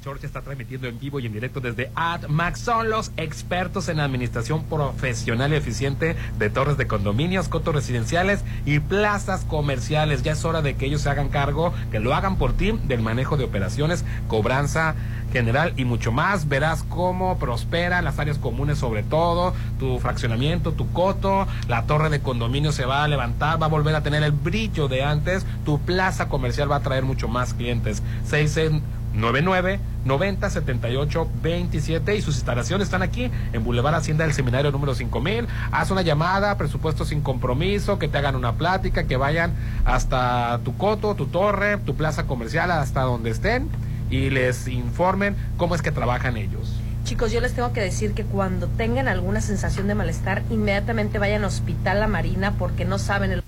Chorcha 0.06 0.28
está 0.28 0.40
transmitiendo 0.40 0.86
en 0.86 1.00
vivo 1.00 1.18
y 1.18 1.26
en 1.26 1.32
directo 1.32 1.60
desde 1.60 1.90
AdMax. 1.96 2.60
Son 2.60 2.90
los 2.90 3.10
expertos 3.16 3.88
en 3.88 3.98
administración 3.98 4.62
profesional 4.62 5.52
y 5.52 5.56
eficiente 5.56 6.14
de 6.38 6.48
torres 6.48 6.76
de 6.76 6.86
condominios, 6.86 7.48
cotos 7.48 7.74
residenciales 7.74 8.44
y 8.64 8.78
plazas 8.78 9.44
comerciales. 9.44 10.22
Ya 10.22 10.30
es 10.30 10.44
hora 10.44 10.62
de 10.62 10.76
que 10.76 10.86
ellos 10.86 11.00
se 11.00 11.10
hagan 11.10 11.28
cargo, 11.28 11.74
que 11.90 11.98
lo 11.98 12.14
hagan 12.14 12.36
por 12.36 12.52
ti, 12.52 12.70
del 12.84 13.02
manejo 13.02 13.36
de 13.36 13.42
operaciones, 13.42 14.04
cobranza 14.28 14.94
general 15.32 15.72
y 15.76 15.84
mucho 15.84 16.12
más. 16.12 16.48
Verás 16.48 16.84
cómo 16.84 17.36
prospera 17.40 18.00
las 18.00 18.20
áreas 18.20 18.38
comunes 18.38 18.78
sobre 18.78 19.02
todo, 19.02 19.54
tu 19.80 19.98
fraccionamiento, 19.98 20.70
tu 20.70 20.88
coto, 20.92 21.48
la 21.66 21.82
torre 21.82 22.10
de 22.10 22.20
condominio 22.20 22.70
se 22.70 22.86
va 22.86 23.02
a 23.02 23.08
levantar, 23.08 23.60
va 23.60 23.66
a 23.66 23.68
volver 23.68 23.96
a 23.96 24.04
tener 24.04 24.22
el 24.22 24.30
brillo 24.30 24.86
de 24.86 25.02
antes, 25.02 25.44
tu 25.64 25.80
plaza 25.80 26.28
comercial 26.28 26.70
va 26.70 26.76
a 26.76 26.80
traer 26.80 27.02
mucho 27.02 27.26
más 27.26 27.54
clientes. 27.54 28.04
699 29.16 29.80
90 30.04 30.50
78 30.50 31.30
27 31.42 32.16
y 32.16 32.22
sus 32.22 32.36
instalaciones 32.36 32.86
están 32.86 33.02
aquí 33.02 33.30
en 33.52 33.64
Boulevard 33.64 33.94
Hacienda 33.94 34.24
del 34.24 34.34
Seminario 34.34 34.70
número 34.70 34.94
5000. 34.94 35.46
Haz 35.72 35.90
una 35.90 36.02
llamada, 36.02 36.56
presupuesto 36.58 37.04
sin 37.04 37.22
compromiso, 37.22 37.98
que 37.98 38.08
te 38.08 38.18
hagan 38.18 38.36
una 38.36 38.52
plática, 38.52 39.04
que 39.04 39.16
vayan 39.16 39.52
hasta 39.84 40.60
tu 40.64 40.76
coto, 40.76 41.14
tu 41.14 41.26
torre, 41.26 41.78
tu 41.78 41.96
plaza 41.96 42.26
comercial, 42.26 42.70
hasta 42.70 43.02
donde 43.02 43.30
estén 43.30 43.68
y 44.10 44.30
les 44.30 44.68
informen 44.68 45.34
cómo 45.56 45.74
es 45.74 45.82
que 45.82 45.90
trabajan 45.90 46.36
ellos. 46.36 46.80
Chicos, 47.04 47.32
yo 47.32 47.40
les 47.40 47.54
tengo 47.54 47.72
que 47.72 47.80
decir 47.80 48.14
que 48.14 48.24
cuando 48.24 48.66
tengan 48.66 49.08
alguna 49.08 49.40
sensación 49.40 49.86
de 49.86 49.94
malestar, 49.94 50.42
inmediatamente 50.50 51.18
vayan 51.18 51.44
a 51.44 51.46
Hospital 51.46 52.00
La 52.00 52.08
Marina 52.08 52.54
porque 52.58 52.84
no 52.84 52.98
saben 52.98 53.30
el 53.30 53.45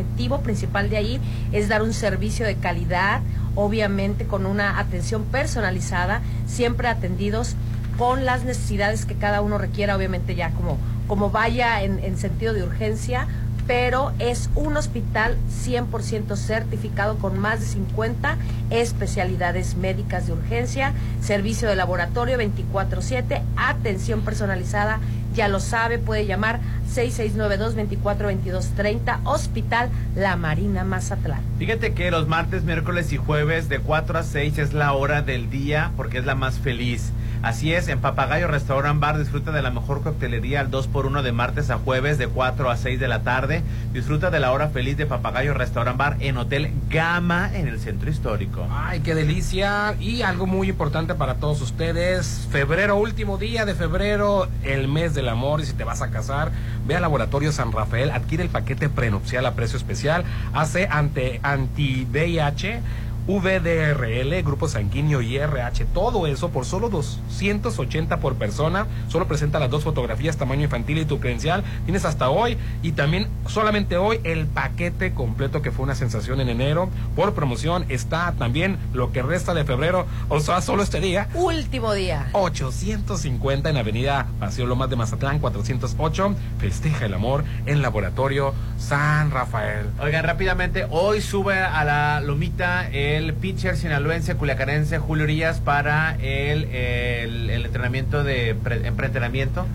objetivo 0.00 0.40
principal 0.40 0.90
de 0.90 0.96
ahí 0.96 1.20
es 1.52 1.68
dar 1.68 1.82
un 1.82 1.92
servicio 1.92 2.46
de 2.46 2.56
calidad, 2.56 3.20
obviamente 3.54 4.26
con 4.26 4.46
una 4.46 4.78
atención 4.78 5.24
personalizada, 5.24 6.22
siempre 6.46 6.88
atendidos 6.88 7.56
con 7.98 8.24
las 8.24 8.44
necesidades 8.44 9.04
que 9.04 9.14
cada 9.14 9.42
uno 9.42 9.58
requiera, 9.58 9.96
obviamente 9.96 10.34
ya 10.34 10.50
como, 10.50 10.78
como 11.06 11.30
vaya 11.30 11.82
en, 11.82 11.98
en 11.98 12.16
sentido 12.16 12.54
de 12.54 12.62
urgencia, 12.62 13.26
pero 13.66 14.12
es 14.18 14.50
un 14.56 14.76
hospital 14.76 15.36
100% 15.64 16.34
certificado 16.36 17.18
con 17.18 17.38
más 17.38 17.60
de 17.60 17.66
50 17.66 18.36
especialidades 18.70 19.76
médicas 19.76 20.26
de 20.26 20.32
urgencia, 20.32 20.92
servicio 21.20 21.68
de 21.68 21.76
laboratorio 21.76 22.36
24/7, 22.36 23.42
atención 23.56 24.22
personalizada, 24.22 24.98
ya 25.34 25.48
lo 25.48 25.60
sabe, 25.60 25.98
puede 25.98 26.26
llamar 26.26 26.60
6692-242230, 26.94 29.20
Hospital 29.24 29.90
La 30.16 30.36
Marina 30.36 30.84
Mazatlán. 30.84 31.40
Fíjate 31.58 31.92
que 31.92 32.10
los 32.10 32.28
martes, 32.28 32.64
miércoles 32.64 33.12
y 33.12 33.16
jueves 33.16 33.68
de 33.68 33.78
4 33.78 34.18
a 34.18 34.22
6 34.22 34.58
es 34.58 34.72
la 34.72 34.92
hora 34.92 35.22
del 35.22 35.50
día 35.50 35.92
porque 35.96 36.18
es 36.18 36.26
la 36.26 36.34
más 36.34 36.58
feliz. 36.58 37.12
Así 37.42 37.72
es, 37.72 37.88
en 37.88 38.00
Papagayo 38.00 38.48
Restaurant 38.48 39.00
Bar 39.00 39.18
disfruta 39.18 39.50
de 39.50 39.62
la 39.62 39.70
mejor 39.70 40.02
coctelería 40.02 40.60
al 40.60 40.70
2x1 40.70 41.22
de 41.22 41.32
martes 41.32 41.70
a 41.70 41.78
jueves 41.78 42.18
de 42.18 42.28
4 42.28 42.70
a 42.70 42.76
6 42.76 43.00
de 43.00 43.08
la 43.08 43.22
tarde. 43.22 43.62
Disfruta 43.94 44.30
de 44.30 44.40
la 44.40 44.52
hora 44.52 44.68
feliz 44.68 44.98
de 44.98 45.06
Papagayo 45.06 45.54
Restaurant 45.54 45.96
Bar 45.96 46.18
en 46.20 46.36
Hotel 46.36 46.70
Gama 46.90 47.50
en 47.54 47.66
el 47.66 47.80
centro 47.80 48.10
histórico. 48.10 48.66
Ay, 48.70 49.00
qué 49.00 49.14
delicia. 49.14 49.94
Y 49.98 50.20
algo 50.20 50.46
muy 50.46 50.68
importante 50.68 51.14
para 51.14 51.36
todos 51.36 51.62
ustedes. 51.62 52.46
Febrero, 52.50 52.96
último 52.98 53.38
día 53.38 53.64
de 53.64 53.74
febrero, 53.74 54.46
el 54.62 54.86
mes 54.88 55.14
del 55.14 55.30
amor. 55.30 55.62
Y 55.62 55.64
si 55.64 55.72
te 55.72 55.84
vas 55.84 56.02
a 56.02 56.10
casar, 56.10 56.52
ve 56.86 56.96
al 56.96 57.02
Laboratorio 57.02 57.52
San 57.52 57.72
Rafael, 57.72 58.10
adquiere 58.10 58.42
el 58.42 58.50
paquete 58.50 58.90
prenupcial 58.90 59.46
a 59.46 59.54
precio 59.54 59.78
especial, 59.78 60.24
hace 60.52 60.88
ante 60.90 61.40
anti-VIH 61.42 62.80
VDRL, 63.26 64.42
grupo 64.42 64.68
sanguíneo 64.68 65.22
y 65.22 65.36
RH, 65.36 65.86
todo 65.86 66.26
eso 66.26 66.50
por 66.50 66.64
solo 66.64 66.88
280 66.88 68.18
por 68.18 68.34
persona. 68.34 68.86
Solo 69.08 69.26
presenta 69.26 69.58
las 69.58 69.70
dos 69.70 69.84
fotografías, 69.84 70.36
tamaño 70.36 70.64
infantil 70.64 70.98
y 70.98 71.04
tu 71.04 71.20
credencial. 71.20 71.62
Tienes 71.84 72.04
hasta 72.04 72.30
hoy 72.30 72.56
y 72.82 72.92
también 72.92 73.28
solamente 73.46 73.96
hoy 73.96 74.20
el 74.24 74.46
paquete 74.46 75.12
completo 75.14 75.62
que 75.62 75.70
fue 75.70 75.84
una 75.84 75.94
sensación 75.94 76.40
en 76.40 76.48
enero. 76.48 76.88
Por 77.14 77.34
promoción 77.34 77.84
está 77.88 78.32
también 78.38 78.78
lo 78.92 79.12
que 79.12 79.22
resta 79.22 79.54
de 79.54 79.64
febrero, 79.64 80.06
o 80.28 80.40
sea, 80.40 80.60
solo 80.60 80.82
este 80.82 81.00
día. 81.00 81.28
Último 81.34 81.92
día. 81.94 82.28
850 82.32 83.70
en 83.70 83.76
Avenida 83.76 84.26
Paseo 84.38 84.66
Lomas 84.66 84.90
de 84.90 84.96
Mazatlán, 84.96 85.38
408. 85.38 86.34
Festeja 86.58 87.06
el 87.06 87.14
amor 87.14 87.44
en 87.66 87.82
Laboratorio 87.82 88.54
San 88.78 89.30
Rafael. 89.30 89.86
Oigan, 90.00 90.24
rápidamente, 90.24 90.86
hoy 90.90 91.20
sube 91.20 91.58
a 91.58 91.84
la 91.84 92.20
lomita 92.20 92.88
el 93.16 93.34
pitcher 93.34 93.76
sinaloense 93.76 94.34
culiacanense 94.34 94.98
Julio 94.98 95.24
Urias 95.24 95.60
para 95.60 96.16
el, 96.16 96.64
el, 96.64 97.50
el 97.50 97.64
entrenamiento 97.66 98.24
de 98.24 98.54
pre, 98.54 98.86
en 98.86 98.96
preentrenamiento. 98.96 99.66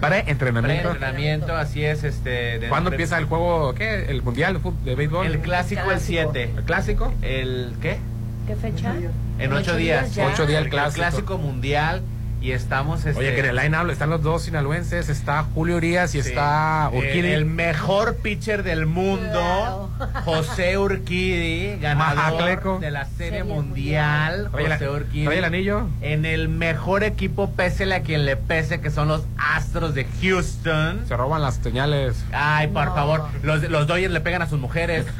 Para 0.00 0.18
entrenamiento. 0.20 0.88
Entrenamiento, 0.92 1.56
así 1.56 1.84
es. 1.84 2.04
este 2.04 2.58
de 2.58 2.68
¿Cuándo 2.68 2.90
pre- 2.90 2.96
empieza 2.96 3.18
el 3.18 3.24
juego? 3.26 3.74
¿Qué? 3.74 4.06
¿El 4.08 4.22
mundial 4.22 4.60
de, 4.84 4.94
béisbol? 4.94 5.26
El 5.26 5.38
clásico 5.40 5.90
el 5.90 6.00
7. 6.00 6.50
¿El 6.56 6.64
clásico? 6.64 7.12
¿El 7.22 7.74
qué? 7.82 7.98
¿Qué 8.46 8.56
fecha? 8.56 8.94
En 9.38 9.52
ocho 9.52 9.76
días. 9.76 10.14
ya. 10.14 10.26
Ocho 10.28 10.46
días 10.46 10.60
el 10.60 10.64
El 10.66 10.70
clásico. 10.70 10.94
clásico 10.96 11.38
mundial 11.38 12.02
y 12.40 12.52
estamos... 12.52 13.04
Este, 13.04 13.18
Oye, 13.20 13.34
que 13.34 13.40
en 13.40 13.46
el 13.46 13.56
line-up 13.56 13.90
están 13.90 14.10
los 14.10 14.22
dos 14.22 14.42
sinaloenses. 14.42 15.08
Está 15.08 15.44
Julio 15.54 15.76
Urias 15.76 16.14
y 16.14 16.22
Sí. 16.22 16.28
está 16.30 16.88
El, 16.92 16.98
Urquidi. 16.98 17.28
el 17.32 17.44
mejor 17.44 18.16
pitcher 18.16 18.62
del 18.62 18.86
mundo, 18.86 19.90
José 20.24 20.78
Urquidi, 20.78 21.76
ganador 21.80 22.16
Majacleco. 22.16 22.78
de 22.78 22.90
la 22.90 23.04
Serie 23.04 23.40
Serie 23.40 23.44
Mundial. 23.44 24.48
¿Trae 24.52 24.68
la- 24.68 24.74
José 24.76 24.88
Urquidi. 24.90 25.24
trae 25.26 25.38
el 25.38 25.44
anillo? 25.44 25.86
En 26.00 26.24
el 26.24 26.48
mejor 26.48 27.04
equipo, 27.04 27.50
pésele 27.52 27.94
a 27.94 28.02
quien 28.02 28.24
le 28.24 28.36
pese, 28.36 28.80
que 28.80 28.90
son 28.90 29.08
los 29.08 29.24
Astros 29.40 29.94
de 29.94 30.06
Houston. 30.22 31.04
Se 31.08 31.16
roban 31.16 31.40
las 31.42 31.56
señales. 31.56 32.22
Ay, 32.32 32.68
por 32.68 32.94
favor, 32.94 33.26
los, 33.42 33.62
los 33.70 33.86
Dodgers 33.86 34.12
le 34.12 34.20
pegan 34.20 34.42
a 34.42 34.46
sus 34.46 34.60
mujeres. 34.60 35.06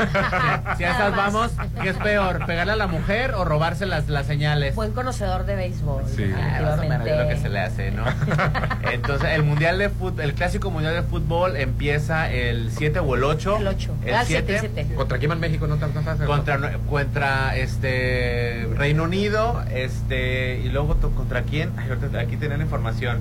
si, 0.72 0.76
si 0.78 0.84
a 0.84 0.90
esas 0.92 1.16
vamos, 1.16 1.52
¿qué 1.82 1.88
es 1.90 1.96
peor? 1.96 2.44
¿Pegarle 2.46 2.72
a 2.72 2.76
la 2.76 2.86
mujer 2.86 3.32
o 3.34 3.44
robarse 3.44 3.86
las, 3.86 4.08
las 4.08 4.26
señales? 4.26 4.74
Buen 4.74 4.92
conocedor 4.92 5.46
de 5.46 5.56
béisbol. 5.56 6.04
Sí. 6.06 6.30
Ah, 6.36 6.60
más 6.62 6.78
o 6.78 6.82
menos 6.82 7.06
es 7.06 7.16
lo 7.18 7.28
que 7.28 7.36
se 7.36 7.48
le 7.48 7.60
hace, 7.60 7.90
¿no? 7.90 8.04
Entonces, 8.92 9.30
el 9.30 9.42
mundial 9.42 9.78
de 9.78 9.88
fútbol, 9.88 10.20
el 10.20 10.34
clásico 10.34 10.70
mundial 10.70 10.94
de 10.94 11.02
fútbol 11.02 11.56
empieza 11.56 12.30
el 12.30 12.70
7 12.70 12.98
o 13.00 13.14
el 13.14 13.24
8. 13.24 13.56
El 13.58 13.66
8. 13.68 13.94
El 14.04 14.14
Ah, 14.14 14.24
7, 14.26 14.44
7. 14.60 14.70
7. 14.74 14.94
¿Contra 14.94 15.18
quién 15.18 15.30
va 15.30 15.34
en 15.34 15.40
México? 15.40 15.66
No 15.66 15.76
tan 15.76 15.92
Contra, 16.26 16.58
contra 16.88 17.56
este 17.56 18.68
Reino 18.76 19.04
Unido, 19.04 19.62
este 19.70 20.60
y 20.60 20.68
luego 20.68 20.96
contra 21.16 21.42
quién? 21.42 21.72
Ay, 21.76 21.88
ahorita 21.90 22.18
aquí 22.20 22.36
tienen 22.36 22.58
la 22.58 22.64
información. 22.64 23.18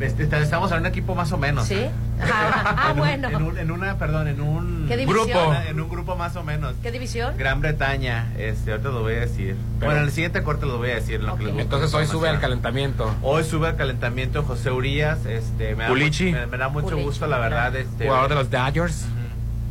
Este, 0.00 0.24
estamos 0.24 0.70
en 0.72 0.78
un 0.80 0.86
equipo 0.86 1.14
más 1.14 1.32
o 1.32 1.38
menos. 1.38 1.66
¿Sí? 1.66 1.86
Ah, 2.20 2.74
ah, 2.76 2.84
En 2.90 2.92
un- 2.92 2.98
bueno. 2.98 3.28
En, 3.30 3.42
un- 3.42 3.58
en 3.58 3.70
una, 3.70 3.96
perdón, 3.98 4.28
en 4.28 4.40
un 4.40 4.84
¿Qué 4.88 4.96
división? 4.96 5.26
grupo, 5.26 5.54
en 5.68 5.80
un 5.80 5.88
grupo 5.88 6.16
más 6.16 6.36
o 6.36 6.42
menos. 6.44 6.74
¿Qué 6.82 6.92
división? 6.92 7.34
Gran 7.38 7.60
Bretaña, 7.60 8.26
este, 8.38 8.72
ahorita 8.72 8.90
lo 8.90 9.00
voy 9.02 9.14
a 9.14 9.20
decir. 9.20 9.56
Pero- 9.78 9.86
bueno, 9.90 10.00
en 10.02 10.06
el 10.06 10.12
siguiente 10.12 10.42
corte 10.42 10.66
lo 10.66 10.76
voy 10.78 10.90
a 10.90 10.96
decir. 10.96 11.16
en 11.20 11.26
lo 11.26 11.36
que 11.36 11.44
les 11.44 11.52
busco 11.52 11.62
Entonces 11.62 11.94
hoy 11.94 12.06
sube 12.06 12.28
al 12.28 12.40
calentamiento. 12.40 13.14
Hoy 13.22 13.42
sube 13.44 13.68
al 13.68 13.76
calentamiento 13.76 14.42
José 14.42 14.70
Urias, 14.70 15.24
este, 15.26 15.74
me 15.74 15.84
da, 15.84 15.88
Pulichi. 15.88 16.32
me, 16.32 16.46
me 16.46 16.58
da 16.58 16.68
mucho 16.68 16.88
Pulichi, 16.88 17.04
gusto, 17.04 17.26
la 17.26 17.38
verdad. 17.38 17.70
claro. 17.72 17.78
Este, 17.88 18.04
Jugador 18.04 18.28
de 18.28 18.34
los 18.34 18.50
Dodgers. 18.50 19.06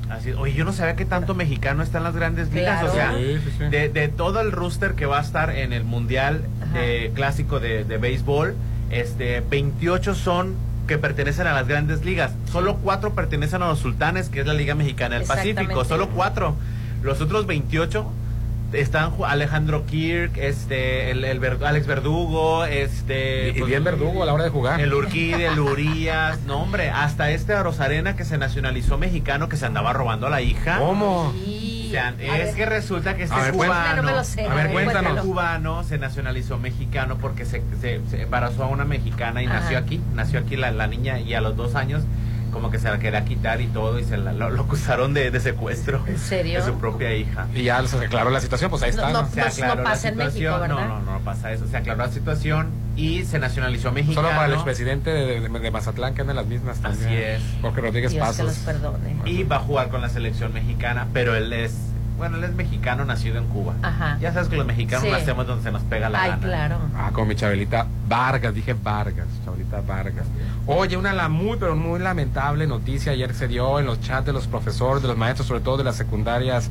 Así, 0.09 0.32
oye, 0.34 0.53
yo 0.53 0.65
no 0.65 0.71
sabía 0.73 0.95
que 0.95 1.05
tanto 1.05 1.34
mexicano 1.34 1.82
está 1.82 1.97
en 1.97 2.03
las 2.03 2.15
grandes 2.15 2.51
ligas. 2.51 2.80
Claro. 2.82 2.91
O 2.91 2.95
sea, 2.95 3.13
Sí, 3.17 3.39
sí, 3.43 3.51
sí. 3.57 3.63
De, 3.65 3.89
de 3.89 4.07
todo 4.07 4.39
el 4.41 4.51
rooster 4.51 4.93
que 4.93 5.05
va 5.07 5.17
a 5.17 5.21
estar 5.21 5.49
en 5.49 5.73
el 5.73 5.84
mundial 5.84 6.41
de 6.73 7.11
clásico 7.15 7.59
de, 7.59 7.84
de 7.86 7.97
béisbol, 7.97 8.55
este, 8.95 9.41
28 9.41 10.15
son 10.15 10.55
que 10.87 10.97
pertenecen 10.97 11.47
a 11.47 11.53
las 11.53 11.67
grandes 11.67 12.05
ligas. 12.05 12.31
Solo 12.51 12.77
cuatro 12.77 13.13
pertenecen 13.13 13.61
a 13.61 13.67
los 13.67 13.79
sultanes, 13.79 14.29
que 14.29 14.41
es 14.41 14.47
la 14.47 14.53
Liga 14.53 14.75
Mexicana 14.75 15.17
del 15.17 15.27
Pacífico. 15.27 15.83
Solo 15.83 16.09
cuatro. 16.09 16.55
Los 17.01 17.21
otros 17.21 17.45
28 17.45 18.05
están 18.73 19.13
Alejandro 19.25 19.85
Kirk, 19.85 20.37
este, 20.37 21.11
el, 21.11 21.25
Alex 21.63 21.87
Verdugo, 21.87 22.65
este, 22.65 23.47
Y, 23.47 23.49
y 23.51 23.59
pues, 23.59 23.69
bien 23.69 23.83
verdugo 23.83 24.23
a 24.23 24.25
la 24.25 24.33
hora 24.33 24.43
de 24.43 24.49
jugar. 24.49 24.79
el 24.79 24.93
Urquide, 24.93 25.47
el 25.47 25.59
Urias, 25.59 26.39
no 26.45 26.61
hombre, 26.61 26.89
hasta 26.89 27.31
este 27.31 27.61
Rosarena 27.61 28.15
que 28.15 28.25
se 28.25 28.37
nacionalizó 28.37 28.97
mexicano 28.97 29.49
que 29.49 29.57
se 29.57 29.65
andaba 29.65 29.93
robando 29.93 30.27
a 30.27 30.29
la 30.29 30.41
hija. 30.41 30.77
¿Cómo? 30.79 31.29
O 31.29 31.33
es 31.99 32.55
que 32.55 32.65
resulta 32.65 33.15
que 33.15 33.23
este 33.23 33.35
A 33.35 33.41
ver, 33.43 33.53
cuéntame, 33.53 33.81
cubano, 33.83 34.01
no 34.01 34.09
me 34.09 34.17
lo 34.17 34.23
sé. 34.23 34.45
A 34.47 34.53
ver, 34.53 34.71
cuéntanos. 34.71 35.11
este 35.17 35.27
cubano 35.27 35.83
se 35.83 35.97
nacionalizó 35.97 36.57
mexicano 36.57 37.17
porque 37.17 37.45
se, 37.45 37.61
se- 37.81 38.01
se 38.09 38.21
embarazó 38.23 38.63
a 38.63 38.67
una 38.67 38.85
mexicana 38.85 39.41
y 39.41 39.45
Ajá. 39.45 39.59
nació 39.61 39.77
aquí, 39.77 40.01
nació 40.13 40.39
aquí 40.39 40.55
la, 40.55 40.71
la 40.71 40.87
niña 40.87 41.19
y 41.19 41.33
a 41.33 41.41
los 41.41 41.55
dos 41.55 41.75
años 41.75 42.03
como 42.51 42.71
que 42.71 42.79
se 42.79 42.89
la 42.89 42.99
quería 42.99 43.25
quitar 43.25 43.59
y 43.59 43.67
todo 43.67 43.99
y 43.99 44.05
se 44.05 44.15
la, 44.15 44.31
lo, 44.31 44.49
lo 44.49 44.61
acusaron 44.63 45.13
de, 45.13 45.29
de 45.29 45.39
secuestro 45.41 46.01
¿En 46.07 46.17
serio? 46.17 46.59
de 46.61 46.65
su 46.65 46.77
propia 46.79 47.13
hija. 47.13 47.47
Y 47.53 47.63
ya 47.63 47.85
se 47.85 47.97
aclaró 47.97 48.29
la 48.29 48.39
situación, 48.39 48.69
pues 48.69 48.81
ahí 48.83 48.91
está. 48.91 49.09
No, 49.11 49.23
¿no? 49.23 49.29
Se 49.29 49.41
no 49.41 49.45
aclaró 49.47 49.75
la 49.75 49.89
pasa 49.89 50.07
en 50.07 50.15
México, 50.15 50.33
situación, 50.37 50.61
¿verdad? 50.61 50.87
no, 50.87 50.99
no, 51.01 51.11
no 51.13 51.19
pasa 51.19 51.51
eso, 51.51 51.67
se 51.67 51.75
aclaró 51.75 52.05
la 52.05 52.11
situación 52.11 52.69
y 52.95 53.23
se 53.25 53.39
nacionalizó 53.39 53.91
mexicano. 53.91 54.27
Solo 54.27 54.35
para 54.35 54.45
el 54.47 54.53
expresidente 54.53 55.09
de, 55.09 55.41
de- 55.41 55.59
de 55.59 55.71
Mazatlán 55.71 56.13
que 56.15 56.21
andan 56.21 56.35
las 56.37 56.45
mismas 56.47 56.77
también. 56.79 57.05
Así 57.07 57.15
es. 57.17 57.41
Jorge 57.61 57.81
Rodríguez 57.81 58.11
Dios 58.11 58.35
que 58.37 58.43
los 58.43 58.53
Pasos. 58.55 58.63
perdone. 58.65 59.15
y 59.25 59.43
va 59.43 59.57
a 59.57 59.59
jugar 59.59 59.89
con 59.89 60.01
la 60.01 60.09
selección 60.09 60.53
mexicana, 60.53 61.07
pero 61.13 61.35
él 61.35 61.51
es, 61.51 61.75
bueno, 62.17 62.37
él 62.37 62.45
es 62.45 62.53
mexicano 62.53 63.03
nacido 63.03 63.37
en 63.37 63.47
Cuba. 63.47 63.73
Ajá. 63.81 64.17
Ya 64.21 64.31
sabes 64.31 64.47
que 64.47 64.55
los 64.55 64.65
mexicanos 64.65 65.03
Sí. 65.05 65.11
nacemos 65.11 65.45
donde 65.45 65.63
se 65.63 65.71
nos 65.73 65.81
pega 65.83 66.07
la 66.09 66.21
Ay, 66.21 66.29
gana. 66.31 66.41
claro. 66.41 66.77
Ah, 66.95 67.09
con 67.11 67.27
mi 67.27 67.35
Chabelita 67.35 67.85
Vargas, 68.07 68.55
dije 68.55 68.73
Vargas, 68.81 69.27
Chabelita 69.43 69.81
Vargas. 69.81 70.25
Oye, 70.65 70.95
una 70.95 71.11
la 71.11 71.27
muy, 71.27 71.57
pero 71.57 71.75
muy 71.75 71.99
lamentable 71.99 72.65
noticia 72.67 73.11
ayer 73.11 73.33
se 73.33 73.49
dio 73.49 73.79
en 73.81 73.85
los 73.87 73.99
chats 73.99 74.25
de 74.25 74.31
los 74.33 74.47
profesores, 74.47 75.01
de 75.01 75.09
los 75.09 75.17
maestros, 75.17 75.47
sobre 75.47 75.59
todo 75.59 75.75
de 75.77 75.83
las 75.83 75.97
secundarias 75.97 76.69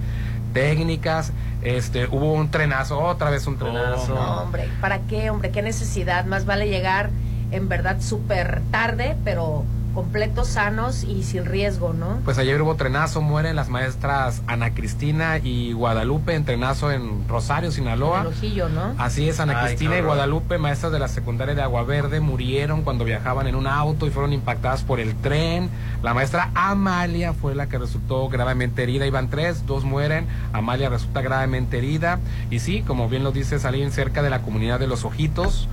técnicas. 0.54 1.32
Este, 1.64 2.06
hubo 2.06 2.34
un 2.34 2.50
trenazo, 2.50 3.00
otra 3.00 3.30
vez 3.30 3.46
un 3.46 3.58
trenazo. 3.58 4.14
No, 4.14 4.42
hombre, 4.42 4.68
¿para 4.80 5.00
qué, 5.00 5.30
hombre? 5.30 5.50
¿Qué 5.50 5.62
necesidad? 5.62 6.26
Más 6.26 6.44
vale 6.44 6.68
llegar 6.68 7.10
en 7.50 7.68
verdad 7.68 8.00
súper 8.00 8.60
tarde, 8.70 9.16
pero 9.24 9.64
completos, 9.94 10.48
sanos 10.48 11.04
y 11.04 11.22
sin 11.22 11.44
riesgo, 11.46 11.92
¿no? 11.92 12.18
Pues 12.24 12.38
ayer 12.38 12.60
hubo 12.60 12.74
trenazo, 12.74 13.22
mueren 13.22 13.56
las 13.56 13.68
maestras 13.68 14.42
Ana 14.46 14.74
Cristina 14.74 15.38
y 15.38 15.72
Guadalupe 15.72 16.34
en 16.34 16.44
trenazo 16.44 16.90
en 16.90 17.26
Rosario, 17.28 17.70
Sinaloa. 17.70 18.26
Ojillo, 18.26 18.68
¿no? 18.68 18.94
Así 18.98 19.28
es, 19.28 19.40
Ana 19.40 19.60
Ay, 19.60 19.66
Cristina 19.68 19.98
y. 19.98 20.02
Guadalupe, 20.02 20.58
maestras 20.58 20.92
de 20.92 20.98
la 20.98 21.08
secundaria 21.08 21.54
de 21.54 21.62
Agua 21.62 21.84
Verde, 21.84 22.20
murieron 22.20 22.82
cuando 22.82 23.04
viajaban 23.04 23.46
en 23.46 23.54
un 23.54 23.66
auto 23.66 24.06
y 24.06 24.10
fueron 24.10 24.32
impactadas 24.32 24.82
por 24.82 25.00
el 25.00 25.14
tren. 25.14 25.70
La 26.02 26.12
maestra 26.12 26.50
Amalia 26.54 27.32
fue 27.32 27.54
la 27.54 27.68
que 27.68 27.78
resultó 27.78 28.28
gravemente 28.28 28.82
herida. 28.82 29.06
Iban 29.06 29.30
tres, 29.30 29.66
dos 29.66 29.84
mueren. 29.84 30.26
Amalia 30.52 30.88
resulta 30.88 31.22
gravemente 31.22 31.78
herida. 31.78 32.18
Y 32.50 32.58
sí, 32.58 32.82
como 32.82 33.08
bien 33.08 33.24
lo 33.24 33.32
dice, 33.32 33.58
salían 33.58 33.92
cerca 33.92 34.22
de 34.22 34.30
la 34.30 34.42
comunidad 34.42 34.80
de 34.80 34.86
los 34.86 35.04
Ojitos. 35.04 35.68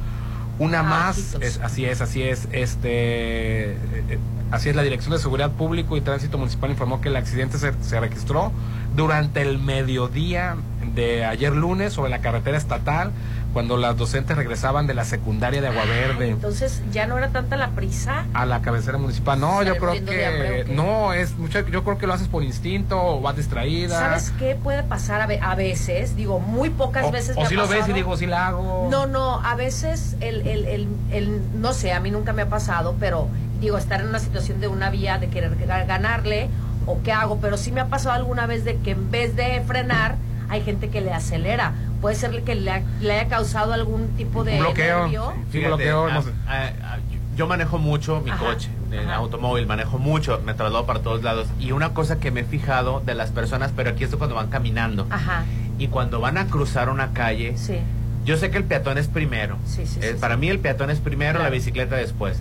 Una 0.59 0.81
Ah, 0.81 0.83
más, 0.83 1.37
es, 1.41 1.59
así 1.59 1.85
es, 1.85 2.01
así 2.01 2.21
es, 2.21 2.47
este, 2.51 3.71
eh, 3.71 3.77
eh, 4.09 4.19
así 4.51 4.69
es, 4.69 4.75
la 4.75 4.83
Dirección 4.83 5.11
de 5.11 5.19
Seguridad 5.19 5.51
Público 5.51 5.97
y 5.97 6.01
Tránsito 6.01 6.37
Municipal 6.37 6.69
informó 6.69 7.01
que 7.01 7.09
el 7.09 7.15
accidente 7.15 7.57
se, 7.57 7.73
se 7.81 7.99
registró 7.99 8.51
durante 8.95 9.41
el 9.41 9.57
mediodía 9.57 10.57
de 10.93 11.25
ayer 11.25 11.55
lunes 11.55 11.93
sobre 11.93 12.09
la 12.09 12.19
carretera 12.19 12.57
estatal 12.57 13.11
cuando 13.53 13.77
las 13.77 13.97
docentes 13.97 14.37
regresaban 14.37 14.87
de 14.87 14.93
la 14.93 15.03
secundaria 15.05 15.61
de 15.61 15.67
Agua 15.67 15.85
Verde. 15.85 16.29
Entonces 16.29 16.81
ya 16.91 17.05
no 17.07 17.17
era 17.17 17.29
tanta 17.29 17.57
la 17.57 17.69
prisa. 17.71 18.25
A 18.33 18.45
la 18.45 18.61
cabecera 18.61 18.97
municipal. 18.97 19.39
No, 19.39 19.61
yo 19.63 19.75
creo 19.77 19.91
hambre, 19.91 20.63
que 20.65 20.73
no 20.73 21.13
es 21.13 21.37
mucha, 21.37 21.61
yo 21.67 21.83
creo 21.83 21.97
que 21.97 22.07
lo 22.07 22.13
haces 22.13 22.27
por 22.27 22.43
instinto 22.43 23.01
o 23.01 23.21
vas 23.21 23.35
distraída. 23.35 23.99
¿Sabes 23.99 24.31
qué 24.39 24.55
puede 24.55 24.83
pasar 24.83 25.21
a, 25.21 25.27
ve- 25.27 25.39
a 25.41 25.55
veces? 25.55 26.15
Digo, 26.15 26.39
muy 26.39 26.69
pocas 26.69 27.05
O, 27.05 27.11
veces 27.11 27.35
o 27.35 27.41
me 27.41 27.45
ha 27.45 27.49
si 27.49 27.55
lo 27.55 27.67
ves 27.67 27.87
y 27.89 27.93
digo, 27.93 28.15
si 28.17 28.25
la 28.25 28.47
hago. 28.47 28.87
No, 28.89 29.05
no, 29.07 29.41
a 29.43 29.55
veces 29.55 30.15
el, 30.21 30.47
el, 30.47 30.65
el, 30.65 30.87
el- 31.11 31.41
no 31.61 31.73
sé, 31.73 31.91
a 31.93 31.99
mí 31.99 32.11
nunca 32.11 32.33
me 32.33 32.43
ha 32.43 32.49
pasado, 32.49 32.95
pero 32.99 33.27
digo, 33.59 33.77
estar 33.77 33.99
en 34.01 34.07
una 34.07 34.19
situación 34.19 34.59
de 34.61 34.67
una 34.67 34.89
vía 34.89 35.17
de 35.17 35.27
querer 35.29 35.57
ga- 35.67 35.85
ganarle 35.85 36.49
o 36.85 37.01
qué 37.03 37.11
hago, 37.11 37.37
pero 37.39 37.57
sí 37.57 37.71
me 37.71 37.81
ha 37.81 37.85
pasado 37.87 38.15
alguna 38.15 38.45
vez 38.47 38.63
de 38.65 38.77
que 38.77 38.91
en 38.91 39.11
vez 39.11 39.35
de 39.35 39.61
frenar, 39.67 40.15
hay 40.49 40.61
gente 40.63 40.89
que 40.89 41.01
le 41.01 41.13
acelera. 41.13 41.73
Puede 42.01 42.15
ser 42.15 42.41
que 42.43 42.55
le, 42.55 42.71
ha- 42.71 42.81
le 42.99 43.13
haya 43.13 43.29
causado 43.29 43.73
algún 43.73 44.07
tipo 44.17 44.43
de 44.43 44.59
bloqueo. 44.59 45.01
nervio. 45.03 45.33
Sí, 45.35 45.59
Fíjate, 45.59 45.67
bloqueo, 45.69 46.09
no 46.11 46.21
sé. 46.23 46.31
ah, 46.47 46.97
yo 47.37 47.47
manejo 47.47 47.77
mucho 47.77 48.21
mi 48.21 48.31
Ajá, 48.31 48.43
coche, 48.45 48.69
el 48.91 49.09
automóvil, 49.09 49.65
manejo 49.67 49.97
mucho, 49.99 50.41
me 50.45 50.53
traslado 50.53 50.85
para 50.85 50.99
todos 50.99 51.23
lados. 51.23 51.47
Y 51.59 51.71
una 51.71 51.93
cosa 51.93 52.19
que 52.19 52.29
me 52.31 52.41
he 52.41 52.43
fijado 52.43 53.01
de 53.05 53.15
las 53.15 53.29
personas, 53.31 53.71
pero 53.75 53.91
aquí 53.91 54.03
esto 54.03 54.17
cuando 54.17 54.35
van 54.35 54.47
caminando 54.49 55.07
Ajá, 55.09 55.45
y 55.77 55.87
cuando 55.87 56.19
van 56.19 56.37
a 56.37 56.47
cruzar 56.47 56.89
una 56.89 57.13
calle, 57.13 57.57
sí. 57.57 57.77
yo 58.25 58.35
sé 58.37 58.49
que 58.51 58.57
el 58.57 58.63
peatón 58.65 58.97
es 58.97 59.07
primero. 59.07 59.57
Sí, 59.65 59.85
sí, 59.85 59.99
Eh, 60.01 60.11
sí, 60.13 60.17
para 60.19 60.35
sí. 60.35 60.41
mí 60.41 60.49
el 60.49 60.59
peatón 60.59 60.89
es 60.89 60.99
primero, 60.99 61.33
Claro. 61.39 61.45
la 61.45 61.49
bicicleta 61.51 61.95
después. 61.95 62.39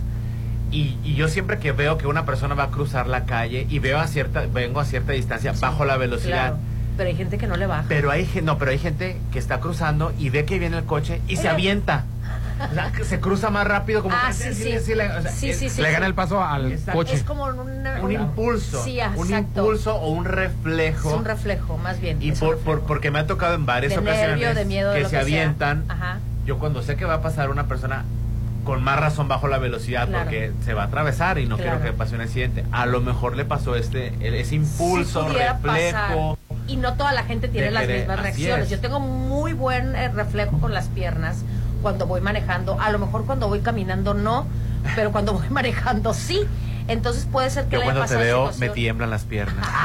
Y, 0.71 0.97
y 1.03 1.15
yo 1.15 1.27
siempre 1.27 1.59
que 1.59 1.71
veo 1.71 1.97
que 1.97 2.07
una 2.07 2.25
persona 2.25 2.55
va 2.55 2.63
a 2.63 2.69
cruzar 2.71 3.07
la 3.07 3.25
calle 3.25 3.67
y 3.69 3.79
veo 3.79 3.99
a 3.99 4.07
cierta, 4.07 4.45
vengo 4.53 4.79
a 4.79 4.85
cierta 4.85 5.11
distancia, 5.13 5.53
bajo 5.59 5.85
la 5.85 5.97
velocidad. 5.97 6.47
Claro. 6.49 6.57
Pero 6.97 7.09
hay 7.09 7.15
gente 7.15 7.37
que 7.37 7.47
no 7.47 7.55
le 7.57 7.65
baja. 7.65 7.85
Pero 7.87 8.11
hay 8.11 8.29
no, 8.43 8.57
pero 8.57 8.71
hay 8.71 8.77
gente 8.79 9.17
que 9.31 9.39
está 9.39 9.59
cruzando 9.59 10.13
y 10.19 10.29
ve 10.29 10.45
que 10.45 10.59
viene 10.59 10.77
el 10.77 10.83
coche 10.85 11.21
y 11.27 11.37
se 11.37 11.47
Eh. 11.47 11.49
avienta. 11.49 12.05
O 12.69 12.73
sea, 12.75 12.91
que 12.91 13.03
se 13.03 13.19
cruza 13.19 13.49
más 13.49 13.65
rápido 13.65 14.03
como 14.03 14.13
Ah, 14.15 14.27
que 14.27 14.33
sí, 14.53 14.53
sí. 14.79 14.93
le- 14.93 15.09
o 15.09 15.21
sea, 15.23 15.31
es- 15.31 15.77
gana 15.79 16.05
el 16.05 16.13
paso 16.13 16.43
al 16.43 16.71
Exacto. 16.71 16.91
coche. 16.93 17.15
Es 17.15 17.23
como 17.23 17.45
una- 17.45 17.99
un 18.01 18.11
impulso, 18.11 18.83
un 19.15 19.33
impulso 19.33 19.95
o 19.95 20.09
un 20.11 20.25
reflejo. 20.25 21.09
Es 21.09 21.15
un 21.15 21.25
reflejo, 21.25 21.77
más 21.79 21.99
bien. 21.99 22.17
y 22.21 22.33
por, 22.33 22.59
por- 22.59 22.81
porque 22.81 23.09
me 23.09 23.17
ha 23.19 23.25
tocado 23.25 23.55
en 23.55 23.65
varias 23.65 23.93
De 23.93 23.97
ocasiones 23.99 24.29
nervio, 24.37 24.53
de 24.53 24.65
miedo, 24.65 24.91
de 24.91 24.99
que 24.99 25.05
se 25.05 25.11
que 25.11 25.17
avientan. 25.17 25.85
Ajá. 25.89 26.19
Yo 26.45 26.59
cuando 26.59 26.83
sé 26.83 26.95
que 26.97 27.05
va 27.05 27.15
a 27.15 27.21
pasar 27.23 27.49
una 27.49 27.65
persona 27.67 28.03
con 28.63 28.83
más 28.83 28.99
razón 28.99 29.27
bajo 29.27 29.47
la 29.47 29.57
velocidad 29.57 30.07
Claro. 30.07 30.25
porque 30.25 30.51
se 30.63 30.75
va 30.75 30.83
a 30.83 30.85
atravesar 30.85 31.39
y 31.39 31.47
no 31.47 31.57
Claro. 31.57 31.79
quiero 31.79 31.83
que 31.93 31.97
pase 31.97 32.13
un 32.13 32.21
accidente. 32.21 32.63
A 32.71 32.85
lo 32.85 33.01
mejor 33.01 33.35
le 33.35 33.43
pasó 33.43 33.75
este 33.75 34.13
el- 34.21 34.35
ese 34.35 34.53
impulso, 34.53 35.27
reflejo. 35.27 35.57
pasar. 35.63 36.37
Y 36.67 36.77
no 36.77 36.93
toda 36.93 37.11
la 37.11 37.23
gente 37.23 37.47
tiene 37.47 37.71
las 37.71 37.87
mismas 37.87 38.19
así 38.19 38.23
reacciones. 38.23 38.65
es. 38.65 38.69
Yo 38.71 38.79
tengo 38.79 38.99
muy 38.99 39.53
buen 39.53 39.95
eh, 39.95 40.07
reflejo 40.09 40.57
con 40.59 40.73
las 40.73 40.87
piernas 40.87 41.43
cuando 41.81 42.05
voy 42.07 42.21
manejando. 42.21 42.79
A 42.79 42.89
lo 42.91 42.99
mejor 42.99 43.25
cuando 43.25 43.47
voy 43.47 43.59
caminando 43.61 44.13
no, 44.13 44.45
pero 44.95 45.11
cuando 45.11 45.33
voy 45.33 45.47
manejando 45.49 46.13
sí. 46.13 46.41
Entonces 46.87 47.27
puede 47.31 47.49
ser 47.49 47.65
que 47.65 47.71
Yo 47.73 47.77
le 47.79 47.83
haya 47.83 47.93
cuando 47.93 48.01
te 48.01 48.15
pasado 48.15 48.23
veo 48.23 48.37
situación. 48.47 48.69
me 48.69 48.73
tiemblan 48.75 49.09
las 49.09 49.23
piernas. 49.23 49.67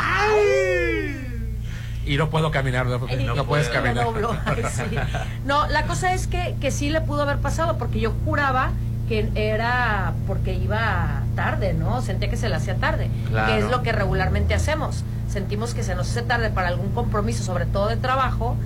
Y 2.04 2.16
no 2.18 2.30
puedo 2.30 2.52
caminar, 2.52 2.86
¿no? 2.86 3.00
Y- 3.08 3.24
no 3.24 3.34
y 3.36 3.40
puedes 3.40 3.68
caminar. 3.68 4.04
doblo. 4.04 4.36
Ay, 4.44 4.62
sí. 4.72 4.84
No, 5.44 5.66
la 5.66 5.86
cosa 5.86 6.14
es 6.14 6.28
que, 6.28 6.54
que 6.60 6.70
sí 6.70 6.88
le 6.88 7.00
pudo 7.00 7.22
haber 7.22 7.38
pasado 7.38 7.78
porque 7.78 7.98
yo 7.98 8.12
juraba 8.24 8.70
que 9.08 9.30
era 9.34 10.12
porque 10.26 10.54
iba 10.54 11.22
tarde, 11.34 11.74
¿no? 11.74 12.02
Sentía 12.02 12.28
que 12.30 12.36
se 12.36 12.48
le 12.48 12.54
hacía 12.56 12.76
tarde, 12.76 13.08
Claro. 13.30 13.46
que 13.52 13.58
es 13.60 13.70
lo 13.70 13.82
que 13.82 13.92
regularmente 13.92 14.54
hacemos. 14.54 15.04
Sentimos 15.28 15.74
que 15.74 15.82
se 15.82 15.94
nos 15.94 16.08
hace 16.10 16.22
tarde 16.22 16.50
para 16.50 16.68
algún 16.68 16.90
compromiso, 16.92 17.42
sobre 17.44 17.66
todo 17.66 17.88
de 17.88 17.96
trabajo, 17.96 18.56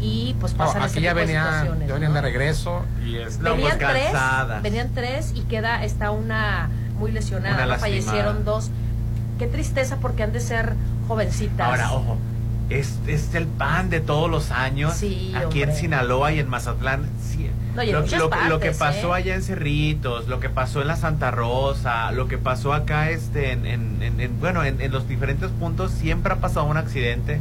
y 0.00 0.34
pues 0.40 0.52
No, 0.52 0.58
pasan 0.58 0.82
ese 0.82 0.92
aquí 0.98 1.00
ya 1.04 1.10
tipo 1.10 1.20
de 1.20 1.26
venían, 1.26 1.44
situaciones, 1.46 1.88
ya 1.88 1.94
venían 1.94 2.12
¿no? 2.12 2.14
de 2.16 2.20
regreso 2.22 2.82
y 3.04 3.16
es 3.16 3.38
venían 3.38 3.78
tres, 3.78 4.04
cansadas. 4.04 4.62
venían 4.62 4.90
tres 4.94 5.32
y 5.34 5.40
queda 5.42 5.84
está 5.84 6.10
una 6.10 6.70
muy 6.98 7.10
lesionada, 7.12 7.64
Una 7.66 7.74
¿no? 7.74 7.80
fallecieron 7.80 8.44
dos. 8.44 8.70
Qué 9.38 9.46
tristeza 9.46 9.96
porque 10.00 10.22
han 10.22 10.32
de 10.32 10.40
ser 10.40 10.74
jovencitas. 11.08 11.66
Ahora, 11.68 11.92
ojo, 11.92 12.16
es, 12.70 12.94
es 13.06 13.34
el 13.34 13.46
pan 13.46 13.90
de 13.90 14.00
todos 14.00 14.30
los 14.30 14.50
años. 14.50 14.94
Sí, 14.94 15.34
aquí 15.36 15.62
en. 15.62 15.74
Sinaloa 15.74 16.32
y 16.32 16.38
en 16.40 16.48
Mazatlán. 16.48 17.06
sí. 17.22 17.50
No, 17.74 17.82
lo, 18.48 18.60
que 18.60 18.72
pasó 18.72 19.14
¿eh? 19.14 19.18
allá 19.18 19.34
en 19.34 19.42
Cerritos, 19.42 20.26
lo 20.28 20.40
que 20.40 20.48
pasó 20.48 20.80
en 20.82 20.88
la 20.88 20.96
Santa 20.96 21.30
Rosa, 21.30 22.10
lo 22.12 22.26
que 22.28 22.36
pasó 22.38 22.72
acá 22.74 23.10
este, 23.10 23.52
en, 23.52 23.66
en- 23.66 24.02
en- 24.02 24.20
en- 24.20 24.40
bueno, 24.40 24.64
en, 24.64 24.80
en 24.80 24.90
los 24.92 25.08
diferentes 25.08 25.50
puntos, 25.50 25.90
siempre 25.92 26.32
ha 26.32 26.36
pasado 26.36 26.66
un 26.66 26.76
accidente. 26.76 27.40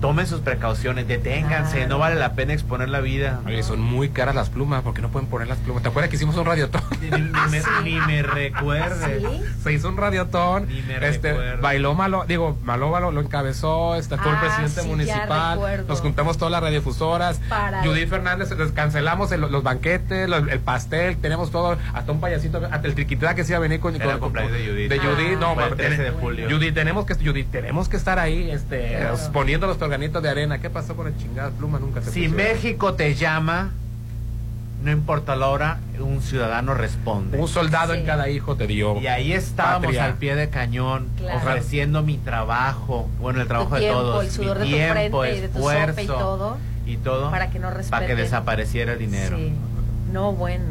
Tomen 0.00 0.26
sus 0.26 0.40
precauciones, 0.40 1.08
deténganse, 1.08 1.76
Claro. 1.78 1.88
no 1.88 1.98
vale 1.98 2.14
la 2.14 2.34
pena 2.34 2.52
exponer 2.52 2.88
la 2.88 3.00
vida. 3.00 3.40
Oye, 3.46 3.62
son 3.64 3.80
muy 3.80 4.10
caras 4.10 4.34
las 4.34 4.48
plumas, 4.48 4.82
porque 4.82 5.02
no 5.02 5.08
pueden 5.08 5.28
poner 5.28 5.48
las 5.48 5.58
plumas. 5.58 5.82
¿Te 5.82 5.88
acuerdas 5.88 6.08
que 6.10 6.16
hicimos 6.16 6.36
un 6.36 6.44
radiotón? 6.46 6.82
Ni, 7.00 7.10
ni 7.10 7.20
me, 7.50 7.62
ni 7.84 8.00
me 8.06 8.22
recuerdes. 8.22 9.22
¿Sí? 9.22 9.42
Se 9.62 9.72
hizo 9.72 9.88
un 9.88 9.96
radiotón. 9.96 10.68
Ni 10.68 10.82
me 10.82 10.94
este, 11.08 11.30
recuerdo. 11.32 11.62
bailó 11.62 11.94
Malo, 11.94 12.24
digo, 12.28 12.56
Malova 12.62 13.00
lo, 13.00 13.10
lo 13.10 13.20
encabezó, 13.20 13.96
este, 13.96 14.16
todo 14.16 14.30
el 14.30 14.36
Ah, 14.36 14.40
presidente 14.40 14.82
sí, 14.82 14.88
municipal. 14.88 15.84
Nos 15.88 16.00
juntamos 16.00 16.38
todas 16.38 16.52
las 16.52 16.62
radiodifusoras. 16.62 17.40
Para- 17.48 17.82
Judith 17.82 18.08
Fernández, 18.08 18.50
les 18.56 18.72
cancelamos 18.72 19.32
el- 19.32 19.40
los 19.40 19.62
banquetes, 19.62 20.28
los- 20.28 20.46
el 20.48 20.60
pastel, 20.60 21.16
tenemos 21.16 21.50
todo, 21.50 21.76
hasta 21.92 22.12
un 22.12 22.20
payasito, 22.20 22.58
hasta 22.70 22.86
el 22.86 22.94
triquitrá 22.94 23.34
que 23.34 23.44
se 23.44 23.52
iba 23.52 23.58
a 23.58 23.60
venir 23.60 23.80
con, 23.80 23.94
Era 23.96 24.04
con- 24.04 24.14
el 24.14 24.20
cumpleaños 24.20 24.52
de 24.52 24.66
Judith. 24.66 24.88
De 24.90 24.98
Judith, 24.98 25.36
Ah, 25.36 25.40
no, 25.40 25.54
Fue 25.54 25.64
el 25.64 25.70
pero 25.74 25.88
13 25.88 26.02
de 26.02 26.10
julio. 26.10 26.48
Judith, 26.50 26.74
tenemos 26.74 27.04
que, 27.06 27.14
Judith, 27.14 27.50
tenemos 27.50 27.88
que 27.88 27.96
estar 27.96 28.18
ahí, 28.18 28.50
este, 28.50 28.96
Claro. 28.98 29.16
poniendo 29.32 29.66
granito 29.88 30.20
de 30.20 30.28
arena. 30.28 30.58
¿Qué 30.60 30.70
pasó 30.70 30.94
con 30.96 31.06
el 31.06 31.16
chingada 31.18 31.50
pluma? 31.50 31.78
Nunca 31.78 32.00
se 32.00 32.10
Si 32.10 32.28
pusieron. 32.28 32.36
México 32.36 32.94
te 32.94 33.14
llama, 33.14 33.70
no 34.82 34.90
importa 34.92 35.34
la 35.36 35.48
hora, 35.48 35.78
un 35.98 36.22
ciudadano 36.22 36.74
responde. 36.74 37.38
Un 37.38 37.48
soldado 37.48 37.94
Sí. 37.94 38.00
en 38.00 38.06
cada 38.06 38.28
hijo 38.28 38.54
te 38.56 38.66
dio. 38.66 39.00
Y 39.00 39.06
ahí 39.08 39.32
estábamos 39.32 39.86
Patria. 39.86 40.04
al 40.04 40.14
pie 40.14 40.36
de 40.36 40.48
cañón, 40.50 41.08
Claro. 41.18 41.38
ofreciendo 41.38 42.02
mi 42.02 42.16
trabajo, 42.18 43.08
bueno, 43.20 43.40
el 43.40 43.48
trabajo 43.48 43.76
Tu 43.76 43.82
de 43.82 43.88
todos, 43.90 44.24
el 44.24 44.30
sudor 44.30 44.58
mi 44.60 44.70
de 44.70 44.70
tu 44.70 44.76
tiempo, 44.94 45.20
frente 45.22 45.38
y 45.38 45.40
de 45.40 45.48
tu 45.48 45.58
esfuerzo 45.58 46.00
y 46.00 46.06
todo, 46.06 46.58
y 46.86 46.96
todo 46.98 47.30
para 47.30 47.50
que 47.50 47.58
no 47.58 47.68
para 47.90 48.06
que 48.06 48.14
desapareciera 48.14 48.92
el 48.92 48.98
dinero. 49.00 49.36
Sí. 49.36 49.52
No, 50.12 50.32
bueno. 50.32 50.64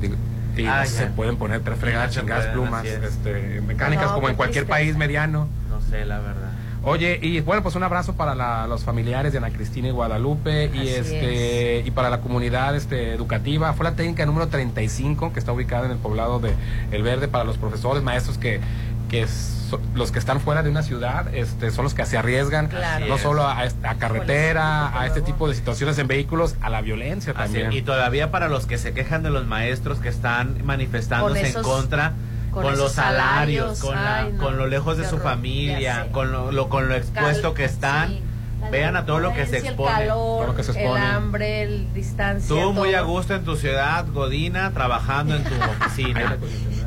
Digo, 0.00 0.16
Y 0.54 0.66
Ah, 0.66 0.84
se 0.84 1.06
pueden 1.06 1.36
poner 1.38 1.62
tres 1.62 1.78
fregadas 1.78 2.10
chingadas 2.10 2.48
plumas 2.48 2.84
es. 2.84 3.02
este, 3.02 3.62
mecánicas 3.62 4.08
No, 4.08 4.14
como 4.16 4.28
en 4.28 4.34
qué 4.34 4.36
cualquier 4.36 4.64
tristeza. 4.66 4.84
país 4.84 4.96
mediano. 4.98 5.48
No 5.70 5.80
sé, 5.80 6.04
la 6.04 6.18
verdad. 6.18 6.51
Oye, 6.84 7.18
y 7.22 7.40
bueno, 7.40 7.62
pues 7.62 7.76
un 7.76 7.82
abrazo 7.84 8.14
para 8.14 8.34
la- 8.34 8.66
los 8.66 8.82
familiares 8.82 9.30
de 9.32 9.38
Ana 9.38 9.50
Cristina 9.50 9.88
y 9.88 9.90
Guadalupe 9.92 10.70
y 10.74 10.88
este 10.88 11.82
y 11.86 11.90
para 11.92 12.10
la 12.10 12.20
comunidad 12.20 12.74
este, 12.74 13.12
educativa. 13.14 13.72
Fue 13.74 13.84
la 13.84 13.92
técnica 13.92 14.26
número 14.26 14.48
35 14.48 15.32
que 15.32 15.38
está 15.38 15.52
ubicada 15.52 15.86
en 15.86 15.92
el 15.92 15.98
poblado 15.98 16.40
de 16.40 16.52
El 16.90 17.02
Verde 17.04 17.28
para 17.28 17.44
los 17.44 17.56
profesores, 17.58 18.02
maestros 18.02 18.36
que 18.38 18.60
que 19.08 19.26
so- 19.28 19.78
los 19.94 20.10
que 20.10 20.18
están 20.18 20.40
fuera 20.40 20.62
de 20.62 20.70
una 20.70 20.82
ciudad 20.82 21.34
este, 21.34 21.70
son 21.70 21.84
los 21.84 21.92
que 21.92 22.06
se 22.06 22.16
arriesgan 22.16 22.68
Claro. 22.68 23.06
no 23.06 23.18
solo 23.18 23.46
a, 23.46 23.62
carretera, 23.98 24.98
a 24.98 25.06
este 25.06 25.20
tipo 25.20 25.48
de 25.48 25.54
situaciones 25.54 25.98
en 25.98 26.06
vehículos, 26.08 26.56
a 26.62 26.70
la 26.70 26.80
violencia 26.80 27.32
Así, 27.36 27.42
también. 27.54 27.72
y 27.72 27.82
todavía 27.82 28.30
para 28.30 28.48
los 28.48 28.66
que 28.66 28.78
se 28.78 28.92
quejan 28.94 29.22
de 29.22 29.28
los 29.30 29.46
maestros 29.46 29.98
que 29.98 30.08
están 30.08 30.64
manifestándose 30.64 31.34
Con 31.40 31.46
esos- 31.46 31.56
en 31.66 31.72
contra 31.72 32.12
con 32.52 32.78
los 32.78 32.92
salarios, 32.92 33.78
salarios, 33.78 33.80
con, 33.80 33.94
la- 33.94 34.28
no, 34.36 34.42
con 34.44 34.56
lo 34.58 34.66
lejos 34.66 34.96
de 34.98 35.04
su 35.08 35.16
horror, 35.16 35.30
familia, 35.30 36.06
con 36.12 36.30
lo, 36.30 36.52
lo- 36.52 36.68
con 36.68 36.88
lo 36.88 36.94
expuesto 36.94 37.48
Cal- 37.48 37.54
que 37.56 37.64
están. 37.64 38.08
sí. 38.08 38.22
Vean 38.70 38.94
a 38.94 39.04
todo 39.04 39.18
lo 39.18 39.32
que 39.34 39.44
se 39.44 39.58
expone. 39.58 39.90
El 39.90 39.98
calor, 40.08 40.14
Todo 40.38 40.46
lo 40.46 40.54
que 40.54 40.62
se 40.62 40.84
el 40.86 40.96
hambre, 40.96 41.62
el 41.62 41.92
distancia. 41.94 42.46
Tú 42.48 42.72
muy 42.72 42.94
a 42.94 43.00
gusto 43.00 43.34
en 43.34 43.44
tu 43.44 43.56
ciudad, 43.56 44.06
Godina, 44.12 44.70
trabajando 44.70 45.34
en 45.34 45.42
tu 45.42 45.50
oficina. 45.82 46.36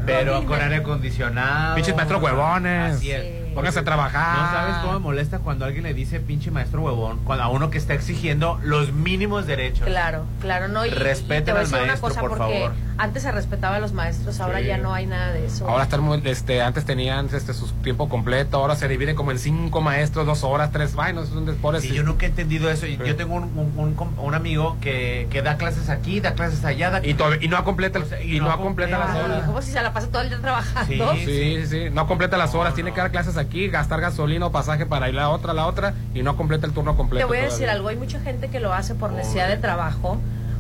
pero 0.06 0.46
con 0.46 0.62
aire 0.62 0.78
acondicionado. 0.78 1.76
Pinches 1.76 1.94
maestros 1.94 2.24
huevones. 2.24 2.96
Así 2.96 3.12
es. 3.12 3.22
Sí. 3.24 3.52
Pónganse 3.56 3.80
a 3.80 3.84
trabajar. 3.84 4.38
No 4.38 4.52
sabes 4.52 4.76
cómo 4.78 4.94
me 4.94 5.00
molesta 5.00 5.40
cuando 5.40 5.66
alguien 5.66 5.84
le 5.84 5.94
dice 5.94 6.22
pinche 6.22 6.50
maestro 6.50 6.82
huevón, 6.82 7.20
cuando 7.26 7.44
a 7.44 7.50
uno 7.50 7.70
que 7.70 7.78
está 7.78 7.94
exigiendo 7.94 8.58
los 8.64 8.94
mínimos 8.94 9.46
derechos. 9.46 9.86
Claro, 9.86 10.24
claro, 10.42 10.70
no. 10.70 10.86
Y, 10.86 10.90
Respeten 10.92 11.42
y 11.42 11.46
te 11.46 11.52
voy 11.52 11.60
a 11.62 11.64
al 11.64 11.72
maestro, 11.72 12.02
cosa 12.10 12.22
por 12.22 12.38
porque 12.38 12.54
favor. 12.60 12.74
Antes 12.98 13.24
se 13.24 13.32
respetaba 13.32 13.76
a 13.76 13.80
los 13.80 13.94
maestros, 13.94 14.40
ahora 14.40 14.60
Sí. 14.60 14.68
ya 14.68 14.78
no 14.78 14.94
hay 14.94 15.06
nada 15.06 15.32
de 15.34 15.46
eso. 15.46 15.68
Ahora 15.70 15.84
están 15.84 16.02
muy, 16.02 16.22
este, 16.26 16.62
antes 16.62 16.86
tenían 16.86 17.28
este 17.34 17.54
su 17.54 17.68
tiempo 17.84 18.08
completo, 18.10 18.58
ahora 18.58 18.76
se 18.76 18.88
divide 18.88 19.16
como 19.16 19.32
en 19.32 19.40
cinco 19.40 19.82
maestros, 19.82 20.26
dos 20.26 20.44
horas, 20.44 20.72
tres, 20.72 20.96
bueno, 20.96 21.22
es 21.22 21.32
un. 21.32 21.46
Sí, 21.82 21.94
yo 21.94 22.04
nunca 22.04 22.26
he 22.26 22.30
entendido 22.30 22.70
eso. 22.70 22.86
Y 22.88 22.98
Yo 22.98 23.16
tengo 23.16 23.36
un, 23.36 23.44
un- 23.58 23.74
un 23.78 23.94
com- 23.96 24.18
un 24.18 24.34
amigo 24.36 24.78
que, 24.82 25.28
que 25.30 25.42
da 25.42 25.58
clases 25.58 25.90
aquí, 25.90 26.20
da 26.22 26.34
clases 26.34 26.64
allá. 26.66 26.90
Da... 26.92 27.06
Y, 27.06 27.16
y 27.42 27.48
no 27.48 27.64
completa, 27.64 28.00
O 28.00 28.06
sea, 28.06 28.22
y, 28.22 28.40
no, 28.40 28.58
completa 28.58 28.98
las 28.98 29.10
Ay, 29.12 29.22
horas. 29.24 29.44
como 29.46 29.62
si 29.62 29.72
se 29.72 29.82
la 29.82 29.92
pasa 29.94 30.08
todo 30.08 30.22
el 30.22 30.30
día 30.30 30.40
trabajando. 30.40 31.14
Sí. 31.16 31.26
Sí, 31.26 31.58
sí, 31.62 31.68
sí, 31.68 31.90
no 31.92 32.08
completa 32.08 32.38
las 32.38 32.54
horas, 32.56 32.74
tiene 32.76 32.94
que 32.94 33.02
dar 33.02 33.12
clases 33.12 33.38
aquí, 33.38 33.68
gastar 33.68 34.00
gasolina 34.02 34.46
o 34.48 34.52
pasaje 34.52 34.86
para 34.86 35.10
ir 35.10 35.16
a 35.18 35.24
la 35.24 35.30
otra, 35.30 35.52
a 35.52 35.54
la 35.56 35.66
otra, 35.68 35.94
y 36.14 36.24
no 36.24 36.38
completa 36.38 36.66
el 36.66 36.74
turno 36.74 36.96
completo. 36.96 37.26
Te 37.28 37.34
voy 37.34 37.40
a 37.40 37.44
decir 37.50 37.70
algo, 37.70 37.90
hay 37.90 37.96
mucha 37.98 38.20
gente 38.20 38.50
que 38.50 38.60
lo 38.60 38.74
hace 38.74 38.96
por 38.96 39.12
necesidad 39.12 39.48
de 39.48 39.58
trabajo 39.58 40.18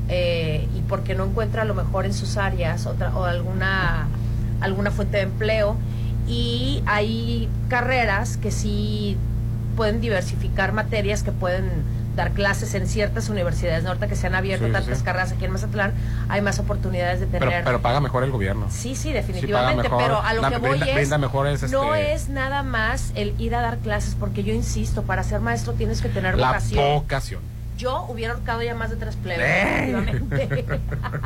eh, 0.09 0.67
y 0.75 0.81
porque 0.81 1.15
no 1.15 1.25
encuentra 1.25 1.63
a 1.63 1.65
lo 1.65 1.73
mejor 1.73 2.05
en 2.05 2.13
sus 2.13 2.37
áreas 2.37 2.85
otra, 2.85 3.15
o 3.15 3.25
alguna, 3.25 4.07
alguna 4.61 4.91
fuente 4.91 5.17
de 5.17 5.23
empleo 5.23 5.75
y 6.27 6.81
hay 6.85 7.49
carreras 7.69 8.37
que 8.37 8.51
sí 8.51 9.17
pueden 9.75 10.01
diversificar 10.01 10.73
materias 10.73 11.21
que 11.23 11.31
pueden 11.31 11.65
dar 12.15 12.31
clases 12.31 12.73
en 12.75 12.87
ciertas 12.87 13.27
universidades 13.27 13.83
norte 13.83 14.07
que 14.07 14.15
se 14.15 14.25
han 14.27 14.35
abierto 14.35 14.67
Sí, 14.67 14.71
tantas 14.71 14.99
sí. 14.99 15.03
carreras 15.03 15.33
aquí 15.33 15.43
en 15.43 15.51
Mazatlán, 15.51 15.91
hay 16.29 16.41
más 16.41 16.59
oportunidades 16.59 17.19
de 17.19 17.27
Pero, 17.27 17.47
tener. 17.49 17.65
pero 17.65 17.81
paga 17.81 17.99
mejor 17.99 18.23
el 18.23 18.31
gobierno. 18.31 18.67
Sí, 18.69 18.95
sí, 18.95 19.11
definitivamente, 19.11 19.83
mejor, 19.83 20.01
pero 20.01 20.21
a 20.21 20.33
lo 20.33 20.41
da- 20.41 20.49
que 20.49 20.57
voy 20.59 20.69
brinda- 20.69 20.85
es, 20.87 20.95
brinda 20.95 21.17
no 21.17 21.93
este- 21.93 22.13
es 22.13 22.29
nada 22.29 22.63
más 22.63 23.11
el 23.15 23.33
ir 23.37 23.53
a 23.53 23.61
dar 23.61 23.79
clases, 23.79 24.15
porque 24.17 24.45
yo 24.45 24.53
insisto, 24.53 25.01
para 25.03 25.23
ser 25.23 25.41
maestro 25.41 25.73
tienes 25.73 26.01
que 26.01 26.07
tener 26.07 26.37
La 26.37 26.47
vocación. 26.47 26.93
vocación. 26.93 27.41
Yo 27.77 28.03
hubiera 28.07 28.33
ahorcado 28.33 28.61
ya 28.63 28.73
más 28.75 28.89
de 28.89 28.95
tres 28.95 29.15
plebes, 29.17 29.45
¡Eh! 29.45 30.15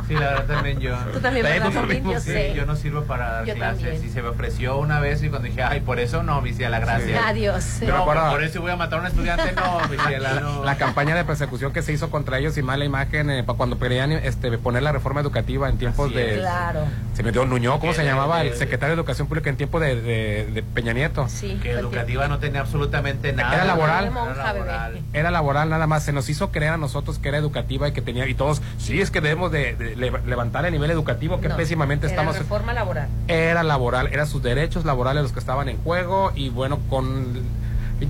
Sí, 0.08 0.14
la 0.14 0.20
verdad 0.20 0.44
también 0.46 0.80
yo. 0.80 0.96
Tú 1.12 1.20
también, 1.20 1.44
¿verdad, 1.46 1.70
también, 1.70 2.04
Yo 2.04 2.18
sí, 2.20 2.30
sé. 2.32 2.54
yo 2.54 2.66
no 2.66 2.74
sirvo 2.76 3.02
para 3.04 3.30
dar 3.30 3.44
Yo 3.46 3.54
clases. 3.54 3.82
también. 3.84 4.04
Y 4.04 4.08
se 4.12 4.22
me 4.22 4.28
ofreció 4.28 4.76
una 4.78 4.98
vez 5.00 5.22
y 5.22 5.28
cuando 5.28 5.46
dije, 5.48 5.62
ay, 5.62 5.80
por 5.80 6.00
eso 6.00 6.22
no, 6.22 6.40
mi 6.42 6.52
ciela, 6.52 6.80
gracias. 6.80 7.20
Adiós. 7.24 7.80
Yo 7.80 7.86
me 7.86 7.92
No, 7.92 7.98
acuerdo- 8.02 8.30
por 8.30 8.42
eso 8.42 8.60
voy 8.60 8.70
a 8.72 8.76
matar 8.76 8.98
a 8.98 9.02
un 9.02 9.06
estudiante, 9.08 9.52
no, 9.52 9.88
mi 9.88 9.96
ciela, 9.96 10.40
no. 10.40 10.64
La 10.64 10.76
campaña 10.76 11.14
de 11.14 11.24
persecución 11.24 11.72
que 11.72 11.82
se 11.82 11.92
hizo 11.92 12.10
contra 12.10 12.38
ellos 12.38 12.56
y 12.58 12.62
mala 12.62 12.84
imagen 12.84 13.30
eh, 13.30 13.44
cuando 13.56 13.78
querían 13.78 14.10
este, 14.12 14.56
poner 14.58 14.82
la 14.82 14.92
reforma 14.92 15.20
educativa 15.20 15.68
en 15.68 15.78
tiempos 15.78 16.06
Así 16.06 16.14
de... 16.16 16.34
es. 16.34 16.40
Claro. 16.40 16.80
Se 17.14 17.22
metió 17.22 17.44
Nuñó, 17.46 17.78
¿cómo 17.78 17.92
se 17.92 18.04
llamaba? 18.04 18.40
de- 18.42 18.48
el 18.48 18.54
secretario 18.56 18.94
de 18.96 19.00
Educación 19.00 19.28
Pública 19.28 19.50
en 19.50 19.56
tiempo 19.56 19.78
de, 19.78 20.00
de- 20.00 20.46
de 20.52 20.62
Peña 20.62 20.92
Nieto. 20.92 21.28
Sí. 21.28 21.58
Que 21.62 21.72
educativa 21.72 22.26
no 22.28 22.38
tenía 22.38 22.60
absolutamente 22.60 23.32
nada. 23.32 23.54
Era 23.54 23.64
laboral. 23.64 24.06
Era 24.06 24.34
laboral. 24.52 25.00
Era 25.12 25.30
laboral 25.30 25.70
nada 25.70 25.86
más, 25.86 26.02
se 26.04 26.12
nos 26.12 26.28
hizo 26.28 26.39
creer 26.48 26.72
a 26.72 26.76
nosotros 26.78 27.18
que 27.18 27.28
era 27.28 27.36
educativa 27.38 27.86
y 27.88 27.92
que 27.92 28.00
tenía, 28.02 28.26
y 28.26 28.34
todos, 28.34 28.62
sí, 28.78 29.00
es 29.00 29.10
que 29.10 29.20
debemos 29.20 29.52
de, 29.52 29.76
de 29.76 29.96
le- 29.96 30.10
levantar 30.26 30.64
el 30.64 30.72
nivel 30.72 30.90
educativo, 30.90 31.40
que 31.40 31.48
No, 31.50 31.56
pésimamente 31.56 32.06
era 32.06 32.14
estamos... 32.14 32.38
reforma 32.38 32.72
laboral. 32.72 33.08
Era 33.28 33.62
laboral, 33.62 34.08
eran 34.12 34.26
sus 34.26 34.42
derechos 34.42 34.84
laborales 34.84 35.22
los 35.22 35.32
que 35.32 35.38
estaban 35.38 35.68
en 35.68 35.76
juego 35.82 36.32
y 36.34 36.48
bueno, 36.48 36.78
con 36.88 37.60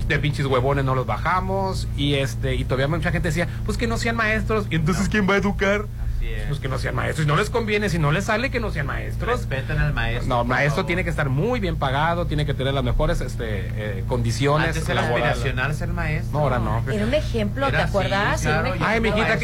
de 0.07 0.19
pinches 0.19 0.45
huevones 0.45 0.85
no 0.85 0.95
los 0.95 1.05
bajamos 1.05 1.85
y 1.97 2.13
este 2.13 2.55
y 2.55 2.63
todavía 2.63 2.87
mucha 2.87 3.11
gente 3.11 3.27
decía, 3.27 3.49
pues 3.65 3.77
que 3.77 3.87
no 3.87 3.97
sean 3.97 4.15
maestros 4.15 4.65
y 4.69 4.75
entonces 4.75 5.09
quién 5.09 5.29
va 5.29 5.33
a 5.33 5.37
educar? 5.37 5.85
Así 6.21 6.31
es. 6.31 6.47
Pues 6.47 6.59
que 6.59 6.67
no 6.67 6.77
sean 6.77 6.93
maestros, 6.93 7.25
y 7.25 7.27
no 7.27 7.35
les 7.35 7.49
conviene, 7.49 7.89
si 7.89 7.97
no 7.97 8.11
les 8.11 8.25
sale 8.25 8.51
que 8.51 8.59
no 8.59 8.69
sean 8.69 8.85
maestros. 8.85 9.39
Respeten 9.39 9.79
al 9.79 9.91
maestro. 9.93 10.27
No, 10.27 10.43
maestro 10.43 10.77
favor. 10.77 10.87
tiene 10.87 11.03
que 11.03 11.09
estar 11.09 11.29
muy 11.29 11.59
bien 11.59 11.77
pagado, 11.77 12.27
tiene 12.27 12.45
que 12.45 12.53
tener 12.53 12.75
las 12.75 12.83
mejores 12.83 13.21
este, 13.21 13.71
eh, 13.75 14.03
condiciones 14.07 14.67
Antes 14.69 14.87
era 14.87 15.01
aspiracional 15.01 15.73
ser 15.73 15.87
maestro. 15.89 16.31
No, 16.31 16.39
ahora 16.39 16.59
no. 16.59 16.83
Era 16.91 17.05
un 17.05 17.13
ejemplo, 17.13 17.67
Era 17.67 17.79
¿te 17.79 17.83
acuerdas? 17.85 18.41
Claro. 18.41 18.73
Ay, 18.79 19.01
mijita, 19.01 19.39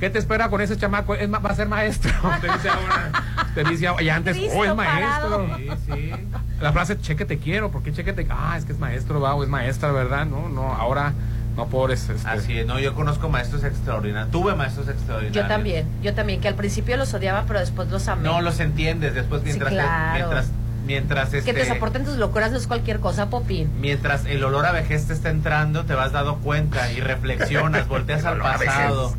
¿qué, 0.00 0.08
te 0.10 0.18
espera 0.18 0.48
con 0.48 0.62
ese 0.62 0.78
chamaco? 0.78 1.14
Es 1.14 1.30
va 1.30 1.38
a 1.38 1.54
ser 1.54 1.68
maestro. 1.68 2.12
Te 2.40 2.48
dice 2.50 2.68
ahora. 2.68 3.12
Te 3.54 3.64
dice 3.64 3.86
ahora. 3.86 4.02
Y 4.02 4.08
antes, 4.08 4.36
Cristo 4.36 4.56
oh, 4.56 4.64
es 4.64 4.72
parado. 4.72 5.46
maestro. 5.46 5.76
Sí, 5.86 5.92
sí. 5.92 6.12
La 6.60 6.72
frase, 6.72 6.98
cheque 7.00 7.24
te 7.24 7.38
quiero, 7.38 7.70
¿por 7.70 7.82
qué 7.82 7.92
cheque 7.92 8.12
te 8.12 8.26
Ah, 8.30 8.54
es 8.56 8.64
que 8.64 8.72
es 8.72 8.78
maestro, 8.78 9.20
va, 9.20 9.34
o 9.34 9.42
es 9.42 9.48
maestra, 9.48 9.90
¿verdad? 9.90 10.26
No, 10.26 10.48
no, 10.48 10.72
ahora, 10.72 11.12
no, 11.56 11.66
pobres. 11.68 12.08
Este, 12.08 12.28
Así 12.28 12.58
es, 12.58 12.66
no, 12.66 12.78
yo 12.78 12.94
conozco 12.94 13.28
maestros 13.28 13.64
extraordinarios. 13.64 14.30
Tuve 14.30 14.54
maestros 14.54 14.88
extraordinarios. 14.88 15.34
Yo 15.42 15.48
también, 15.48 15.86
yo 16.02 16.14
también, 16.14 16.40
que 16.40 16.48
al 16.48 16.54
principio 16.54 16.96
los 16.96 17.12
odiaba, 17.14 17.44
pero 17.46 17.60
después 17.60 17.88
los 17.90 18.08
amé. 18.08 18.22
No 18.24 18.40
los 18.40 18.60
entiendes 18.60 19.14
después 19.14 19.42
mientras 19.42 19.70
Sí, 19.70 19.74
claro. 19.76 20.14
mientras 20.14 20.46
mientras 20.84 21.28
que 21.30 21.38
este 21.38 21.52
te 21.54 21.64
soporten 21.64 22.04
tus 22.04 22.16
locuras 22.16 22.50
no 22.50 22.58
es 22.58 22.66
cualquier 22.66 22.98
cosa, 22.98 23.30
Popín. 23.30 23.70
mientras 23.80 24.26
el 24.26 24.42
olor 24.42 24.66
a 24.66 24.72
vejez 24.72 25.06
te 25.06 25.12
está 25.12 25.30
entrando, 25.30 25.84
te 25.84 25.94
vas 25.94 26.10
dando 26.10 26.38
cuenta 26.38 26.90
y 26.90 27.00
reflexionas, 27.00 27.86
volteas 27.88 28.24
al 28.24 28.38
pasado. 28.38 29.14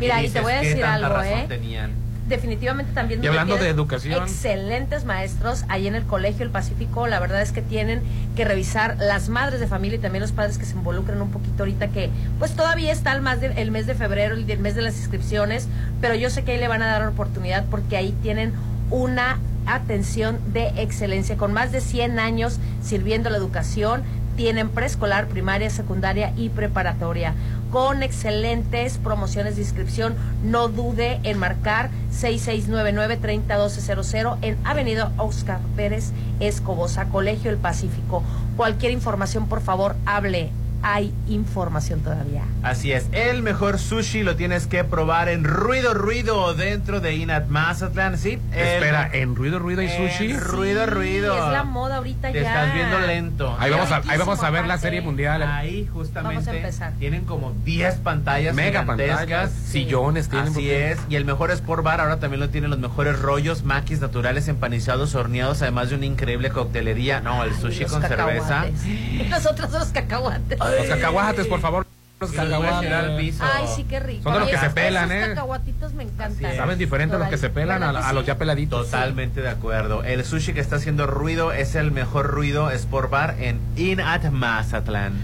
Mira, 0.00 0.20
y 0.20 0.22
dices, 0.22 0.34
te 0.34 0.40
voy 0.40 0.52
a 0.54 0.60
¿qué 0.60 0.66
decir 0.68 0.80
tanta 0.82 0.94
algo, 1.06 1.16
razón 1.18 1.38
¿eh? 1.38 1.44
tenían? 1.48 1.90
Definitivamente 2.36 2.92
también 2.92 3.22
Y 3.22 3.26
hablando 3.26 3.56
de 3.58 3.68
educación. 3.68 4.22
excelentes 4.22 5.04
maestros 5.04 5.64
ahí 5.68 5.86
en 5.86 5.94
el 5.94 6.04
colegio 6.04 6.44
El 6.44 6.50
Pacífico. 6.50 7.06
La 7.06 7.20
verdad 7.20 7.42
es 7.42 7.52
que 7.52 7.60
tienen 7.60 8.00
que 8.34 8.44
revisar 8.46 8.96
las 8.98 9.28
madres 9.28 9.60
de 9.60 9.66
familia 9.66 9.98
y 9.98 10.00
también 10.00 10.22
los 10.22 10.32
padres 10.32 10.56
que 10.56 10.64
se 10.64 10.72
involucran 10.74 11.20
un 11.20 11.30
poquito 11.30 11.62
ahorita 11.64 11.88
que 11.88 12.08
pues 12.38 12.52
todavía 12.56 12.90
está 12.90 13.12
el, 13.12 13.20
más 13.20 13.40
de- 13.42 13.52
el 13.60 13.70
mes 13.70 13.86
de 13.86 13.94
febrero, 13.94 14.34
el, 14.34 14.46
del 14.46 14.60
mes 14.60 14.74
de 14.74 14.80
las 14.82 14.96
inscripciones, 14.96 15.68
pero 16.00 16.14
yo 16.14 16.30
sé 16.30 16.42
que 16.42 16.52
ahí 16.52 16.58
le 16.58 16.68
van 16.68 16.80
a 16.82 16.86
dar 16.86 17.06
oportunidad 17.06 17.64
porque 17.70 17.96
ahí 17.98 18.14
tienen 18.22 18.52
una 18.90 19.38
atención 19.66 20.38
de 20.54 20.68
excelencia 20.82 21.36
con 21.36 21.52
más 21.52 21.70
de 21.70 21.80
100 21.82 22.18
años 22.18 22.58
sirviendo 22.82 23.28
la 23.30 23.36
educación. 23.36 24.02
Tienen 24.36 24.70
preescolar, 24.70 25.26
primaria, 25.28 25.68
secundaria 25.68 26.32
y 26.38 26.48
preparatoria 26.48 27.34
con 27.72 28.04
excelentes 28.04 28.98
promociones 28.98 29.56
de 29.56 29.62
inscripción. 29.62 30.14
No 30.44 30.68
dude 30.68 31.18
en 31.24 31.38
marcar 31.38 31.90
6699-301200 32.12 34.38
en 34.42 34.56
Avenida 34.64 35.10
Oscar 35.16 35.58
Pérez 35.74 36.12
Escobosa, 36.38 37.06
Colegio 37.06 37.50
El 37.50 37.56
Pacífico. 37.56 38.22
Cualquier 38.56 38.92
información, 38.92 39.48
por 39.48 39.62
favor, 39.62 39.96
hable. 40.04 40.52
Hay 40.84 41.14
información 41.28 42.00
todavía. 42.00 42.42
Así 42.62 42.92
es, 42.92 43.06
el 43.12 43.42
mejor 43.42 43.78
sushi 43.78 44.22
lo 44.22 44.34
tienes 44.36 44.66
que 44.66 44.82
probar 44.84 45.28
en 45.28 45.44
Ruido 45.44 45.94
Ruido 45.94 46.54
dentro 46.54 47.00
de 47.00 47.14
Inat 47.14 47.46
Mazatlán, 47.48 48.18
¿sí? 48.18 48.38
El- 48.52 48.58
Espera, 48.58 49.08
¿en 49.12 49.36
ruido, 49.36 49.58
ruido 49.58 49.82
y 49.82 49.86
en 49.86 50.10
sushi? 50.10 50.32
Ruido, 50.36 50.84
Sí, 50.84 50.90
ruido. 50.90 51.34
Es 51.46 51.52
la 51.52 51.62
moda 51.64 51.96
ahorita 51.98 52.32
Te 52.32 52.42
ya. 52.42 52.48
estás 52.48 52.74
viendo 52.74 52.98
lento. 53.00 53.56
Ahí 53.58 53.70
vamos, 53.70 53.90
a, 53.92 53.96
ahí 54.08 54.18
vamos 54.18 54.42
a 54.42 54.50
ver 54.50 54.66
la 54.66 54.78
serie 54.78 55.00
mundial. 55.02 55.42
Ahí 55.42 55.88
justamente 55.92 56.34
Vamos 56.36 56.48
a 56.48 56.56
empezar. 56.56 56.92
tienen 56.98 57.24
como 57.24 57.52
10 57.64 57.96
pantallas 57.96 58.54
Mega 58.54 58.80
gigantescas. 58.80 59.18
pantallas, 59.18 59.50
sillones 59.52 60.28
tienen. 60.28 60.48
Así 60.48 60.54
porque- 60.54 60.90
es, 60.92 60.98
y 61.08 61.16
el 61.16 61.24
mejor 61.24 61.50
Sport 61.52 61.84
Bar 61.84 62.00
ahora 62.00 62.18
también 62.18 62.40
lo 62.40 62.48
tienen 62.48 62.70
los 62.70 62.78
mejores 62.78 63.18
rollos, 63.20 63.62
maquis 63.64 64.00
naturales, 64.00 64.48
empanizados, 64.48 65.14
horneados, 65.14 65.62
además 65.62 65.90
de 65.90 65.96
una 65.96 66.06
increíble 66.06 66.50
coctelería. 66.50 67.20
No, 67.20 67.44
el 67.44 67.54
sushi 67.54 67.84
con 67.84 68.02
cerveza. 68.02 68.64
los 69.72 69.86
cacahuates. 69.88 70.58
Los 70.78 70.86
cacahuates, 70.86 71.46
por 71.46 71.60
favor. 71.60 71.86
Los 72.20 72.30
Sí, 72.30 72.36
los 72.36 72.48
voy 72.58 72.68
a 72.68 72.80
tirar 72.80 73.00
al 73.00 73.00
cacahuates. 73.16 73.32
piso. 73.32 73.44
Ay, 73.52 73.64
sí, 73.74 73.84
qué 73.84 73.98
rico. 73.98 74.22
Son 74.22 74.32
de 74.34 74.38
los 74.40 74.48
que 74.48 74.58
se 74.58 74.70
pelan, 74.70 75.10
¿eh? 75.10 75.20
cacahuatitos 75.28 75.92
me 75.94 76.04
encantan. 76.04 76.56
Saben 76.56 76.78
diferente 76.78 77.16
a 77.16 77.18
los 77.18 77.28
que 77.28 77.36
se 77.38 77.50
pelan 77.50 77.82
a, 77.82 77.86
¿Verdad 77.88 78.00
que 78.02 78.06
a 78.06 78.12
los 78.12 78.26
ya 78.26 78.38
peladitos. 78.38 78.84
Totalmente 78.86 79.40
de 79.42 79.48
acuerdo. 79.48 80.04
El 80.04 80.24
sushi 80.24 80.52
que 80.52 80.60
está 80.60 80.76
haciendo 80.76 81.06
ruido 81.08 81.52
es 81.52 81.74
el 81.74 81.90
mejor 81.90 82.28
ruido 82.28 82.70
Sport 82.70 83.10
Bar 83.10 83.34
en 83.40 83.58
In 83.76 84.00
at 84.00 84.22
Mazatlán. 84.30 85.14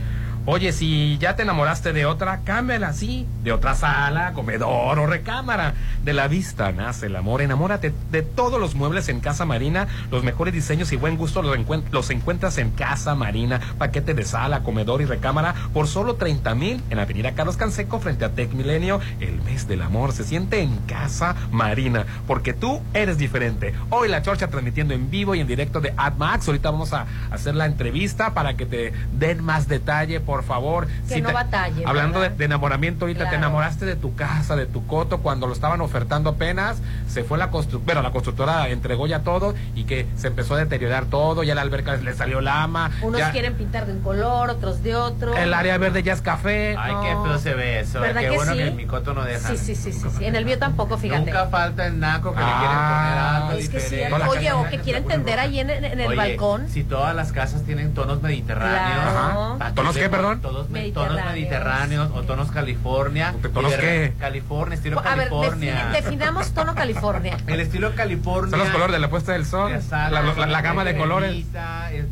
Oye, 0.47 0.73
si 0.73 1.19
ya 1.19 1.37
te 1.37 1.43
enamoraste 1.43 1.93
de 1.93 2.07
otra, 2.07 2.41
cámbiala, 2.43 2.95
sí. 2.95 3.27
De 3.45 3.53
otra 3.53 3.75
sala, 3.75 4.33
comedor 4.33 4.99
o 4.99 5.07
recámara. 5.07 5.75
De 6.05 6.15
la 6.15 6.27
vista 6.27 6.73
nace 6.73 7.07
el 7.07 7.17
amor. 7.17 7.43
Enamórate 7.43 7.93
de 8.11 8.23
todos 8.23 8.59
los 8.59 8.75
muebles 8.75 9.11
en 9.11 9.21
Casa 9.21 9.45
Marina. 9.45 9.89
Los 10.11 10.25
mejores 10.25 10.55
diseños 10.55 10.91
y 10.93 10.97
buen 10.97 11.19
gusto 11.19 11.43
los, 11.43 11.55
encuent- 11.55 11.91
los 11.91 12.09
encuentras 12.09 12.57
en 12.57 12.71
Casa 12.71 13.15
Marina. 13.15 13.61
Paquete 13.77 14.15
de 14.15 14.25
sala, 14.25 14.61
comedor 14.63 15.03
y 15.03 15.05
recámara 15.05 15.55
por 15.75 15.87
solo 15.87 16.15
30 16.15 16.55
mil 16.55 16.83
en 16.89 16.99
Avenida 16.99 17.33
Carlos 17.33 17.59
Canseco 17.59 18.01
frente 18.01 18.25
a 18.25 18.31
Tec 18.31 18.51
Milenio. 18.55 19.01
El 19.21 19.43
mes 19.43 19.69
del 19.69 19.83
amor 19.83 20.13
se 20.13 20.25
siente 20.25 20.63
en 20.63 20.75
Casa 20.87 21.37
Marina. 21.53 22.07
Porque 22.27 22.55
tú 22.55 22.81
eres 22.95 23.19
diferente. 23.19 23.75
Hoy 23.91 24.09
la 24.09 24.23
Chorcha 24.23 24.49
transmitiendo 24.49 24.95
en 24.95 25.11
vivo 25.11 25.35
y 25.35 25.41
en 25.41 25.47
directo 25.47 25.83
de 25.83 25.93
AdMax. 25.95 26.49
Ahorita 26.49 26.71
vamos 26.71 26.95
a 26.95 27.05
hacer 27.31 27.55
la 27.55 27.67
entrevista 27.67 28.33
para 28.33 28.55
que 28.57 28.65
te 28.65 28.95
den 29.13 29.45
más 29.45 29.69
detalle, 29.69 30.21
por 30.21 30.38
favor. 30.43 30.87
Que 31.09 31.21
no 31.21 31.29
te- 31.29 31.35
batallen, 31.35 31.87
Hablando 31.89 32.21
de, 32.21 32.45
enamoramiento, 32.45 33.05
ahorita 33.05 33.29
te 33.31 33.37
enamoraste 33.37 33.85
de 33.87 33.97
tu 33.97 34.15
casa, 34.15 34.57
de 34.57 34.67
tu 34.67 34.87
coto, 34.87 35.19
cuando 35.19 35.47
lo 35.47 35.53
estaban 35.53 35.81
ofertando 35.81 36.31
apenas, 36.31 36.79
se 37.09 37.25
fue 37.25 37.39
la 37.39 37.51
constructora, 37.51 37.95
bueno, 37.95 38.03
la 38.09 38.13
constructora 38.13 38.69
entregó 38.69 39.07
ya 39.07 39.21
todo 39.21 39.55
y 39.75 39.85
que 39.85 40.07
se 40.17 40.27
empezó 40.29 40.55
a 40.55 40.59
deteriorar 40.59 41.07
todo, 41.07 41.43
ya 41.43 41.55
la 41.55 41.63
alberca 41.63 41.97
le 41.97 42.15
salió 42.15 42.41
lama, 42.41 42.91
Unos 43.03 43.19
ya 43.21 43.31
quieren 43.33 43.55
pintar 43.55 43.87
de 43.87 43.93
un 43.93 44.01
color, 44.01 44.51
otros 44.51 44.83
de 44.83 44.95
otro. 44.97 45.37
el 45.37 45.53
área 45.55 45.79
verde 45.79 46.03
ya 46.03 46.13
es 46.13 46.23
café. 46.23 46.77
Ay, 46.79 46.93
No. 46.93 47.03
qué 47.03 47.09
feo 47.29 47.39
se 47.39 47.55
ve 47.55 47.81
eso. 47.81 48.01
¿Verdad 48.01 48.21
Qué 48.21 48.29
que 48.31 48.37
bueno 48.37 48.53
sí? 48.53 48.59
que 48.59 48.67
en 48.69 48.77
mi 48.77 48.87
coto 48.87 49.15
no 49.15 49.23
dejan. 49.25 49.57
Sí, 49.57 49.75
sí, 49.75 49.75
sí, 49.75 49.93
sí, 49.93 50.09
sí. 50.19 50.25
En 50.25 50.37
el 50.37 50.45
mío 50.45 50.59
tampoco, 50.59 50.99
fíjate. 50.99 51.27
Nunca 51.27 51.47
falta 51.47 51.87
el 51.87 51.99
naco 52.01 52.33
que 52.35 52.41
le 52.41 52.45
quieren 52.47 52.59
Ah, 52.71 53.39
poner 53.43 53.43
algo 53.49 53.59
es 53.61 53.69
que 53.69 53.81
sí. 53.81 53.97
No, 54.11 54.31
Oye, 54.31 54.53
o 54.53 54.69
que 54.69 54.79
quieren 54.79 55.05
tender 55.07 55.39
ahí 55.39 55.61
en, 55.61 55.71
en 55.71 56.01
el 56.01 56.09
Oye, 56.09 56.17
balcón. 56.17 56.69
Si 56.69 56.85
todas 56.85 57.15
las 57.15 57.33
casas 57.33 57.63
tienen 57.63 57.95
tonos 57.95 58.23
mediterráneos. 58.23 59.13
Claro. 59.13 59.57
¿para 59.59 59.75
¿Tonos 59.75 59.97
qué, 59.97 60.09
perdón? 60.19 60.41
Todos 60.43 60.69
me- 60.71 60.81
Mediterráneos. 60.81 61.17
tonos 61.23 61.33
mediterráneos 61.35 62.11
o 62.15 62.23
tonos 62.23 62.51
California. 62.51 63.35
¿Tonos 63.55 63.75
qué? 63.75 64.13
California, 64.19 64.75
estilo 64.77 64.99
A 65.01 65.03
ver, 65.03 65.29
California. 65.29 65.89
defini- 65.91 65.93
definamos 66.03 66.51
tono 66.53 66.75
California. 66.75 67.37
El 67.47 67.61
estilo 67.61 67.95
California. 67.95 68.51
Son 68.51 68.59
los 68.59 68.69
colores 68.69 68.93
de 68.93 68.99
la 69.01 69.11
puesta 69.11 69.33
del 69.33 69.47
sol, 69.47 69.73
sabes, 69.83 70.13
la, 70.13 70.23
la- 70.23 70.47
la 70.47 70.63
gama 70.63 70.85
de 70.85 70.97
colores. 70.97 71.47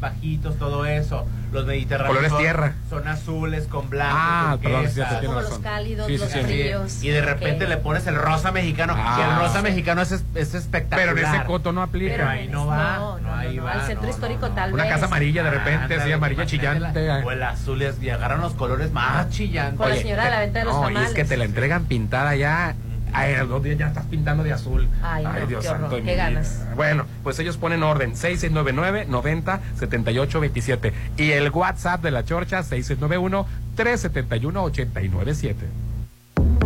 bajitos, 0.00 0.56
todo 0.58 0.84
eso. 0.86 1.26
Los 1.56 1.66
mediterráneos. 1.66 2.08
Colores 2.08 2.30
son, 2.30 2.40
tierra. 2.40 2.74
Son 2.90 3.08
azules 3.08 3.66
con 3.66 3.88
blanco. 3.90 4.16
Ah, 4.18 4.58
perdón, 4.62 4.84
sí, 4.86 4.90
sí, 4.94 5.00
tienes 5.08 5.26
Como 5.26 5.40
los 5.40 5.58
cálidos, 5.58 6.06
Sí, 6.06 6.12
sí, 6.14 6.18
los 6.24 6.30
sí. 6.32 6.40
fríos. 6.40 7.02
Y 7.02 7.08
de 7.08 7.20
repente 7.22 7.64
Ok. 7.64 7.70
le 7.70 7.76
pones 7.78 8.06
el 8.06 8.14
rosa 8.16 8.52
mexicano. 8.52 8.94
Ah. 8.96 9.16
y 9.18 9.22
el 9.30 9.36
rosa 9.38 9.62
mexicano 9.62 10.02
es, 10.02 10.12
es 10.12 10.54
espectacular. 10.54 11.14
Pero 11.14 11.26
en 11.28 11.34
ese 11.34 11.44
coto 11.44 11.72
no 11.72 11.82
aplica. 11.82 12.12
Pero 12.16 12.28
ahí 12.28 12.48
no 12.48 12.66
va. 12.66 12.96
No, 12.96 13.18
no, 13.18 13.28
no, 13.28 13.34
ahí 13.34 13.56
no, 13.56 13.64
va. 13.64 13.72
al 13.72 13.82
centro 13.86 14.04
no, 14.04 14.10
histórico 14.10 14.42
no, 14.42 14.48
no. 14.50 14.54
tal 14.54 14.72
Una 14.74 14.82
vez. 14.84 14.92
casa 14.92 15.06
amarilla 15.06 15.42
de 15.42 15.50
repente, 15.50 15.82
Ándale, 15.84 16.02
así 16.02 16.12
amarilla 16.12 16.42
imagínate 16.42 16.80
la- 16.80 16.92
chillante. 16.92 17.26
O 17.26 17.30
el 17.32 17.42
azul 17.42 17.82
es, 17.82 18.02
y 18.02 18.10
agarran 18.10 18.40
los 18.40 18.52
colores 18.54 18.92
más 18.92 19.30
chillantes. 19.30 19.78
Con 19.78 19.88
la 19.88 19.96
señora 19.96 20.24
de 20.24 20.30
la 20.30 20.40
venta 20.40 20.58
de 20.60 20.64
los 20.66 20.74
no, 20.74 20.82
y 20.82 20.86
es 20.86 20.94
tamales. 20.94 21.14
que 21.14 21.24
te 21.24 21.36
la 21.36 21.44
entregan 21.44 21.84
pintada 21.86 22.34
ya. 22.36 22.74
Ay, 23.16 23.34
a 23.34 23.40
los 23.40 23.48
dos 23.48 23.62
días 23.62 23.78
ya 23.78 23.88
estás 23.88 24.06
pintando 24.06 24.44
de 24.44 24.52
azul. 24.52 24.88
Ay, 25.02 25.24
no, 25.24 25.46
Dios 25.46 25.62
qué 25.62 25.68
santo 25.68 25.96
qué 26.02 26.16
ganas. 26.16 26.64
Bueno, 26.76 27.06
pues 27.22 27.38
ellos 27.38 27.56
ponen 27.56 27.82
orden 27.82 28.16
6699 28.16 29.06
90 29.08 29.60
78 29.78 30.40
27 30.40 30.92
y 31.16 31.30
el 31.30 31.50
WhatsApp 31.50 32.02
de 32.02 32.10
la 32.10 32.24
Chorcha 32.24 32.62
6691 32.62 33.46
371-897. 33.76 35.54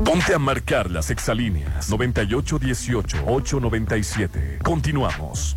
Ponte 0.05 0.35
a 0.35 0.39
marcar 0.39 0.91
las 0.91 1.11
exalíneas 1.11 1.91
9818-897. 1.91 4.59
Continuamos. 4.63 5.57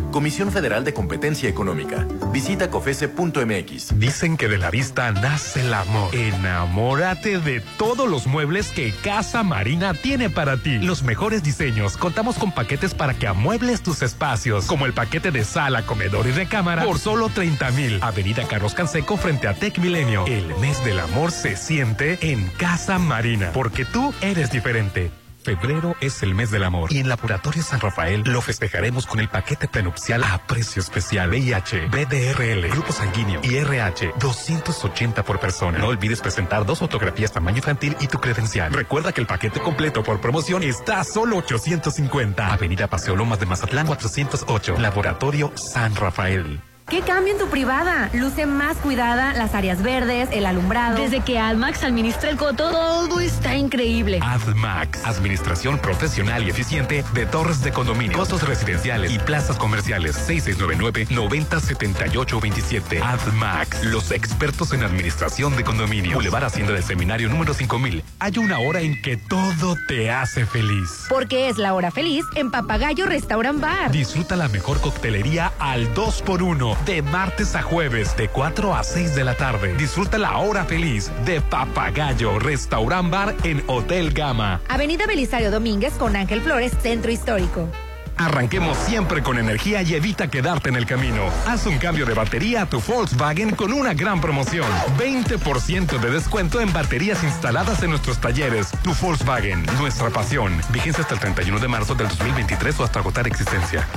Comisión 0.11 0.51
Federal 0.51 0.83
de 0.83 0.93
Competencia 0.93 1.49
Económica. 1.49 2.07
Visita 2.31 2.69
cofese.mx. 2.69 3.99
Dicen 3.99 4.37
que 4.37 4.47
de 4.47 4.57
la 4.57 4.69
vista 4.69 5.11
nace 5.11 5.61
el 5.61 5.73
amor. 5.73 6.13
Enamórate 6.13 7.39
de 7.39 7.61
todos 7.77 8.09
los 8.09 8.27
muebles 8.27 8.67
que 8.69 8.93
Casa 9.03 9.43
Marina 9.43 9.93
tiene 9.93 10.29
para 10.29 10.57
ti. 10.57 10.77
Los 10.79 11.03
mejores 11.03 11.43
diseños. 11.43 11.97
Contamos 11.97 12.37
con 12.37 12.51
paquetes 12.51 12.93
para 12.93 13.13
que 13.13 13.27
amuebles 13.27 13.81
tus 13.81 14.01
espacios, 14.01 14.65
como 14.65 14.85
el 14.85 14.93
paquete 14.93 15.31
de 15.31 15.43
sala, 15.43 15.83
comedor 15.83 16.27
y 16.27 16.31
recámara 16.31 16.83
por 16.83 16.99
solo 16.99 17.29
30 17.29 17.71
mil. 17.71 17.99
Avenida 18.01 18.47
Carlos 18.47 18.73
Canseco 18.73 19.17
frente 19.17 19.47
a 19.47 19.53
Tech 19.53 19.77
Milenio. 19.79 20.25
El 20.25 20.47
mes 20.59 20.83
del 20.83 20.99
amor 20.99 21.31
se 21.31 21.55
siente 21.55 22.31
en 22.31 22.47
Casa 22.57 22.99
Marina, 22.99 23.51
porque 23.53 23.85
tú 23.85 24.13
eres 24.21 24.51
diferente. 24.51 25.20
Febrero 25.43 25.95
es 26.01 26.21
el 26.23 26.35
mes 26.35 26.51
del 26.51 26.63
amor 26.63 26.91
y 26.91 26.99
en 26.99 27.09
Laboratorio 27.09 27.63
San 27.63 27.79
Rafael 27.79 28.23
lo 28.25 28.41
festejaremos 28.41 29.07
con 29.07 29.19
el 29.19 29.27
paquete 29.27 29.67
prenupcial 29.67 30.23
a 30.23 30.45
precio 30.45 30.81
especial 30.81 31.29
VIH, 31.29 31.87
BDRL, 31.87 32.69
grupo 32.69 32.91
sanguíneo 32.93 33.41
y 33.43 33.55
RH, 33.55 34.13
280 34.19 35.23
por 35.23 35.39
persona. 35.39 35.79
No 35.79 35.87
olvides 35.87 36.21
presentar 36.21 36.65
dos 36.65 36.79
fotografías 36.79 37.31
tamaño 37.31 37.57
infantil 37.57 37.95
y 37.99 38.07
tu 38.07 38.19
credencial. 38.19 38.71
Recuerda 38.71 39.11
que 39.11 39.21
el 39.21 39.27
paquete 39.27 39.59
completo 39.59 40.03
por 40.03 40.21
promoción 40.21 40.63
está 40.63 40.99
a 40.99 41.03
solo 41.03 41.37
850. 41.37 42.53
Avenida 42.53 42.87
Paseo 42.87 43.15
Lomas 43.15 43.39
de 43.39 43.45
Mazatlán 43.47 43.87
408, 43.87 44.77
Laboratorio 44.79 45.51
San 45.55 45.95
Rafael. 45.95 46.61
¿Qué 46.91 46.99
cambio 46.99 47.31
en 47.31 47.39
tu 47.39 47.47
privada? 47.47 48.09
Luce 48.11 48.45
más 48.45 48.75
cuidada, 48.75 49.33
las 49.33 49.55
áreas 49.55 49.81
verdes, 49.81 50.27
el 50.33 50.45
alumbrado. 50.45 50.97
Desde 50.97 51.21
que 51.21 51.39
AdMax 51.39 51.85
administra 51.85 52.29
el 52.29 52.35
coto, 52.35 52.69
todo 52.69 53.21
está 53.21 53.55
increíble. 53.55 54.19
AdMax, 54.21 55.05
administración 55.05 55.79
profesional 55.79 56.43
y 56.43 56.49
eficiente 56.49 57.05
de 57.13 57.25
torres 57.25 57.63
de 57.63 57.71
condominio, 57.71 58.17
costos 58.17 58.45
residenciales 58.45 59.09
y 59.09 59.19
plazas 59.19 59.55
comerciales. 59.55 60.17
6699-907827. 60.27 63.01
AdMax, 63.01 63.85
los 63.85 64.11
expertos 64.11 64.73
en 64.73 64.83
administración 64.83 65.55
de 65.55 65.63
condominio. 65.63 66.15
Boulevard 66.15 66.43
Hacienda 66.43 66.73
del 66.73 66.83
Seminario 66.83 67.29
número 67.29 67.53
5000. 67.53 68.03
Hay 68.19 68.37
una 68.37 68.59
hora 68.59 68.81
en 68.81 69.01
que 69.01 69.15
todo 69.15 69.77
te 69.87 70.11
hace 70.11 70.45
feliz. 70.45 71.05
Porque 71.07 71.47
es 71.47 71.57
la 71.57 71.73
hora 71.73 71.89
feliz 71.89 72.25
en 72.35 72.51
Papagayo 72.51 73.05
Restaurant 73.05 73.61
Bar. 73.61 73.91
Disfruta 73.91 74.35
la 74.35 74.49
mejor 74.49 74.81
coctelería 74.81 75.53
al 75.57 75.93
2x1 75.93 76.80
de 76.85 77.01
martes 77.01 77.55
a 77.55 77.61
jueves 77.61 78.15
de 78.17 78.27
4 78.27 78.75
a 78.75 78.83
6 78.83 79.15
de 79.15 79.23
la 79.23 79.35
tarde. 79.35 79.75
Disfruta 79.77 80.17
la 80.17 80.37
hora 80.37 80.65
feliz 80.65 81.11
de 81.25 81.41
Papagayo 81.41 82.39
Restaurant 82.39 83.11
Bar 83.11 83.35
en 83.43 83.63
Hotel 83.67 84.11
Gama. 84.11 84.61
Avenida 84.67 85.05
Belisario 85.05 85.51
Domínguez 85.51 85.93
con 85.93 86.15
Ángel 86.15 86.41
Flores, 86.41 86.73
Centro 86.81 87.11
Histórico. 87.11 87.69
Arranquemos 88.17 88.77
siempre 88.77 89.23
con 89.23 89.39
energía 89.39 89.81
y 89.81 89.95
evita 89.95 90.29
quedarte 90.29 90.69
en 90.69 90.75
el 90.75 90.85
camino. 90.85 91.23
Haz 91.47 91.65
un 91.65 91.77
cambio 91.79 92.05
de 92.05 92.13
batería 92.13 92.63
a 92.63 92.65
tu 92.67 92.79
Volkswagen 92.79 93.55
con 93.55 93.73
una 93.73 93.93
gran 93.93 94.21
promoción. 94.21 94.69
20% 94.99 95.99
de 95.99 96.11
descuento 96.11 96.61
en 96.61 96.71
baterías 96.71 97.23
instaladas 97.23 97.81
en 97.81 97.89
nuestros 97.89 98.19
talleres. 98.19 98.69
Tu 98.83 98.93
Volkswagen, 98.93 99.65
nuestra 99.79 100.09
pasión. 100.11 100.61
Vigencia 100.71 101.03
hasta 101.03 101.15
el 101.15 101.19
31 101.19 101.59
de 101.59 101.67
marzo 101.67 101.95
del 101.95 102.09
2023 102.09 102.79
o 102.79 102.83
hasta 102.83 102.99
agotar 102.99 103.25
existencia. 103.25 103.87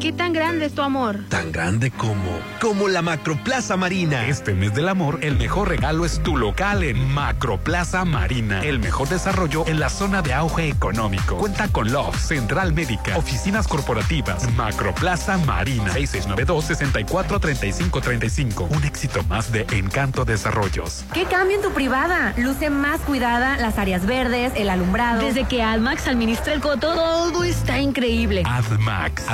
¿Qué 0.00 0.12
tan 0.12 0.32
grande 0.34 0.66
es 0.66 0.74
tu 0.74 0.82
amor? 0.82 1.20
Tan 1.30 1.52
grande 1.52 1.90
como, 1.92 2.40
como 2.60 2.88
la 2.88 3.00
Macroplaza 3.02 3.76
Marina. 3.78 4.26
Este 4.26 4.52
mes 4.52 4.74
del 4.74 4.88
amor, 4.88 5.20
el 5.22 5.36
mejor 5.38 5.68
regalo 5.68 6.04
es 6.04 6.20
tu 6.22 6.36
local 6.36 6.82
en 6.82 7.14
Macroplaza 7.14 8.04
Marina. 8.04 8.60
El 8.62 8.78
mejor 8.80 9.08
desarrollo 9.08 9.64
en 9.66 9.78
la 9.80 9.88
zona 9.88 10.20
de 10.22 10.34
auge 10.34 10.68
económico. 10.68 11.38
Cuenta 11.38 11.68
con 11.68 11.90
Love, 11.92 12.14
Central 12.18 12.72
Médica, 12.74 13.16
oficinas 13.16 13.66
corporativas, 13.68 14.52
Macroplaza 14.54 15.38
Marina. 15.38 15.94
6692-643535. 15.94 18.68
Un 18.68 18.84
éxito 18.84 19.22
más 19.24 19.50
de 19.50 19.64
Encanto 19.70 20.26
Desarrollos. 20.26 21.04
¿Qué 21.14 21.24
cambio 21.24 21.56
en 21.56 21.62
tu 21.62 21.72
privada? 21.72 22.34
Luce 22.36 22.68
más 22.70 23.00
cuidada, 23.00 23.56
las 23.56 23.78
áreas 23.78 24.04
verdes, 24.04 24.52
el 24.56 24.68
alumbrado. 24.68 25.22
Desde 25.22 25.44
que 25.44 25.62
AdMax 25.62 26.06
administra 26.08 26.52
el 26.52 26.60
coto, 26.60 26.92
todo 26.92 27.44
está 27.44 27.78
increíble. 27.78 28.42
AdMax, 28.44 29.26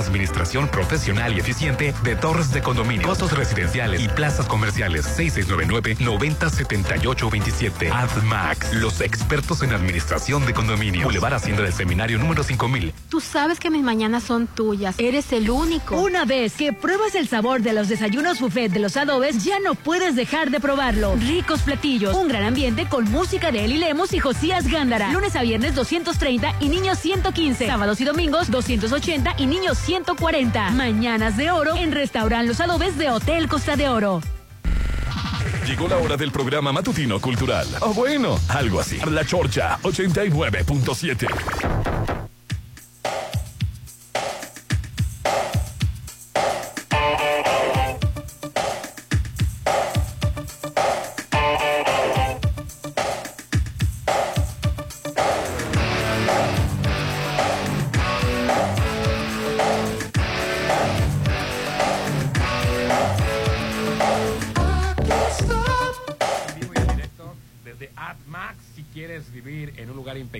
administración 0.42 0.68
profesional 0.68 1.34
y 1.36 1.38
eficiente 1.38 1.94
de 2.02 2.16
torres 2.16 2.52
de 2.52 2.62
condominio, 2.62 3.06
costos 3.06 3.30
residenciales 3.32 4.00
y 4.00 4.08
plazas 4.08 4.46
comerciales. 4.46 5.06
6699-907827. 5.16 7.92
AdMax, 7.92 8.74
los 8.74 9.00
expertos 9.00 9.62
en 9.62 9.72
administración 9.72 10.44
de 10.44 10.52
condominio. 10.52 11.04
Boulevard 11.04 11.34
Hacienda 11.34 11.62
del 11.62 11.72
Seminario 11.72 12.18
número 12.18 12.42
5000. 12.42 12.92
Tú 13.08 13.20
sabes 13.20 13.60
que 13.60 13.70
mis 13.70 13.84
mañanas 13.84 14.24
son 14.24 14.48
tuyas. 14.48 14.96
Eres 14.98 15.32
el 15.32 15.48
único. 15.48 16.00
Una 16.00 16.24
vez 16.24 16.54
que 16.54 16.72
pruebas 16.72 17.14
el 17.14 17.28
sabor 17.28 17.62
de 17.62 17.72
los 17.72 17.88
desayunos 17.88 18.40
buffet 18.40 18.72
de 18.72 18.80
los 18.80 18.96
adobes, 18.96 19.44
ya 19.44 19.60
no 19.60 19.76
puedes 19.76 20.16
dejar 20.16 20.50
de 20.50 20.58
probarlo. 20.58 21.14
Ricos 21.14 21.60
platillos, 21.60 22.16
un 22.16 22.26
gran 22.26 22.42
ambiente 22.42 22.88
con 22.88 23.08
música 23.12 23.52
de 23.52 23.64
Eli 23.64 23.78
Lemos 23.78 24.12
y 24.12 24.18
Josías 24.18 24.66
Gándara. 24.66 25.12
Lunes 25.12 25.36
a 25.36 25.42
viernes 25.42 25.76
230 25.76 26.56
y 26.58 26.68
niños 26.68 26.98
115. 26.98 27.68
Sábados 27.68 28.00
y 28.00 28.04
domingos 28.04 28.50
280 28.50 29.34
y 29.38 29.46
niños 29.46 29.78
140. 29.78 30.31
Mañanas 30.32 31.36
de 31.36 31.50
oro 31.50 31.76
en 31.76 31.92
Restaurant 31.92 32.48
Los 32.48 32.58
Adobes 32.58 32.96
de 32.96 33.10
Hotel 33.10 33.48
Costa 33.48 33.76
de 33.76 33.90
Oro. 33.90 34.22
Llegó 35.66 35.88
la 35.88 35.98
hora 35.98 36.16
del 36.16 36.32
programa 36.32 36.72
matutino 36.72 37.20
cultural. 37.20 37.66
O 37.80 37.92
bueno, 37.92 38.38
algo 38.48 38.80
así. 38.80 38.98
La 39.10 39.26
Chorcha 39.26 39.78
89.7. 39.82 42.21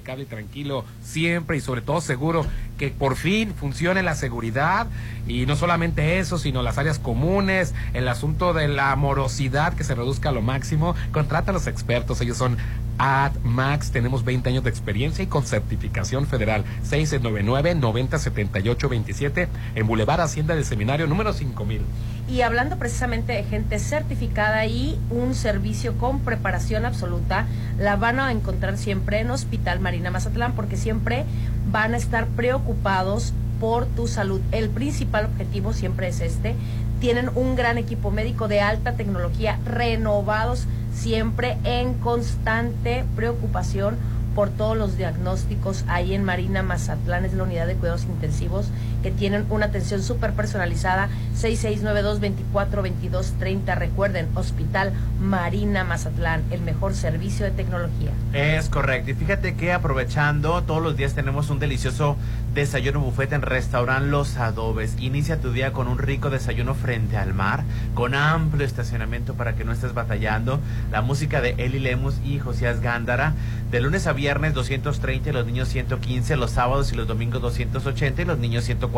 impecable 0.03 0.27
tranquilo, 0.27 0.85
siempre 1.01 1.57
y 1.57 1.61
sobre 1.61 1.81
todo 1.81 2.01
seguro, 2.01 2.45
que 2.83 2.91
por 2.91 3.15
fin 3.15 3.55
funcione 3.55 4.03
la 4.03 4.17
seguridad 4.17 4.89
y 5.29 5.47
no 5.47 5.55
solamente 5.55 6.19
eso, 6.19 6.37
sino 6.37 6.65
las 6.65 6.79
áreas 6.79 6.99
comunes, 6.99 7.75
el 7.95 8.09
asunto 8.09 8.55
de 8.55 8.67
la 8.67 8.97
morosidad 8.97 9.75
que 9.75 9.85
se 9.85 9.95
reduzca 9.95 10.31
a 10.31 10.33
lo 10.33 10.43
máximo, 10.43 10.97
contrata 11.13 11.53
a 11.53 11.55
los 11.55 11.69
expertos, 11.69 12.21
ellos 12.21 12.39
son 12.39 12.57
AdMax, 12.99 13.93
tenemos 13.93 14.25
20 14.25 14.49
años 14.49 14.65
de 14.65 14.71
experiencia 14.71 15.23
y 15.23 15.29
con 15.29 15.45
certificación 15.45 16.27
federal 16.27 16.65
699-907827 16.91 19.47
en 19.77 19.87
Boulevard 19.87 20.23
Hacienda 20.23 20.57
del 20.57 20.65
Seminario 20.65 21.07
número 21.07 21.33
5000. 21.33 21.83
Y 22.29 22.43
hablando 22.43 22.79
precisamente 22.79 23.33
de 23.33 23.45
gente 23.45 23.79
certificada 23.79 24.65
y 24.67 24.99
un 25.11 25.35
servicio 25.35 25.99
con 25.99 26.21
preparación 26.21 26.87
absoluta, 26.87 27.47
la 27.79 27.97
van 27.97 28.21
a 28.21 28.31
encontrar 28.31 28.79
siempre 28.79 29.21
en 29.21 29.31
Hospital 29.31 29.81
Marina 29.81 30.11
Mazatlán 30.11 30.55
porque 30.55 30.77
siempre 30.77 31.25
van 31.73 31.95
a 31.95 31.97
estar 31.97 32.27
preocupados 32.29 33.33
por 33.59 33.87
tu 33.87 34.07
salud. 34.07 34.41
El 34.53 34.69
principal 34.69 35.25
objetivo 35.25 35.73
siempre 35.73 36.09
es 36.09 36.21
este. 36.21 36.55
Tienen 37.01 37.31
un 37.35 37.57
gran 37.57 37.79
equipo 37.79 38.11
médico 38.11 38.47
de 38.47 38.61
alta 38.61 38.93
tecnología, 38.93 39.59
renovados 39.65 40.67
siempre 40.95 41.57
en 41.65 41.95
constante 41.95 43.05
preocupación 43.17 43.97
por 44.35 44.51
todos 44.51 44.77
los 44.77 44.97
diagnósticos 44.97 45.85
ahí 45.89 46.15
en 46.15 46.25
Marina 46.25 46.63
Mazatlán, 46.63 47.25
es 47.25 47.35
la 47.35 47.43
unidad 47.43 47.67
de 47.67 47.75
cuidados 47.75 48.05
intensivos 48.05 48.67
que 49.03 49.11
tienen 49.11 49.45
una 49.51 49.67
atención 49.67 50.03
súper 50.03 50.33
personalizada, 50.33 51.11
6692-242230. 51.37 53.77
Recuerden, 53.77 54.29
Hospital 54.35 54.93
Marina 55.21 55.85
Mazatlán, 55.85 56.43
el 56.51 56.63
mejor 56.63 56.95
servicio 56.95 57.45
de 57.45 57.51
tecnología. 57.53 58.11
Es 58.33 58.69
correcto. 58.69 59.11
Y 59.11 59.15
fíjate 59.15 59.55
que 59.55 59.73
aprovechando, 59.73 60.63
todos 60.63 60.83
los 60.83 60.97
días 60.97 61.15
tenemos 61.15 61.51
un 61.51 61.59
delicioso 61.59 62.17
desayuno 62.55 63.01
buffet 63.01 63.33
en 63.33 63.43
restaurante 63.43 64.09
Los 64.09 64.37
Adobes. 64.37 64.95
Inicia 65.01 65.41
tu 65.41 65.51
día 65.53 65.73
con 65.73 65.89
un 65.89 65.99
rico 65.99 66.31
desayuno 66.31 66.75
frente 66.75 67.17
al 67.17 67.35
mar, 67.35 67.65
con 67.95 68.15
amplio 68.15 68.65
estacionamiento 68.65 69.35
para 69.35 69.55
que 69.55 69.65
no 69.65 69.73
estés 69.73 69.95
batallando. 69.95 70.61
La 70.91 71.03
música 71.03 71.41
de 71.41 71.55
Eli 71.59 71.81
Lemus 71.81 72.15
y 72.25 72.39
Josías 72.39 72.81
Gándara. 72.81 73.35
De 73.71 73.81
lunes 73.81 74.07
a 74.07 74.13
viernes 74.13 74.55
230 74.55 75.31
y 75.31 75.33
los 75.33 75.47
niños 75.47 75.69
115, 75.69 76.37
los 76.37 76.51
sábados 76.51 76.93
y 76.93 76.97
los 76.97 77.09
domingos 77.09 77.41
280 77.41 78.23
y 78.23 78.25
los 78.27 78.39
niños 78.39 78.65
140. 78.65 78.92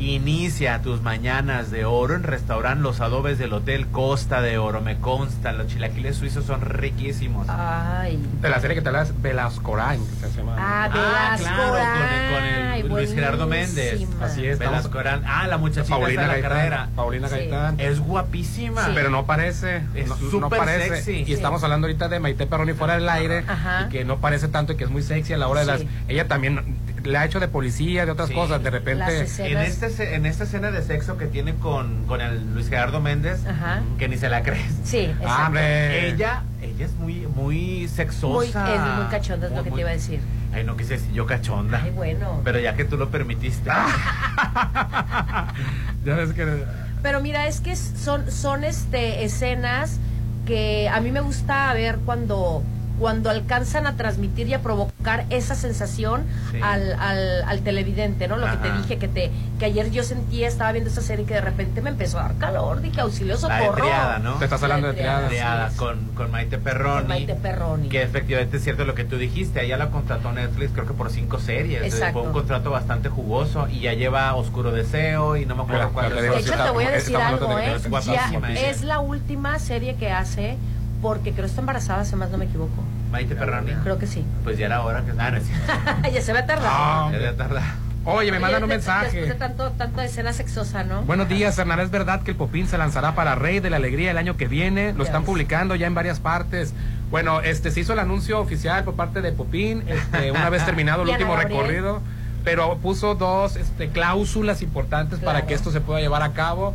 Inicia 0.00 0.80
tus 0.80 1.02
mañanas 1.02 1.72
de 1.72 1.84
oro 1.84 2.14
en 2.14 2.22
restaurante 2.22 2.84
Los 2.84 3.00
Adobes 3.00 3.36
del 3.36 3.52
Hotel 3.52 3.88
Costa 3.88 4.40
de 4.40 4.56
Oro. 4.56 4.80
Me 4.80 4.96
consta, 4.98 5.50
los 5.50 5.66
chilaquiles 5.66 6.14
suizos 6.16 6.44
son 6.44 6.60
riquísimos. 6.60 7.48
Ay. 7.48 8.16
De 8.40 8.48
la 8.48 8.60
serie 8.60 8.76
que 8.76 8.82
te 8.82 8.90
hablas, 8.90 9.12
Velascorain, 9.20 10.00
que 10.20 10.28
se 10.28 10.36
llama. 10.36 10.54
Ah, 10.56 10.88
Ah, 10.94 11.36
claro, 11.36 11.72
con 11.72 11.80
el, 11.80 12.32
con 12.32 12.44
el 12.44 12.70
Ay, 12.70 12.82
Luis 12.84 13.12
Gerardo 13.12 13.48
Méndez. 13.48 14.06
Así 14.22 14.46
es, 14.46 14.60
Velascoran. 14.60 15.24
Ah, 15.26 15.48
la 15.48 15.58
muchachita 15.58 15.96
Paulina 15.96 16.22
en 16.22 16.28
la 16.28 16.34
Gaitán. 16.34 16.50
carrera. 16.52 16.88
Paulina 16.94 17.28
Sí. 17.28 17.34
Gaitán. 17.34 17.80
Es 17.80 17.98
guapísima. 17.98 18.90
Pero 18.94 19.10
no 19.10 19.26
parece. 19.26 19.82
Es 19.96 20.06
no, 20.06 20.14
no 20.16 20.30
súper 20.30 20.58
parece. 20.60 20.88
sexy. 21.02 21.22
Y 21.22 21.24
Sí. 21.24 21.32
estamos 21.32 21.64
hablando 21.64 21.88
ahorita 21.88 22.08
de 22.08 22.20
Maite 22.20 22.46
Perroni 22.46 22.72
fuera 22.72 22.94
del 22.94 23.08
aire. 23.08 23.42
Ajá. 23.48 23.86
Y 23.86 23.88
que 23.90 24.04
no 24.04 24.18
parece 24.18 24.46
tanto 24.46 24.74
y 24.74 24.76
que 24.76 24.84
es 24.84 24.90
muy 24.90 25.02
sexy 25.02 25.32
a 25.32 25.38
la 25.38 25.48
hora 25.48 25.60
de 25.62 25.66
las. 25.66 25.80
Sí. 25.80 25.88
Ella 26.06 26.28
también 26.28 26.76
le 27.04 27.18
ha 27.18 27.24
hecho 27.24 27.40
de 27.40 27.48
policía, 27.48 28.04
de 28.06 28.12
otras 28.12 28.28
Sí. 28.28 28.34
cosas. 28.34 28.62
De 28.62 28.70
repente. 28.70 29.18
En, 29.18 29.58
este, 29.58 30.14
en 30.14 30.26
esta 30.26 30.44
escena 30.44 30.70
de 30.70 30.82
sexo 30.82 31.16
que 31.16 31.26
tiene 31.26 31.54
con, 31.54 32.04
con 32.06 32.20
el 32.20 32.54
Luis 32.54 32.68
Gerardo 32.68 33.00
Méndez, 33.00 33.40
Ajá. 33.46 33.80
que 33.98 34.08
ni 34.08 34.16
se 34.16 34.28
la 34.28 34.42
crees. 34.42 34.72
Sí, 34.84 34.98
exacto. 35.06 35.26
Ah, 35.28 35.44
hombre. 35.46 36.08
Ella, 36.10 36.42
ella 36.62 36.86
es 36.86 36.92
muy, 36.94 37.26
muy 37.26 37.56
Muy, 37.58 37.88
sexosa. 37.88 38.74
es 38.74 38.80
muy 38.98 39.06
cachonda, 39.10 39.46
es 39.46 39.52
lo 39.52 39.56
Muy, 39.58 39.64
que 39.64 39.70
muy- 39.70 39.76
te 39.78 39.80
iba 39.82 39.90
a 39.90 39.94
decir. 39.94 40.20
Ay, 40.52 40.64
no 40.64 40.76
quise 40.76 40.94
decir 40.94 41.12
yo 41.12 41.26
cachonda. 41.26 41.80
Ay, 41.84 41.90
bueno. 41.90 42.40
Pero 42.44 42.58
ya 42.58 42.74
que 42.74 42.84
tú 42.84 42.96
lo 42.96 43.10
permitiste. 43.10 43.68
ya 46.04 46.14
ves 46.14 46.32
que. 46.32 46.64
Pero 47.02 47.20
mira, 47.20 47.46
es 47.46 47.60
que 47.60 47.76
son, 47.76 48.30
son 48.30 48.64
este 48.64 49.24
escenas 49.24 49.98
que 50.46 50.88
a 50.88 51.00
mí 51.00 51.12
me 51.12 51.20
gusta 51.20 51.72
ver 51.74 51.98
cuando, 52.04 52.62
cuando 52.98 53.30
alcanzan 53.30 53.86
a 53.86 53.96
transmitir 53.96 54.48
y 54.48 54.54
a 54.54 54.60
provocar 54.62 55.24
esa 55.30 55.54
sensación 55.54 56.24
Sí. 56.50 56.58
al, 56.62 56.92
al, 56.98 57.42
al 57.44 57.60
televidente, 57.60 58.26
¿no? 58.28 58.36
Lo 58.36 58.46
que 58.50 58.56
te 58.56 58.72
dije, 58.72 58.98
que 58.98 59.08
te 59.08 59.30
que 59.58 59.64
ayer 59.66 59.90
yo 59.90 60.02
sentía, 60.04 60.46
estaba 60.48 60.70
viendo 60.72 60.88
esa 60.90 61.00
serie 61.02 61.24
que 61.26 61.34
de 61.34 61.40
repente 61.40 61.80
me 61.82 61.90
empezó 61.90 62.18
a 62.20 62.22
dar 62.22 62.38
calor, 62.38 62.80
dije 62.80 63.00
auxilio 63.00 63.36
La 63.42 63.58
de 63.58 63.64
socorro. 63.64 63.82
triada, 63.84 64.18
¿no? 64.20 64.34
Te 64.34 64.44
estás 64.44 64.62
hablando 64.62 64.88
de 64.88 64.94
triada. 64.94 65.28
Triada, 65.28 65.66
es. 65.68 65.74
con, 65.74 66.06
con 66.14 66.30
Maite 66.30 66.58
Perroni. 66.58 66.98
Con 67.00 67.08
Maite 67.08 67.34
Perroni. 67.34 67.88
Que 67.88 68.02
efectivamente 68.02 68.56
es 68.58 68.64
cierto 68.64 68.84
lo 68.84 68.94
que 68.94 69.04
tú 69.04 69.16
dijiste. 69.18 69.64
Ella 69.64 69.76
la 69.76 69.90
contrató 69.90 70.32
Netflix, 70.32 70.70
creo 70.72 70.86
que 70.86 70.94
por 70.94 71.10
cinco 71.10 71.38
series. 71.40 71.82
Exacto. 71.82 72.20
Fue 72.20 72.28
un 72.28 72.32
contrato 72.32 72.70
bastante 72.70 73.08
jugoso. 73.08 73.66
Y 73.68 73.80
ya 73.80 73.92
lleva 73.94 74.34
Oscuro 74.34 74.70
Deseo 74.70 75.36
y 75.36 75.44
no 75.46 75.56
me 75.56 75.62
acuerdo 75.64 75.90
cuál 75.92 76.14
De 76.14 76.38
hecho, 76.38 76.54
te 76.54 76.70
voy 76.70 76.84
a 76.84 76.90
decir 76.90 77.16
algo, 77.16 77.54
de 77.56 77.66
¿eh? 77.66 77.78
Ya 78.06 78.30
es 78.70 78.82
la 78.82 79.00
última 79.00 79.58
serie 79.58 79.96
que 79.96 80.10
hace 80.10 80.56
porque 81.02 81.32
creo 81.32 81.44
que 81.44 81.50
está 81.50 81.60
embarazada, 81.60 82.04
si 82.04 82.16
más 82.16 82.30
no 82.30 82.38
me 82.38 82.46
equivoco. 82.46 82.82
Maite 83.10 83.34
Perroni. 83.34 83.72
Creo 83.82 83.98
que 83.98 84.06
sí. 84.06 84.24
Pues 84.44 84.58
ya 84.58 84.66
era 84.66 84.82
hora 84.82 85.02
que. 85.04 85.12
Ah, 85.18 85.30
no 85.30 85.40
cierto. 85.40 86.10
ya 86.12 86.20
se 86.22 86.32
ve 86.32 86.42
tardado. 86.42 86.68
Ah, 86.70 87.08
Ya 87.10 87.16
había 87.18 87.36
tardado. 87.36 87.66
Oye, 88.04 88.32
me 88.32 88.38
mandan 88.38 88.62
un 88.62 88.70
mensaje. 88.70 89.04
Después 89.18 89.28
de 89.28 89.34
tanto, 89.34 89.70
tanta 89.72 90.02
escena 90.04 90.32
sexosa, 90.32 90.82
¿no? 90.82 91.02
Buenos 91.02 91.28
días, 91.28 91.58
Hernán. 91.58 91.80
Es 91.80 91.90
verdad 91.90 92.22
que 92.22 92.30
el 92.30 92.36
Popín 92.38 92.66
se 92.66 92.78
lanzará 92.78 93.14
para 93.14 93.34
Rey 93.34 93.60
de 93.60 93.68
la 93.68 93.76
Alegría 93.76 94.10
el 94.10 94.18
año 94.18 94.36
que 94.36 94.48
viene. 94.48 94.94
Lo 94.94 95.04
están 95.04 95.24
publicando 95.24 95.74
ya 95.74 95.86
en 95.86 95.94
varias 95.94 96.18
partes. 96.18 96.72
Bueno, 97.10 97.40
este 97.42 97.70
se 97.70 97.80
hizo 97.80 97.92
el 97.92 97.98
anuncio 97.98 98.38
oficial 98.40 98.84
por 98.84 98.94
parte 98.94 99.20
de 99.20 99.32
Popín, 99.32 99.82
este, 99.88 100.30
una 100.32 100.48
vez 100.48 100.64
terminado 100.64 101.02
el 101.02 101.08
último 101.10 101.36
recorrido, 101.36 102.00
pero 102.44 102.78
puso 102.78 103.14
dos 103.14 103.56
este, 103.56 103.88
cláusulas 103.88 104.62
importantes 104.62 105.18
para 105.18 105.32
Claro. 105.40 105.46
que 105.48 105.54
esto 105.54 105.70
se 105.70 105.80
pueda 105.80 106.00
llevar 106.00 106.22
a 106.22 106.32
cabo. 106.32 106.74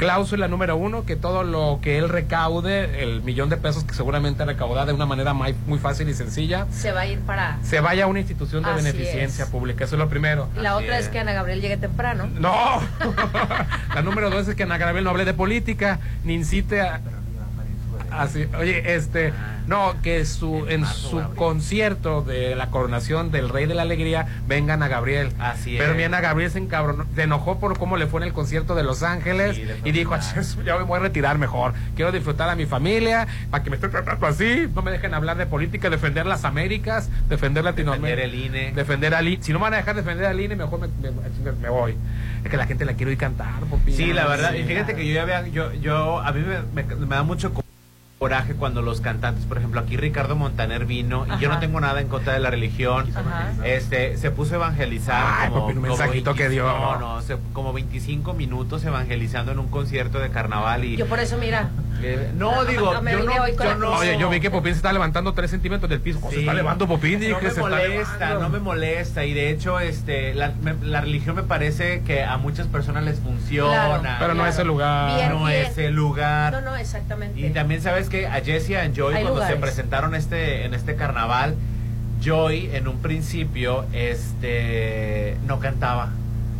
Cláusula 0.00 0.48
número 0.48 0.78
uno, 0.78 1.04
que 1.04 1.14
todo 1.14 1.44
lo 1.44 1.78
que 1.82 1.98
él 1.98 2.08
recaude, 2.08 3.02
el 3.02 3.20
millón 3.20 3.50
de 3.50 3.58
pesos 3.58 3.84
que 3.84 3.92
seguramente 3.92 4.42
recaudará 4.46 4.86
de 4.86 4.94
una 4.94 5.04
manera 5.04 5.34
muy, 5.34 5.54
muy 5.66 5.78
fácil 5.78 6.08
y 6.08 6.14
sencilla, 6.14 6.66
Se 6.72 6.90
va 6.90 7.00
a 7.02 7.06
ir 7.06 7.18
para... 7.20 7.58
se 7.62 7.80
vaya 7.80 8.04
a 8.04 8.06
una 8.06 8.20
institución 8.20 8.62
de 8.62 8.70
Así 8.70 8.82
beneficencia 8.82 9.44
es. 9.44 9.50
pública. 9.50 9.84
Eso 9.84 9.96
es 9.96 9.98
lo 9.98 10.08
primero. 10.08 10.48
Y 10.56 10.60
la 10.60 10.78
otra 10.78 10.98
es 10.98 11.08
que 11.10 11.18
Ana 11.18 11.34
Gabriel 11.34 11.60
llegue 11.60 11.76
temprano. 11.76 12.30
No. 12.38 12.80
La 13.94 14.00
número 14.00 14.30
dos 14.30 14.48
es 14.48 14.54
que 14.54 14.62
Ana 14.62 14.78
Gabriel 14.78 15.04
no 15.04 15.10
hable 15.10 15.26
de 15.26 15.34
política, 15.34 15.98
ni 16.24 16.32
incite 16.32 16.80
a... 16.80 17.02
Así, 18.10 18.48
oye, 18.58 18.94
este, 18.94 19.34
no, 19.66 19.94
que 20.02 20.24
su 20.24 20.66
en 20.68 20.84
su 20.86 21.22
concierto 21.36 22.22
de 22.22 22.54
la 22.56 22.70
coronación 22.70 23.30
del 23.30 23.48
Rey 23.48 23.66
de 23.66 23.74
la 23.74 23.82
Alegría 23.82 24.26
venga 24.48 24.74
Ana 24.74 24.88
Gabriel. 24.88 25.32
Así 25.38 25.76
Pero 25.78 25.92
es. 25.92 25.96
mi 25.96 26.02
Ana 26.04 26.20
Gabriel 26.20 26.50
se 26.50 26.58
encabronó, 26.58 27.06
se 27.14 27.22
enojó 27.22 27.58
por 27.60 27.78
cómo 27.78 27.96
le 27.96 28.06
fue 28.06 28.20
en 28.22 28.28
el 28.28 28.32
concierto 28.32 28.74
de 28.74 28.82
Los 28.82 29.02
Ángeles 29.02 29.56
Sí, 29.56 29.64
y 29.84 29.92
dijo, 29.92 30.10
mal. 30.12 30.20
"Ach, 30.36 30.64
ya 30.64 30.76
me 30.76 30.84
voy 30.84 30.98
a 30.98 31.02
retirar 31.02 31.38
mejor. 31.38 31.74
Quiero 31.96 32.12
disfrutar 32.12 32.48
a 32.48 32.56
mi 32.56 32.66
familia, 32.66 33.26
para 33.50 33.62
que 33.64 33.70
me 33.70 33.76
esté 33.76 33.88
tratando 33.88 34.26
así, 34.26 34.68
no 34.74 34.82
me 34.82 34.90
dejen 34.90 35.14
hablar 35.14 35.36
de 35.36 35.46
política, 35.46 35.90
defender 35.90 36.26
las 36.26 36.44
Américas, 36.44 37.08
defender 37.28 37.64
Latinoamérica. 37.64 38.22
Defender 38.22 38.40
el 38.40 38.46
INE. 38.66 38.72
Defender 38.72 39.14
al 39.14 39.28
INE. 39.28 39.42
Si 39.42 39.52
no 39.52 39.58
me 39.58 39.64
van 39.64 39.74
a 39.74 39.76
dejar 39.78 39.94
defender 39.96 40.26
al 40.26 40.40
INE, 40.40 40.56
mejor 40.56 40.80
me, 40.80 40.88
me- 40.88 41.52
me 41.52 41.68
voy. 41.68 41.94
Es 42.44 42.50
que 42.50 42.56
la 42.56 42.66
gente 42.66 42.84
la 42.84 42.94
quiere 42.94 43.10
oír 43.10 43.18
cantar, 43.18 43.60
Popín. 43.68 43.94
Sí, 43.94 44.12
la 44.12 44.26
verdad. 44.26 44.52
Sí. 44.52 44.58
Y 44.58 44.64
fíjate 44.64 44.94
que 44.94 45.06
yo 45.06 45.14
ya 45.14 45.22
había, 45.22 45.46
yo, 45.48 45.72
yo, 45.74 46.20
a 46.20 46.32
mí 46.32 46.42
me, 46.74 46.82
da 47.06 47.22
mucho 47.22 47.52
coraje 48.20 48.52
cuando 48.54 48.82
los 48.82 49.00
cantantes, 49.00 49.46
por 49.46 49.56
ejemplo, 49.56 49.80
aquí 49.80 49.96
Ricardo 49.96 50.36
Montaner 50.36 50.84
vino 50.84 51.24
y 51.26 51.40
yo 51.40 51.48
no 51.48 51.58
tengo 51.58 51.80
nada 51.80 52.02
en 52.02 52.08
contra 52.08 52.34
de 52.34 52.38
la 52.38 52.50
religión. 52.50 53.08
Este, 53.64 54.18
se 54.18 54.30
puso 54.30 54.52
a 54.52 54.56
evangelizar 54.56 55.24
Ay, 55.26 55.48
como, 55.48 55.62
papi, 55.62 55.72
un 55.78 55.82
como 55.82 55.96
mensajito 55.96 56.34
que 56.34 56.50
dio. 56.50 56.64
No, 56.66 56.98
no, 56.98 57.22
se- 57.22 57.38
como 57.54 57.72
25 57.72 58.34
minutos 58.34 58.84
evangelizando 58.84 59.52
en 59.52 59.58
un 59.58 59.68
concierto 59.68 60.18
de 60.18 60.28
carnaval 60.28 60.84
y 60.84 60.96
Yo 60.98 61.06
por 61.06 61.18
eso, 61.18 61.38
mira. 61.38 61.70
No 62.34 62.54
No, 62.56 62.64
digo, 62.64 62.94
no 62.94 63.10
yo 63.10 63.64
no, 63.64 63.74
no-. 63.76 63.92
Oye, 63.98 64.16
yo 64.18 64.28
vi 64.30 64.40
que 64.40 64.50
Popín 64.50 64.72
se 64.72 64.78
está 64.78 64.92
levantando 64.92 65.32
tres 65.34 65.50
centímetros 65.50 65.88
del 65.90 66.00
piso. 66.00 66.20
¿Cómo 66.20 66.32
se 66.32 66.40
está 66.40 66.54
levantando 66.54 66.86
Popín? 66.88 67.20
No 67.30 67.38
que 67.38 67.44
me 67.46 67.50
se 67.50 67.60
está 67.60 67.62
molesta, 67.62 68.14
elevando. 68.26 68.40
no 68.40 68.48
me 68.48 68.58
molesta 68.60 69.24
y 69.24 69.34
de 69.34 69.50
hecho 69.50 69.78
este 69.80 70.34
la, 70.34 70.52
me- 70.62 70.74
la 70.82 71.00
religión 71.00 71.36
me 71.36 71.42
parece 71.42 72.02
que 72.02 72.22
a 72.24 72.36
muchas 72.36 72.66
personas 72.66 73.04
les 73.04 73.18
funciona. 73.20 73.98
Claro, 74.00 74.16
Pero 74.20 74.34
no 74.34 74.46
es 74.46 74.58
el 74.58 74.66
lugar. 74.66 75.16
Bien, 75.16 75.30
no 75.30 75.46
bien. 75.46 75.66
es 75.66 75.78
el 75.78 75.94
lugar. 75.94 76.52
No, 76.52 76.60
no, 76.60 76.76
exactamente. 76.76 77.40
Y 77.40 77.50
también 77.50 77.82
sabes 77.82 78.08
que 78.08 78.26
a 78.26 78.40
Jessie 78.40 78.76
and 78.78 78.94
Joy 78.96 79.14
Hay 79.14 79.22
cuando 79.22 79.46
se 79.46 79.56
presentaron 79.56 80.14
este 80.14 80.64
en 80.64 80.74
este 80.74 80.96
carnaval, 80.96 81.54
Joy 82.22 82.70
en 82.74 82.86
un 82.88 82.98
principio 82.98 83.84
este 83.92 85.36
no 85.46 85.58
cantaba 85.60 86.10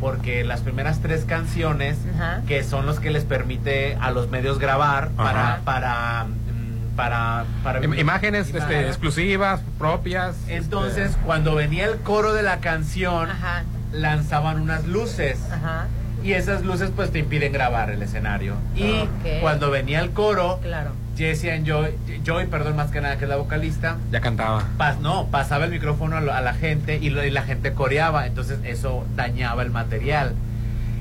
porque 0.01 0.45
las 0.45 0.61
primeras 0.61 1.01
tres 1.01 1.25
canciones 1.25 1.99
Ajá. 2.17 2.43
que 2.47 2.65
son 2.65 2.87
los 2.87 3.01
que 3.01 3.11
les 3.11 3.25
permite 3.25 3.97
a 4.01 4.11
los 4.11 4.29
medios 4.31 4.59
grabar 4.59 5.11
para 5.11 5.55
Ajá. 5.55 5.61
para 5.65 6.25
mm, 6.25 6.97
para, 6.97 7.45
para 7.63 7.81
Im- 7.81 7.99
Imágenes 7.99 8.53
este, 8.55 8.87
exclusivas, 8.89 9.61
propias. 9.79 10.37
Entonces, 10.49 11.11
este, 11.13 11.23
cuando 11.25 11.55
venía 11.55 11.87
el 11.87 11.97
coro 11.99 12.33
de 12.35 12.43
la 12.43 12.59
canción, 12.61 13.31
Ajá. 13.31 13.63
lanzaban 13.93 14.61
unas 14.61 14.87
luces. 14.87 15.39
Ajá. 15.51 15.87
Y 16.23 16.33
esas 16.33 16.63
luces 16.65 16.91
pues 16.95 17.11
te 17.13 17.19
impiden 17.21 17.53
grabar 17.53 17.89
el 17.91 18.03
escenario. 18.03 18.55
Y 18.77 19.09
cuando 19.41 19.71
venía 19.71 20.01
el 20.01 20.11
coro, 20.11 20.59
Claro. 20.63 20.91
Jessie 21.17 21.51
and 21.51 21.67
Joy, 21.67 21.91
Joy, 22.25 22.47
perdón, 22.47 22.77
más 22.77 22.91
que 22.91 23.01
nada 23.01 23.19
que 23.19 23.25
es 23.25 23.29
la 23.29 23.37
vocalista, 23.37 23.97
ya 24.11 24.21
cantaba. 24.21 24.65
pas- 24.79 24.99
no, 25.01 25.27
pasaba 25.27 25.67
el 25.67 25.71
micrófono 25.71 26.17
a, 26.17 26.21
lo- 26.21 26.33
a 26.33 26.41
la 26.41 26.55
gente 26.55 26.99
y, 27.01 27.11
lo- 27.11 27.25
y 27.25 27.31
la 27.31 27.43
gente 27.43 27.73
coreaba, 27.75 28.27
entonces 28.27 28.59
eso 28.65 29.05
dañaba 29.17 29.63
el 29.63 29.71
material. 29.71 30.35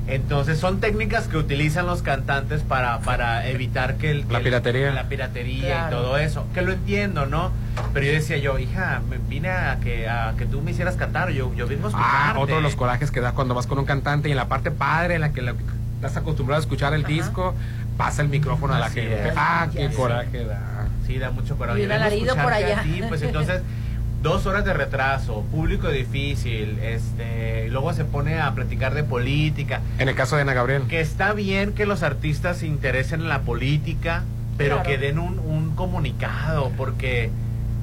Entonces 0.07 0.57
son 0.57 0.79
técnicas 0.79 1.27
que 1.27 1.37
utilizan 1.37 1.85
los 1.85 2.01
cantantes 2.01 2.63
para, 2.63 2.99
para 3.01 3.47
evitar 3.47 3.95
que 3.97 4.09
el, 4.09 4.25
que 4.25 4.31
La 4.33 4.39
el- 4.39 4.43
piratería. 4.43 4.91
la 4.91 5.03
piratería 5.07 5.67
Claro. 5.87 5.87
y 5.87 6.01
todo 6.01 6.17
eso, 6.17 6.45
que 6.53 6.63
lo 6.63 6.71
entiendo, 6.71 7.27
¿no? 7.27 7.51
Pero 7.93 8.07
yo 8.07 8.11
decía 8.13 8.37
yo, 8.37 8.57
hija, 8.57 9.01
me 9.07 9.17
vine 9.19 9.49
a 9.51 9.77
que, 9.79 10.09
a 10.09 10.33
que 10.35 10.45
tú 10.47 10.61
me 10.61 10.71
hicieras 10.71 10.95
cantar, 10.95 11.29
yo, 11.29 11.53
yo 11.53 11.67
vengo 11.67 11.89
a 11.89 11.91
Ah, 11.93 12.33
otro 12.39 12.55
de 12.55 12.61
los 12.63 12.75
corajes 12.75 13.11
que 13.11 13.21
da 13.21 13.33
cuando 13.33 13.53
vas 13.53 13.67
con 13.67 13.77
un 13.77 13.85
cantante 13.85 14.29
y 14.29 14.31
en 14.31 14.37
la 14.37 14.47
parte 14.47 14.71
padre, 14.71 15.15
en 15.15 15.21
la 15.21 15.31
que 15.31 15.43
la- 15.43 15.53
estás 15.97 16.17
acostumbrado 16.17 16.59
a 16.59 16.63
escuchar 16.63 16.93
el 16.95 17.03
disco, 17.03 17.53
pasa 17.99 18.21
el 18.21 18.29
micrófono 18.29 18.73
a 18.73 18.79
la 18.79 18.85
Así 18.85 19.01
gente. 19.01 19.27
es. 19.27 19.33
Ah, 19.35 19.67
qué 19.73 19.89
coraje 19.89 20.45
da. 20.45 20.87
Sí, 21.05 21.19
da 21.19 21.31
mucho 21.31 21.57
coraje. 21.57 21.81
Y 21.81 21.85
un 21.85 21.91
alarido 21.91 22.33
por 22.35 22.53
escucharte 22.53 22.65
allá. 22.65 22.79
a 22.79 22.83
ti, 22.83 23.03
pues 23.09 23.21
entonces, 23.23 23.61
dos 24.23 24.45
horas 24.45 24.63
de 24.63 24.73
retraso, 24.73 25.41
público 25.51 25.89
difícil, 25.89 26.79
este, 26.81 27.65
y 27.67 27.69
luego 27.69 27.91
se 27.93 28.05
pone 28.05 28.39
a 28.39 28.53
platicar 28.53 28.93
de 28.93 29.03
política. 29.03 29.81
En 29.97 30.07
el 30.07 30.15
caso 30.15 30.37
de 30.37 30.43
Ana 30.43 30.53
Gabriel. 30.53 30.83
Que 30.87 31.01
está 31.01 31.33
bien 31.33 31.73
que 31.73 31.85
los 31.85 32.01
artistas 32.01 32.59
se 32.59 32.67
interesen 32.67 33.19
en 33.19 33.27
la 33.27 33.41
política, 33.41 34.23
pero 34.57 34.75
Claro. 34.77 34.89
que 34.89 34.97
den 34.97 35.19
un, 35.19 35.37
un 35.39 35.75
comunicado, 35.75 36.71
porque 36.77 37.29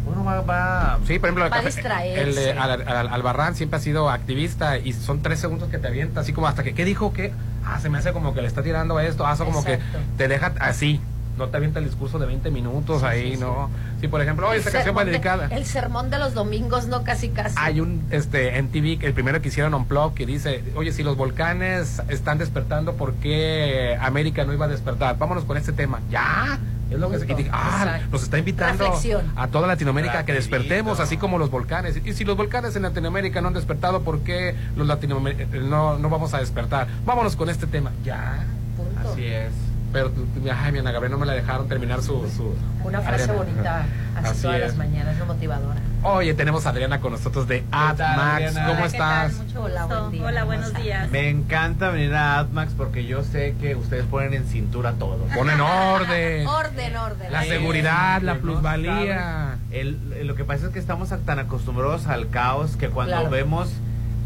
uno 0.07 0.25
va, 0.25 0.41
va 0.41 0.99
Sí, 1.07 1.19
por 1.19 1.29
ejemplo, 1.29 1.45
el 1.45 1.53
Va 1.53 1.57
a 1.57 1.61
café- 1.63 1.67
distraerse. 1.75 2.23
el 2.23 2.35
de 2.35 2.53
Al- 2.53 2.89
Al- 2.89 3.09
Albarrán 3.09 3.55
siempre 3.55 3.77
ha 3.79 3.83
sido 3.83 4.09
activista 4.09 4.79
y 4.79 4.93
son 4.95 5.21
tres 5.21 5.41
segundos 5.41 5.69
que 5.69 5.77
te 5.79 5.89
avienta, 5.89 6.21
así 6.21 6.33
como 6.33 6.47
hasta 6.47 6.63
que, 6.63 6.73
¿qué 6.75 6.85
dijo? 6.87 7.13
¿Qué? 7.13 7.33
Ah, 7.67 7.81
se 7.81 7.89
me 7.89 7.99
hace 7.99 8.13
como 8.13 8.33
que 8.33 8.41
le 8.41 8.49
está 8.49 8.63
tirando 8.63 8.99
esto, 9.01 9.27
hace 9.27 9.45
como 9.45 9.65
que 9.65 9.79
te 10.17 10.29
deja 10.29 10.53
así, 10.61 11.01
no 11.37 11.49
te 11.49 11.57
avienta 11.57 11.81
el 11.81 11.85
discurso 11.85 12.19
de 12.19 12.27
20 12.27 12.51
minutos 12.51 13.03
ahí, 13.03 13.35
sí. 13.35 13.41
¿no? 13.41 13.71
Sí, 14.01 14.09
por 14.09 14.21
ejemplo, 14.21 14.49
oye, 14.49 14.59
esta 14.59 14.71
canción 14.71 14.97
va 14.97 15.05
dedicada. 15.05 15.49
El 15.51 15.65
sermón 15.65 16.11
de 16.11 16.19
los 16.19 16.35
domingos, 16.35 16.87
no 16.87 17.03
casi 17.05 17.29
casi. 17.29 17.55
Hay 17.59 17.81
un 17.81 18.05
este 18.11 18.57
en 18.59 18.69
TV, 18.69 18.99
el 19.03 19.13
primero 19.13 19.41
que 19.43 19.49
hicieron 19.49 19.75
on 19.75 19.87
Plug, 19.87 20.15
que 20.15 20.27
dice, 20.27 20.63
oye, 20.77 20.93
si 20.93 21.03
los 21.03 21.17
volcanes 21.17 22.03
están 22.09 22.39
despertando, 22.39 22.95
¿por 22.95 23.15
qué 23.15 23.99
América 24.01 24.45
no 24.45 24.53
iba 24.53 24.67
a 24.67 24.69
despertar? 24.69 25.19
Vámonos 25.19 25.45
con 25.45 25.57
este 25.57 25.73
tema. 25.73 26.01
Ya. 26.11 26.59
Es 26.91 26.99
lo 26.99 27.11
que 27.11 27.19
se, 27.19 27.25
y 27.25 27.35
dije, 27.35 27.51
ah, 27.53 27.81
Exacto. 27.83 28.07
nos 28.13 28.23
está 28.23 28.39
invitando 28.39 28.85
Reflexión. 28.85 29.33
a 29.35 29.49
toda 29.49 29.67
Latinoamérica 29.67 30.21
a 30.21 30.25
que 30.25 30.33
despertemos, 30.33 31.01
así 31.01 31.17
como 31.17 31.37
los 31.39 31.51
volcanes. 31.51 32.01
Y 32.05 32.13
si 32.13 32.25
los 32.25 32.37
volcanes 32.37 32.77
en 32.77 32.83
Latinoamérica 32.83 33.41
no 33.41 33.49
han 33.49 33.55
despertado, 33.55 34.03
¿por 34.03 34.21
qué 34.21 34.55
los 34.77 34.87
latinoamericanos 34.87 35.65
no, 35.65 35.99
no 35.99 36.09
vamos 36.09 36.33
a 36.35 36.39
despertar? 36.39 36.87
Vámonos 37.05 37.35
con 37.35 37.49
este 37.51 37.67
tema. 37.67 37.91
Ya. 38.05 38.45
Punto. 38.77 39.11
Así 39.13 39.25
es. 39.25 39.51
Pero, 39.93 40.13
ay, 40.53 40.73
mi 40.73 40.79
Ana 40.79 40.93
Gabriel 40.93 41.13
no 41.13 41.19
me 41.19 41.27
la 41.27 41.33
dejaron 41.33 41.69
terminar 41.69 42.03
su... 42.03 42.29
su 42.29 42.55
Una 42.85 43.01
frase 43.01 43.33
bonita, 43.33 43.87
así, 44.17 44.27
Así 44.29 44.43
todas 44.43 44.57
es. 44.61 44.63
las 44.69 44.77
mañanas, 44.77 45.17
no 45.17 45.27
motivadora. 45.27 45.81
Oye, 46.03 46.35
tenemos 46.35 46.67
a 46.67 46.71
Adriana 46.71 47.01
con 47.01 47.13
nosotros 47.13 47.49
de 47.49 47.65
AdMax. 47.73 48.55
¿Cómo 48.67 48.85
estás? 48.87 49.35
Mucho 49.39 49.63
Hola, 49.65 49.83
gusto. 49.85 50.01
buen 50.03 50.13
día. 50.13 50.23
Hola, 50.27 50.41
¿Cómo 50.41 50.47
buenos 50.47 50.75
días. 50.75 51.11
Me 51.11 51.29
encanta 51.31 51.91
venir 51.91 52.15
a 52.15 52.39
AdMax 52.39 52.75
porque 52.75 53.07
yo 53.07 53.25
sé 53.25 53.57
que 53.61 53.75
ustedes 53.75 54.05
ponen 54.05 54.35
en 54.35 54.47
cintura 54.47 54.93
todo. 54.93 55.19
Ponen 55.35 55.61
orden. 55.61 56.47
Orden, 56.47 56.97
orden. 56.97 57.33
La 57.33 57.43
seguridad, 57.45 58.23
la 58.23 58.35
No 58.35 58.41
plusvalía. 58.41 59.59
El- 59.73 60.27
lo 60.27 60.37
que 60.37 60.45
pasa 60.45 60.67
es 60.67 60.73
que 60.73 60.79
estamos 60.79 61.09
tan 61.25 61.39
acostumbrados 61.41 62.07
al 62.07 62.29
caos 62.31 62.77
que 62.77 62.89
cuando 62.89 63.15
Claro. 63.17 63.31
vemos 63.31 63.69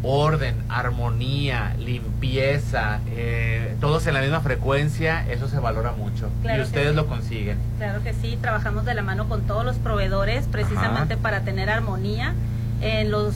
orden, 0.02 0.56
armonía, 0.68 1.74
limpieza, 1.78 3.00
eh, 3.08 3.76
todos 3.80 4.06
en 4.06 4.14
la 4.14 4.20
misma 4.20 4.40
frecuencia, 4.40 5.26
eso 5.30 5.48
se 5.48 5.58
valora 5.58 5.92
mucho. 5.92 6.30
Claro 6.42 6.62
y 6.62 6.64
ustedes 6.64 6.90
sí. 6.90 6.96
lo 6.96 7.06
consiguen. 7.06 7.58
Claro 7.78 8.02
que 8.02 8.14
sí, 8.14 8.38
trabajamos 8.40 8.84
de 8.84 8.94
la 8.94 9.02
mano 9.02 9.28
con 9.28 9.42
todos 9.42 9.64
los 9.64 9.76
proveedores 9.76 10.46
precisamente 10.46 11.16
para 11.16 11.40
tener 11.42 11.70
armonía 11.70 12.34
en 12.80 13.10
los... 13.10 13.34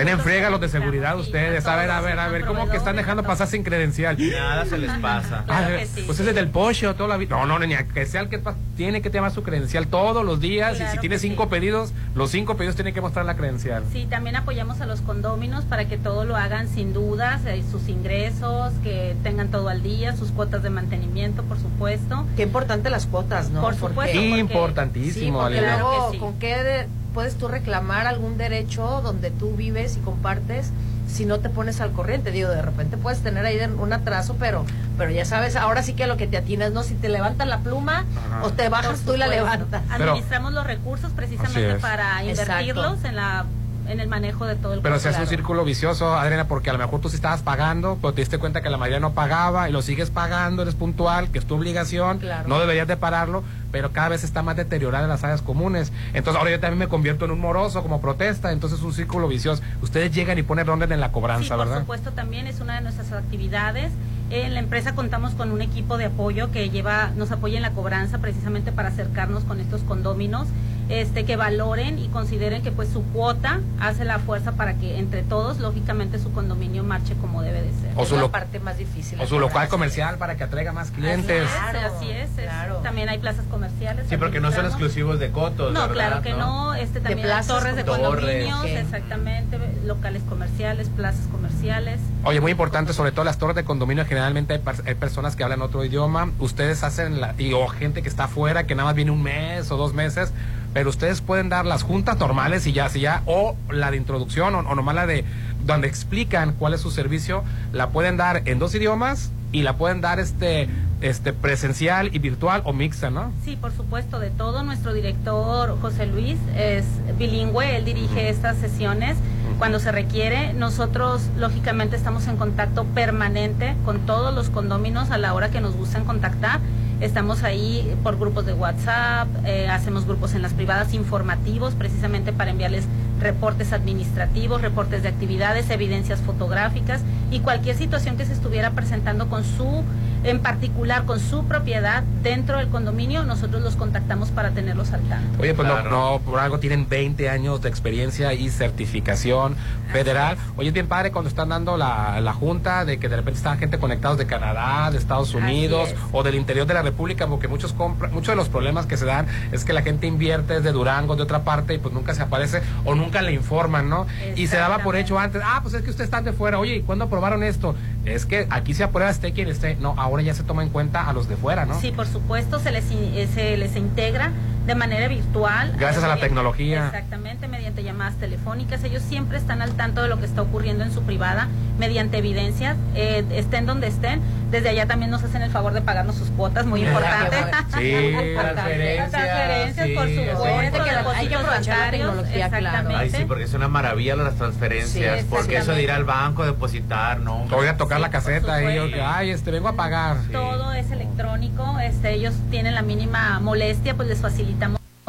Están 0.00 0.08
en 0.08 0.20
friega 0.20 0.50
los 0.50 0.60
de 0.60 0.68
seguridad 0.68 1.18
ustedes. 1.18 1.64
a 1.66 1.72
A 1.72 1.76
ver, 1.76 1.90
a 1.90 2.00
ver, 2.00 2.18
a 2.18 2.24
a 2.26 2.28
ver, 2.28 2.44
¿cómo 2.44 2.68
que 2.68 2.76
están 2.76 2.96
dejando 2.96 3.22
a 3.22 3.26
pasar 3.26 3.46
sin 3.48 3.62
credencial? 3.62 4.16
Nada 4.32 4.64
se 4.66 4.76
les 4.78 4.90
pasa. 4.98 5.44
Claro 5.46 5.74
Ah, 5.74 5.78
que 5.78 5.86
sí. 5.86 6.02
Pues 6.06 6.20
es 6.20 6.26
el 6.26 6.34
del 6.34 6.48
Porsche 6.48 6.92
toda 6.94 7.08
la 7.08 7.16
vida. 7.16 7.36
No, 7.36 7.46
no, 7.46 7.58
ni 7.58 7.74
a 7.74 7.86
que 7.88 8.04
sea 8.04 8.20
el 8.20 8.28
que 8.28 8.40
tiene 8.76 9.00
que 9.00 9.08
llevar 9.10 9.30
su 9.32 9.42
credencial 9.42 9.86
todos 9.86 10.24
los 10.24 10.40
días. 10.40 10.78
y 10.80 10.86
si 10.92 10.98
tiene 10.98 11.18
cinco 11.18 11.44
sí. 11.44 11.48
pedidos, 11.50 11.92
los 12.14 12.30
cinco 12.30 12.56
pedidos 12.56 12.76
tienen 12.76 12.92
que 12.94 13.00
mostrar 13.00 13.24
la 13.24 13.36
credencial. 13.36 13.84
Sí, 13.92 14.06
también 14.08 14.36
apoyamos 14.36 14.80
a 14.80 14.86
los 14.86 15.00
condóminos 15.00 15.64
para 15.64 15.86
que 15.86 15.96
todo 15.96 16.24
lo 16.24 16.36
hagan 16.36 16.68
sin 16.68 16.92
dudas, 16.92 17.40
eh, 17.46 17.62
sus 17.70 17.88
ingresos, 17.88 18.72
que 18.82 19.16
tengan 19.22 19.48
todo 19.48 19.68
al 19.68 19.82
día, 19.82 20.14
sus 20.16 20.30
cuotas 20.30 20.62
de 20.62 20.70
mantenimiento, 20.70 21.42
por 21.44 21.58
supuesto. 21.58 22.26
Qué 22.36 22.42
importante 22.42 22.90
las 22.90 23.06
cuotas, 23.06 23.50
¿no? 23.50 23.60
Por 23.62 23.74
Porque- 23.76 23.88
supuesto. 23.94 24.12
porque- 24.14 24.34
Sí, 24.34 24.38
Importantísimo, 24.40 25.40
porque. 25.40 25.58
Claro 25.58 26.08
sí. 26.12 26.18
¿con 26.18 26.38
qué 26.38 26.56
de- 26.62 26.86
puedes 27.16 27.36
tú 27.36 27.48
reclamar 27.48 28.06
algún 28.06 28.36
derecho 28.36 29.00
donde 29.02 29.30
tú 29.30 29.56
vives 29.56 29.96
y 29.96 30.00
compartes 30.00 30.70
si 31.08 31.24
no 31.24 31.38
te 31.40 31.48
pones 31.48 31.80
al 31.80 31.92
corriente? 31.92 32.30
Digo, 32.30 32.50
de 32.50 32.60
repente 32.60 32.98
puedes 32.98 33.20
tener 33.20 33.46
ahí 33.46 33.58
un 33.78 33.90
atraso, 33.94 34.36
pero 34.38 34.66
pero 34.98 35.10
ya 35.10 35.24
sabes, 35.24 35.56
ahora 35.56 35.82
sí 35.82 35.94
que 35.94 36.06
lo 36.06 36.18
que 36.18 36.26
te 36.26 36.36
atinas, 36.36 36.72
¿no? 36.72 36.82
Si 36.82 36.92
te 36.94 37.08
levantan 37.08 37.48
la 37.48 37.60
pluma 37.60 38.04
Ajá. 38.26 38.44
o 38.44 38.50
te 38.52 38.68
bajas 38.68 39.00
tú 39.00 39.14
y 39.14 39.16
la 39.16 39.28
levantas. 39.28 39.80
Pero- 39.90 40.04
Administramos 40.10 40.52
los 40.52 40.66
recursos 40.66 41.10
precisamente 41.12 41.76
para 41.76 42.22
Exacto. 42.22 42.52
invertirlos 42.52 43.04
en 43.04 43.16
la 43.16 43.46
en 43.88 44.00
el 44.00 44.08
manejo 44.08 44.46
de 44.46 44.56
todo 44.56 44.74
el 44.74 44.80
Pero 44.80 44.98
se 44.98 45.08
hace 45.08 45.20
un 45.22 45.26
círculo 45.26 45.64
vicioso, 45.64 46.14
Adriana, 46.16 46.48
porque 46.48 46.70
a 46.70 46.72
lo 46.72 46.78
mejor 46.78 47.00
tú 47.00 47.08
sí 47.08 47.16
estabas 47.16 47.42
pagando, 47.42 47.98
pero 48.00 48.12
te 48.14 48.20
diste 48.22 48.38
cuenta 48.38 48.60
que 48.62 48.70
la 48.70 48.76
mayoría 48.78 49.00
no 49.00 49.12
pagaba 49.12 49.68
y 49.68 49.72
lo 49.72 49.82
sigues 49.82 50.10
pagando, 50.10 50.62
eres 50.62 50.74
puntual, 50.74 51.30
que 51.30 51.38
es 51.38 51.46
tu 51.46 51.54
obligación, 51.54 52.18
Claro. 52.18 52.48
no 52.48 52.58
deberías 52.58 52.88
de 52.88 52.96
pararlo, 52.96 53.44
pero 53.72 53.92
cada 53.92 54.08
vez 54.10 54.24
está 54.24 54.42
más 54.42 54.56
deteriorada 54.56 55.04
en 55.04 55.10
las 55.10 55.22
áreas 55.24 55.42
comunes. 55.42 55.92
Entonces 56.14 56.38
ahora 56.38 56.50
yo 56.50 56.60
también 56.60 56.78
me 56.78 56.88
convierto 56.88 57.24
en 57.24 57.30
un 57.30 57.40
moroso 57.40 57.82
como 57.82 58.00
protesta, 58.00 58.52
entonces 58.52 58.78
es 58.78 58.84
un 58.84 58.92
círculo 58.92 59.28
vicioso. 59.28 59.62
Ustedes 59.82 60.12
llegan 60.12 60.38
y 60.38 60.42
ponen 60.42 60.68
orden 60.68 60.92
en 60.92 61.00
la 61.00 61.08
Sí, 61.08 61.12
cobranza, 61.12 61.56
por 61.56 61.66
¿verdad? 61.66 61.80
supuesto, 61.80 62.10
también 62.12 62.46
es 62.46 62.60
una 62.60 62.74
de 62.76 62.80
nuestras 62.82 63.12
actividades. 63.12 63.92
En 64.30 64.54
la 64.54 64.60
empresa 64.60 64.94
contamos 64.96 65.34
con 65.34 65.52
un 65.52 65.62
equipo 65.62 65.98
de 65.98 66.06
apoyo 66.06 66.50
que 66.50 66.68
lleva, 66.70 67.10
nos 67.16 67.30
apoya 67.30 67.56
en 67.56 67.62
la 67.62 67.70
cobranza 67.70 68.18
precisamente 68.18 68.72
para 68.72 68.88
acercarnos 68.88 69.44
con 69.44 69.60
estos 69.60 69.82
condóminos, 69.82 70.48
este, 70.88 71.24
que 71.24 71.36
valoren 71.36 71.98
y 71.98 72.08
consideren 72.08 72.62
que 72.62 72.70
pues 72.70 72.88
su 72.88 73.02
cuota 73.04 73.60
hace 73.80 74.04
la 74.04 74.18
fuerza 74.20 74.52
para 74.52 74.74
que 74.74 74.98
entre 74.98 75.22
todos, 75.22 75.58
lógicamente, 75.58 76.18
su 76.18 76.32
condominio 76.32 76.84
marche 76.84 77.14
como 77.20 77.42
debe 77.42 77.62
de 77.62 77.72
ser. 77.72 77.90
O 77.96 78.02
Es 78.02 78.08
su 78.08 78.16
la 78.16 78.28
parte 78.28 78.60
más 78.60 78.78
difícil. 78.78 79.20
O 79.20 79.26
su 79.26 79.38
local 79.40 79.68
comercial 79.68 80.16
para 80.18 80.36
que 80.36 80.44
atraiga 80.44 80.72
más 80.72 80.90
clientes. 80.92 81.48
Así 81.50 81.76
es, 81.76 81.84
así 81.84 82.10
es, 82.10 82.38
es- 82.38 82.82
También 82.82 83.08
hay 83.08 83.18
plazas 83.18 83.44
comerciales. 83.50 84.06
Sí, 84.08 84.16
porque 84.16 84.40
no 84.40 84.52
son 84.52 84.66
exclusivos 84.66 85.18
de 85.18 85.30
cotos, 85.30 85.72
No, 85.72 85.80
¿verdad? 85.80 85.94
claro 85.94 86.22
que 86.22 86.34
no. 86.34 86.74
Este 86.74 87.00
también 87.00 87.26
plazas 87.26 87.46
torres 87.48 87.74
de 87.76 87.84
torres. 87.84 88.06
condominios, 88.06 88.64
exactamente, 88.66 89.58
locales 89.84 90.22
comerciales, 90.28 90.88
plazas 90.88 91.26
comerciales. 91.32 92.00
Oye, 92.24 92.40
muy 92.40 92.50
importante, 92.52 92.92
sobre 92.92 93.12
todo 93.12 93.24
las 93.24 93.38
torres 93.38 93.56
de 93.56 93.64
condominio, 93.64 94.04
generalmente 94.06 94.54
hay, 94.54 94.58
par- 94.60 94.82
hay 94.86 94.94
personas 94.94 95.36
que 95.36 95.42
hablan 95.44 95.62
otro 95.62 95.84
idioma, 95.84 96.30
ustedes 96.38 96.82
hacen, 96.84 97.20
la, 97.20 97.34
y, 97.38 97.52
o 97.54 97.66
gente 97.68 98.02
que 98.02 98.08
está 98.08 98.24
afuera, 98.24 98.66
que 98.66 98.74
nada 98.74 98.88
más 98.88 98.94
viene 98.94 99.10
un 99.10 99.22
mes 99.22 99.70
o 99.70 99.76
dos 99.76 99.94
meses, 99.94 100.32
pero 100.76 100.90
ustedes 100.90 101.22
pueden 101.22 101.48
dar 101.48 101.64
las 101.64 101.82
juntas 101.82 102.18
normales 102.18 102.66
y 102.66 102.74
ya, 102.74 102.90
si 102.90 103.00
ya, 103.00 103.22
o 103.24 103.56
la 103.70 103.90
de 103.90 103.96
introducción, 103.96 104.54
o, 104.54 104.58
o 104.58 104.74
nomás 104.74 104.94
la 104.94 105.06
de, 105.06 105.24
donde 105.64 105.88
explican 105.88 106.52
cuál 106.52 106.74
es 106.74 106.82
su 106.82 106.90
servicio, 106.90 107.44
la 107.72 107.88
pueden 107.88 108.18
dar 108.18 108.42
en 108.44 108.58
dos 108.58 108.74
idiomas 108.74 109.30
y 109.52 109.62
la 109.62 109.78
pueden 109.78 110.02
dar 110.02 110.20
este, 110.20 110.68
este 111.00 111.32
presencial 111.32 112.14
y 112.14 112.18
virtual 112.18 112.62
o 112.64 112.72
mixta, 112.72 113.10
¿no? 113.10 113.32
Sí, 113.44 113.56
por 113.56 113.72
supuesto, 113.72 114.18
de 114.18 114.30
todo. 114.30 114.62
Nuestro 114.62 114.92
director 114.94 115.78
José 115.80 116.06
Luis 116.06 116.38
es 116.56 116.84
bilingüe, 117.18 117.76
él 117.76 117.84
dirige 117.84 118.28
estas 118.28 118.56
sesiones 118.56 119.16
cuando 119.58 119.78
se 119.78 119.92
requiere. 119.92 120.52
Nosotros, 120.54 121.22
lógicamente, 121.36 121.96
estamos 121.96 122.26
en 122.28 122.36
contacto 122.36 122.84
permanente 122.84 123.74
con 123.84 124.06
todos 124.06 124.34
los 124.34 124.50
condóminos 124.50 125.10
a 125.10 125.18
la 125.18 125.34
hora 125.34 125.50
que 125.50 125.60
nos 125.60 125.76
gusten 125.76 126.04
contactar. 126.04 126.60
Estamos 127.00 127.42
ahí 127.42 127.94
por 128.02 128.18
grupos 128.18 128.46
de 128.46 128.54
WhatsApp, 128.54 129.28
eh, 129.44 129.68
hacemos 129.68 130.06
grupos 130.06 130.34
en 130.34 130.40
las 130.40 130.54
privadas 130.54 130.94
informativos 130.94 131.74
precisamente 131.74 132.32
para 132.32 132.50
enviarles 132.52 132.84
reportes 133.20 133.74
administrativos, 133.74 134.62
reportes 134.62 135.02
de 135.02 135.10
actividades, 135.10 135.68
evidencias 135.68 136.20
fotográficas 136.20 137.02
y 137.30 137.40
cualquier 137.40 137.76
situación 137.76 138.16
que 138.16 138.24
se 138.24 138.32
estuviera 138.32 138.70
presentando 138.70 139.28
con 139.28 139.44
su, 139.44 139.84
en 140.26 140.40
particular 140.40 141.04
con 141.04 141.20
su 141.20 141.44
propiedad 141.44 142.02
dentro 142.22 142.58
del 142.58 142.68
condominio, 142.68 143.22
nosotros 143.24 143.62
los 143.62 143.76
contactamos 143.76 144.30
para 144.30 144.50
tenerlos 144.50 144.92
al 144.92 145.00
tanto. 145.02 145.40
Oye, 145.42 145.54
pues 145.54 145.66
no- 145.68 145.74
Claro. 145.74 145.90
no, 145.90 146.18
por 146.24 146.38
algo 146.40 146.58
tienen 146.58 146.88
20 146.88 147.28
años 147.30 147.62
de 147.62 147.68
experiencia 147.68 148.32
y 148.34 148.48
certificación 148.50 149.56
federal. 149.92 150.36
Oye, 150.56 150.68
es 150.68 150.74
bien 150.74 150.88
padre 150.88 151.12
cuando 151.12 151.28
están 151.28 151.48
dando 151.50 151.76
la, 151.76 152.20
la 152.20 152.32
junta 152.32 152.84
de 152.84 152.98
que 152.98 153.08
de 153.08 153.16
repente 153.16 153.38
están 153.38 153.58
gente 153.58 153.78
conectados 153.78 154.18
de 154.18 154.26
Canadá, 154.26 154.90
de 154.90 154.98
Estados 154.98 155.32
Unidos 155.34 155.90
es. 155.90 155.94
o 156.12 156.22
del 156.22 156.34
interior 156.34 156.66
de 156.66 156.74
la 156.74 156.82
República, 156.82 157.26
porque 157.26 157.46
muchos 157.48 157.72
compran, 157.72 158.12
muchos 158.12 158.28
de 158.28 158.36
los 158.36 158.48
problemas 158.48 158.86
que 158.86 158.96
se 158.96 159.04
dan 159.04 159.26
es 159.52 159.64
que 159.64 159.72
la 159.72 159.82
gente 159.82 160.06
invierte 160.06 160.54
desde 160.54 160.72
Durango, 160.72 161.14
de 161.16 161.22
otra 161.22 161.44
parte, 161.44 161.74
y 161.74 161.78
pues 161.78 161.94
nunca 161.94 162.14
se 162.14 162.22
aparece 162.22 162.62
o 162.84 162.94
nunca 162.94 163.22
le 163.22 163.32
informan, 163.32 163.88
¿no? 163.88 164.06
Y 164.34 164.48
se 164.48 164.56
daba 164.56 164.78
por 164.78 164.96
hecho 164.96 165.18
antes, 165.18 165.40
ah, 165.44 165.60
pues 165.62 165.74
es 165.74 165.82
que 165.82 165.90
ustedes 165.90 166.06
están 166.08 166.24
de 166.24 166.32
fuera, 166.32 166.58
oye, 166.58 166.76
¿y 166.76 166.82
cuándo 166.82 167.04
aprobaron 167.04 167.42
esto? 167.42 167.74
Es 168.04 168.26
que 168.26 168.46
aquí 168.50 168.74
se 168.74 168.84
aprueba 168.84 169.10
esté 169.10 169.32
quien 169.32 169.48
esté. 169.48 169.76
No, 169.76 169.94
ahora 169.98 170.15
ya 170.24 170.34
se 170.34 170.42
toma 170.42 170.62
en 170.62 170.68
cuenta 170.70 171.08
a 171.08 171.12
los 171.12 171.28
de 171.28 171.36
fuera, 171.36 171.66
¿no? 171.66 171.80
Sí, 171.80 171.92
por 171.92 172.06
supuesto, 172.06 172.58
se 172.58 172.70
les, 172.72 172.84
eh, 172.90 173.28
se 173.32 173.56
les 173.56 173.76
integra 173.76 174.32
de 174.66 174.74
manera 174.74 175.06
virtual. 175.08 175.72
Gracias 175.78 176.02
a 176.02 176.08
la 176.08 176.14
Mediante- 176.14 176.26
tecnología. 176.26 176.86
Exactamente, 176.86 177.46
mediante 177.48 177.82
llamadas 177.84 178.14
telefónicas. 178.16 178.82
Ellos 178.84 179.02
siempre 179.02 179.38
están 179.38 179.62
al 179.62 179.72
tanto 179.72 180.02
de 180.02 180.08
lo 180.08 180.18
que 180.18 180.26
está 180.26 180.42
ocurriendo 180.42 180.82
en 180.84 180.92
su 180.92 181.02
privada, 181.02 181.48
mediante 181.78 182.18
evidencias, 182.18 182.76
eh, 182.94 183.24
estén 183.30 183.64
donde 183.66 183.86
estén. 183.86 184.20
Desde 184.50 184.68
allá 184.70 184.86
también 184.86 185.10
nos 185.10 185.22
hacen 185.22 185.42
el 185.42 185.50
favor 185.50 185.72
de 185.72 185.82
pagarnos 185.82 186.16
sus 186.16 186.28
cuotas, 186.30 186.66
muy 186.66 186.80
importante. 186.86 187.36
Sí, 187.78 188.14
transferencias, 188.36 189.10
transferencias, 189.10 189.88
por 189.90 190.06
sí, 190.06 190.16
supuesto, 190.16 190.84
sí. 190.84 190.90
Depósitos 190.96 191.46
bancarios, 191.46 192.12
claro. 192.12 192.26
exactamente. 192.34 192.94
Ay, 192.96 193.10
sí, 193.10 193.24
porque 193.26 193.44
es 193.44 193.54
una 193.54 193.68
maravilla 193.68 194.16
las 194.16 194.34
transferencias. 194.34 195.20
Sí, 195.20 195.26
porque 195.30 195.56
eso 195.58 195.72
de 195.72 195.82
ir 195.82 195.90
al 195.92 196.04
banco, 196.04 196.44
depositar, 196.44 197.20
no. 197.20 197.46
Ir 197.62 197.68
a 197.68 197.76
tocar 197.76 197.98
Sí, 197.98 198.02
la 198.02 198.10
caseta 198.10 198.62
y 198.62 198.74
yo, 198.74 198.84
ay, 199.04 199.30
este, 199.30 199.50
vengo 199.52 199.68
a 199.68 199.74
pagar. 199.74 200.16
todo 200.32 200.72
es 200.72 200.90
electrónico, 200.90 201.78
este, 201.80 202.14
ellos 202.14 202.34
tienen 202.50 202.74
la 202.74 202.82
mínima 202.82 203.38
molestia, 203.40 203.94
pues 203.94 204.08
les 204.08 204.18
facilitamos 204.18 204.55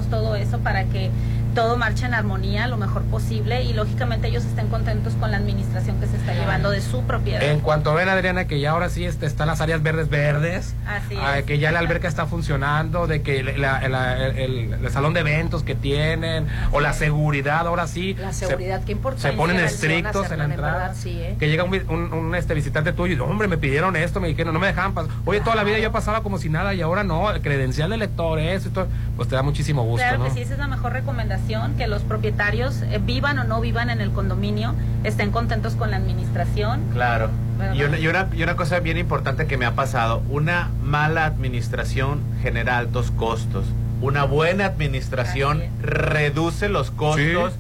todo 0.06 0.36
eso 0.36 0.60
para 0.60 0.84
que 0.86 1.10
todo 1.58 1.76
marche 1.76 2.06
en 2.06 2.14
armonía 2.14 2.68
lo 2.68 2.78
mejor 2.78 3.02
posible 3.06 3.64
y 3.64 3.74
lógicamente 3.74 4.28
ellos 4.28 4.46
estén 4.46 4.68
contentos 4.68 5.14
con 5.16 5.32
la 5.32 5.38
administración 5.38 6.00
que 6.00 6.06
se 6.06 6.16
está 6.16 6.36
llevando 6.36 6.70
de 6.70 6.82
su 6.82 7.02
propiedad. 7.02 7.42
En 7.42 7.62
cuanto 7.62 7.96
ven, 7.96 8.08
Adriana, 8.10 8.46
que 8.46 8.60
ya 8.60 8.70
ahora 8.72 8.90
sí 8.92 9.06
este, 9.06 9.26
están 9.26 9.48
las 9.48 9.60
áreas 9.60 9.82
verdes 9.82 10.08
verdes, 10.08 10.76
Así 10.86 11.16
ah, 11.20 11.40
es. 11.40 11.46
que 11.46 11.58
ya 11.58 11.72
la 11.72 11.80
alberca 11.80 12.08
está 12.08 12.28
funcionando, 12.28 13.08
de 13.08 13.24
que 13.24 13.42
la- 13.42 13.88
la- 13.90 14.28
el, 14.28 14.38
el- 14.38 14.74
el 14.86 14.92
salón 14.92 15.16
de 15.16 15.22
eventos 15.22 15.64
que 15.64 15.74
tienen, 15.74 16.46
o 16.72 16.80
la 16.80 16.94
seguridad, 16.94 17.66
ahora 17.66 17.88
sí. 17.88 18.14
La 18.20 18.34
se- 18.34 18.46
seguridad, 18.46 18.84
qué 18.86 18.92
importante. 18.92 19.28
Se 19.32 19.36
ponen 19.36 19.58
estrictos 19.60 20.30
en 20.30 20.38
la 20.38 20.46
entrada. 20.46 20.74
verdad, 20.74 20.96
sí, 20.96 21.20
¿eh? 21.20 21.38
Que 21.40 21.48
llega 21.50 21.64
un, 21.64 21.74
un- 21.90 22.14
un, 22.14 22.36
este, 22.36 22.54
visitante 22.54 22.94
tuyo 22.94 23.16
y 23.16 23.20
hombre, 23.20 23.48
me 23.48 23.58
pidieron 23.58 23.96
esto, 23.96 24.20
me 24.20 24.28
dijeron, 24.28 24.54
no 24.54 24.60
me 24.60 24.68
dejaban 24.68 24.94
pasar. 24.94 25.12
Oye, 25.26 25.40
toda 25.40 25.56
la 25.56 25.64
vida 25.64 25.80
yo 25.80 25.92
pasaba 25.92 26.22
como 26.22 26.38
si 26.38 26.50
nada 26.50 26.76
y 26.76 26.82
ahora 26.84 27.04
no, 27.04 27.32
el 27.32 27.42
credencial 27.42 27.90
de 27.90 27.98
lector, 27.98 28.38
eso 28.38 28.68
y 28.70 28.72
todo. 28.74 28.88
Pues 29.16 29.28
te 29.28 29.34
da 29.36 29.42
muchísimo 29.42 29.84
gusto, 29.84 30.06
Claro 30.06 30.20
¿no? 30.20 30.26
que 30.26 30.32
sí, 30.32 30.42
esa 30.42 30.54
es 30.54 30.60
la 30.60 30.68
mejor 30.68 30.94
recomendación, 30.94 31.47
que 31.78 31.88
los 31.88 32.02
propietarios, 32.02 32.82
eh, 32.82 33.00
vivan 33.02 33.40
o 33.40 33.44
no 33.46 33.62
vivan 33.62 33.90
en 33.90 34.02
el 34.02 34.12
condominio, 34.12 34.76
estén 35.06 35.32
contentos 35.32 35.76
con 35.76 35.92
la 35.92 35.98
administración. 35.98 36.84
Claro. 36.92 37.30
Y 37.74 37.84
una, 37.84 37.98
y, 37.98 38.08
una, 38.08 38.28
y 38.36 38.44
una 38.44 38.56
cosa 38.56 38.80
bien 38.82 38.98
importante 38.98 39.48
que 39.48 39.58
me 39.58 39.66
ha 39.66 39.74
pasado, 39.74 40.22
una 40.30 40.70
mala 40.84 41.26
administración 41.26 42.20
genera 42.42 42.78
altos 42.78 43.12
costos. 43.12 43.66
Una 44.00 44.26
buena 44.26 44.66
administración 44.66 45.64
reduce 45.82 46.70
los 46.70 46.92
costos 46.92 47.54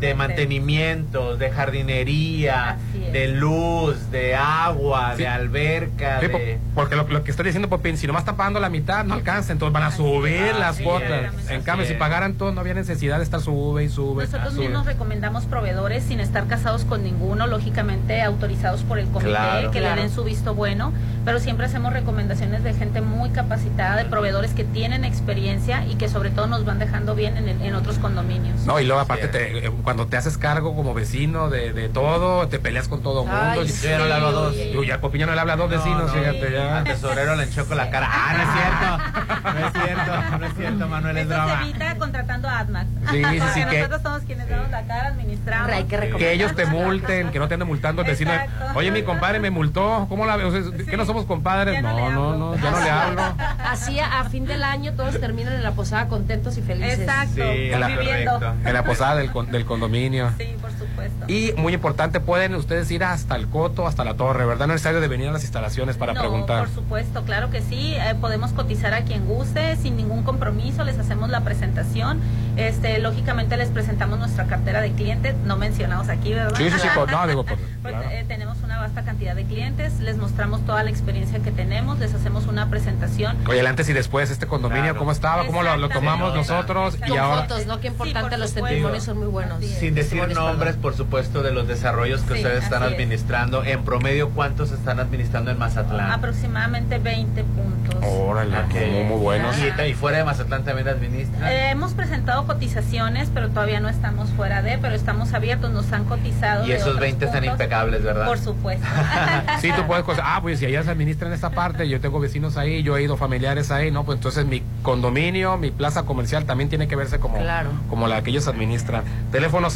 de 0.00 0.14
mantenimiento, 0.14 1.36
de 1.36 1.50
jardinería, 1.50 2.76
de 3.12 3.28
luz, 3.28 4.10
de 4.10 4.34
agua, 4.34 5.12
Sí. 5.16 5.22
de 5.22 5.28
alberca, 5.28 6.18
Sí, 6.20 6.26
de... 6.26 6.30
po- 6.32 6.38
porque 6.74 6.96
lo, 6.96 7.06
lo 7.08 7.22
que 7.22 7.30
estoy 7.30 7.44
diciendo, 7.46 7.68
Popín, 7.68 7.96
si 7.96 8.06
nomás 8.06 8.22
están 8.22 8.36
pagando 8.36 8.58
la 8.58 8.68
mitad, 8.70 9.04
no 9.04 9.14
alcanza, 9.14 9.52
entonces 9.52 9.72
van 9.72 9.82
a 9.84 9.90
subir 9.92 10.54
las 10.58 10.80
cuotas. 10.80 11.32
En 11.50 11.62
cambio, 11.62 11.86
si 11.86 11.94
pagaran 11.94 12.34
todo, 12.34 12.52
no 12.52 12.60
había 12.62 12.74
necesidad 12.74 13.18
de 13.18 13.24
estar 13.24 13.40
sube 13.40 13.84
y 13.84 13.88
sube. 13.88 14.24
Nosotros 14.24 14.54
sube. 14.54 14.64
mismos 14.68 14.86
recomendamos 14.86 15.44
proveedores 15.44 16.02
sin 16.04 16.18
estar 16.20 16.46
casados 16.46 16.84
con 16.84 17.02
ninguno, 17.04 17.46
lógicamente 17.46 18.22
autorizados 18.22 18.82
por 18.82 18.98
el 18.98 19.06
comité, 19.08 19.30
Claro. 19.30 19.70
que 19.70 19.78
Claro. 19.80 19.96
le 19.96 20.02
den 20.02 20.10
su 20.10 20.24
visto 20.24 20.54
bueno, 20.54 20.92
pero 21.24 21.38
siempre 21.38 21.66
hacemos 21.66 21.92
recomendaciones 21.92 22.64
de 22.64 22.72
gente 22.74 23.02
muy 23.02 23.30
capacitada, 23.30 23.96
de 23.96 24.06
proveedores 24.06 24.52
que 24.52 24.64
tienen 24.64 25.04
experiencia 25.04 25.59
y 25.88 25.94
que 25.96 26.08
sobre 26.08 26.30
todo 26.30 26.46
nos 26.46 26.64
van 26.64 26.78
dejando 26.78 27.14
bien 27.14 27.36
en, 27.36 27.48
en 27.62 27.74
otros 27.74 27.98
condominios. 27.98 28.60
No, 28.66 28.80
y 28.80 28.86
luego 28.86 29.00
aparte, 29.00 29.28
te- 29.28 29.66
eh, 29.66 29.70
cuando 29.84 30.06
te 30.06 30.16
haces 30.16 30.36
cargo 30.38 30.74
como 30.74 30.94
vecino 30.94 31.48
de, 31.50 31.72
de 31.72 31.88
todo, 31.88 32.48
te 32.48 32.58
peleas 32.58 32.88
con 32.88 33.02
todo 33.02 33.22
el 33.22 33.28
mundo. 33.28 33.42
Ay, 33.52 33.60
y- 33.66 33.68
sí, 33.68 33.86
Yo 33.88 33.98
no 33.98 34.06
le 34.06 34.14
hablo 34.14 34.28
a 34.28 34.32
dos. 34.32 34.56
Yo 34.56 34.82
ya 34.82 34.96
no 35.26 35.34
le 35.34 35.40
habla 35.40 35.52
a 35.52 35.56
dos 35.56 35.70
No, 35.70 35.76
vecinos, 35.76 36.02
no. 36.06 36.08
fíjate 36.08 36.52
ya. 36.52 36.78
Al 36.78 36.84
tesorero 36.84 37.36
le 37.36 37.44
enchoco 37.44 37.74
la 37.74 37.90
cara. 37.90 38.08
Ah, 38.10 38.34
no 38.36 38.42
es 38.42 38.48
cierto. 38.52 39.50
No 39.60 39.66
es 39.66 39.72
cierto, 39.72 40.38
no 40.38 40.46
es 40.46 40.54
cierto, 40.54 40.88
Manuel, 40.88 41.16
es 41.18 41.28
se 41.28 41.34
evita 41.34 41.96
contratando 41.98 42.48
a 42.48 42.58
ADMAX. 42.60 42.86
Sí, 43.10 43.24
sí, 43.24 43.40
sí, 43.54 43.60
Porque 43.60 43.70
que- 43.70 43.76
nosotros 43.78 44.02
somos 44.02 44.22
quienes 44.22 44.48
damos 44.48 44.70
la 44.70 44.82
cara, 44.86 45.08
administramos. 45.08 45.70
Hay 45.72 45.84
que 45.84 45.96
recomendar. 45.96 46.18
Que 46.20 46.32
ellos 46.32 46.54
te 46.54 46.66
multen, 46.66 47.30
que 47.30 47.38
no 47.38 47.48
te 47.48 47.54
anden 47.54 47.68
multando 47.68 48.02
el 48.02 48.08
vecino. 48.08 48.32
Exacto. 48.32 48.78
Oye, 48.78 48.90
mi 48.90 49.02
compadre 49.02 49.40
me 49.40 49.50
multó. 49.50 50.06
¿Cómo 50.08 50.26
la 50.26 50.36
veo? 50.36 50.48
O 50.48 50.50
sea, 50.52 50.62
¿Que 50.86 50.96
no 50.96 51.04
somos 51.06 51.24
compadres? 51.26 51.74
Ya 51.74 51.82
no 51.82 51.90
No, 51.90 51.98
no, 51.98 52.06
hablo. 52.30 52.38
no, 52.38 52.56
ya 52.56 52.70
no 52.70 52.80
le 52.80 52.90
hablo. 52.90 53.22
Así 53.68 53.98
a 54.00 54.24
fin 54.24 54.46
del 54.46 54.62
año 54.62 54.92
todos 54.94 55.18
terminan 55.20 55.49
en 55.52 55.62
la 55.62 55.72
posada 55.72 56.08
contentos 56.08 56.56
y 56.58 56.62
felices. 56.62 57.00
Exacto, 57.00 57.52
Sí, 57.52 57.68
la- 57.70 57.88
conviviendo. 57.88 58.32
correcto. 58.38 58.68
En 58.68 58.72
la 58.74 58.84
posada 58.84 59.16
del, 59.16 59.30
con- 59.30 59.50
del 59.50 59.64
condominio. 59.64 60.32
Sí, 60.38 60.54
por 60.60 60.70
supuesto. 61.08 61.32
Y 61.32 61.52
muy 61.56 61.74
importante, 61.74 62.20
pueden 62.20 62.54
ustedes 62.54 62.90
ir 62.90 63.04
hasta 63.04 63.36
el 63.36 63.48
coto, 63.48 63.86
hasta 63.86 64.04
la 64.04 64.14
torre, 64.14 64.44
¿verdad? 64.44 64.66
No 64.66 64.72
es 64.74 64.80
necesario 64.80 65.00
de 65.00 65.08
venir 65.08 65.28
a 65.28 65.32
las 65.32 65.42
instalaciones 65.42 65.96
para 65.96 66.12
no, 66.14 66.20
preguntar. 66.20 66.66
por 66.66 66.74
supuesto, 66.74 67.22
claro 67.24 67.50
que 67.50 67.60
sí. 67.62 67.94
Eh, 67.94 68.14
podemos 68.20 68.52
cotizar 68.52 68.94
a 68.94 69.02
quien 69.02 69.26
guste 69.26 69.76
sin 69.76 69.96
ningún 69.96 70.22
compromiso. 70.22 70.84
Les 70.84 70.98
hacemos 70.98 71.30
la 71.30 71.40
presentación. 71.42 72.20
Este, 72.56 72.98
lógicamente 72.98 73.56
les 73.56 73.68
presentamos 73.70 74.18
nuestra 74.18 74.44
cartera 74.46 74.80
de 74.80 74.92
clientes, 74.92 75.34
no 75.44 75.56
mencionados 75.56 76.08
aquí, 76.08 76.34
¿verdad? 76.34 76.56
Sí, 76.56 76.70
sí, 76.70 76.78
sí, 76.80 76.88
por- 76.94 77.10
no, 77.10 77.26
digo, 77.26 77.44
por- 77.44 77.58
Pues, 77.80 77.94
claro. 77.94 78.10
eh, 78.10 78.24
tenemos 78.28 78.58
una 78.62 78.78
vasta 78.78 79.04
cantidad 79.04 79.34
de 79.34 79.44
clientes, 79.44 80.00
les 80.00 80.18
mostramos 80.18 80.66
toda 80.66 80.82
la 80.82 80.90
experiencia 80.90 81.38
que 81.38 81.50
tenemos, 81.50 81.98
les 81.98 82.12
hacemos 82.12 82.46
una 82.46 82.68
presentación. 82.68 83.38
Oye, 83.48 83.60
el 83.60 83.66
antes 83.66 83.88
y 83.88 83.94
después, 83.94 84.30
este 84.30 84.46
condominio, 84.46 84.82
Claro. 84.82 84.98
¿cómo 84.98 85.12
estaba? 85.12 85.46
¿Cómo 85.46 85.62
lo, 85.62 85.76
lo 85.78 85.88
tomamos 85.88 86.34
nosotros? 86.34 86.98
Y 87.06 87.16
ahora... 87.16 87.42
fotos, 87.42 87.66
¿no? 87.66 87.80
Qué 87.80 87.86
importante, 87.86 88.36
los 88.36 88.50
supuesto. 88.50 88.66
testimonios 88.68 89.04
son 89.04 89.18
muy 89.18 89.28
buenos. 89.28 89.64
Sin 89.64 89.94
decir 89.94 90.28
nombres, 90.34 90.76
por 90.76 90.89
supuesto, 90.94 91.42
de 91.42 91.52
los 91.52 91.66
desarrollos 91.68 92.22
que 92.22 92.34
Sí, 92.34 92.40
ustedes 92.40 92.64
están 92.64 92.82
es. 92.82 92.92
administrando. 92.92 93.64
En 93.64 93.82
promedio, 93.84 94.30
¿cuántos 94.30 94.72
están 94.72 95.00
administrando 95.00 95.50
en 95.50 95.58
Mazatlán? 95.58 96.10
Aproximadamente 96.12 96.98
20 96.98 97.44
puntos. 97.44 97.96
Órale, 98.02 98.56
Ok. 98.58 98.74
muy, 98.92 99.04
muy 99.04 99.18
buenos. 99.20 99.56
Y, 99.58 99.82
y 99.82 99.94
fuera 99.94 100.18
de 100.18 100.24
Mazatlán 100.24 100.64
también 100.64 100.88
administran. 100.88 101.42
Eh, 101.50 101.70
hemos 101.70 101.92
presentado 101.94 102.46
cotizaciones, 102.46 103.30
pero 103.32 103.48
todavía 103.50 103.80
no 103.80 103.88
estamos 103.88 104.30
fuera 104.30 104.62
de, 104.62 104.78
pero 104.78 104.94
estamos 104.94 105.32
abiertos, 105.34 105.70
nos 105.70 105.92
han 105.92 106.04
cotizado. 106.04 106.64
y 106.64 106.68
de 106.68 106.74
esos 106.76 106.88
otros 106.88 107.00
20 107.00 107.24
están 107.24 107.40
puntos. 107.40 107.60
impecables, 107.60 108.02
¿verdad? 108.02 108.26
Por 108.26 108.38
supuesto. 108.38 108.86
Sí, 109.60 109.70
tú 109.76 109.86
puedes 109.86 110.04
cosas. 110.04 110.24
Ah, 110.26 110.38
pues 110.40 110.58
si 110.58 110.66
allá 110.66 110.82
se 110.82 110.90
administra 110.90 111.28
en 111.28 111.34
esta 111.34 111.50
parte, 111.50 111.88
yo 111.88 112.00
tengo 112.00 112.18
vecinos 112.20 112.56
ahí, 112.56 112.82
yo 112.82 112.96
he 112.96 113.02
ido 113.02 113.16
familiares 113.16 113.70
ahí, 113.70 113.90
¿no? 113.90 114.04
Pues 114.04 114.16
entonces 114.16 114.46
mi 114.46 114.62
condominio, 114.82 115.56
mi 115.58 115.70
plaza 115.70 116.04
comercial 116.04 116.44
también 116.44 116.68
tiene 116.70 116.88
que 116.88 116.96
verse 116.96 117.18
como, 117.18 117.38
Claro. 117.38 117.70
como 117.88 118.06
la 118.08 118.22
que 118.22 118.30
ellos 118.30 118.46
administran. 118.48 119.02
Teléfono 119.32 119.68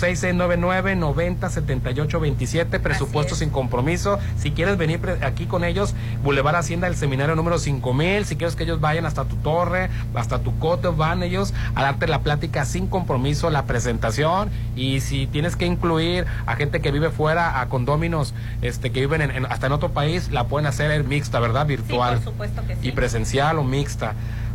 6699-907827, 1.12 2.80
presupuesto 2.80 3.34
sin 3.34 3.50
compromiso. 3.50 4.18
Si 4.38 4.50
quieres 4.52 4.76
venir 4.76 5.00
aquí 5.22 5.46
con 5.46 5.64
ellos, 5.64 5.94
Boulevard 6.22 6.56
Hacienda, 6.56 6.86
el 6.86 6.96
seminario 6.96 7.34
número 7.34 7.58
5000, 7.58 8.24
si 8.24 8.36
quieres 8.36 8.56
que 8.56 8.64
ellos 8.64 8.80
vayan 8.80 9.06
hasta 9.06 9.24
tu 9.24 9.36
torre, 9.36 9.90
hasta 10.14 10.38
tu 10.38 10.58
cote, 10.58 10.88
van 10.88 11.22
ellos 11.22 11.52
a 11.74 11.82
darte 11.82 12.06
la 12.06 12.20
plática 12.20 12.64
sin 12.64 12.86
compromiso, 12.86 13.50
la 13.50 13.64
presentación. 13.64 14.50
Y 14.76 15.00
si 15.00 15.26
tienes 15.26 15.56
que 15.56 15.66
incluir 15.66 16.26
a 16.46 16.56
gente 16.56 16.80
que 16.80 16.90
vive 16.90 17.10
fuera, 17.10 17.60
a 17.60 17.68
condóminos 17.68 18.34
este, 18.62 18.90
que 18.92 19.00
viven 19.00 19.22
en- 19.22 19.30
en- 19.30 19.46
hasta 19.46 19.66
en 19.66 19.72
otro 19.72 19.90
país, 19.90 20.30
la 20.30 20.44
pueden 20.44 20.66
hacer 20.66 21.04
mixta, 21.04 21.40
¿verdad? 21.40 21.66
Virtual. 21.66 22.14
por 22.16 22.24
supuesto 22.24 22.62
que 22.66 22.74
sí. 22.76 22.88
Y 22.88 22.92
presencial 22.92 23.58
o 23.58 23.64
mixta. 23.64 24.14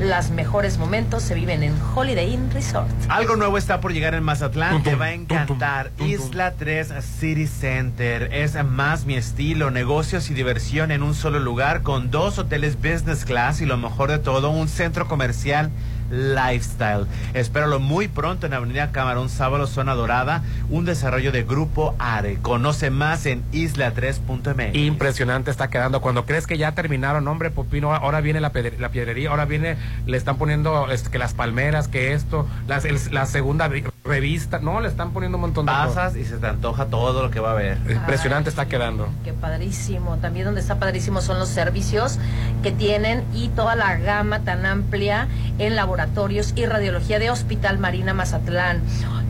Los 0.00 0.30
mejores 0.30 0.76
momentos 0.76 1.22
se 1.22 1.34
viven 1.34 1.62
en 1.62 1.74
Holiday 1.94 2.34
Inn 2.34 2.50
Resort. 2.50 2.90
Algo 3.08 3.36
nuevo 3.36 3.56
está 3.56 3.80
por 3.80 3.94
llegar 3.94 4.14
en 4.14 4.22
Mazatlán, 4.22 4.82
te 4.82 4.94
va 4.94 5.06
a 5.06 5.12
encantar. 5.12 5.90
Isla 5.98 6.52
3 6.52 6.92
City 7.18 7.46
Center 7.46 8.28
es 8.32 8.62
más 8.62 9.06
mi 9.06 9.14
estilo, 9.14 9.70
negocios 9.70 10.28
y 10.30 10.34
diversión 10.34 10.90
en 10.90 11.02
un 11.02 11.14
solo 11.14 11.38
lugar 11.38 11.82
con 11.82 12.10
dos 12.10 12.38
hoteles 12.38 12.76
business 12.76 13.24
class 13.24 13.62
y 13.62 13.66
lo 13.66 13.78
mejor 13.78 14.10
de 14.10 14.18
todo, 14.18 14.50
un 14.50 14.68
centro 14.68 15.08
comercial 15.08 15.70
lifestyle. 16.10 17.06
Espéralo 17.34 17.80
muy 17.80 18.08
pronto 18.08 18.46
en 18.46 18.54
Avenida 18.54 18.92
Camarón 18.92 19.28
Sábalo, 19.28 19.66
Zona 19.66 19.94
Dorada, 19.94 20.42
un 20.70 20.84
desarrollo 20.84 21.32
de 21.32 21.42
Grupo 21.42 21.94
ARE. 21.98 22.38
Conoce 22.42 22.90
más 22.90 23.26
en 23.26 23.42
isla3.mx. 23.52 24.74
Impresionante 24.74 25.50
está 25.50 25.68
quedando. 25.68 26.00
Cuando 26.00 26.24
crees 26.26 26.46
que 26.46 26.58
ya 26.58 26.72
terminaron, 26.72 27.26
hombre, 27.28 27.50
Popino, 27.50 27.94
ahora 27.94 28.20
viene 28.20 28.40
la, 28.40 28.52
pedre- 28.52 28.78
la 28.78 28.90
piedrería, 28.90 29.30
ahora 29.30 29.44
viene, 29.44 29.76
le 30.06 30.16
están 30.16 30.36
poniendo 30.36 30.90
este, 30.90 31.10
que 31.10 31.18
las 31.18 31.34
palmeras, 31.34 31.88
que 31.88 32.12
esto, 32.12 32.46
las- 32.66 32.84
el- 32.84 32.98
la 33.10 33.26
segunda 33.26 33.68
vi- 33.68 33.84
revista, 34.04 34.58
no, 34.60 34.80
le 34.80 34.88
están 34.88 35.10
poniendo 35.12 35.36
un 35.36 35.42
montón 35.42 35.66
de 35.66 35.72
Pasas 35.72 36.16
y 36.16 36.24
se 36.24 36.36
te 36.38 36.46
antoja 36.46 36.86
todo 36.86 37.22
lo 37.22 37.30
que 37.30 37.40
va 37.40 37.50
a 37.50 37.52
haber. 37.52 37.78
Impresionante 37.90 38.48
está 38.50 38.66
quedando. 38.66 39.08
Qué 39.24 39.32
padrísimo. 39.32 40.16
También 40.18 40.46
donde 40.46 40.60
está 40.60 40.76
padrísimo 40.76 41.20
son 41.20 41.38
los 41.38 41.48
servicios 41.48 42.18
que 42.62 42.70
tienen 42.72 43.24
y 43.34 43.48
toda 43.48 43.74
la 43.76 43.96
gama 43.96 44.40
tan 44.40 44.64
amplia 44.64 45.28
en 45.58 45.74
laboratorios 45.96 46.52
y 46.56 46.66
radiología 46.66 47.18
de 47.18 47.30
Hospital 47.30 47.78
Marina 47.78 48.12
Mazatlán. 48.12 48.82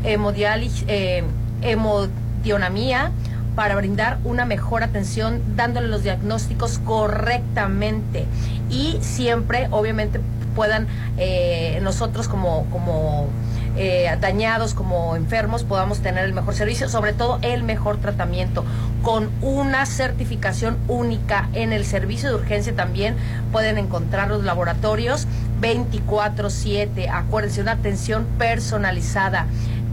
Hemodiálisis, 0.03 0.85
eh, 0.89 1.23
hemodionamía 1.63 3.13
para 3.55 3.77
brindar 3.77 4.19
una 4.25 4.45
mejor 4.45 4.83
atención, 4.83 5.41
dándole 5.55 5.87
los 5.87 6.03
diagnósticos 6.03 6.81
correctamente 6.81 8.27
y 8.69 8.99
siempre, 9.01 9.69
obviamente, 9.71 10.21
puedan 10.57 10.89
eh, 11.19 11.79
nosotros 11.83 12.27
como, 12.27 12.67
como 12.71 13.29
eh, 13.77 14.11
dañados, 14.21 14.75
como 14.75 15.17
enfermos, 15.17 15.63
podamos 15.63 16.01
tener 16.01 16.25
el 16.25 16.33
mejor 16.33 16.55
servicio, 16.55 16.89
sobre 16.89 17.13
todo 17.13 17.39
el 17.43 17.63
mejor 17.63 17.99
tratamiento, 17.99 18.65
con 19.03 19.31
una 19.43 19.87
certificación 19.87 20.79
única 20.89 21.49
en 21.53 21.73
el 21.73 21.85
servicio 21.85 22.31
de 22.31 22.35
urgencia 22.35 22.75
también 22.75 23.15
pueden 23.53 23.79
encontrar 23.79 24.29
los 24.29 24.45
laboratorios 24.45 25.27
24/7, 25.61 27.09
acuérdense, 27.09 27.61
una 27.61 27.73
atención 27.73 28.27
personalizada 28.39 29.47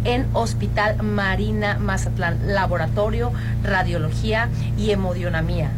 en 0.04 0.28
Hospital 0.34 1.02
Marina 1.02 1.78
Mazatlán, 1.80 2.54
laboratorio, 2.54 3.32
radiología 3.64 4.50
y 4.78 4.92
hemodionamía. 4.92 5.72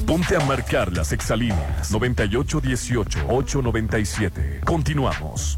Ponte 0.05 0.35
a 0.35 0.39
marcar 0.41 0.95
las 0.95 1.11
exalíneas 1.13 1.91
9818-897. 1.91 4.59
Continuamos. 4.63 5.57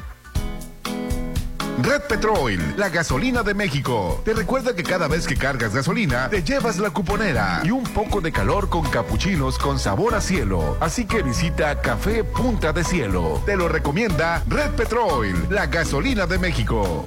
Red 1.83 2.01
Petrol, 2.07 2.59
la 2.77 2.89
gasolina 2.89 3.41
de 3.41 3.55
México. 3.55 4.21
Te 4.23 4.33
recuerda 4.33 4.75
que 4.75 4.83
cada 4.83 5.07
vez 5.07 5.25
que 5.25 5.35
cargas 5.35 5.73
gasolina, 5.73 6.29
te 6.29 6.43
llevas 6.43 6.77
la 6.77 6.91
cuponera 6.91 7.61
y 7.63 7.71
un 7.71 7.83
poco 7.83 8.21
de 8.21 8.31
calor 8.31 8.69
con 8.69 8.87
capuchinos 8.87 9.57
con 9.57 9.79
sabor 9.79 10.13
a 10.13 10.21
cielo. 10.21 10.77
Así 10.79 11.05
que 11.05 11.23
visita 11.23 11.81
Café 11.81 12.23
Punta 12.23 12.71
de 12.71 12.83
Cielo. 12.83 13.41
Te 13.47 13.57
lo 13.57 13.67
recomienda 13.67 14.43
Red 14.47 14.71
Petrol, 14.71 15.47
la 15.49 15.65
gasolina 15.67 16.27
de 16.27 16.37
México. 16.37 17.05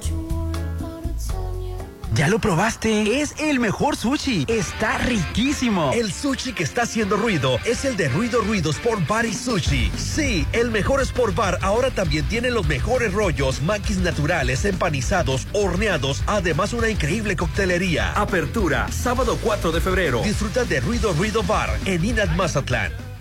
¿Ya 2.15 2.29
lo 2.29 2.39
probaste? 2.39 3.19
Es 3.19 3.35
el 3.39 3.59
mejor 3.59 3.97
sushi. 3.97 4.45
Está 4.47 4.97
riquísimo. 4.99 5.91
El 5.93 6.13
sushi 6.13 6.53
que 6.53 6.63
está 6.63 6.83
haciendo 6.83 7.17
ruido 7.17 7.59
es 7.65 7.83
el 7.83 7.97
de 7.97 8.07
Ruido 8.07 8.39
Ruido 8.39 8.71
Sport 8.71 9.05
Bar 9.05 9.25
y 9.25 9.33
Sushi. 9.33 9.91
Sí, 9.97 10.47
el 10.53 10.71
mejor 10.71 11.01
Sport 11.01 11.35
Bar 11.35 11.59
ahora 11.61 11.91
también 11.91 12.25
tiene 12.29 12.51
los 12.51 12.65
mejores 12.67 13.13
rollos, 13.13 13.61
maquis 13.63 13.97
naturales, 13.97 14.63
empanizados, 14.63 15.45
horneados, 15.51 16.23
además 16.25 16.71
una 16.71 16.87
increíble 16.87 17.35
coctelería. 17.35 18.13
Apertura, 18.13 18.89
sábado 18.93 19.37
4 19.43 19.73
de 19.73 19.81
febrero. 19.81 20.21
Disfruta 20.23 20.63
de 20.63 20.79
Ruido 20.79 21.11
Ruido 21.11 21.43
Bar 21.43 21.77
en 21.83 22.05
Inat 22.05 22.29
Mazatlán. 22.37 23.04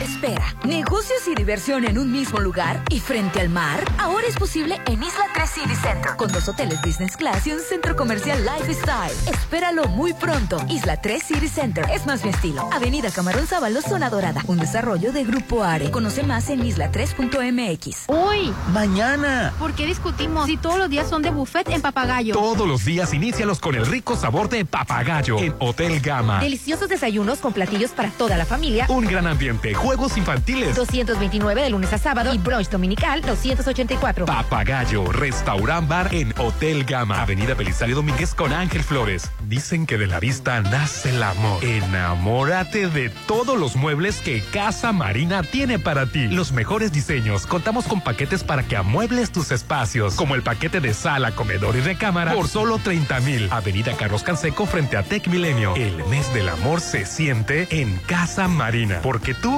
Espera, 0.00 0.54
negocios 0.64 1.26
y 1.28 1.34
diversión 1.34 1.84
en 1.84 1.98
un 1.98 2.10
mismo 2.10 2.40
lugar 2.40 2.82
y 2.90 3.00
frente 3.00 3.40
al 3.40 3.48
mar. 3.48 3.84
Ahora 3.98 4.26
es 4.26 4.36
posible 4.36 4.80
en 4.86 5.02
Isla 5.02 5.24
3 5.34 5.50
City 5.50 5.74
Center, 5.74 6.16
con 6.16 6.32
dos 6.32 6.48
hoteles 6.48 6.80
business 6.82 7.16
class 7.16 7.46
y 7.46 7.52
un 7.52 7.60
centro 7.60 7.96
comercial 7.96 8.44
lifestyle. 8.44 9.12
Espéralo 9.26 9.84
muy 9.88 10.12
pronto. 10.14 10.60
Isla 10.68 11.00
3 11.00 11.22
City 11.22 11.48
Center 11.48 11.86
es 11.92 12.06
más 12.06 12.24
mi 12.24 12.30
estilo. 12.30 12.68
Avenida 12.72 13.10
Camarón 13.10 13.46
Sábalo, 13.46 13.82
Zona 13.82 14.10
Dorada. 14.10 14.42
Un 14.46 14.58
desarrollo 14.58 15.12
de 15.12 15.24
Grupo 15.24 15.62
Are. 15.62 15.90
Conoce 15.90 16.22
más 16.22 16.48
en 16.50 16.62
isla3.mx. 16.62 18.04
Hoy. 18.08 18.52
Mañana. 18.72 19.52
¿Por 19.58 19.74
qué 19.74 19.86
discutimos 19.86 20.46
si 20.46 20.56
todos 20.56 20.78
los 20.78 20.90
días 20.90 21.08
son 21.08 21.22
de 21.22 21.30
buffet 21.30 21.68
en 21.70 21.82
Papagayo? 21.82 22.34
Todos 22.34 22.66
los 22.66 22.84
días 22.84 23.12
inícialos 23.14 23.60
con 23.60 23.74
el 23.74 23.86
rico 23.86 24.16
sabor 24.16 24.48
de 24.48 24.64
Papagayo 24.64 25.38
en 25.38 25.54
Hotel 25.58 26.00
Gama. 26.00 26.40
Deliciosos 26.40 26.88
desayunos 26.88 27.38
con 27.38 27.52
platillos 27.52 27.90
para 27.90 28.10
toda 28.10 28.36
la 28.36 28.44
familia. 28.44 28.86
Un 28.88 29.04
gran 29.04 29.26
ambiente, 29.26 29.67
juegos 29.74 30.16
infantiles. 30.16 30.76
229 30.76 31.62
de 31.62 31.70
lunes 31.70 31.92
a 31.92 31.98
sábado 31.98 32.34
y 32.34 32.38
brunch 32.38 32.68
dominical 32.68 33.20
284. 33.22 34.26
Papagayo, 34.26 35.10
restaurant 35.12 35.88
bar 35.88 36.14
en 36.14 36.32
Hotel 36.38 36.84
Gama, 36.84 37.22
Avenida 37.22 37.54
Belisario 37.54 37.96
Domínguez 37.96 38.34
con 38.34 38.52
Ángel 38.52 38.82
Flores. 38.82 39.30
Dicen 39.46 39.86
que 39.86 39.98
de 39.98 40.06
la 40.06 40.20
vista 40.20 40.60
nace 40.60 41.10
el 41.10 41.22
amor. 41.22 41.64
Enamórate 41.64 42.88
de 42.88 43.10
todos 43.26 43.58
los 43.58 43.76
muebles 43.76 44.20
que 44.20 44.42
Casa 44.52 44.92
Marina 44.92 45.42
tiene 45.42 45.78
para 45.78 46.06
ti. 46.06 46.28
Los 46.28 46.52
mejores 46.52 46.92
diseños. 46.92 47.46
Contamos 47.46 47.86
con 47.86 48.00
paquetes 48.00 48.44
para 48.44 48.62
que 48.62 48.76
amuebles 48.76 49.32
tus 49.32 49.50
espacios, 49.50 50.14
como 50.14 50.34
el 50.34 50.42
paquete 50.42 50.80
de 50.80 50.94
sala, 50.94 51.32
comedor 51.32 51.76
y 51.76 51.80
recámara 51.80 52.32
por 52.34 52.48
solo 52.48 52.78
30 52.78 53.20
mil. 53.20 53.48
Avenida 53.50 53.96
Carlos 53.96 54.22
Canseco 54.22 54.66
frente 54.66 54.96
a 54.96 55.02
Tech 55.02 55.26
Milenio. 55.28 55.74
El 55.76 56.04
mes 56.06 56.32
del 56.34 56.48
amor 56.48 56.80
se 56.80 57.04
siente 57.06 57.66
en 57.70 57.96
Casa 58.06 58.48
Marina, 58.48 59.00
porque 59.02 59.34
tú 59.34 59.57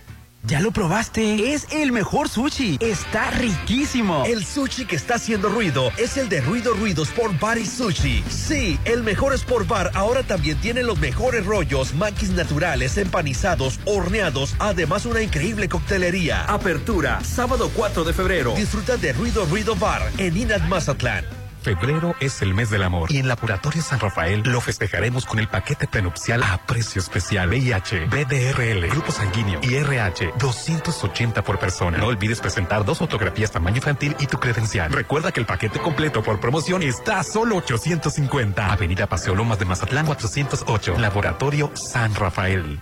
¿Ya 0.43 0.59
lo 0.59 0.71
probaste? 0.71 1.53
Es 1.53 1.67
el 1.71 1.91
mejor 1.91 2.27
sushi. 2.27 2.77
Está 2.81 3.29
riquísimo. 3.31 4.23
El 4.25 4.43
sushi 4.43 4.85
que 4.85 4.95
está 4.95 5.15
haciendo 5.15 5.49
ruido 5.49 5.91
es 5.97 6.17
el 6.17 6.29
de 6.29 6.41
Ruido 6.41 6.73
Ruido 6.73 7.03
Sport 7.03 7.39
Bar 7.39 7.57
y 7.59 7.65
Sushi. 7.65 8.23
Sí, 8.27 8.79
el 8.85 9.03
mejor 9.03 9.33
Sport 9.35 9.67
Bar 9.67 9.91
ahora 9.93 10.23
también 10.23 10.57
tiene 10.59 10.81
los 10.81 10.99
mejores 10.99 11.45
rollos, 11.45 11.93
maquis 11.93 12.31
naturales, 12.31 12.97
empanizados, 12.97 13.79
horneados, 13.85 14.55
además 14.57 15.05
una 15.05 15.21
increíble 15.21 15.69
coctelería. 15.69 16.43
Apertura, 16.45 17.23
sábado 17.23 17.69
4 17.75 18.03
de 18.03 18.13
febrero. 18.13 18.53
Disfruta 18.55 18.97
de 18.97 19.13
Ruido 19.13 19.45
Ruido 19.45 19.75
Bar 19.75 20.01
en 20.17 20.37
Inat 20.37 20.63
Mazatlán. 20.63 21.40
Febrero 21.61 22.15
es 22.19 22.41
el 22.41 22.53
mes 22.53 22.69
del 22.69 22.83
amor 22.83 23.11
y 23.11 23.17
en 23.17 23.27
Laboratorio 23.27 23.81
San 23.83 23.99
Rafael 23.99 24.41
lo 24.45 24.61
festejaremos 24.61 25.25
con 25.25 25.39
el 25.39 25.47
paquete 25.47 25.87
prenupcial 25.87 26.41
a 26.43 26.57
precio 26.65 26.99
especial. 26.99 27.49
VIH, 27.49 28.05
BDRL, 28.07 28.87
grupo 28.89 29.11
sanguíneo 29.11 29.59
y 29.61 29.75
RH, 29.75 30.33
280 30.39 31.43
por 31.43 31.59
persona. 31.59 31.99
No 31.99 32.07
olvides 32.07 32.39
presentar 32.39 32.83
dos 32.83 32.97
fotografías 32.97 33.51
tamaño 33.51 33.77
infantil 33.77 34.15
y 34.19 34.25
tu 34.25 34.39
credencial. 34.39 34.91
Recuerda 34.91 35.31
que 35.31 35.39
el 35.39 35.45
paquete 35.45 35.79
completo 35.79 36.23
por 36.23 36.39
promoción 36.39 36.81
está 36.81 37.19
a 37.19 37.23
solo 37.23 37.57
850. 37.57 38.71
Avenida 38.71 39.07
Paseo 39.07 39.35
Lomas 39.35 39.59
de 39.59 39.65
Mazatlán 39.65 40.05
408. 40.05 40.97
Laboratorio 40.97 41.71
San 41.75 42.15
Rafael. 42.15 42.81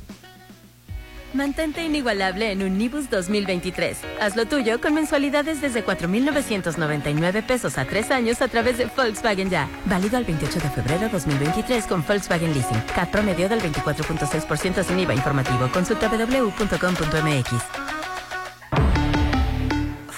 Mantente 1.33 1.83
inigualable 1.83 2.51
en 2.51 2.61
un 2.61 2.77
Nibus 2.77 3.09
2023. 3.09 3.99
Haz 4.19 4.35
lo 4.35 4.45
tuyo 4.45 4.81
con 4.81 4.93
mensualidades 4.93 5.61
desde 5.61 5.83
4,999 5.83 7.41
pesos 7.43 7.77
a 7.77 7.85
tres 7.85 8.11
años 8.11 8.41
a 8.41 8.49
través 8.49 8.77
de 8.77 8.85
Volkswagen 8.85 9.49
Ya. 9.49 9.69
Válido 9.85 10.17
al 10.17 10.25
28 10.25 10.59
de 10.59 10.69
febrero 10.69 11.09
2023 11.09 11.85
con 11.85 12.05
Volkswagen 12.05 12.53
Leasing. 12.53 12.81
CAT 12.95 13.11
promedio 13.11 13.47
del 13.47 13.61
24.6% 13.61 14.83
sin 14.83 14.99
IVA 14.99 15.13
informativo. 15.13 15.69
Consulta 15.71 16.09
www.com.mx. 16.09 18.00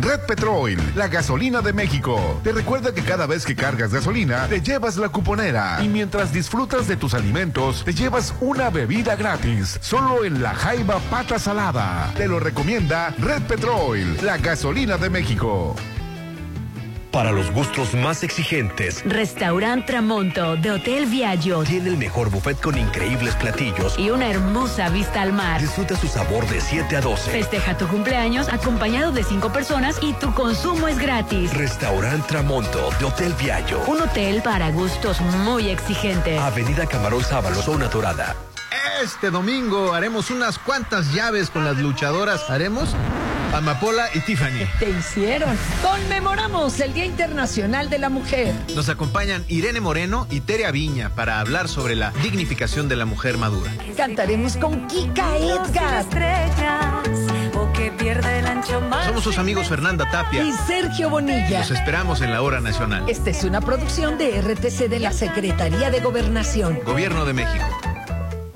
Red 0.00 0.20
Petrol, 0.26 0.76
la 0.96 1.08
gasolina 1.08 1.60
de 1.62 1.72
México. 1.72 2.40
Te 2.42 2.52
recuerda 2.52 2.92
que 2.92 3.02
cada 3.02 3.26
vez 3.26 3.44
que 3.44 3.54
cargas 3.54 3.92
gasolina, 3.92 4.48
te 4.48 4.60
llevas 4.60 4.96
la 4.96 5.08
cuponera. 5.08 5.78
Y 5.82 5.88
mientras 5.88 6.32
disfrutas 6.32 6.88
de 6.88 6.96
tus 6.96 7.14
alimentos, 7.14 7.84
te 7.84 7.94
llevas 7.94 8.34
una 8.40 8.70
bebida 8.70 9.14
gratis. 9.14 9.78
Solo 9.80 10.24
en 10.24 10.42
la 10.42 10.54
Jaiba 10.54 10.98
Pata 11.10 11.38
Salada. 11.38 12.12
Te 12.16 12.26
lo 12.26 12.40
recomienda 12.40 13.14
Red 13.18 13.42
Petrol, 13.42 14.16
la 14.22 14.38
gasolina 14.38 14.96
de 14.96 15.10
México. 15.10 15.76
Para 17.14 17.30
los 17.30 17.52
gustos 17.52 17.94
más 17.94 18.24
exigentes, 18.24 19.04
Restaurant 19.04 19.86
Tramonto 19.86 20.56
de 20.56 20.72
Hotel 20.72 21.06
Viaggio 21.06 21.62
tiene 21.62 21.90
el 21.90 21.96
mejor 21.96 22.28
buffet 22.28 22.60
con 22.60 22.76
increíbles 22.76 23.36
platillos 23.36 23.96
y 23.96 24.10
una 24.10 24.28
hermosa 24.28 24.88
vista 24.88 25.22
al 25.22 25.32
mar. 25.32 25.60
Disfruta 25.60 25.96
su 25.96 26.08
sabor 26.08 26.44
de 26.48 26.60
7 26.60 26.96
a 26.96 27.00
12. 27.00 27.30
Festeja 27.30 27.78
tu 27.78 27.86
cumpleaños 27.86 28.48
acompañado 28.48 29.12
de 29.12 29.22
5 29.22 29.52
personas 29.52 29.96
y 30.02 30.12
tu 30.14 30.34
consumo 30.34 30.88
es 30.88 30.98
gratis. 30.98 31.54
Restaurant 31.54 32.26
Tramonto 32.26 32.90
de 32.98 33.04
Hotel 33.04 33.32
Viaggio. 33.34 33.80
Un 33.86 34.02
hotel 34.02 34.42
para 34.42 34.72
gustos 34.72 35.20
muy 35.20 35.68
exigentes. 35.68 36.40
Avenida 36.40 36.84
Camarón 36.84 37.22
Sábalo, 37.22 37.62
zona 37.62 37.86
dorada. 37.86 38.34
Este 39.04 39.30
domingo 39.30 39.94
haremos 39.94 40.32
unas 40.32 40.58
cuantas 40.58 41.14
llaves 41.14 41.48
con 41.48 41.64
las 41.64 41.76
luchadoras. 41.76 42.50
Haremos 42.50 42.96
Amapola 43.54 44.08
y 44.12 44.20
Tiffany. 44.20 44.66
Te 44.80 44.90
hicieron. 44.90 45.56
Conmemoramos 45.80 46.80
el 46.80 46.92
Día 46.92 47.04
Internacional 47.04 47.88
de 47.88 48.00
la 48.00 48.08
Mujer. 48.08 48.52
Nos 48.74 48.88
acompañan 48.88 49.44
Irene 49.46 49.80
Moreno 49.80 50.26
y 50.28 50.40
Tere 50.40 50.70
Viña 50.72 51.10
para 51.14 51.38
hablar 51.38 51.68
sobre 51.68 51.94
la 51.94 52.10
dignificación 52.22 52.88
de 52.88 52.96
la 52.96 53.04
mujer 53.04 53.38
madura. 53.38 53.70
Cantaremos 53.96 54.56
con 54.56 54.88
Kika 54.88 55.36
Edgar. 55.36 56.04
Somos 59.06 59.22
sus 59.22 59.38
amigos 59.38 59.68
Fernanda 59.68 60.10
Tapia 60.10 60.42
y 60.42 60.52
Sergio 60.66 61.10
Bonilla. 61.10 61.60
Los 61.60 61.70
esperamos 61.70 62.22
en 62.22 62.32
la 62.32 62.42
hora 62.42 62.60
nacional. 62.60 63.08
Esta 63.08 63.30
es 63.30 63.44
una 63.44 63.60
producción 63.60 64.18
de 64.18 64.40
RTC 64.40 64.88
de 64.88 64.98
la 64.98 65.12
Secretaría 65.12 65.90
de 65.90 66.00
Gobernación. 66.00 66.80
Gobierno 66.84 67.24
de 67.24 67.34
México. 67.34 67.93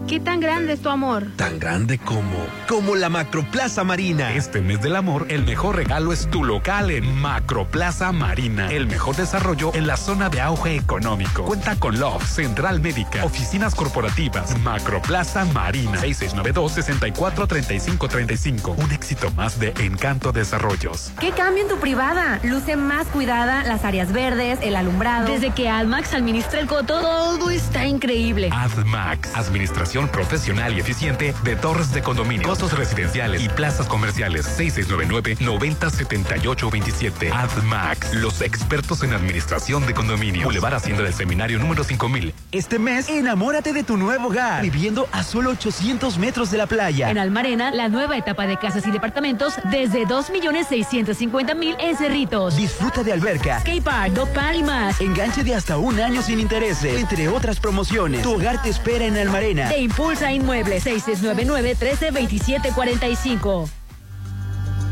¿Qué 0.09 0.19
tan 0.21 0.41
grande 0.41 0.73
es 0.73 0.81
tu 0.81 0.89
amor? 0.89 1.27
Tan 1.37 1.59
grande 1.59 1.99
como, 1.99 2.47
como 2.67 2.97
la 2.97 3.11
Macroplaza 3.11 3.85
Marina. 3.85 4.33
Este 4.33 4.63
mes 4.63 4.81
del 4.81 4.97
amor, 4.97 5.27
el 5.29 5.45
mejor 5.45 5.77
regalo 5.77 6.15
es 6.15 6.31
tu 6.31 6.45
local 6.45 6.91
en 6.91 7.15
Macroplaza 7.21 8.11
Marina. 8.13 8.71
El 8.71 8.87
mejor 8.87 9.17
desarrollo 9.17 9.71
en 9.75 9.87
la 9.87 9.99
zona 9.99 10.31
de 10.31 10.41
auge 10.41 10.77
económico. 10.77 11.45
Cuenta 11.45 11.79
con 11.79 12.01
Love, 12.01 12.25
Central 12.25 12.81
Médica, 12.81 13.23
oficinas 13.23 13.75
corporativas, 13.75 14.59
Macroplaza 14.61 15.45
Marina. 15.45 16.01
6692-643535. 16.01 18.83
Un 18.83 18.91
éxito 18.93 19.31
más 19.33 19.61
de 19.61 19.75
Encanto 19.79 20.33
Desarrollos. 20.33 21.13
¿Qué 21.21 21.33
cambio 21.33 21.65
en 21.65 21.69
tu 21.69 21.79
privada? 21.81 22.41
Luce 22.45 22.77
más 22.77 23.09
cuidada, 23.09 23.63
las 23.65 23.85
áreas 23.85 24.11
verdes, 24.11 24.59
el 24.63 24.77
alumbrado. 24.77 25.31
Desde 25.31 25.51
que 25.51 25.69
AdMax 25.69 26.15
administra 26.15 26.61
el 26.61 26.67
coto, 26.67 26.99
todo 26.99 27.51
está 27.51 27.85
increíble. 27.85 28.49
AdMax, 28.51 29.37
administración 29.37 29.98
profesional 30.07 30.77
y 30.77 30.81
eficiente 30.81 31.35
de 31.43 31.57
torres 31.57 31.93
de 31.93 32.03
condominio, 32.03 32.47
costos 32.47 32.79
residenciales 32.79 33.43
y 33.43 33.49
plazas 33.49 33.89
comerciales. 33.89 34.47
6699-907827. 34.57 37.33
AdMax, 37.33 38.15
los 38.15 38.41
expertos 38.41 39.03
en 39.03 39.15
administración 39.15 39.85
de 39.87 39.95
condominio. 39.95 40.45
Boulevard 40.45 40.75
Hacienda 40.75 41.03
del 41.03 41.15
Seminario 41.15 41.59
número 41.59 41.83
5000. 41.83 42.33
Este 42.53 42.79
mes, 42.79 43.09
enamórate 43.09 43.73
de 43.73 43.83
tu 43.83 43.97
nuevo 43.97 44.29
hogar, 44.29 44.63
viviendo 44.63 45.09
a 45.11 45.25
solo 45.25 45.51
800 45.51 46.19
metros 46.19 46.53
de 46.53 46.59
la 46.59 46.67
playa. 46.67 47.11
En 47.11 47.19
Almarena, 47.19 47.73
la 47.73 47.89
nueva 47.89 48.17
etapa 48.17 48.47
de 48.47 48.59
casas 48.59 48.87
y 48.87 48.91
departamentos 48.91 49.55
desde 49.71 50.07
2.650.000 50.07 51.77
en 51.81 51.97
Cerritos. 51.97 52.57
Disfruta 52.57 53.03
de 53.03 53.13
alberca, 53.13 53.61
skate 53.61 53.83
park, 53.83 54.13
dog 54.13 54.29
park 54.35 54.57
y 54.59 54.63
más. 54.63 55.01
Enganche 55.01 55.43
de 55.43 55.55
hasta 55.55 55.79
un 55.79 55.99
año 55.99 56.21
sin 56.23 56.41
intereses, 56.41 56.99
entre 56.99 57.29
otras 57.29 57.59
promociones. 57.59 58.21
Tu 58.23 58.33
hogar 58.33 58.61
te 58.63 58.69
espera 58.69 59.07
en 59.07 59.17
Almarena. 59.17 59.71
Te 59.71 59.88
Impulsa 59.89 60.31
Inmuebles 60.31 60.85
6699-132745. 60.85 63.71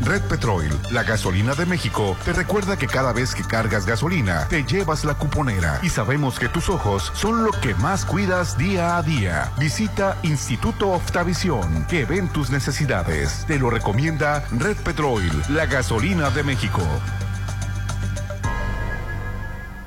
Red 0.03 0.23
Petrol, 0.23 0.65
la 0.91 1.03
gasolina 1.03 1.53
de 1.53 1.65
México, 1.65 2.17
te 2.23 2.33
recuerda 2.33 2.77
que 2.77 2.87
cada 2.87 3.13
vez 3.13 3.35
que 3.35 3.43
cargas 3.43 3.85
gasolina, 3.85 4.47
te 4.47 4.63
llevas 4.63 5.05
la 5.05 5.13
cuponera. 5.15 5.79
Y 5.83 5.89
sabemos 5.89 6.39
que 6.39 6.49
tus 6.49 6.69
ojos 6.69 7.11
son 7.13 7.43
lo 7.43 7.51
que 7.51 7.75
más 7.75 8.05
cuidas 8.05 8.57
día 8.57 8.97
a 8.97 9.03
día. 9.03 9.51
Visita 9.59 10.17
Instituto 10.23 10.89
Oftavisión, 10.89 11.85
que 11.87 12.05
ven 12.05 12.27
tus 12.29 12.49
necesidades. 12.49 13.45
Te 13.47 13.59
lo 13.59 13.69
recomienda 13.69 14.47
Red 14.51 14.77
Petrol, 14.77 15.21
la 15.49 15.67
gasolina 15.67 16.31
de 16.31 16.41
México. 16.43 16.81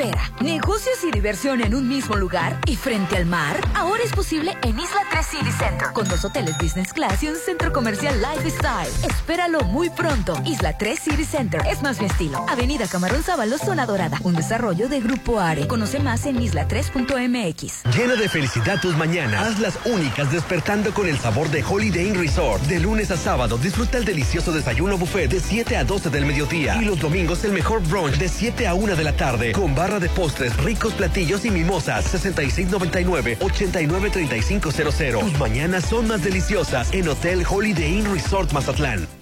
Espera. 0.00 0.32
Negocios 0.40 1.04
y 1.04 1.10
diversión 1.10 1.60
en 1.60 1.74
un 1.74 1.86
mismo 1.88 2.16
lugar 2.16 2.58
y 2.66 2.76
frente 2.76 3.16
al 3.16 3.26
mar. 3.26 3.60
Ahora 3.74 4.02
es 4.02 4.12
posible 4.12 4.56
en 4.62 4.78
Isla 4.78 5.02
3 5.10 5.26
City 5.26 5.52
Center. 5.52 5.88
Con 5.92 6.08
dos 6.08 6.24
hoteles 6.24 6.56
Business 6.58 6.92
Class 6.92 7.22
y 7.22 7.28
un 7.28 7.36
centro 7.36 7.72
comercial 7.72 8.14
Lifestyle. 8.20 8.88
Espéralo 9.02 9.62
muy 9.62 9.90
pronto. 9.90 10.40
Isla 10.46 10.76
3 10.78 10.98
City 10.98 11.24
Center. 11.24 11.60
Es 11.66 11.82
más 11.82 12.00
mi 12.00 12.06
estilo. 12.06 12.46
Avenida 12.48 12.86
Camarón 12.86 13.22
Sábalo, 13.22 13.58
Zona 13.58 13.84
Dorada. 13.86 14.18
Un 14.22 14.34
desarrollo 14.34 14.88
de 14.88 15.00
Grupo 15.00 15.38
Are. 15.38 15.66
Conoce 15.66 16.00
más 16.00 16.24
en 16.26 16.40
isla3.mx. 16.40 17.94
Llena 17.94 18.14
de 18.14 18.28
felicidad 18.28 18.80
tus 18.80 18.96
mañanas. 18.96 19.48
Hazlas 19.48 19.78
únicas 19.84 20.32
despertando 20.32 20.94
con 20.94 21.08
el 21.08 21.18
sabor 21.18 21.50
de 21.50 21.62
Holiday 21.62 22.08
Inn 22.08 22.14
Resort. 22.14 22.62
De 22.62 22.80
lunes 22.80 23.10
a 23.10 23.16
sábado 23.16 23.58
disfruta 23.58 23.98
el 23.98 24.04
delicioso 24.04 24.52
desayuno 24.52 24.96
buffet 24.96 25.30
de 25.30 25.40
7 25.40 25.76
a 25.76 25.84
12 25.84 26.08
del 26.10 26.24
mediodía. 26.24 26.80
Y 26.80 26.84
los 26.84 26.98
domingos 26.98 27.44
el 27.44 27.52
mejor 27.52 27.82
brunch 27.82 28.16
de 28.16 28.28
7 28.28 28.66
a 28.66 28.74
1 28.74 28.96
de 28.96 29.04
la 29.04 29.16
tarde. 29.16 29.52
Con 29.52 29.74
de 29.98 30.08
postres, 30.10 30.56
ricos 30.58 30.92
platillos 30.92 31.44
y 31.44 31.50
mimosas. 31.50 32.14
6699-893500. 32.24 35.20
Tus 35.20 35.36
mañanas 35.38 35.86
son 35.86 36.06
más 36.06 36.22
deliciosas 36.22 36.92
en 36.92 37.08
Hotel 37.08 37.44
Holiday 37.48 37.98
Inn 37.98 38.12
Resort 38.12 38.52
Mazatlán. 38.52 39.19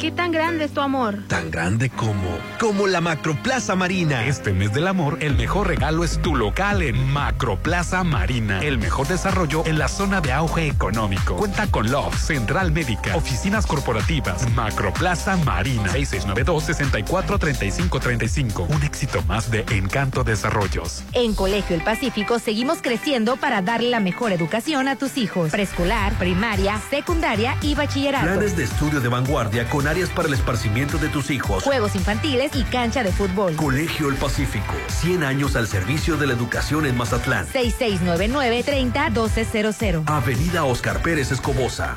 ¿Qué 0.00 0.10
tan 0.10 0.32
grande 0.32 0.64
es 0.64 0.72
tu 0.72 0.80
amor? 0.80 1.18
Tan 1.28 1.50
grande 1.50 1.90
como, 1.90 2.38
como 2.58 2.86
la 2.86 3.02
Macroplaza 3.02 3.76
Marina. 3.76 4.24
Este 4.24 4.54
mes 4.54 4.72
del 4.72 4.86
amor, 4.86 5.18
el 5.20 5.36
mejor 5.36 5.68
regalo 5.68 6.04
es 6.04 6.22
tu 6.22 6.34
local 6.34 6.80
en 6.80 7.12
Macroplaza 7.12 8.02
Marina. 8.02 8.62
El 8.62 8.78
mejor 8.78 9.08
desarrollo 9.08 9.62
en 9.66 9.78
la 9.78 9.88
zona 9.88 10.22
de 10.22 10.32
auge 10.32 10.68
económico. 10.68 11.36
Cuenta 11.36 11.70
con 11.70 11.90
Love, 11.90 12.16
Central 12.16 12.72
Médica, 12.72 13.14
oficinas 13.14 13.66
corporativas, 13.66 14.50
Macroplaza 14.54 15.36
Marina. 15.36 15.92
6692-643535. 15.92 18.74
Un 18.74 18.82
éxito 18.82 19.22
más 19.24 19.50
de 19.50 19.66
Encanto 19.68 20.24
Desarrollos. 20.24 21.04
En 21.12 21.34
Colegio 21.34 21.76
El 21.76 21.82
Pacífico 21.82 22.38
seguimos 22.38 22.78
creciendo 22.80 23.36
para 23.36 23.60
darle 23.60 23.90
la 23.90 24.00
mejor 24.00 24.32
educación 24.32 24.88
a 24.88 24.96
tus 24.96 25.18
hijos. 25.18 25.50
Preescolar, 25.50 26.14
primaria, 26.14 26.80
secundaria 26.88 27.58
y 27.60 27.74
bachillerato. 27.74 28.24
Planes 28.24 28.56
de 28.56 28.64
estudio 28.64 29.02
de 29.02 29.08
vanguardia 29.10 29.68
con 29.68 29.89
áreas 29.90 30.08
para 30.10 30.28
el 30.28 30.34
esparcimiento 30.34 30.98
de 30.98 31.08
tus 31.08 31.30
hijos. 31.30 31.64
Juegos 31.64 31.96
infantiles 31.96 32.54
y 32.54 32.62
cancha 32.62 33.02
de 33.02 33.10
fútbol. 33.12 33.56
Colegio 33.56 34.08
El 34.08 34.14
Pacífico, 34.14 34.72
100 34.88 35.24
años 35.24 35.56
al 35.56 35.66
servicio 35.66 36.16
de 36.16 36.28
la 36.28 36.32
educación 36.32 36.86
en 36.86 36.96
Mazatlán. 36.96 37.48
6699-301200. 37.48 40.04
Avenida 40.06 40.62
Oscar 40.64 41.02
Pérez 41.02 41.32
Escobosa. 41.32 41.96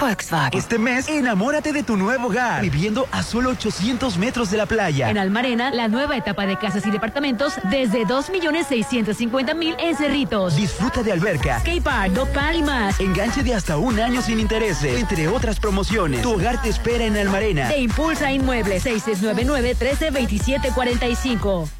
Volkswagen. 0.00 0.58
Este 0.58 0.78
mes, 0.78 1.08
enamórate 1.08 1.72
de 1.72 1.82
tu 1.82 1.96
nuevo 1.96 2.28
hogar, 2.28 2.62
viviendo 2.62 3.08
a 3.12 3.22
solo 3.22 3.50
800 3.50 4.16
metros 4.18 4.50
de 4.50 4.56
la 4.56 4.66
playa. 4.66 5.10
En 5.10 5.18
Almarena, 5.18 5.70
la 5.70 5.88
nueva 5.88 6.16
etapa 6.16 6.46
de 6.46 6.56
casas 6.56 6.86
y 6.86 6.90
departamentos 6.90 7.52
desde 7.70 8.06
2.650.000 8.06 9.76
en 9.78 9.96
Cerritos. 9.96 10.56
Disfruta 10.56 11.02
de 11.02 11.12
alberca, 11.12 11.60
skate 11.60 11.82
park, 11.82 12.12
dog 12.12 12.30
park 12.30 12.54
y 12.56 12.62
más. 12.62 12.98
Enganche 12.98 13.42
de 13.42 13.54
hasta 13.54 13.76
un 13.76 14.00
año 14.00 14.22
sin 14.22 14.40
intereses, 14.40 14.98
entre 14.98 15.28
otras 15.28 15.60
promociones. 15.60 16.22
Tu 16.22 16.32
hogar 16.32 16.62
te 16.62 16.70
espera 16.70 17.04
en 17.04 17.14
Almarena. 17.16 17.68
Te 17.68 17.78
impulsa 17.78 18.32
Inmuebles 18.32 18.86
6699-132745. 18.86 21.79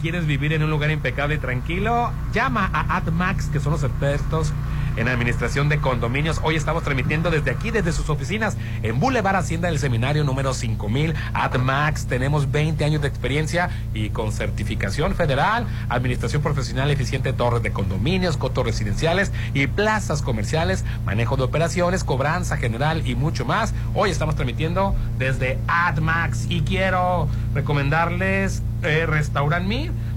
quieres 0.00 0.26
vivir 0.26 0.52
en 0.52 0.62
un 0.62 0.70
lugar 0.70 0.90
impecable 0.90 1.36
y 1.36 1.38
tranquilo, 1.38 2.10
llama 2.32 2.70
a 2.72 2.96
AdMax, 2.96 3.48
que 3.48 3.60
son 3.60 3.72
los 3.72 3.82
expertos 3.82 4.52
en 4.96 5.08
administración 5.08 5.68
de 5.68 5.78
condominios. 5.78 6.40
Hoy 6.42 6.56
estamos 6.56 6.82
transmitiendo 6.82 7.30
desde 7.30 7.50
aquí, 7.50 7.70
desde 7.70 7.92
sus 7.92 8.08
oficinas, 8.10 8.56
en 8.82 8.98
Boulevard 8.98 9.36
Hacienda 9.36 9.68
del 9.68 9.78
Seminario 9.78 10.24
número 10.24 10.54
5000. 10.54 11.14
AdMax, 11.34 12.06
tenemos 12.06 12.50
20 12.50 12.84
años 12.84 13.02
de 13.02 13.08
experiencia 13.08 13.70
y 13.94 14.10
con 14.10 14.32
certificación 14.32 15.14
federal, 15.14 15.66
administración 15.88 16.42
profesional 16.42 16.90
eficiente 16.90 17.32
torres 17.32 17.62
de 17.62 17.72
condominios, 17.72 18.36
cotos 18.36 18.64
residenciales 18.64 19.32
y 19.54 19.66
plazas 19.66 20.22
comerciales, 20.22 20.84
manejo 21.04 21.36
de 21.36 21.44
operaciones, 21.44 22.04
cobranza 22.04 22.56
general 22.56 23.06
y 23.06 23.14
mucho 23.14 23.44
más. 23.44 23.74
Hoy 23.94 24.10
estamos 24.10 24.34
transmitiendo 24.34 24.94
desde 25.18 25.58
AdMax 25.68 26.46
y 26.50 26.62
quiero 26.62 27.28
recomendarles 27.54 28.62
eh, 28.82 29.06
Restaurant 29.06 29.66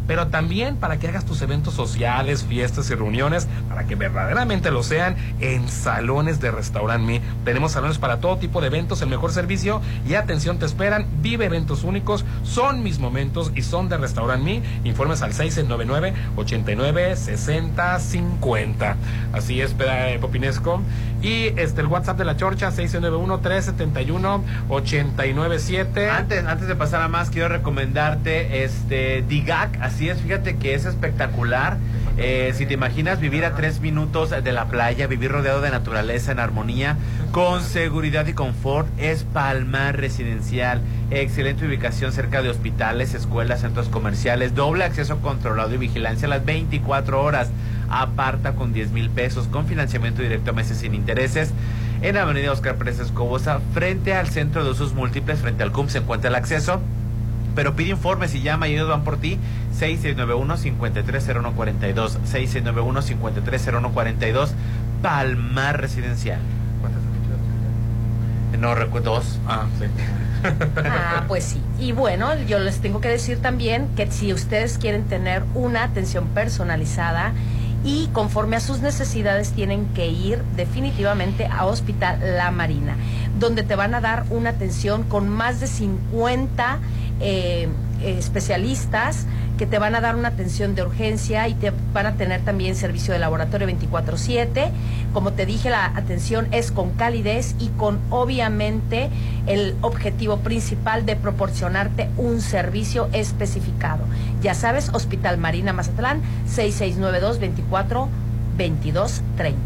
pero 0.10 0.30
también 0.30 0.76
para 0.76 0.98
que 0.98 1.08
hagas 1.08 1.24
tus 1.24 1.40
eventos 1.44 1.76
sociales, 1.76 2.44
fiestas 2.44 2.90
y 2.90 2.96
reuniones, 2.96 3.48
para 3.70 3.86
que 3.86 3.94
verdaderamente 3.94 4.72
lo 4.72 4.82
sean 4.82 5.16
en 5.40 5.70
salones 5.70 6.40
de 6.40 6.50
Restaurant 6.50 7.06
Me. 7.06 7.22
Tenemos 7.46 7.74
salones 7.74 8.00
para 8.00 8.20
todo 8.20 8.38
tipo 8.38 8.60
de 8.60 8.68
eventos, 8.68 9.04
el 9.04 9.10
mejor 9.10 9.32
servicio 9.32 9.82
y 10.08 10.16
atención 10.16 10.58
te 10.58 10.66
esperan. 10.66 11.06
Vive 11.22 11.46
eventos 11.46 11.84
únicos, 11.84 12.26
son 12.42 12.82
mis 12.82 12.98
momentos 12.98 13.52
y 13.54 13.62
son 13.62 13.88
de 13.88 13.98
Restaurant 13.98 14.44
Me. 14.44 14.64
Informes 14.84 15.22
al 15.22 15.32
699 15.32 16.16
89 16.38 17.16
60 17.16 18.00
50. 18.00 18.96
Así 19.34 19.62
es, 19.62 19.76
eh, 19.78 20.18
Popinesco. 20.20 20.82
Y 21.22 21.48
este 21.60 21.82
el 21.82 21.88
WhatsApp 21.88 22.18
de 22.18 22.26
la 22.26 22.36
Chorcha 22.36 22.72
691 22.72 23.42
371 23.42 24.44
897. 24.70 26.10
Antes 26.10 26.46
antes 26.46 26.68
de 26.68 26.76
pasar 26.76 27.02
a 27.04 27.10
más 27.10 27.30
quiero 27.30 27.50
recomendarte 27.50 28.64
este 28.64 29.22
Digac, 29.28 29.80
es, 30.08 30.22
fíjate 30.22 30.56
que 30.56 30.74
es 30.74 30.86
espectacular. 30.86 31.78
Eh, 32.18 32.54
si 32.56 32.66
te 32.66 32.74
imaginas 32.74 33.20
vivir 33.20 33.46
a 33.46 33.56
tres 33.56 33.80
minutos 33.80 34.30
de 34.30 34.52
la 34.52 34.66
playa, 34.66 35.08
vivir 35.08 35.32
rodeado 35.32 35.62
de 35.62 35.72
naturaleza 35.72 36.32
en 36.32 36.40
armonía, 36.40 36.98
con 37.32 37.64
seguridad 37.64 38.28
y 38.28 38.34
confort, 38.34 38.88
es 38.98 39.24
Palmar 39.24 39.98
Residencial. 39.98 40.82
Excelente 41.12 41.66
ubicación 41.66 42.12
cerca 42.12 42.42
de 42.42 42.50
hospitales, 42.50 43.14
escuelas, 43.14 43.62
centros 43.62 43.90
comerciales, 43.90 44.54
doble 44.54 44.84
acceso 44.84 45.20
controlado 45.20 45.74
y 45.74 45.78
vigilancia 45.78 46.28
a 46.28 46.30
las 46.30 46.46
24 46.46 47.22
horas. 47.22 47.50
Aparta 47.90 48.54
con 48.54 48.74
10 48.74 48.92
mil 48.92 49.10
pesos, 49.10 49.48
con 49.48 49.66
financiamiento 49.66 50.22
directo 50.22 50.52
a 50.52 50.54
meses 50.54 50.78
sin 50.78 50.94
intereses. 50.94 51.52
En 52.02 52.18
Avenida 52.18 52.52
Oscar 52.52 52.76
Pérez 52.76 53.00
Escobosa, 53.00 53.60
frente 53.74 54.14
al 54.14 54.28
Centro 54.28 54.64
de 54.64 54.72
Usos 54.72 54.94
Múltiples, 54.94 55.40
frente 55.40 55.64
al 55.64 55.72
CUM, 55.72 55.90
se 55.90 55.98
encuentra 55.98 56.30
el 56.30 56.36
acceso 56.36 56.82
pero 57.60 57.76
pide 57.76 57.90
informes 57.90 58.34
y 58.36 58.42
llama 58.42 58.70
y 58.70 58.76
ellos 58.76 58.88
van 58.88 59.04
por 59.04 59.18
ti. 59.18 59.38
6691-530142 59.78 62.20
6691-530142 62.32 64.52
Palmar 65.02 65.82
Residencial. 65.82 66.40
¿cuántas 66.80 67.02
no 68.58 68.76
recuerdo 68.76 69.16
dos. 69.16 69.40
Ah 69.46 69.66
sí. 69.78 69.88
Ah, 70.86 71.26
pues 71.28 71.44
sí. 71.44 71.62
Y 71.80 71.92
bueno, 71.92 72.34
yo 72.44 72.60
les 72.60 72.80
tengo 72.80 73.02
que 73.02 73.10
decir 73.10 73.42
también 73.42 73.90
que 73.98 74.10
si 74.10 74.32
ustedes 74.32 74.78
quieren 74.78 75.04
tener 75.04 75.44
una 75.54 75.84
atención 75.84 76.28
personalizada 76.28 77.34
y 77.84 78.08
conforme 78.14 78.56
a 78.56 78.62
sus 78.62 78.80
necesidades 78.80 79.52
tienen 79.52 79.86
que 79.88 80.08
ir 80.08 80.42
definitivamente 80.56 81.48
a 81.48 81.66
Hospital 81.66 82.38
La 82.38 82.52
Marina, 82.52 82.96
donde 83.38 83.64
te 83.64 83.76
van 83.76 83.96
a 83.96 84.00
dar 84.00 84.24
una 84.30 84.52
atención 84.52 85.04
con 85.04 85.28
más 85.28 85.60
de 85.60 85.68
50 85.68 86.80
eh, 87.20 87.68
especialistas 88.04 89.26
que 89.58 89.66
te 89.66 89.78
van 89.78 89.94
a 89.94 90.00
dar 90.00 90.16
una 90.16 90.30
atención 90.30 90.74
de 90.74 90.84
urgencia 90.84 91.46
y 91.50 91.54
te 91.54 91.74
van 91.94 92.06
a 92.06 92.14
tener 92.14 92.40
también 92.46 92.78
servicio 92.78 93.14
de 93.14 93.20
laboratorio 93.20 93.68
24/7. 93.68 94.72
Como 95.12 95.34
te 95.34 95.46
dije, 95.46 95.70
la 95.70 95.86
atención 95.86 96.48
es 96.52 96.72
con 96.72 96.92
calidez 96.92 97.56
y 97.60 97.68
con 97.68 98.00
obviamente 98.10 99.10
el 99.48 99.76
objetivo 99.82 100.38
principal 100.38 101.06
de 101.06 101.18
proporcionarte 101.18 102.08
un 102.16 102.40
servicio 102.40 103.10
especificado. 103.12 104.06
Ya 104.42 104.54
sabes, 104.54 104.92
Hospital 104.94 105.38
Marina 105.38 105.74
Mazatlán 105.74 106.22
6692 106.46 107.40
24 107.40 108.08
22 108.58 109.22
30. 109.36 109.60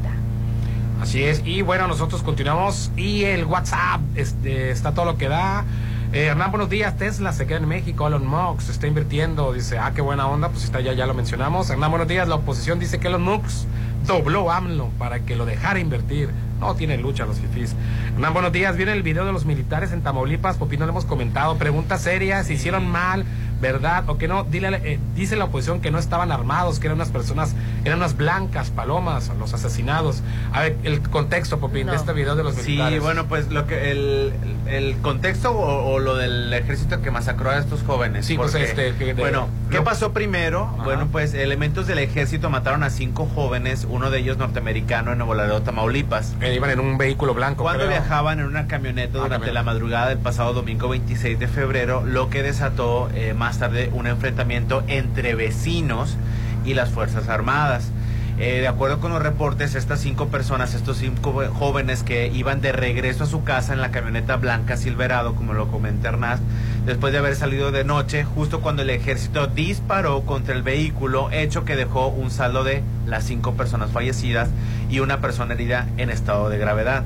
Así 1.03 1.23
es, 1.23 1.43
y 1.45 1.61
bueno, 1.61 1.87
nosotros 1.87 2.23
continuamos 2.23 2.89
y 2.95 3.25
el 3.25 3.45
WhatsApp 3.45 4.01
este, 4.15 4.71
está 4.71 4.93
todo 4.93 5.05
lo 5.05 5.17
que 5.17 5.27
da. 5.27 5.65
Eh, 6.13 6.27
Hernán, 6.27 6.51
buenos 6.51 6.69
días. 6.69 6.95
Tesla 6.95 7.33
se 7.33 7.47
queda 7.47 7.57
en 7.57 7.67
México. 7.67 8.05
Elon 8.05 8.27
Musk 8.27 8.61
se 8.61 8.71
está 8.71 8.85
invirtiendo. 8.85 9.51
Dice, 9.51 9.79
ah, 9.79 9.93
qué 9.95 10.01
buena 10.03 10.27
onda. 10.27 10.49
Pues 10.49 10.63
está 10.63 10.79
ya, 10.79 10.93
ya 10.93 11.07
lo 11.07 11.15
mencionamos. 11.15 11.71
Hernán, 11.71 11.89
buenos 11.89 12.07
días. 12.07 12.27
La 12.27 12.35
oposición 12.35 12.77
dice 12.77 12.99
que 12.99 13.07
Elon 13.07 13.23
Musk 13.23 13.65
dobló 14.05 14.51
AMLO 14.51 14.89
para 14.99 15.21
que 15.21 15.35
lo 15.35 15.47
dejara 15.47 15.79
invertir. 15.79 16.29
No 16.59 16.75
tiene 16.75 16.99
lucha 16.99 17.25
los 17.25 17.39
fifís. 17.39 17.75
Hernán, 18.13 18.31
buenos 18.31 18.51
días. 18.51 18.77
Viene 18.77 18.93
el 18.93 19.01
video 19.01 19.25
de 19.25 19.33
los 19.33 19.45
militares 19.45 19.91
en 19.91 20.03
Tamaulipas. 20.03 20.57
Popino, 20.57 20.85
lo 20.85 20.91
hemos 20.91 21.05
comentado. 21.05 21.57
Preguntas 21.57 22.01
serias. 22.01 22.45
¿Se 22.45 22.53
hicieron 22.53 22.87
mal? 22.87 23.25
¿Verdad? 23.63 24.03
¿O 24.07 24.17
que 24.17 24.27
no? 24.27 24.43
Dile, 24.43 24.81
eh, 24.83 24.99
dice 25.15 25.37
la 25.37 25.45
oposición 25.45 25.79
que 25.79 25.89
no 25.89 25.97
estaban 25.97 26.33
armados, 26.33 26.79
que 26.79 26.87
eran 26.87 26.97
unas 26.97 27.11
personas, 27.11 27.55
eran 27.85 27.99
unas 27.99 28.17
blancas, 28.17 28.71
palomas, 28.71 29.31
los 29.39 29.53
asesinados. 29.53 30.21
A 30.51 30.63
ver, 30.63 30.75
el 30.83 30.99
contexto, 31.01 31.59
Popín, 31.61 31.87
de 31.87 31.95
este 31.95 32.11
video 32.11 32.35
de 32.35 32.43
los 32.43 32.57
militares. 32.57 32.95
Sí, 32.95 32.99
bueno, 32.99 33.25
pues 33.27 33.49
lo 33.51 33.65
que 33.65 33.91
el, 33.91 34.33
el 34.67 34.97
contexto 34.97 35.57
o, 35.57 35.97
lo 35.99 36.15
del 36.15 36.51
ejército 36.51 37.01
que 37.01 37.09
masacró 37.09 37.51
a 37.51 37.57
estos 37.57 37.83
jóvenes. 37.83 38.25
Sí, 38.25 38.35
pues 38.35 38.53
este. 38.53 39.13
bueno, 39.13 39.47
¿qué 39.71 39.81
pasó 39.81 40.11
primero? 40.11 40.67
Bueno, 40.83 41.07
pues 41.09 41.33
elementos 41.33 41.87
del 41.87 41.99
ejército 41.99 42.49
mataron 42.49 42.83
a 42.83 42.89
cinco 42.89 43.29
jóvenes, 43.33 43.87
uno 43.89 44.11
de 44.11 44.19
ellos 44.19 44.37
norteamericano 44.37 45.13
en 45.13 45.19
Nuevo 45.19 45.35
Laredo, 45.35 45.61
Tamaulipas. 45.61 46.35
Eh, 46.41 46.53
iban 46.55 46.69
en 46.69 46.81
un 46.81 46.97
vehículo 46.97 47.33
blanco. 47.33 47.63
Cuando 47.63 47.87
viajaban 47.87 48.41
en 48.41 48.45
una 48.45 48.67
camioneta 48.67 49.19
ah, 49.19 49.23
durante 49.23 49.53
la 49.53 49.63
madrugada 49.63 50.09
del 50.09 50.19
pasado 50.19 50.51
domingo 50.51 50.89
26 50.89 51.39
de 51.39 51.47
febrero, 51.47 52.03
lo 52.05 52.29
que 52.29 52.43
desató 52.43 53.09
eh, 53.13 53.33
más 53.33 53.52
tarde 53.57 53.89
un 53.93 54.07
enfrentamiento 54.07 54.83
entre 54.87 55.35
vecinos 55.35 56.17
y 56.65 56.73
las 56.73 56.89
Fuerzas 56.89 57.29
Armadas. 57.29 57.91
Eh, 58.39 58.61
de 58.61 58.67
acuerdo 58.67 58.99
con 58.99 59.11
los 59.11 59.21
reportes, 59.21 59.75
estas 59.75 59.99
cinco 59.99 60.29
personas, 60.29 60.73
estos 60.73 60.97
cinco 60.97 61.43
jóvenes 61.53 62.01
que 62.01 62.27
iban 62.33 62.61
de 62.61 62.71
regreso 62.71 63.25
a 63.25 63.27
su 63.27 63.43
casa 63.43 63.73
en 63.73 63.81
la 63.81 63.91
camioneta 63.91 64.37
blanca 64.37 64.75
Silverado, 64.75 65.35
como 65.35 65.53
lo 65.53 65.67
comenta 65.67 66.09
Hernán, 66.09 66.39
después 66.85 67.13
de 67.13 67.19
haber 67.19 67.35
salido 67.35 67.71
de 67.71 67.83
noche, 67.83 68.23
justo 68.23 68.61
cuando 68.61 68.81
el 68.81 68.89
ejército 68.89 69.45
disparó 69.45 70.21
contra 70.21 70.55
el 70.55 70.63
vehículo, 70.63 71.29
hecho 71.31 71.63
que 71.63 71.75
dejó 71.75 72.07
un 72.07 72.31
saldo 72.31 72.63
de 72.63 72.81
las 73.05 73.23
cinco 73.23 73.53
personas 73.53 73.91
fallecidas 73.91 74.49
y 74.89 74.99
una 74.99 75.21
persona 75.21 75.53
herida 75.53 75.87
en 75.97 76.09
estado 76.09 76.49
de 76.49 76.57
gravedad. 76.57 77.03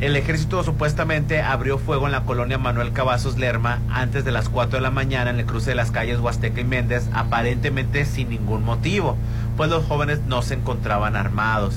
El 0.00 0.16
ejército 0.16 0.62
supuestamente 0.64 1.40
abrió 1.40 1.78
fuego 1.78 2.06
en 2.06 2.12
la 2.12 2.24
colonia 2.24 2.58
Manuel 2.58 2.92
Cavazos 2.92 3.38
Lerma 3.38 3.78
antes 3.90 4.24
de 4.24 4.32
las 4.32 4.48
4 4.48 4.78
de 4.78 4.82
la 4.82 4.90
mañana 4.90 5.30
en 5.30 5.38
el 5.38 5.46
cruce 5.46 5.70
de 5.70 5.76
las 5.76 5.90
calles 5.90 6.18
Huasteca 6.18 6.60
y 6.60 6.64
Méndez, 6.64 7.08
aparentemente 7.12 8.04
sin 8.04 8.28
ningún 8.28 8.64
motivo, 8.64 9.16
pues 9.56 9.70
los 9.70 9.84
jóvenes 9.84 10.20
no 10.26 10.42
se 10.42 10.54
encontraban 10.54 11.16
armados. 11.16 11.76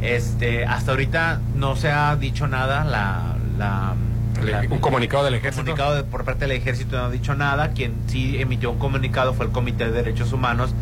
Este, 0.00 0.64
hasta 0.64 0.92
ahorita 0.92 1.40
no 1.56 1.74
se 1.74 1.90
ha 1.90 2.14
dicho 2.16 2.46
nada, 2.46 2.84
la, 2.84 3.36
la, 3.58 3.94
un 4.70 4.78
comunicado 4.78 5.24
del 5.24 5.34
ejército. 5.34 5.64
comunicado 5.64 6.04
por 6.06 6.24
parte 6.24 6.46
del 6.46 6.56
ejército 6.56 6.96
no 6.96 7.06
ha 7.06 7.10
dicho 7.10 7.34
nada. 7.34 7.70
Quien 7.70 7.94
sí 8.06 8.40
emitió 8.40 8.70
un 8.70 8.78
comunicado 8.78 9.34
fue 9.34 9.46
el 9.46 9.52
Comité 9.52 9.86
de 9.86 9.90
Derechos 9.90 10.32
Humanos 10.32 10.74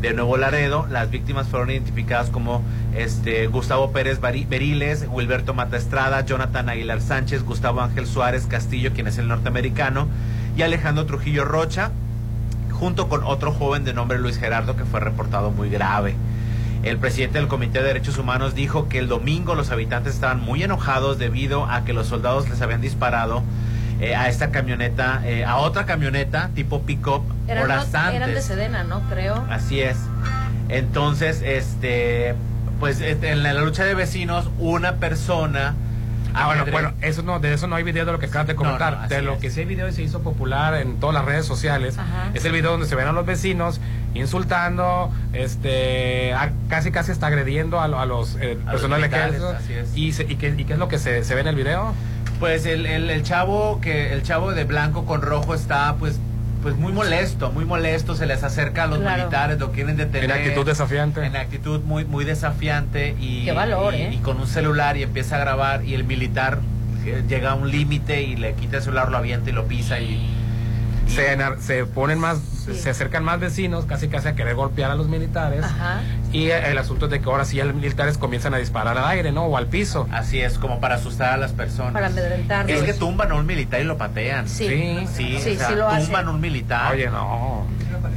de 0.00 0.14
Nuevo 0.14 0.36
Laredo. 0.36 0.86
Las 0.90 1.10
víctimas 1.10 1.48
fueron 1.48 1.70
identificadas 1.70 2.30
como 2.30 2.62
este, 2.94 3.46
Gustavo 3.46 3.92
Pérez 3.92 4.20
Beriles, 4.20 5.06
Wilberto 5.10 5.54
Mata 5.54 5.76
Estrada, 5.76 6.24
Jonathan 6.24 6.68
Aguilar 6.68 7.00
Sánchez, 7.00 7.44
Gustavo 7.44 7.80
Ángel 7.80 8.06
Suárez 8.06 8.46
Castillo, 8.46 8.92
quien 8.92 9.06
es 9.06 9.18
el 9.18 9.28
norteamericano, 9.28 10.08
y 10.56 10.62
Alejandro 10.62 11.06
Trujillo 11.06 11.44
Rocha, 11.44 11.90
junto 12.70 13.08
con 13.08 13.24
otro 13.24 13.52
joven 13.52 13.84
de 13.84 13.92
nombre 13.92 14.18
Luis 14.18 14.38
Gerardo 14.38 14.76
que 14.76 14.84
fue 14.84 15.00
reportado 15.00 15.50
muy 15.50 15.68
grave. 15.68 16.14
El 16.82 16.96
presidente 16.96 17.38
del 17.38 17.48
Comité 17.48 17.80
de 17.80 17.88
Derechos 17.88 18.16
Humanos 18.16 18.54
dijo 18.54 18.88
que 18.88 18.98
el 18.98 19.08
domingo 19.08 19.54
los 19.54 19.70
habitantes 19.70 20.14
estaban 20.14 20.40
muy 20.40 20.62
enojados 20.62 21.18
debido 21.18 21.66
a 21.66 21.84
que 21.84 21.92
los 21.92 22.06
soldados 22.06 22.48
les 22.48 22.62
habían 22.62 22.80
disparado 22.80 23.42
eh, 24.00 24.16
a 24.16 24.28
esta 24.28 24.50
camioneta, 24.50 25.20
eh, 25.24 25.44
a 25.44 25.56
otra 25.56 25.84
camioneta 25.84 26.50
tipo 26.54 26.82
pick-up 26.82 27.22
horas 27.48 27.94
antes. 27.94 28.14
Eran 28.14 28.34
de 28.34 28.40
Sedena, 28.42 28.84
¿no? 28.84 29.00
Creo. 29.10 29.44
Así 29.50 29.80
es. 29.80 29.98
Entonces, 30.70 31.42
este, 31.42 32.34
pues 32.78 33.00
este, 33.00 33.30
en 33.30 33.42
la 33.42 33.52
lucha 33.54 33.84
de 33.84 33.94
vecinos, 33.94 34.48
una 34.58 34.96
persona... 34.96 35.74
Ah, 36.32 36.46
bueno, 36.46 36.64
bueno, 36.70 36.92
eso 37.02 37.22
no, 37.22 37.40
de 37.40 37.52
eso 37.52 37.66
no 37.66 37.74
hay 37.74 37.82
video 37.82 38.06
de 38.06 38.12
lo 38.12 38.20
que 38.20 38.26
acabas 38.26 38.46
de 38.46 38.54
comentar. 38.54 39.08
de 39.08 39.20
lo 39.20 39.40
que 39.40 39.50
sí 39.50 39.60
hay 39.60 39.66
video 39.66 39.88
y 39.88 39.92
se 39.92 40.02
hizo 40.02 40.22
popular 40.22 40.74
en 40.74 41.00
todas 41.00 41.12
las 41.12 41.24
redes 41.24 41.44
sociales, 41.44 41.96
es 42.34 42.44
el 42.44 42.52
video 42.52 42.70
donde 42.70 42.86
se 42.86 42.94
ven 42.94 43.08
a 43.08 43.12
los 43.12 43.26
vecinos 43.26 43.80
insultando, 44.14 45.12
este, 45.32 46.32
casi 46.68 46.92
casi 46.92 47.10
está 47.10 47.26
agrediendo 47.26 47.80
a, 47.80 47.88
los 48.06 48.36
eh, 48.40 48.56
personal 48.64 49.02
ejército. 49.02 49.56
Y, 49.96 50.10
y, 50.10 50.36
qué, 50.36 50.54
¿Y 50.56 50.64
qué 50.64 50.74
es 50.74 50.78
lo 50.78 50.86
que 50.86 51.00
se, 51.00 51.24
se 51.24 51.34
ve 51.34 51.40
en 51.40 51.48
el 51.48 51.56
video? 51.56 51.94
Pues 52.40 52.64
el, 52.64 52.86
el, 52.86 53.10
el, 53.10 53.22
chavo 53.22 53.80
que 53.82 54.12
el 54.12 54.22
chavo 54.22 54.52
de 54.52 54.64
blanco 54.64 55.04
con 55.04 55.20
rojo 55.20 55.54
está 55.54 55.94
pues 55.98 56.18
pues 56.62 56.76
muy 56.76 56.92
molesto, 56.92 57.52
muy 57.52 57.64
molesto, 57.64 58.14
se 58.14 58.26
les 58.26 58.42
acerca 58.42 58.84
a 58.84 58.86
los 58.86 58.98
militares, 58.98 59.58
lo 59.58 59.72
quieren 59.72 59.96
detener. 59.96 60.24
En 60.24 60.30
actitud 60.30 60.66
desafiante. 60.66 61.24
En 61.24 61.36
actitud 61.36 61.80
muy 61.80 62.04
muy 62.04 62.24
desafiante 62.24 63.14
y, 63.18 63.44
Qué 63.44 63.52
valor, 63.52 63.94
¿eh? 63.94 64.10
y, 64.12 64.18
con 64.18 64.38
un 64.38 64.46
celular 64.46 64.96
y 64.96 65.02
empieza 65.02 65.36
a 65.36 65.38
grabar 65.38 65.84
y 65.84 65.94
el 65.94 66.04
militar 66.04 66.60
eh, 67.06 67.22
llega 67.28 67.52
a 67.52 67.54
un 67.54 67.70
límite 67.70 68.22
y 68.22 68.36
le 68.36 68.54
quita 68.54 68.78
el 68.78 68.82
celular, 68.82 69.10
lo 69.10 69.18
avienta 69.18 69.50
y 69.50 69.52
lo 69.52 69.66
pisa 69.66 70.00
y... 70.00 70.28
se, 71.08 71.36
se 71.60 71.86
ponen 71.86 72.18
más, 72.18 72.38
se 72.38 72.90
acercan 72.90 73.24
más 73.24 73.40
vecinos, 73.40 73.86
casi 73.86 74.08
casi 74.08 74.28
a 74.28 74.34
querer 74.34 74.54
golpear 74.54 74.90
a 74.90 74.94
los 74.94 75.08
militares. 75.08 75.64
Y 76.32 76.50
el 76.50 76.78
asunto 76.78 77.06
es 77.06 77.10
de 77.10 77.20
que 77.20 77.28
ahora 77.28 77.44
sí 77.44 77.56
los 77.62 77.74
militares 77.74 78.16
comienzan 78.18 78.54
a 78.54 78.58
disparar 78.58 78.96
al 78.96 79.04
aire, 79.06 79.32
¿no? 79.32 79.44
O 79.46 79.56
al 79.56 79.66
piso. 79.66 80.06
Así 80.12 80.40
es, 80.40 80.58
como 80.58 80.80
para 80.80 80.94
asustar 80.96 81.32
a 81.34 81.36
las 81.36 81.52
personas. 81.52 81.92
Para 81.92 82.06
amedrentarlos. 82.06 82.76
Es 82.78 82.82
que 82.84 82.92
tumban 82.94 83.32
a 83.32 83.34
un 83.34 83.46
militar 83.46 83.80
y 83.80 83.84
lo 83.84 83.96
patean. 83.96 84.48
Sí. 84.48 84.66
Sí. 84.68 85.06
Sí, 85.14 85.38
Sí, 85.40 85.50
o 85.54 85.58
sea, 85.58 85.68
sí 85.68 85.74
lo 85.74 85.88
hacen. 85.88 86.04
tumban 86.04 86.26
a 86.28 86.30
un 86.30 86.40
militar. 86.40 86.92
Oye, 86.94 87.08
no. 87.10 87.66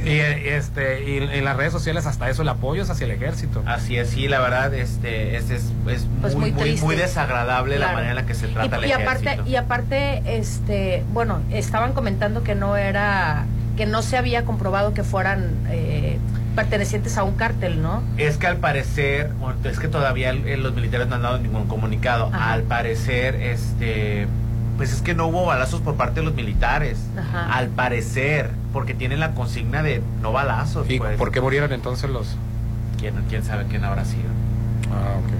Y, 0.04 0.18
este, 0.18 1.10
y 1.10 1.16
en 1.18 1.44
las 1.44 1.56
redes 1.56 1.72
sociales 1.72 2.06
hasta 2.06 2.30
eso 2.30 2.42
el 2.42 2.48
apoyo 2.48 2.82
es 2.82 2.90
hacia 2.90 3.04
el 3.04 3.10
ejército. 3.10 3.62
Así 3.66 3.96
es, 3.98 4.10
sí, 4.10 4.28
la 4.28 4.38
verdad, 4.40 4.72
este, 4.72 5.36
es, 5.36 5.50
es, 5.50 5.64
es 5.88 6.06
Pues 6.20 6.34
muy, 6.36 6.52
muy 6.52 6.76
muy, 6.76 6.96
desagradable 6.96 7.78
la 7.78 7.92
manera 7.92 8.10
en 8.10 8.16
la 8.16 8.26
que 8.26 8.34
se 8.34 8.48
trata 8.48 8.76
y, 8.76 8.84
el 8.84 8.88
y 8.88 8.92
ejército. 8.92 9.30
aparte 9.30 9.50
y 9.50 9.56
aparte 9.56 10.22
este 10.38 11.04
bueno 11.12 11.40
estaban 11.50 11.92
comentando 11.92 12.42
que 12.42 12.54
no 12.54 12.76
era 12.76 13.44
que 13.76 13.86
no 13.86 14.02
se 14.02 14.16
había 14.16 14.44
comprobado 14.44 14.94
que 14.94 15.02
fueran 15.02 15.50
eh, 15.70 16.18
pertenecientes 16.54 17.18
a 17.18 17.24
un 17.24 17.34
cártel 17.34 17.82
no 17.82 18.02
Es 18.16 18.36
que 18.36 18.46
al 18.46 18.58
parecer, 18.58 19.32
bueno, 19.40 19.56
es 19.64 19.78
que 19.78 19.88
todavía 19.88 20.32
los 20.32 20.74
militares 20.74 21.08
no 21.08 21.16
han 21.16 21.22
dado 21.22 21.38
ningún 21.38 21.66
comunicado. 21.66 22.30
Ajá. 22.32 22.52
Al 22.52 22.62
parecer, 22.62 23.36
este, 23.36 24.26
pues 24.76 24.92
es 24.92 25.02
que 25.02 25.14
no 25.14 25.26
hubo 25.26 25.46
balazos 25.46 25.80
por 25.80 25.96
parte 25.96 26.20
de 26.20 26.26
los 26.26 26.34
militares. 26.34 26.98
Ajá. 27.18 27.52
Al 27.54 27.68
parecer, 27.68 28.50
porque 28.72 28.94
tienen 28.94 29.20
la 29.20 29.32
consigna 29.32 29.82
de 29.82 30.02
no 30.22 30.32
balazos. 30.32 30.88
¿Y 30.88 30.98
pues. 30.98 31.16
por 31.16 31.30
qué 31.30 31.40
murieron 31.40 31.72
entonces 31.72 32.10
los...? 32.10 32.36
¿Quién, 32.98 33.14
quién 33.28 33.44
sabe 33.44 33.66
quién 33.68 33.84
habrá 33.84 34.04
sido? 34.04 34.33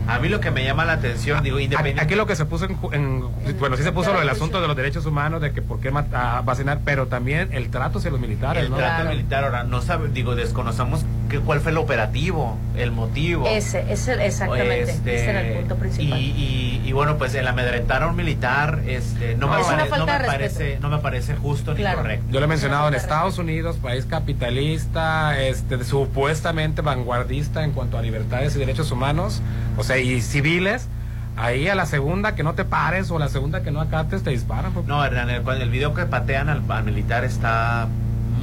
Ah. 0.07 0.15
A 0.17 0.19
mí 0.19 0.29
lo 0.29 0.41
que 0.41 0.51
me 0.51 0.65
llama 0.65 0.85
la 0.85 0.95
atención, 0.95 1.43
digo, 1.43 1.57
Aquí 1.57 1.65
independiente. 1.65 2.03
aquí 2.03 2.15
lo 2.15 2.27
que 2.27 2.37
se 2.37 2.45
puso 2.45 2.67
en, 2.67 2.79
ju- 2.81 2.93
en- 2.95 3.59
bueno, 3.59 3.77
sí 3.77 3.83
se 3.83 3.93
puso 3.93 4.13
lo 4.13 4.19
del 4.19 4.29
asunto 4.29 4.61
de 4.61 4.67
los 4.67 4.77
derechos 4.77 5.07
humanos, 5.07 5.41
de 5.41 5.53
que 5.53 5.63
por 5.63 5.81
qué 5.81 5.91
vacinar, 5.91 6.81
pero 6.85 7.07
también 7.07 7.49
el 7.53 7.71
trato 7.71 7.99
hacia 7.99 8.11
los 8.11 8.21
militares, 8.21 8.65
el 8.65 8.71
¿no? 8.71 8.77
trato 8.77 9.09
militar 9.09 9.45
ahora 9.45 9.65
no 9.65 9.81
sabe 9.81 10.09
digo 10.09 10.35
desconocemos 10.35 11.05
que, 11.29 11.41
cuál 11.41 11.61
fue 11.61 11.71
el 11.73 11.79
operativo 11.79 12.57
el 12.77 12.91
motivo 12.93 13.47
ese 13.47 13.91
ese 13.93 14.13
exactamente 14.27 14.83
Este, 14.83 15.15
ese 15.17 15.31
era 15.31 15.41
el 15.41 15.59
punto 15.61 15.77
principal 15.77 16.19
Y, 16.21 16.25
y- 16.25 16.83
y 16.85 16.93
bueno, 16.93 17.17
pues 17.17 17.35
el 17.35 17.49
amedrentar 17.49 18.03
a 18.03 18.09
un 18.09 18.17
militar, 18.17 18.81
este, 18.87 19.37
no, 19.37 19.47
No, 19.47 19.55
me, 19.55 19.63
una 19.65 19.87
pare- 19.87 19.99
no 19.99 20.07
me 20.07 20.19
parece, 20.27 20.79
no 20.83 20.89
me 20.91 20.99
parece 20.99 21.35
justo 21.35 21.75
Claro. 21.75 21.97
ni 21.99 22.03
correcto. 22.03 22.27
Yo 22.31 22.41
lo 22.41 22.45
he 22.45 22.49
mencionado 22.49 22.89
en 22.89 22.95
Estados 22.95 23.39
Unidos, 23.39 23.77
país 23.79 24.05
capitalista, 24.05 25.41
este, 25.41 25.83
supuestamente 25.85 26.83
vanguardista 26.83 27.65
en 27.65 27.73
cuanto 27.73 27.97
a 27.99 28.03
libertades 28.03 28.55
y 28.57 28.59
derechos 28.59 28.91
humanos, 28.91 29.41
o 29.79 29.83
sea, 29.85 29.99
y 29.99 30.21
civiles. 30.21 30.89
Ahí 31.37 31.67
a 31.69 31.75
la 31.75 31.87
segunda 31.87 32.35
que 32.37 32.45
no 32.45 32.55
te 32.55 32.65
pares 32.65 33.11
o 33.11 33.17
a 33.17 33.19
la 33.21 33.29
segunda 33.29 33.63
que 33.63 33.71
no 33.73 33.81
acates 33.81 34.23
te 34.23 34.31
disparan. 34.31 34.73
pues. 34.73 34.87
No, 34.87 35.05
Hernán, 35.05 35.31
el, 35.31 35.43
cuando 35.43 35.65
el 35.65 35.71
video 35.71 35.93
que 35.95 36.05
patean 36.05 36.49
al, 36.49 36.63
al 36.69 36.85
militar 36.85 37.25
está 37.25 37.89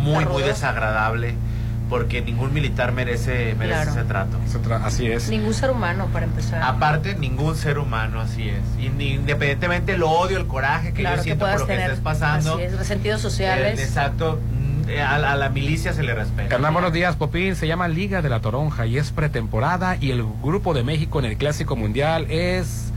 muy, 0.01 0.23
Está 0.23 0.29
muy 0.33 0.43
desagradable 0.43 1.35
porque 1.91 2.21
ningún 2.21 2.53
militar 2.53 2.93
merece, 2.93 3.53
merece 3.59 3.83
Claro. 3.83 3.91
ese 3.91 4.03
trato. 4.05 4.37
Así 4.85 5.07
es. 5.11 5.27
ningún 5.29 5.53
ser 5.53 5.71
humano 5.71 6.07
para 6.13 6.25
empezar 6.25 6.63
Aparte, 6.63 7.15
ningún 7.15 7.55
ser 7.57 7.77
humano, 7.79 8.21
así 8.21 8.47
es. 8.47 8.61
Independientemente 8.81 9.91
el 9.93 10.03
odio, 10.03 10.37
el 10.37 10.47
coraje 10.47 10.93
que 10.93 11.01
claro 11.01 11.17
yo 11.17 11.21
que 11.23 11.27
siento 11.29 11.45
por 11.45 11.59
lo 11.59 11.67
que 11.67 11.75
estés 11.75 11.99
pasando. 11.99 12.53
así 12.55 12.63
es 12.63 12.77
resentidos 12.77 13.19
eh, 13.19 13.23
sociales 13.23 13.79
exacto. 13.81 14.39
mm, 14.85 14.89
eh, 14.89 15.01
A, 15.01 15.15
a 15.15 15.35
la 15.35 15.49
milicia 15.49 15.91
se 15.91 16.01
le 16.03 16.15
respeta. 16.15 16.55
Hernán, 16.55 16.71
buenos 16.73 16.93
días, 16.93 17.17
Popín. 17.17 17.57
Se 17.57 17.67
llama 17.67 17.89
Liga 17.89 18.21
de 18.21 18.29
la 18.29 18.39
Toronja 18.39 18.85
y 18.85 18.97
es 18.97 19.11
pretemporada 19.11 19.97
y 19.99 20.11
el 20.11 20.23
grupo 20.41 20.73
de 20.73 20.83
México 20.83 21.19
en 21.19 21.25
el 21.25 21.35
Clásico 21.37 21.75
Mundial 21.75 22.25
es 22.29 22.90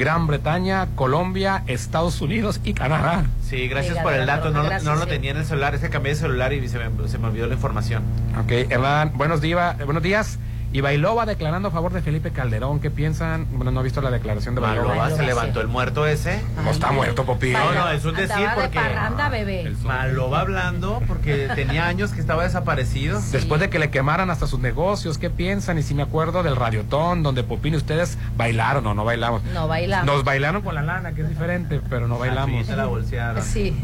Gran 0.00 0.26
Bretaña, 0.26 0.86
Colombia, 0.94 1.62
Estados 1.66 2.22
Unidos 2.22 2.58
y 2.64 2.72
Canadá. 2.72 3.24
Sí, 3.46 3.68
gracias 3.68 3.98
por 3.98 4.14
el 4.14 4.24
dato. 4.24 4.48
No, 4.48 4.62
lo- 4.62 4.68
gracias, 4.70 4.84
no 4.84 4.94
lo 4.94 5.02
sí. 5.04 5.10
tenía 5.10 5.32
en 5.32 5.36
el 5.36 5.44
celular. 5.44 5.74
Es 5.74 5.82
que 5.82 5.90
cambié 5.90 6.14
de 6.14 6.18
celular 6.18 6.54
y 6.54 6.66
se 6.68 6.78
me, 6.78 7.06
se 7.06 7.18
me 7.18 7.26
olvidó 7.28 7.46
la 7.46 7.52
información. 7.52 8.02
Ok, 8.42 8.50
Hernán, 8.70 9.12
buenos 9.16 9.42
días. 9.42 9.76
Buenos 9.84 10.02
días. 10.02 10.38
Y 10.72 10.82
Bailova 10.82 11.26
declarando 11.26 11.68
a 11.68 11.70
favor 11.72 11.92
de 11.92 12.00
Felipe 12.00 12.30
Calderón. 12.30 12.78
¿Qué 12.78 12.92
piensan? 12.92 13.48
Bueno, 13.50 13.72
no 13.72 13.80
he 13.80 13.84
visto 13.84 14.00
la 14.00 14.10
declaración 14.10 14.54
de 14.54 14.60
Bailova. 14.60 14.94
Malova 14.94 15.10
se 15.16 15.24
levantó 15.24 15.60
el 15.60 15.66
muerto 15.66 16.06
ese. 16.06 16.40
No 16.62 16.70
está 16.70 16.92
muerto, 16.92 17.24
Popín. 17.24 17.54
No, 17.54 17.72
no, 17.72 17.90
es 17.90 18.04
un 18.04 18.14
decir 18.14 18.36
Andaba 18.36 18.54
de 18.54 18.62
porque. 18.62 18.78
parranda 18.78 19.28
bebé 19.28 19.74
hablando 20.36 21.02
porque 21.08 21.48
tenía 21.56 21.88
años 21.88 22.12
que 22.12 22.20
estaba 22.20 22.44
desaparecido. 22.44 23.20
Después 23.32 23.60
de 23.60 23.68
que 23.68 23.80
le 23.80 23.90
quemaran 23.90 24.30
hasta 24.30 24.46
sus 24.46 24.60
negocios, 24.60 25.18
¿qué 25.18 25.28
piensan? 25.28 25.76
Y 25.78 25.82
si 25.82 25.94
me 25.94 26.02
acuerdo 26.02 26.44
del 26.44 26.54
radiotón, 26.54 27.24
donde 27.24 27.42
Popín 27.42 27.74
y 27.74 27.76
ustedes 27.76 28.16
bailaron 28.36 28.86
o 28.86 28.94
no 28.94 29.04
bailamos. 29.04 29.42
no 29.52 29.66
bailamos 29.66 30.06
Nos 30.06 30.24
bailaron 30.24 30.62
con 30.62 30.76
la 30.76 30.82
lana, 30.82 31.12
que 31.12 31.22
es 31.22 31.28
diferente, 31.28 31.80
pero 31.90 32.06
no 32.06 32.18
bailamos. 32.18 32.66
Se 32.66 32.76
la 32.76 32.86
bolsearon. 32.86 33.42
sí 33.42 33.74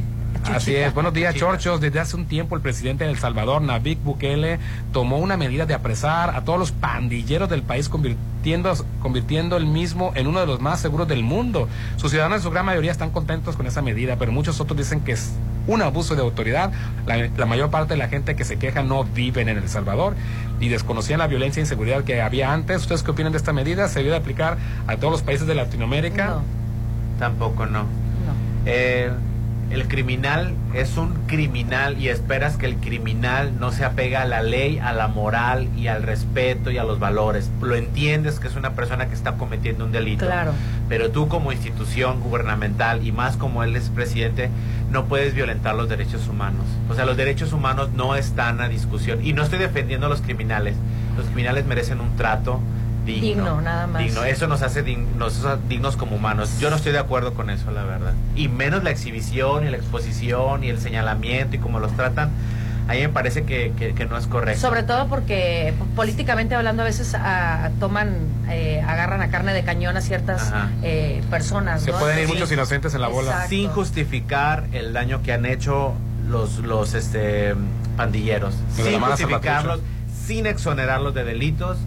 Así 0.52 0.74
es. 0.74 0.94
Buenos 0.94 1.12
días, 1.12 1.34
Chorchos. 1.34 1.80
Desde 1.80 1.98
hace 2.00 2.16
un 2.16 2.26
tiempo 2.26 2.54
el 2.54 2.62
presidente 2.62 3.04
de 3.04 3.10
El 3.10 3.18
Salvador, 3.18 3.62
Nayib 3.62 3.98
Bukele, 3.98 4.58
tomó 4.92 5.18
una 5.18 5.36
medida 5.36 5.66
de 5.66 5.74
apresar 5.74 6.34
a 6.36 6.42
todos 6.42 6.58
los 6.58 6.72
pandilleros 6.72 7.48
del 7.48 7.62
país, 7.62 7.88
convirtiendo, 7.88 8.72
convirtiendo 9.00 9.56
el 9.56 9.66
mismo 9.66 10.12
en 10.14 10.26
uno 10.26 10.40
de 10.40 10.46
los 10.46 10.60
más 10.60 10.80
seguros 10.80 11.08
del 11.08 11.22
mundo. 11.22 11.68
Sus 11.96 12.10
ciudadanos 12.10 12.38
en 12.38 12.42
su 12.44 12.50
gran 12.50 12.64
mayoría 12.64 12.92
están 12.92 13.10
contentos 13.10 13.56
con 13.56 13.66
esa 13.66 13.82
medida, 13.82 14.16
pero 14.16 14.32
muchos 14.32 14.60
otros 14.60 14.78
dicen 14.78 15.00
que 15.00 15.12
es 15.12 15.32
un 15.66 15.82
abuso 15.82 16.14
de 16.14 16.22
autoridad. 16.22 16.72
La, 17.06 17.16
la 17.16 17.46
mayor 17.46 17.70
parte 17.70 17.94
de 17.94 17.98
la 17.98 18.08
gente 18.08 18.36
que 18.36 18.44
se 18.44 18.56
queja 18.56 18.82
no 18.82 19.04
viven 19.04 19.48
en 19.48 19.58
El 19.58 19.68
Salvador 19.68 20.14
y 20.60 20.68
desconocían 20.68 21.18
la 21.18 21.26
violencia 21.26 21.60
e 21.60 21.64
inseguridad 21.64 22.04
que 22.04 22.22
había 22.22 22.52
antes. 22.52 22.82
¿Ustedes 22.82 23.02
qué 23.02 23.10
opinan 23.10 23.32
de 23.32 23.38
esta 23.38 23.52
medida? 23.52 23.88
¿Se 23.88 23.98
debe 23.98 24.12
de 24.12 24.16
aplicar 24.16 24.58
a 24.86 24.96
todos 24.96 25.10
los 25.10 25.22
países 25.22 25.46
de 25.46 25.54
Latinoamérica? 25.54 26.26
No. 26.26 26.42
Tampoco 27.18 27.66
no. 27.66 27.84
Eh, 28.64 29.10
el 29.70 29.88
criminal 29.88 30.54
es 30.74 30.96
un 30.96 31.14
criminal 31.26 31.98
y 31.98 32.08
esperas 32.08 32.56
que 32.56 32.66
el 32.66 32.76
criminal 32.76 33.58
no 33.58 33.72
se 33.72 33.84
apega 33.84 34.22
a 34.22 34.24
la 34.24 34.42
ley, 34.42 34.78
a 34.78 34.92
la 34.92 35.08
moral 35.08 35.68
y 35.76 35.88
al 35.88 36.04
respeto 36.04 36.70
y 36.70 36.78
a 36.78 36.84
los 36.84 37.00
valores. 37.00 37.50
Lo 37.60 37.74
entiendes 37.74 38.38
que 38.38 38.46
es 38.46 38.54
una 38.54 38.74
persona 38.74 39.08
que 39.08 39.14
está 39.14 39.36
cometiendo 39.36 39.84
un 39.84 39.92
delito. 39.92 40.24
Claro. 40.24 40.52
Pero 40.88 41.10
tú 41.10 41.26
como 41.28 41.50
institución 41.50 42.20
gubernamental 42.20 43.04
y 43.04 43.10
más 43.10 43.36
como 43.36 43.64
él 43.64 43.74
es 43.74 43.88
presidente, 43.88 44.50
no 44.90 45.06
puedes 45.06 45.34
violentar 45.34 45.74
los 45.74 45.88
derechos 45.88 46.28
humanos. 46.28 46.64
O 46.88 46.94
sea, 46.94 47.04
los 47.04 47.16
derechos 47.16 47.52
humanos 47.52 47.90
no 47.92 48.14
están 48.14 48.60
a 48.60 48.68
discusión. 48.68 49.24
Y 49.24 49.32
no 49.32 49.42
estoy 49.42 49.58
defendiendo 49.58 50.06
a 50.06 50.08
los 50.08 50.22
criminales. 50.22 50.76
Los 51.16 51.26
criminales 51.26 51.66
merecen 51.66 52.00
un 52.00 52.14
trato 52.16 52.60
digno. 53.06 53.22
Digno, 53.44 53.60
nada 53.62 53.86
más. 53.86 54.02
Digno. 54.02 54.24
Eso 54.24 54.46
nos 54.48 54.60
hace, 54.62 54.84
dig- 54.84 55.06
nos 55.16 55.42
hace 55.44 55.62
dignos 55.68 55.96
como 55.96 56.16
humanos. 56.16 56.58
Yo 56.60 56.68
no 56.68 56.76
estoy 56.76 56.92
de 56.92 56.98
acuerdo 56.98 57.32
con 57.32 57.48
eso, 57.48 57.70
la 57.70 57.84
verdad. 57.84 58.12
Y 58.34 58.48
menos 58.48 58.84
la 58.84 58.90
exhibición 58.90 59.66
y 59.66 59.70
la 59.70 59.76
exposición 59.78 60.62
y 60.64 60.68
el 60.68 60.78
señalamiento 60.80 61.56
y 61.56 61.58
cómo 61.58 61.78
los 61.80 61.92
tratan. 61.96 62.30
Ahí 62.88 63.00
me 63.00 63.08
parece 63.08 63.42
que, 63.44 63.72
que- 63.76 63.94
que 63.94 64.04
no 64.06 64.16
es 64.16 64.26
correcto. 64.28 64.60
Sobre 64.60 64.82
todo 64.84 65.08
porque 65.08 65.74
políticamente 65.96 66.54
hablando 66.54 66.82
a 66.82 66.84
veces 66.84 67.14
ah, 67.18 67.70
toman, 67.80 68.16
eh, 68.48 68.80
agarran 68.86 69.22
a 69.22 69.28
carne 69.28 69.52
de 69.54 69.64
cañón 69.64 69.96
a 69.96 70.00
ciertas 70.00 70.52
eh, 70.84 71.20
personas. 71.30 71.82
Se 71.82 71.90
¿no? 71.90 71.98
pueden 71.98 72.18
ir 72.20 72.28
muchos 72.28 72.52
inocentes 72.52 72.94
en 72.94 73.00
la 73.00 73.08
bola. 73.08 73.46
Sin 73.48 73.70
justificar 73.70 74.66
el 74.72 74.92
daño 74.92 75.20
que 75.22 75.32
han 75.32 75.46
hecho 75.46 75.94
los 76.28 76.58
los 76.58 76.94
este 76.94 77.54
pandilleros, 77.96 78.54
sin 78.76 79.00
justificarlos, 79.00 79.80
sin 80.26 80.46
exonerarlos 80.46 81.12
de 81.14 81.24
delitos. 81.24 81.78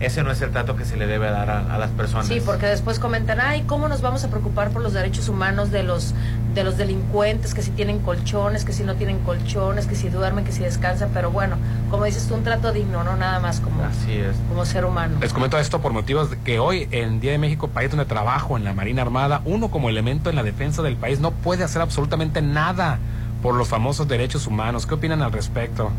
Ese 0.00 0.22
no 0.22 0.30
es 0.30 0.40
el 0.42 0.50
trato 0.50 0.76
que 0.76 0.84
se 0.84 0.96
le 0.96 1.06
debe 1.06 1.28
dar 1.30 1.50
a, 1.50 1.74
a 1.74 1.78
las 1.78 1.90
personas. 1.90 2.26
Sí, 2.28 2.40
porque 2.44 2.66
después 2.66 2.98
comentan, 3.00 3.40
ay, 3.40 3.62
¿cómo 3.66 3.88
nos 3.88 4.00
vamos 4.00 4.22
a 4.24 4.28
preocupar 4.28 4.70
por 4.70 4.80
los 4.82 4.92
derechos 4.92 5.28
humanos 5.28 5.70
de 5.70 5.82
los 5.82 6.14
de 6.54 6.64
los 6.64 6.76
delincuentes, 6.76 7.52
que 7.54 7.62
si 7.62 7.70
tienen 7.70 7.98
colchones, 8.00 8.64
que 8.64 8.72
si 8.72 8.82
no 8.82 8.94
tienen 8.96 9.18
colchones, 9.20 9.86
que 9.86 9.94
si 9.94 10.08
duermen, 10.08 10.44
que 10.44 10.52
si 10.52 10.60
descansan? 10.62 11.10
Pero 11.12 11.30
bueno, 11.30 11.56
como 11.90 12.04
dices 12.04 12.26
tú, 12.26 12.34
un 12.34 12.42
trato 12.44 12.72
digno, 12.72 13.04
no 13.04 13.16
nada 13.16 13.38
más 13.40 13.60
como, 13.60 13.84
Así 13.84 14.12
es. 14.12 14.36
como 14.48 14.64
ser 14.64 14.84
humano. 14.84 15.18
Les 15.20 15.32
comento 15.32 15.58
esto 15.58 15.80
por 15.80 15.92
motivos 15.92 16.30
de 16.30 16.38
que 16.38 16.58
hoy, 16.58 16.88
en 16.90 17.20
Día 17.20 17.32
de 17.32 17.38
México, 17.38 17.68
país 17.68 17.90
donde 17.90 18.06
trabajo 18.06 18.56
en 18.56 18.64
la 18.64 18.72
Marina 18.72 19.02
Armada, 19.02 19.42
uno 19.44 19.70
como 19.70 19.88
elemento 19.88 20.30
en 20.30 20.36
la 20.36 20.42
defensa 20.42 20.82
del 20.82 20.96
país 20.96 21.20
no 21.20 21.32
puede 21.32 21.64
hacer 21.64 21.82
absolutamente 21.82 22.40
nada 22.42 22.98
por 23.42 23.54
los 23.54 23.68
famosos 23.68 24.08
derechos 24.08 24.46
humanos. 24.46 24.86
¿Qué 24.86 24.94
opinan 24.94 25.22
al 25.22 25.32
respecto? 25.32 25.90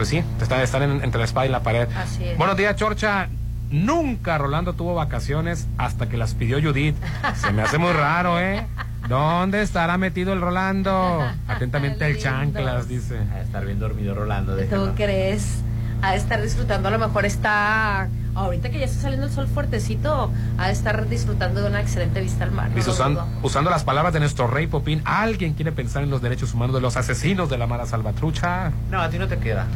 Pues 0.00 0.08
sí, 0.08 0.24
están, 0.40 0.62
están 0.62 0.82
en- 0.82 1.04
entre 1.04 1.18
la 1.18 1.26
espada 1.26 1.44
y 1.44 1.50
la 1.50 1.60
pared. 1.62 1.86
Así 1.94 2.24
es. 2.24 2.38
Buenos 2.38 2.56
días, 2.56 2.74
Chorcha. 2.74 3.28
Nunca 3.70 4.38
Rolando 4.38 4.72
tuvo 4.72 4.94
vacaciones 4.94 5.68
hasta 5.76 6.08
que 6.08 6.16
las 6.16 6.32
pidió 6.32 6.58
Judith. 6.58 6.96
Se 7.34 7.52
me 7.52 7.60
hace 7.60 7.76
muy 7.76 7.92
raro, 7.92 8.40
¿eh? 8.40 8.66
¿Dónde 9.10 9.60
estará 9.60 9.98
metido 9.98 10.32
el 10.32 10.40
Rolando? 10.40 11.22
Atentamente 11.46 12.06
el 12.06 12.18
chanclas, 12.18 12.88
dice. 12.88 13.18
A 13.30 13.42
estar 13.42 13.66
bien 13.66 13.78
dormido 13.78 14.14
Rolando. 14.14 14.56
¿Tú 14.56 14.92
crees? 14.96 15.58
Ha 16.00 16.12
de 16.12 16.16
estar 16.16 16.40
disfrutando, 16.40 16.88
a 16.88 16.92
lo 16.92 16.98
mejor 16.98 17.26
está, 17.26 18.08
ahorita 18.40 18.70
que 18.70 18.78
ya 18.78 18.84
está 18.86 19.02
saliendo 19.02 19.26
el 19.26 19.32
sol 19.32 19.46
fuertecito, 19.48 20.30
ha 20.58 20.66
de 20.66 20.72
estar 20.72 21.08
disfrutando 21.08 21.60
de 21.62 21.68
una 21.68 21.80
excelente 21.80 22.20
vista 22.20 22.44
al 22.44 22.52
mar. 22.52 22.74
Dice, 22.74 22.90
usan- 22.90 23.18
usando 23.42 23.70
las 23.70 23.84
palabras 23.84 24.12
de 24.12 24.20
nuestro 24.20 24.46
rey 24.46 24.66
Popín, 24.66 25.02
¿alguien 25.04 25.54
quiere 25.54 25.72
pensar 25.72 26.02
en 26.02 26.10
los 26.10 26.22
derechos 26.22 26.54
humanos 26.54 26.74
de 26.74 26.80
los 26.80 26.96
asesinos 26.96 27.48
de 27.50 27.58
la 27.58 27.66
Mara 27.66 27.86
Salvatrucha? 27.86 28.72
No, 28.90 29.00
a 29.00 29.08
ti 29.10 29.18
no 29.18 29.28
te 29.28 29.38
queda. 29.38 29.66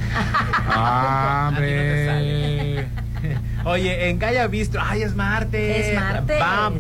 Ah, 0.69 1.49
A 1.49 1.51
ti 1.51 1.55
no 1.55 1.61
te 1.61 2.11
hombre. 2.11 2.89
Oye, 3.65 4.11
en 4.11 4.19
Gaya 4.19 4.47
Bistro, 4.47 4.83
ay, 4.85 5.03
es 5.03 5.15
martes. 5.15 5.87
Es 5.87 5.95
martes. 5.95 6.39
Bam, 6.41 6.75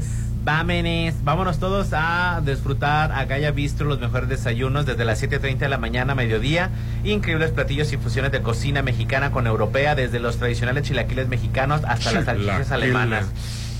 Vámonos, 0.45 1.15
vámonos 1.25 1.59
todos 1.59 1.89
a 1.95 2.43
disfrutar 2.45 3.13
a 3.13 3.25
Gaya 3.25 3.51
Bistro 3.51 3.87
los 3.89 3.99
mejores 3.99 4.29
desayunos 4.29 4.85
desde 4.85 5.07
las 5.07 5.23
7.30 5.23 5.57
de 5.57 5.69
la 5.71 5.79
mañana 5.79 6.13
a 6.13 6.17
mediodía. 6.17 6.69
Increíbles 7.03 7.51
platillos 7.51 7.91
y 7.95 7.97
fusiones 7.97 8.31
de 8.31 8.43
cocina 8.43 8.83
mexicana 8.83 9.31
con 9.31 9.47
europea, 9.47 9.95
desde 9.95 10.21
los 10.21 10.37
tradicionales 10.37 10.85
chilaquiles 10.85 11.29
mexicanos 11.29 11.81
hasta 11.89 12.13
las 12.13 12.27
salchichas 12.27 12.71
alemanas. 12.73 13.27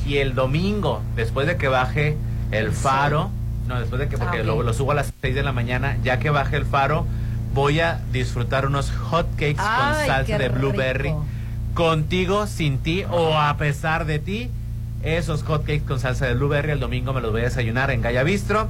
Y 0.07 0.17
el 0.19 0.35
domingo, 0.35 1.03
después 1.17 1.47
de 1.47 1.59
que 1.59 1.69
baje 1.69 2.17
el 2.51 2.73
faro, 2.73 3.31
no, 3.69 3.79
después 3.79 4.01
de 4.01 4.09
que, 4.09 4.17
porque 4.17 4.41
Ah, 4.41 4.45
lo, 4.45 4.63
lo 4.63 4.73
subo 4.73 4.93
a 4.93 4.95
las 4.95 5.13
6 5.21 5.35
de 5.35 5.43
la 5.43 5.53
mañana, 5.53 5.99
ya 6.03 6.19
que 6.19 6.31
baje 6.31 6.57
el 6.57 6.65
faro, 6.65 7.07
voy 7.53 7.81
a 7.81 8.01
disfrutar 8.11 8.67
unos 8.67 8.91
hot 8.91 9.27
cakes 9.37 9.57
con 9.57 10.07
salsa 10.07 10.39
de 10.39 10.49
blueberry. 10.49 11.09
rico. 11.11 11.25
Contigo, 11.75 12.47
sin 12.47 12.79
ti 12.79 13.05
o 13.11 13.37
a 13.37 13.55
pesar 13.59 14.07
de 14.07 14.19
ti. 14.19 14.51
Esos 15.05 15.43
hot 15.43 15.63
cakes 15.67 15.83
con 15.87 16.01
salsa 16.01 16.27
de 16.27 16.35
blueberry 16.35 16.71
el 16.73 16.81
domingo 16.81 17.13
me 17.13 17.21
los 17.21 17.31
voy 17.31 17.43
a 17.43 17.45
desayunar 17.45 17.91
en 17.91 18.01
Gaya 18.01 18.23
Bistro. 18.23 18.69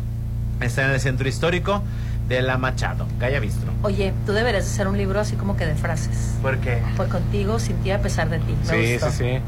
Está 0.61 0.85
en 0.85 0.91
el 0.91 1.01
centro 1.01 1.29
histórico 1.29 1.83
de 2.29 2.43
La 2.43 2.59
Machado, 2.59 3.07
Gaya 3.21 3.39
Bistro. 3.39 3.71
Oye, 3.83 4.13
tú 4.27 4.33
deberías 4.33 4.65
hacer 4.65 4.89
un 4.89 4.97
libro 4.99 5.21
así 5.21 5.37
como 5.37 5.57
que 5.57 5.67
de 5.67 5.75
frases. 5.75 6.35
¿Por 6.43 6.59
qué? 6.59 6.79
Pues 6.97 7.09
contigo, 7.09 7.59
sin 7.61 7.77
ti, 7.79 7.91
a 7.93 8.01
pesar 8.01 8.31
de 8.31 8.39
ti. 8.39 8.55
Me 8.67 8.85
Sí, 8.87 8.93
gustó. 8.95 9.11
sí, 9.11 9.17
sí. 9.19 9.39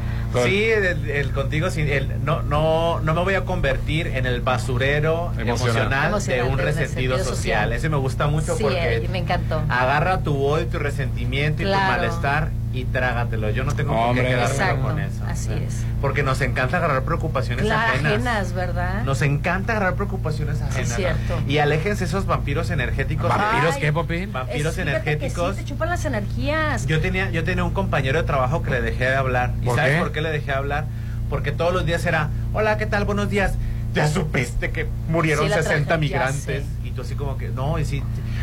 Sí, 0.44 0.64
el, 0.64 1.10
el 1.10 1.30
contigo, 1.32 1.70
sin- 1.70 1.88
el, 1.88 2.24
no, 2.24 2.42
no, 2.42 3.00
no 3.00 3.14
me 3.14 3.20
voy 3.22 3.34
a 3.34 3.44
convertir 3.44 4.08
en 4.08 4.26
el 4.26 4.40
basurero 4.40 5.32
emocional, 5.38 6.08
Emocional 6.08 6.22
de 6.26 6.42
un 6.42 6.56
de 6.56 6.62
resentido 6.64 7.16
social. 7.18 7.34
social. 7.36 7.72
Ese 7.72 7.88
me 7.88 7.96
gusta 7.96 8.26
mucho 8.26 8.56
Sí, 8.56 8.62
porque 8.62 8.96
eh, 8.96 9.08
me 9.10 9.18
encantó. 9.18 9.62
agarra 9.68 10.20
tu 10.20 10.36
odio, 10.44 10.66
tu 10.66 10.78
resentimiento 10.78 11.62
y 11.62 11.64
tu 11.66 11.70
Claro. 11.70 11.92
malestar 11.92 12.50
y 12.72 12.84
trágatelo. 12.84 13.48
Yo 13.50 13.64
no 13.64 13.72
tengo 13.74 13.94
por 13.94 14.08
Hombre. 14.10 14.24
qué 14.24 14.30
quedármelo 14.30 14.52
Exacto, 14.62 14.82
con 14.82 14.98
eso. 15.00 15.24
así 15.26 15.50
es. 15.66 15.82
Porque 16.02 16.22
nos 16.22 16.42
encanta 16.42 16.76
agarrar 16.76 17.04
preocupaciones 17.04 17.64
Claro, 17.64 17.92
ajenas. 17.94 18.12
ajenas, 18.12 18.52
¿verdad? 18.52 19.02
Nos 19.04 19.22
encanta 19.22 19.72
agarrar 19.72 19.94
preocupaciones 19.94 20.60
ajenas. 20.60 20.90
¿no? 20.90 20.96
cierto. 20.96 21.40
Y 21.48 21.56
aléjense 21.58 22.04
esos 22.04 22.26
vampiros 22.26 22.68
energéticos. 22.70 23.30
¿Vampiros 23.30 23.76
Ay, 23.76 23.80
qué, 23.80 23.92
Popín? 23.94 24.30
Vampiros 24.30 24.76
Es- 24.76 24.84
fíjate 24.84 25.02
que 25.04 25.10
energéticos. 25.12 25.56
sí, 25.56 25.62
te 25.62 25.68
chupan 25.70 25.88
las 25.88 26.04
energías. 26.04 26.86
Yo 26.86 27.00
tenía, 27.00 27.30
yo 27.30 27.44
tenía 27.44 27.64
un 27.64 27.72
compañero 27.72 28.18
de 28.18 28.24
trabajo 28.24 28.62
que 28.62 28.70
le 28.72 28.82
dejé 28.82 29.04
de 29.06 29.14
hablar. 29.16 29.52
¿Y 29.62 29.64
¿Por 29.64 29.76
sabes 29.76 29.94
qué? 29.94 29.98
por 30.00 30.12
qué 30.12 30.20
le 30.26 30.32
dejé 30.32 30.46
de 30.46 30.52
hablar? 30.58 30.84
Porque 31.30 31.52
todos 31.52 31.72
los 31.72 31.84
días 31.86 32.04
era, 32.06 32.30
hola, 32.52 32.78
¿qué 32.78 32.86
tal? 32.86 33.04
Buenos 33.04 33.28
días. 33.30 33.54
Ya 33.94 34.08
supiste 34.08 34.70
que 34.72 34.86
murieron 35.08 35.44
Sí, 35.44 35.50
la 35.50 35.56
60 35.62 35.86
tragedia, 35.86 35.96
migrantes. 35.96 36.64
Y 36.84 36.90
tú 36.90 37.00
así 37.00 37.14
como 37.14 37.38
que, 37.38 37.48
no, 37.48 37.78
y 37.78 37.86
sí, 37.86 38.02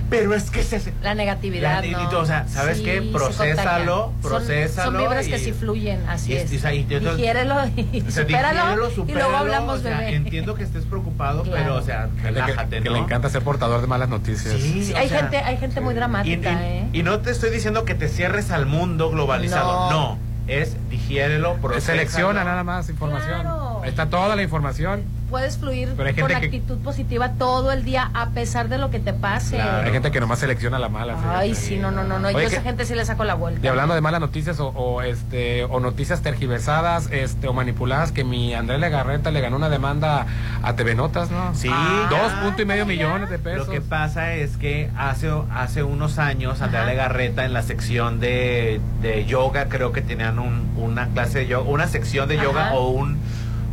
pero 0.10 0.34
es 0.34 0.50
que 0.50 0.64
se... 0.64 0.92
La 1.04 1.14
negatividad, 1.14 1.82
La- 1.82 1.86
y 1.86 1.92
no. 1.92 2.10
tú, 2.10 2.18
o 2.18 2.26
sea, 2.26 2.48
¿sabes 2.48 2.80
Sí, 2.80 2.84
qué? 2.84 3.04
Procésalo, 3.14 4.12
procésalo 4.24 4.68
Son, 4.92 4.94
son 4.94 4.98
vibras 4.98 5.28
y- 5.28 5.30
que 5.30 5.38
sí 5.38 5.52
fluyen, 5.54 6.00
así 6.10 6.34
y- 6.34 6.38
es. 6.38 6.52
y- 6.52 6.84
Digiérelo 6.86 7.56
y 7.94 8.02
O 8.02 8.10
sea, 8.10 8.24
supéralo, 8.24 8.90
y 9.08 9.12
luego 9.12 9.36
hablamos, 9.38 9.80
o 9.80 9.84
sea, 9.84 10.00
bebé. 10.00 10.16
Entiendo 10.16 10.56
que 10.56 10.64
estés 10.64 10.86
preocupado, 10.86 11.44
Claro. 11.44 11.58
pero, 11.62 11.76
o 11.76 11.82
sea, 11.84 12.10
que, 12.20 12.32
relájate, 12.32 12.82
que 12.82 12.90
¿no? 12.90 12.96
le 12.96 13.00
encanta 13.02 13.30
ser 13.30 13.44
portador 13.44 13.80
de 13.82 13.86
malas 13.88 14.10
noticias. 14.10 14.56
Sí, 14.60 14.84
Sí, 14.86 14.94
o 14.94 14.98
hay, 14.98 15.08
sea, 15.08 15.20
gente, 15.20 15.38
hay 15.38 15.58
gente 15.58 15.82
muy 15.82 15.94
y, 15.94 15.98
dramática, 15.98 16.52
y- 16.52 16.56
¿eh? 16.66 16.88
y 16.94 17.04
no 17.04 17.20
te 17.20 17.30
estoy 17.30 17.52
diciendo 17.52 17.86
que 17.86 17.94
te 17.94 18.10
cierres 18.10 18.50
al 18.50 18.66
mundo 18.66 19.12
globalizado, 19.12 19.92
No. 19.92 20.00
no. 20.16 20.33
Es 20.48 20.76
digiérelo, 20.90 21.56
procésalo. 21.56 22.00
Selecciona 22.00 22.44
nada 22.44 22.64
más 22.64 22.90
información. 22.90 23.42
Claro. 23.42 23.73
Ahí 23.84 23.90
está 23.90 24.08
toda 24.08 24.36
la 24.36 24.42
información. 24.44 25.04
Puedes 25.30 25.58
fluir 25.58 25.90
con 25.96 26.06
que- 26.14 26.36
actitud 26.36 26.78
positiva 26.80 27.30
todo 27.40 27.72
el 27.72 27.84
día 27.84 28.12
a 28.14 28.30
pesar 28.30 28.70
de 28.70 28.78
lo 28.78 28.92
que 28.92 29.00
te 29.00 29.14
pase. 29.14 29.60
Hay 29.60 29.92
gente 29.92 30.12
que 30.12 30.20
nomás 30.20 30.38
selecciona 30.40 30.78
la 30.78 30.90
mala. 30.90 31.16
Ay, 31.38 31.56
sí, 31.56 31.78
no, 31.78 31.90
no, 31.90 32.04
no, 32.04 32.20
no. 32.20 32.30
Yo 32.30 32.38
a 32.38 32.44
esa 32.44 32.58
que- 32.58 32.62
gente 32.64 32.86
sí 32.86 32.94
le 32.94 33.04
saco 33.04 33.24
la 33.24 33.34
vuelta. 33.34 33.60
Y 33.66 33.68
hablando 33.68 33.96
de 33.96 34.02
malas 34.02 34.22
noticias 34.22 34.60
o, 34.60 34.68
o, 34.68 35.02
este 35.02 35.64
o 35.66 35.80
noticias 35.80 36.22
tergiversadas 36.22 37.10
este 37.12 37.48
o 37.48 37.54
manipuladas 37.54 38.12
que 38.12 38.24
mi 38.24 38.54
Andrés 38.54 38.80
Legarreta 38.80 39.32
le 39.32 39.42
ganó 39.42 39.56
una 39.56 39.70
demanda 39.70 40.28
a 40.62 40.76
TV 40.76 40.94
Notas, 40.94 41.32
¿no? 41.32 41.56
Sí, 41.56 41.68
dos 42.12 42.32
ya. 42.32 42.42
punto 42.44 42.62
y 42.62 42.66
medio 42.66 42.86
millones 42.86 43.30
de 43.32 43.40
pesos. 43.40 43.66
Lo 43.68 43.74
que 43.74 43.82
pasa 43.82 44.34
es 44.36 44.56
que 44.58 44.90
hace, 44.96 45.32
hace 45.52 45.82
unos 45.84 46.20
años 46.20 46.62
Andrea 46.62 46.82
Ajá. 46.84 46.92
Legarreta 46.92 47.44
en 47.44 47.54
la 47.54 47.64
sección 47.64 48.20
de, 48.20 48.80
de 49.02 49.26
yoga 49.26 49.66
creo 49.68 49.92
que 49.92 50.02
tenían 50.04 50.38
un- 50.38 50.70
una 50.78 51.08
clase 51.08 51.40
de 51.40 51.48
yoga, 51.48 51.68
una 51.70 51.88
sección 51.88 52.30
de 52.30 52.38
yoga 52.38 52.68
Ajá. 52.68 52.76
o 52.76 52.90
un 52.90 53.18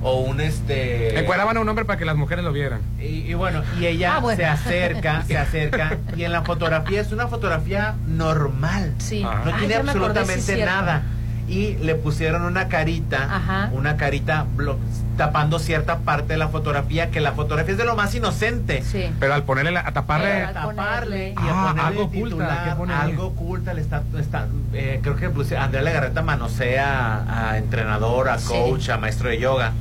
o 0.02 0.20
un 0.20 0.40
este 0.40 1.18
Encuadraban 1.18 1.56
a 1.56 1.60
un 1.60 1.68
hombre 1.68 1.84
para 1.84 1.98
que 1.98 2.04
las 2.04 2.16
mujeres 2.16 2.44
lo 2.44 2.52
vieran. 2.52 2.80
y, 3.00 3.04
y 3.30 3.34
bueno, 3.34 3.62
y 3.78 3.86
ella 3.86 4.16
Ah, 4.16 4.20
bueno. 4.20 4.36
se 4.38 4.46
acerca, 4.46 5.22
se 5.22 5.36
acerca 5.36 5.98
y 6.16 6.24
en 6.24 6.32
la 6.32 6.42
fotografía 6.42 7.00
es 7.00 7.12
una 7.12 7.26
fotografía 7.28 7.94
normal. 8.06 8.94
Sí. 8.98 9.22
No 9.22 9.30
Ay, 9.30 9.36
tiene 9.58 9.74
acordé, 9.74 9.92
sí, 9.92 9.98
absolutamente 9.98 10.64
nada. 10.64 11.02
Y 11.48 11.74
le 11.82 11.96
pusieron 11.96 12.42
una 12.42 12.68
carita, 12.68 13.24
Ajá. 13.24 13.70
una 13.72 13.96
carita 13.96 14.46
blo- 14.56 14.76
tapando 15.16 15.58
cierta 15.58 15.98
parte 15.98 16.34
de 16.34 16.36
la 16.38 16.48
fotografía, 16.48 17.10
que 17.10 17.20
la 17.20 17.32
fotografía 17.32 17.72
es 17.72 17.78
de 17.78 17.84
lo 17.84 17.96
más 17.96 18.14
inocente. 18.14 18.82
Sí. 18.84 19.10
Pero 19.18 19.34
al 19.34 19.42
ponerle 19.42 19.72
la, 19.72 19.80
a 19.80 19.92
taparle 19.92 20.28
Pero 20.28 20.44
A 20.44 20.48
al 20.48 20.54
taparle 20.76 21.30
y 21.30 21.34
Ah, 21.36 21.40
a 21.40 21.68
ponerle 21.70 21.88
algo 21.88 22.02
oculta, 22.04 22.24
titular, 22.28 22.64
¿qué 22.64 22.70
pone 22.76 22.94
ahí? 22.94 23.10
algo 23.10 23.26
oculta 23.26 23.74
le 23.74 23.80
está, 23.80 24.02
está 24.18 24.46
eh, 24.74 25.00
creo 25.02 25.16
que 25.16 25.56
Andrea 25.56 25.82
Legarreta 25.82 26.22
manosea 26.22 27.24
a 27.50 27.58
entrenador, 27.58 28.28
a 28.28 28.38
Sí. 28.38 28.46
coach, 28.48 28.88
a 28.90 28.96
maestro 28.98 29.28
de 29.28 29.40
yoga 29.40 29.72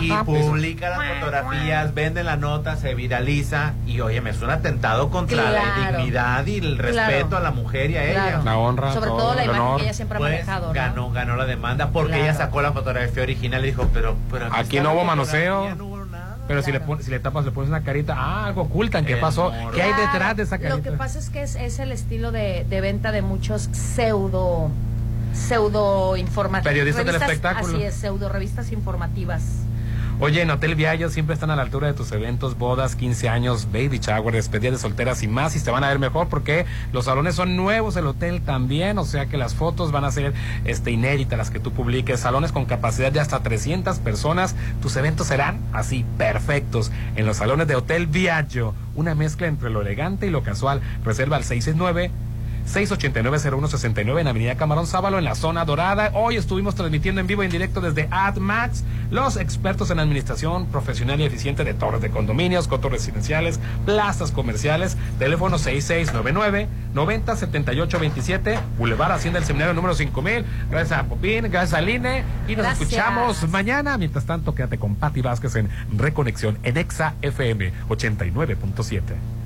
y 0.00 0.10
publica 0.24 0.90
las 0.90 1.18
fotografías, 1.18 1.94
vende 1.94 2.22
la 2.24 2.36
nota, 2.36 2.76
se 2.76 2.94
viraliza 2.94 3.74
y 3.86 4.00
oye, 4.00 4.20
me 4.20 4.30
es 4.30 4.40
un 4.42 4.50
atentado 4.50 5.10
contra 5.10 5.50
la 5.50 5.90
dignidad 5.90 6.46
y 6.46 6.56
el 6.58 6.76
Claro. 6.78 7.08
respeto 7.08 7.36
a 7.36 7.40
la 7.40 7.50
mujer 7.50 7.90
y 7.90 7.96
a 7.96 8.02
Claro. 8.12 8.28
ella. 8.28 8.40
La 8.44 8.56
honra, 8.58 8.92
Sobre 8.92 9.06
todo, 9.08 9.18
todo 9.18 9.34
la 9.34 9.44
imagen 9.44 9.60
honor. 9.62 9.76
que 9.78 9.84
ella 9.84 9.94
siempre 9.94 10.16
ha 10.16 10.18
Pues 10.18 10.32
manejado, 10.32 10.66
¿no? 10.68 10.72
ganó, 10.72 11.10
ganó 11.10 11.36
la 11.36 11.44
demanda 11.46 11.90
porque 11.90 12.12
Claro. 12.12 12.24
ella 12.24 12.34
sacó 12.34 12.62
la 12.62 12.72
fotografía 12.72 13.22
original 13.22 13.62
y 13.64 13.68
dijo, 13.68 13.88
pero, 13.92 14.16
pero 14.30 14.48
Aquí 14.52 14.80
no 14.80 14.92
hubo 14.94 15.04
manoseo. 15.04 15.54
fotografía, 15.64 15.74
no 15.76 15.84
hubo 15.86 16.04
nada. 16.06 16.36
Pero 16.48 16.62
si 16.62 16.72
le 16.72 16.80
pones, 16.80 17.04
si 17.04 17.10
le 17.10 17.20
tapas, 17.20 17.44
le 17.44 17.50
pones 17.52 17.70
una 17.70 17.82
carita, 17.82 18.14
ah, 18.18 18.46
algo 18.46 18.62
ocultan, 18.62 19.04
¿qué 19.04 19.14
El 19.14 19.20
pasó? 19.20 19.52
¿Qué 19.74 19.80
hay 19.82 19.92
detrás 19.94 20.36
de 20.36 20.42
esa 20.42 20.58
carita? 20.58 20.76
Lo 20.76 20.82
que 20.82 20.92
pasa 20.92 21.18
es 21.18 21.30
que 21.30 21.42
es, 21.42 21.54
es 21.54 21.78
el 21.78 21.92
estilo 21.92 22.32
de, 22.32 22.66
de 22.68 22.80
venta 22.80 23.12
de 23.12 23.22
muchos 23.22 23.68
pseudo 23.72 24.70
pseudo 25.32 26.16
informativos. 26.16 26.70
Periodistas 26.72 27.06
del 27.06 27.14
espectáculo. 27.14 27.76
Así 27.76 27.82
es, 27.86 27.94
pseudo 27.94 28.28
revistas 28.28 28.70
informativas. 28.72 29.42
Oye, 30.20 30.40
en 30.40 30.50
Hotel 30.50 30.76
Viallo 30.76 31.10
siempre 31.10 31.34
están 31.34 31.50
a 31.50 31.56
la 31.56 31.62
altura 31.62 31.88
de 31.88 31.94
tus 31.94 32.12
eventos, 32.12 32.56
bodas, 32.56 32.94
15 32.94 33.28
años, 33.28 33.66
baby 33.72 33.98
shower, 33.98 34.34
despedidas 34.34 34.74
de 34.74 34.78
solteras 34.78 35.22
y 35.24 35.28
más, 35.28 35.56
y 35.56 35.60
te 35.60 35.70
van 35.70 35.82
a 35.82 35.88
ver 35.88 35.98
mejor 35.98 36.28
porque 36.28 36.64
los 36.92 37.06
salones 37.06 37.34
son 37.34 37.56
nuevos, 37.56 37.96
el 37.96 38.06
hotel 38.06 38.40
también, 38.40 38.98
o 38.98 39.04
sea 39.04 39.26
que 39.26 39.36
las 39.36 39.54
fotos 39.54 39.90
van 39.90 40.04
a 40.04 40.12
ser 40.12 40.32
este, 40.64 40.92
inéditas 40.92 41.36
las 41.36 41.50
que 41.50 41.58
tú 41.58 41.72
publiques, 41.72 42.20
salones 42.20 42.52
con 42.52 42.66
capacidad 42.66 43.10
de 43.10 43.18
hasta 43.18 43.42
300 43.42 43.98
personas, 43.98 44.54
tus 44.80 44.94
eventos 44.96 45.26
serán 45.26 45.58
así, 45.72 46.04
perfectos, 46.18 46.92
en 47.16 47.26
los 47.26 47.38
salones 47.38 47.66
de 47.66 47.74
Hotel 47.74 48.06
Viallo, 48.06 48.74
una 48.94 49.16
mezcla 49.16 49.48
entre 49.48 49.70
lo 49.70 49.80
elegante 49.80 50.28
y 50.28 50.30
lo 50.30 50.44
casual, 50.44 50.82
reserva 51.04 51.36
al 51.36 51.44
669 51.44 52.12
689-0169 52.66 54.20
en 54.20 54.28
Avenida 54.28 54.56
Camarón 54.56 54.86
Sábalo, 54.86 55.18
en 55.18 55.24
la 55.24 55.34
zona 55.34 55.64
dorada. 55.64 56.10
Hoy 56.14 56.36
estuvimos 56.36 56.74
transmitiendo 56.74 57.20
en 57.20 57.26
vivo 57.26 57.42
y 57.42 57.46
en 57.46 57.52
directo 57.52 57.80
desde 57.80 58.08
AdMax, 58.10 58.84
los 59.10 59.36
expertos 59.36 59.90
en 59.90 59.98
administración 59.98 60.66
profesional 60.66 61.20
y 61.20 61.24
eficiente 61.24 61.64
de 61.64 61.74
torres 61.74 62.00
de 62.00 62.10
condominios, 62.10 62.68
cotos 62.68 62.92
residenciales, 62.92 63.60
plazas 63.84 64.30
comerciales. 64.32 64.96
Teléfono 65.18 65.58
6699-907827, 65.58 68.58
Boulevard 68.78 69.12
Hacienda 69.12 69.40
del 69.40 69.46
Seminario 69.46 69.74
número 69.74 69.94
5000. 69.94 70.44
Gracias 70.70 70.98
a 70.98 71.04
Popín, 71.04 71.50
gracias 71.50 71.74
a 71.74 71.80
Line. 71.80 72.22
Y 72.48 72.56
nos 72.56 72.64
Gracias. 72.64 72.88
escuchamos 72.88 73.48
mañana. 73.48 73.98
Mientras 73.98 74.24
tanto, 74.24 74.54
quédate 74.54 74.78
con 74.78 74.94
Patti 74.94 75.20
Vázquez 75.20 75.56
en 75.56 75.68
Reconexión 75.96 76.58
en 76.62 76.76
Exa 76.76 77.14
FM 77.22 77.72
89.7. 77.88 79.41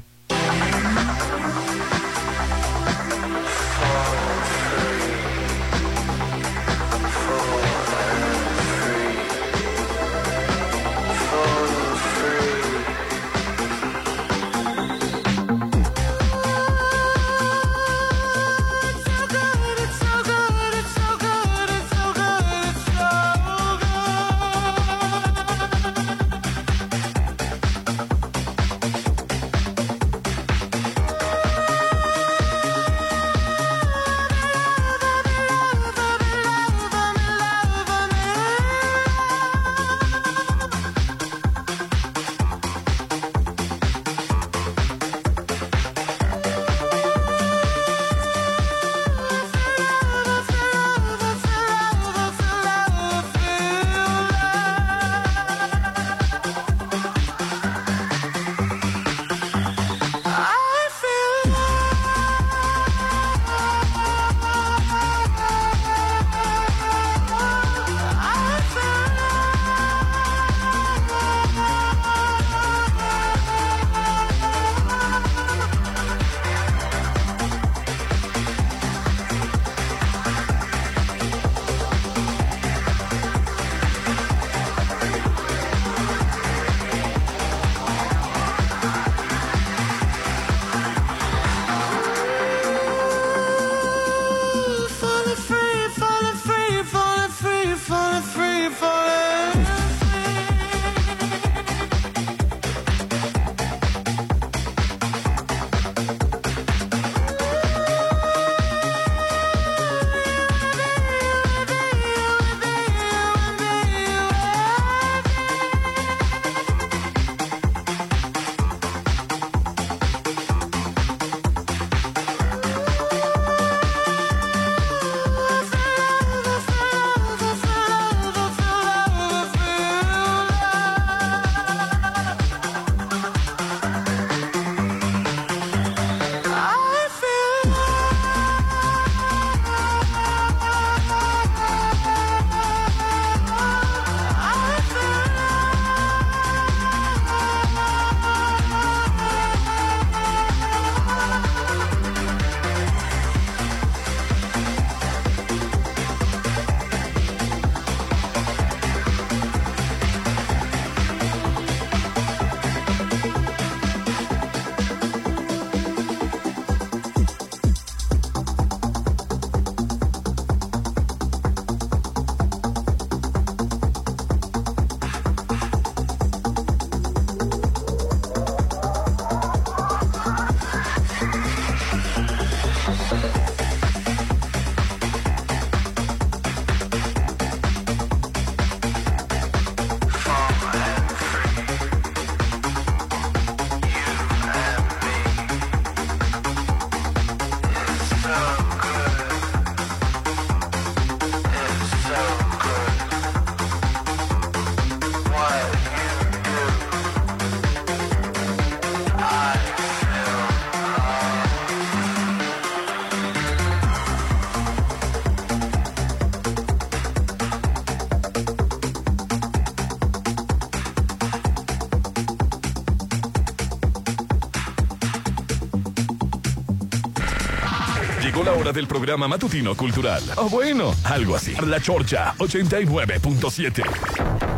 del 228.77 228.87
programa 228.87 229.27
matutino 229.27 229.75
cultural. 229.75 230.23
O 230.37 230.51
bueno, 230.51 230.95
algo 231.05 231.35
así. 231.35 231.55
La 231.67 231.81
Chorcha 231.81 232.35
89.7. 232.37 233.83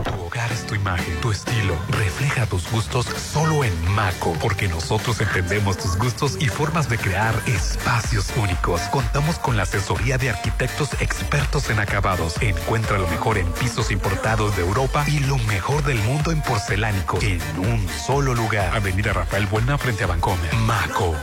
Tu 0.03 0.20
hogar 0.20 0.51
es 0.51 0.66
tu 0.66 0.74
imagen, 0.74 1.20
tu 1.20 1.31
estilo. 1.31 1.77
Refleja 1.90 2.45
tus 2.47 2.69
gustos 2.69 3.07
solo 3.07 3.62
en 3.62 3.73
Maco, 3.93 4.36
porque 4.43 4.66
nosotros 4.66 5.20
entendemos 5.20 5.78
tus 5.78 5.97
gustos 5.97 6.36
y 6.40 6.49
formas 6.49 6.89
de 6.89 6.99
crear 6.99 7.32
espacios 7.47 8.32
únicos. 8.36 8.81
Contamos 8.90 9.39
con 9.39 9.57
la 9.57 9.62
asesoría 9.62 10.19
de 10.19 10.31
arquitectos 10.31 10.95
expertos 11.01 11.70
en 11.70 11.78
acabados. 11.78 12.43
Encuentra 12.43 12.99
lo 12.99 13.07
mejor 13.07 13.39
en 13.39 13.47
pisos 13.53 13.93
importados 13.93 14.57
de 14.57 14.62
Europa 14.62 15.05
y 15.07 15.20
lo 15.20 15.39
mejor 15.39 15.85
del 15.85 15.99
mundo 15.99 16.32
en 16.32 16.43
porcelánicos 16.43 17.23
en 17.23 17.40
un 17.57 17.89
solo 17.89 18.35
lugar. 18.35 18.77
Avenida 18.77 19.12
Rafael 19.12 19.47
Buena 19.47 19.78
frente 19.78 20.03
a 20.03 20.09
Bancomer. 20.09 20.53
Maco. 20.66 21.15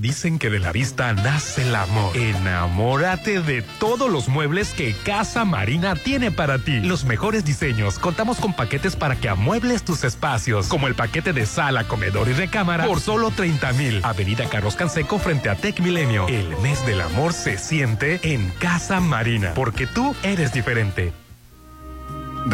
Dicen 0.00 0.38
que 0.38 0.48
de 0.48 0.60
la 0.60 0.70
vista 0.70 1.12
nace 1.12 1.62
el 1.62 1.74
amor. 1.74 2.16
Enamórate 2.16 3.40
de 3.40 3.62
todos 3.80 4.08
los 4.08 4.28
muebles 4.28 4.72
que 4.72 4.94
Casa 5.04 5.44
Marina 5.44 5.96
tiene 5.96 6.30
para 6.30 6.60
ti. 6.60 6.78
Los 6.80 7.04
mejores 7.04 7.44
diseños. 7.44 7.98
Contamos 7.98 8.38
con 8.38 8.54
paquetes 8.54 8.94
para 8.94 9.16
que 9.16 9.28
amuebles 9.28 9.84
tus 9.84 10.04
espacios, 10.04 10.68
como 10.68 10.86
el 10.86 10.94
paquete 10.94 11.32
de 11.32 11.46
sala, 11.46 11.82
comedor 11.82 12.28
y 12.28 12.32
recámara 12.32 12.86
por 12.86 13.00
solo 13.00 13.32
30 13.32 13.72
mil. 13.72 14.00
Avenida 14.04 14.48
Carlos 14.48 14.76
Canseco 14.76 15.18
frente 15.18 15.50
a 15.50 15.56
Tech 15.56 15.80
Milenio. 15.80 16.28
El 16.28 16.56
mes 16.58 16.86
del 16.86 17.00
amor 17.00 17.32
se 17.32 17.58
siente 17.58 18.20
en 18.22 18.50
Casa 18.60 19.00
Marina, 19.00 19.52
porque 19.54 19.88
tú 19.88 20.14
eres 20.22 20.52
diferente. 20.52 21.12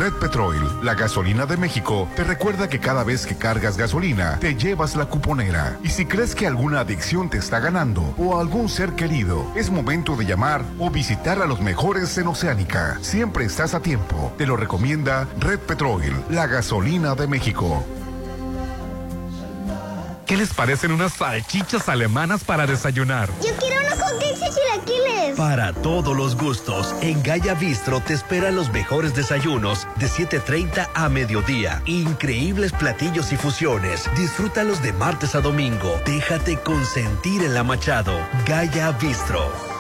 Red 0.05 0.21
Petrol, 0.21 0.81
la 0.83 0.93
gasolina 0.93 1.47
de 1.47 1.57
México, 1.57 2.07
te 2.15 2.25
recuerda 2.25 2.69
que 2.69 2.79
cada 2.79 3.05
vez 3.05 3.25
que 3.25 3.37
cargas 3.37 3.79
gasolina, 3.79 4.39
te 4.39 4.55
llevas 4.55 4.97
la 4.97 5.07
cuponera. 5.07 5.79
Y 5.83 5.89
si 5.89 6.05
crees 6.05 6.35
que 6.35 6.47
alguna 6.47 6.81
adicción 6.81 7.31
te 7.31 7.39
está 7.39 7.59
ganando 7.59 8.15
o 8.19 8.39
algún 8.39 8.69
ser 8.69 8.93
querido, 8.97 9.51
es 9.57 9.71
momento 9.71 10.15
de 10.15 10.27
llamar 10.27 10.63
o 10.79 10.91
visitar 10.91 11.41
a 11.41 11.47
los 11.47 11.63
mejores 11.63 12.19
en 12.19 12.27
Oceánica. 12.27 12.99
Siempre 13.01 13.47
estás 13.47 13.73
a 13.73 13.81
tiempo. 13.81 14.35
Te 14.37 14.47
lo 14.47 14.59
recomienda 14.59 15.27
Red 15.41 15.61
Petrol, 15.61 16.03
la 16.29 16.49
gasolina 16.49 17.15
de 17.15 17.27
México. 17.27 17.83
¿Qué 20.27 20.39
les 20.39 20.53
parecen 20.55 20.91
unas 20.91 21.15
salchichas 21.15 21.89
alemanas 21.89 22.45
para 22.45 22.67
desayunar? 22.67 23.29
Yo 23.43 23.54
chilaquiles. 24.75 25.37
Para 25.37 25.73
todos 25.73 26.17
los 26.17 26.37
gustos, 26.37 26.95
en 27.01 27.23
Gaya 27.23 27.55
Bistro 27.55 28.01
te 28.01 28.15
esperan 28.15 28.57
los 28.57 28.71
mejores 28.71 29.15
desayunos 29.15 29.87
de 29.97 30.07
7.30 30.07 30.89
a 30.95 31.09
mediodía. 31.09 31.83
Increíbles 31.87 32.73
platillos 32.73 33.33
y 33.33 33.37
fusiones. 33.37 34.09
Disfrútalos 34.17 34.83
de 34.83 34.93
martes 34.93 35.35
a 35.35 35.41
domingo. 35.41 36.01
Déjate 36.07 36.57
consentir 36.59 37.43
en 37.43 37.55
la 37.55 37.63
Machado. 37.63 38.15
Gaya 38.47 38.93
Bistro. 38.93 39.75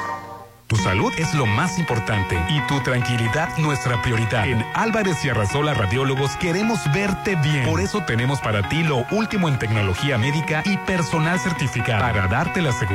Tu 0.67 0.77
salud 0.77 1.13
es 1.19 1.35
lo 1.35 1.45
más 1.45 1.79
importante 1.79 2.43
y 2.49 2.59
tu 2.67 2.81
tranquilidad 2.81 3.55
nuestra 3.59 4.01
prioridad. 4.01 4.49
En 4.49 4.65
Álvarez 4.75 5.23
y 5.23 5.29
Arrasola 5.29 5.75
Radiólogos 5.75 6.35
queremos 6.37 6.81
verte 6.95 7.37
bien. 7.37 7.67
Por 7.67 7.81
eso 7.81 8.03
tenemos 8.07 8.41
para 8.41 8.67
ti 8.69 8.83
lo 8.83 9.05
último 9.11 9.49
en 9.49 9.59
tecnología 9.59 10.17
médica 10.17 10.63
y 10.65 10.79
personal 10.79 11.39
certificado 11.39 12.01
para 12.01 12.29
darte 12.29 12.63
la 12.63 12.73
seguridad 12.73 12.95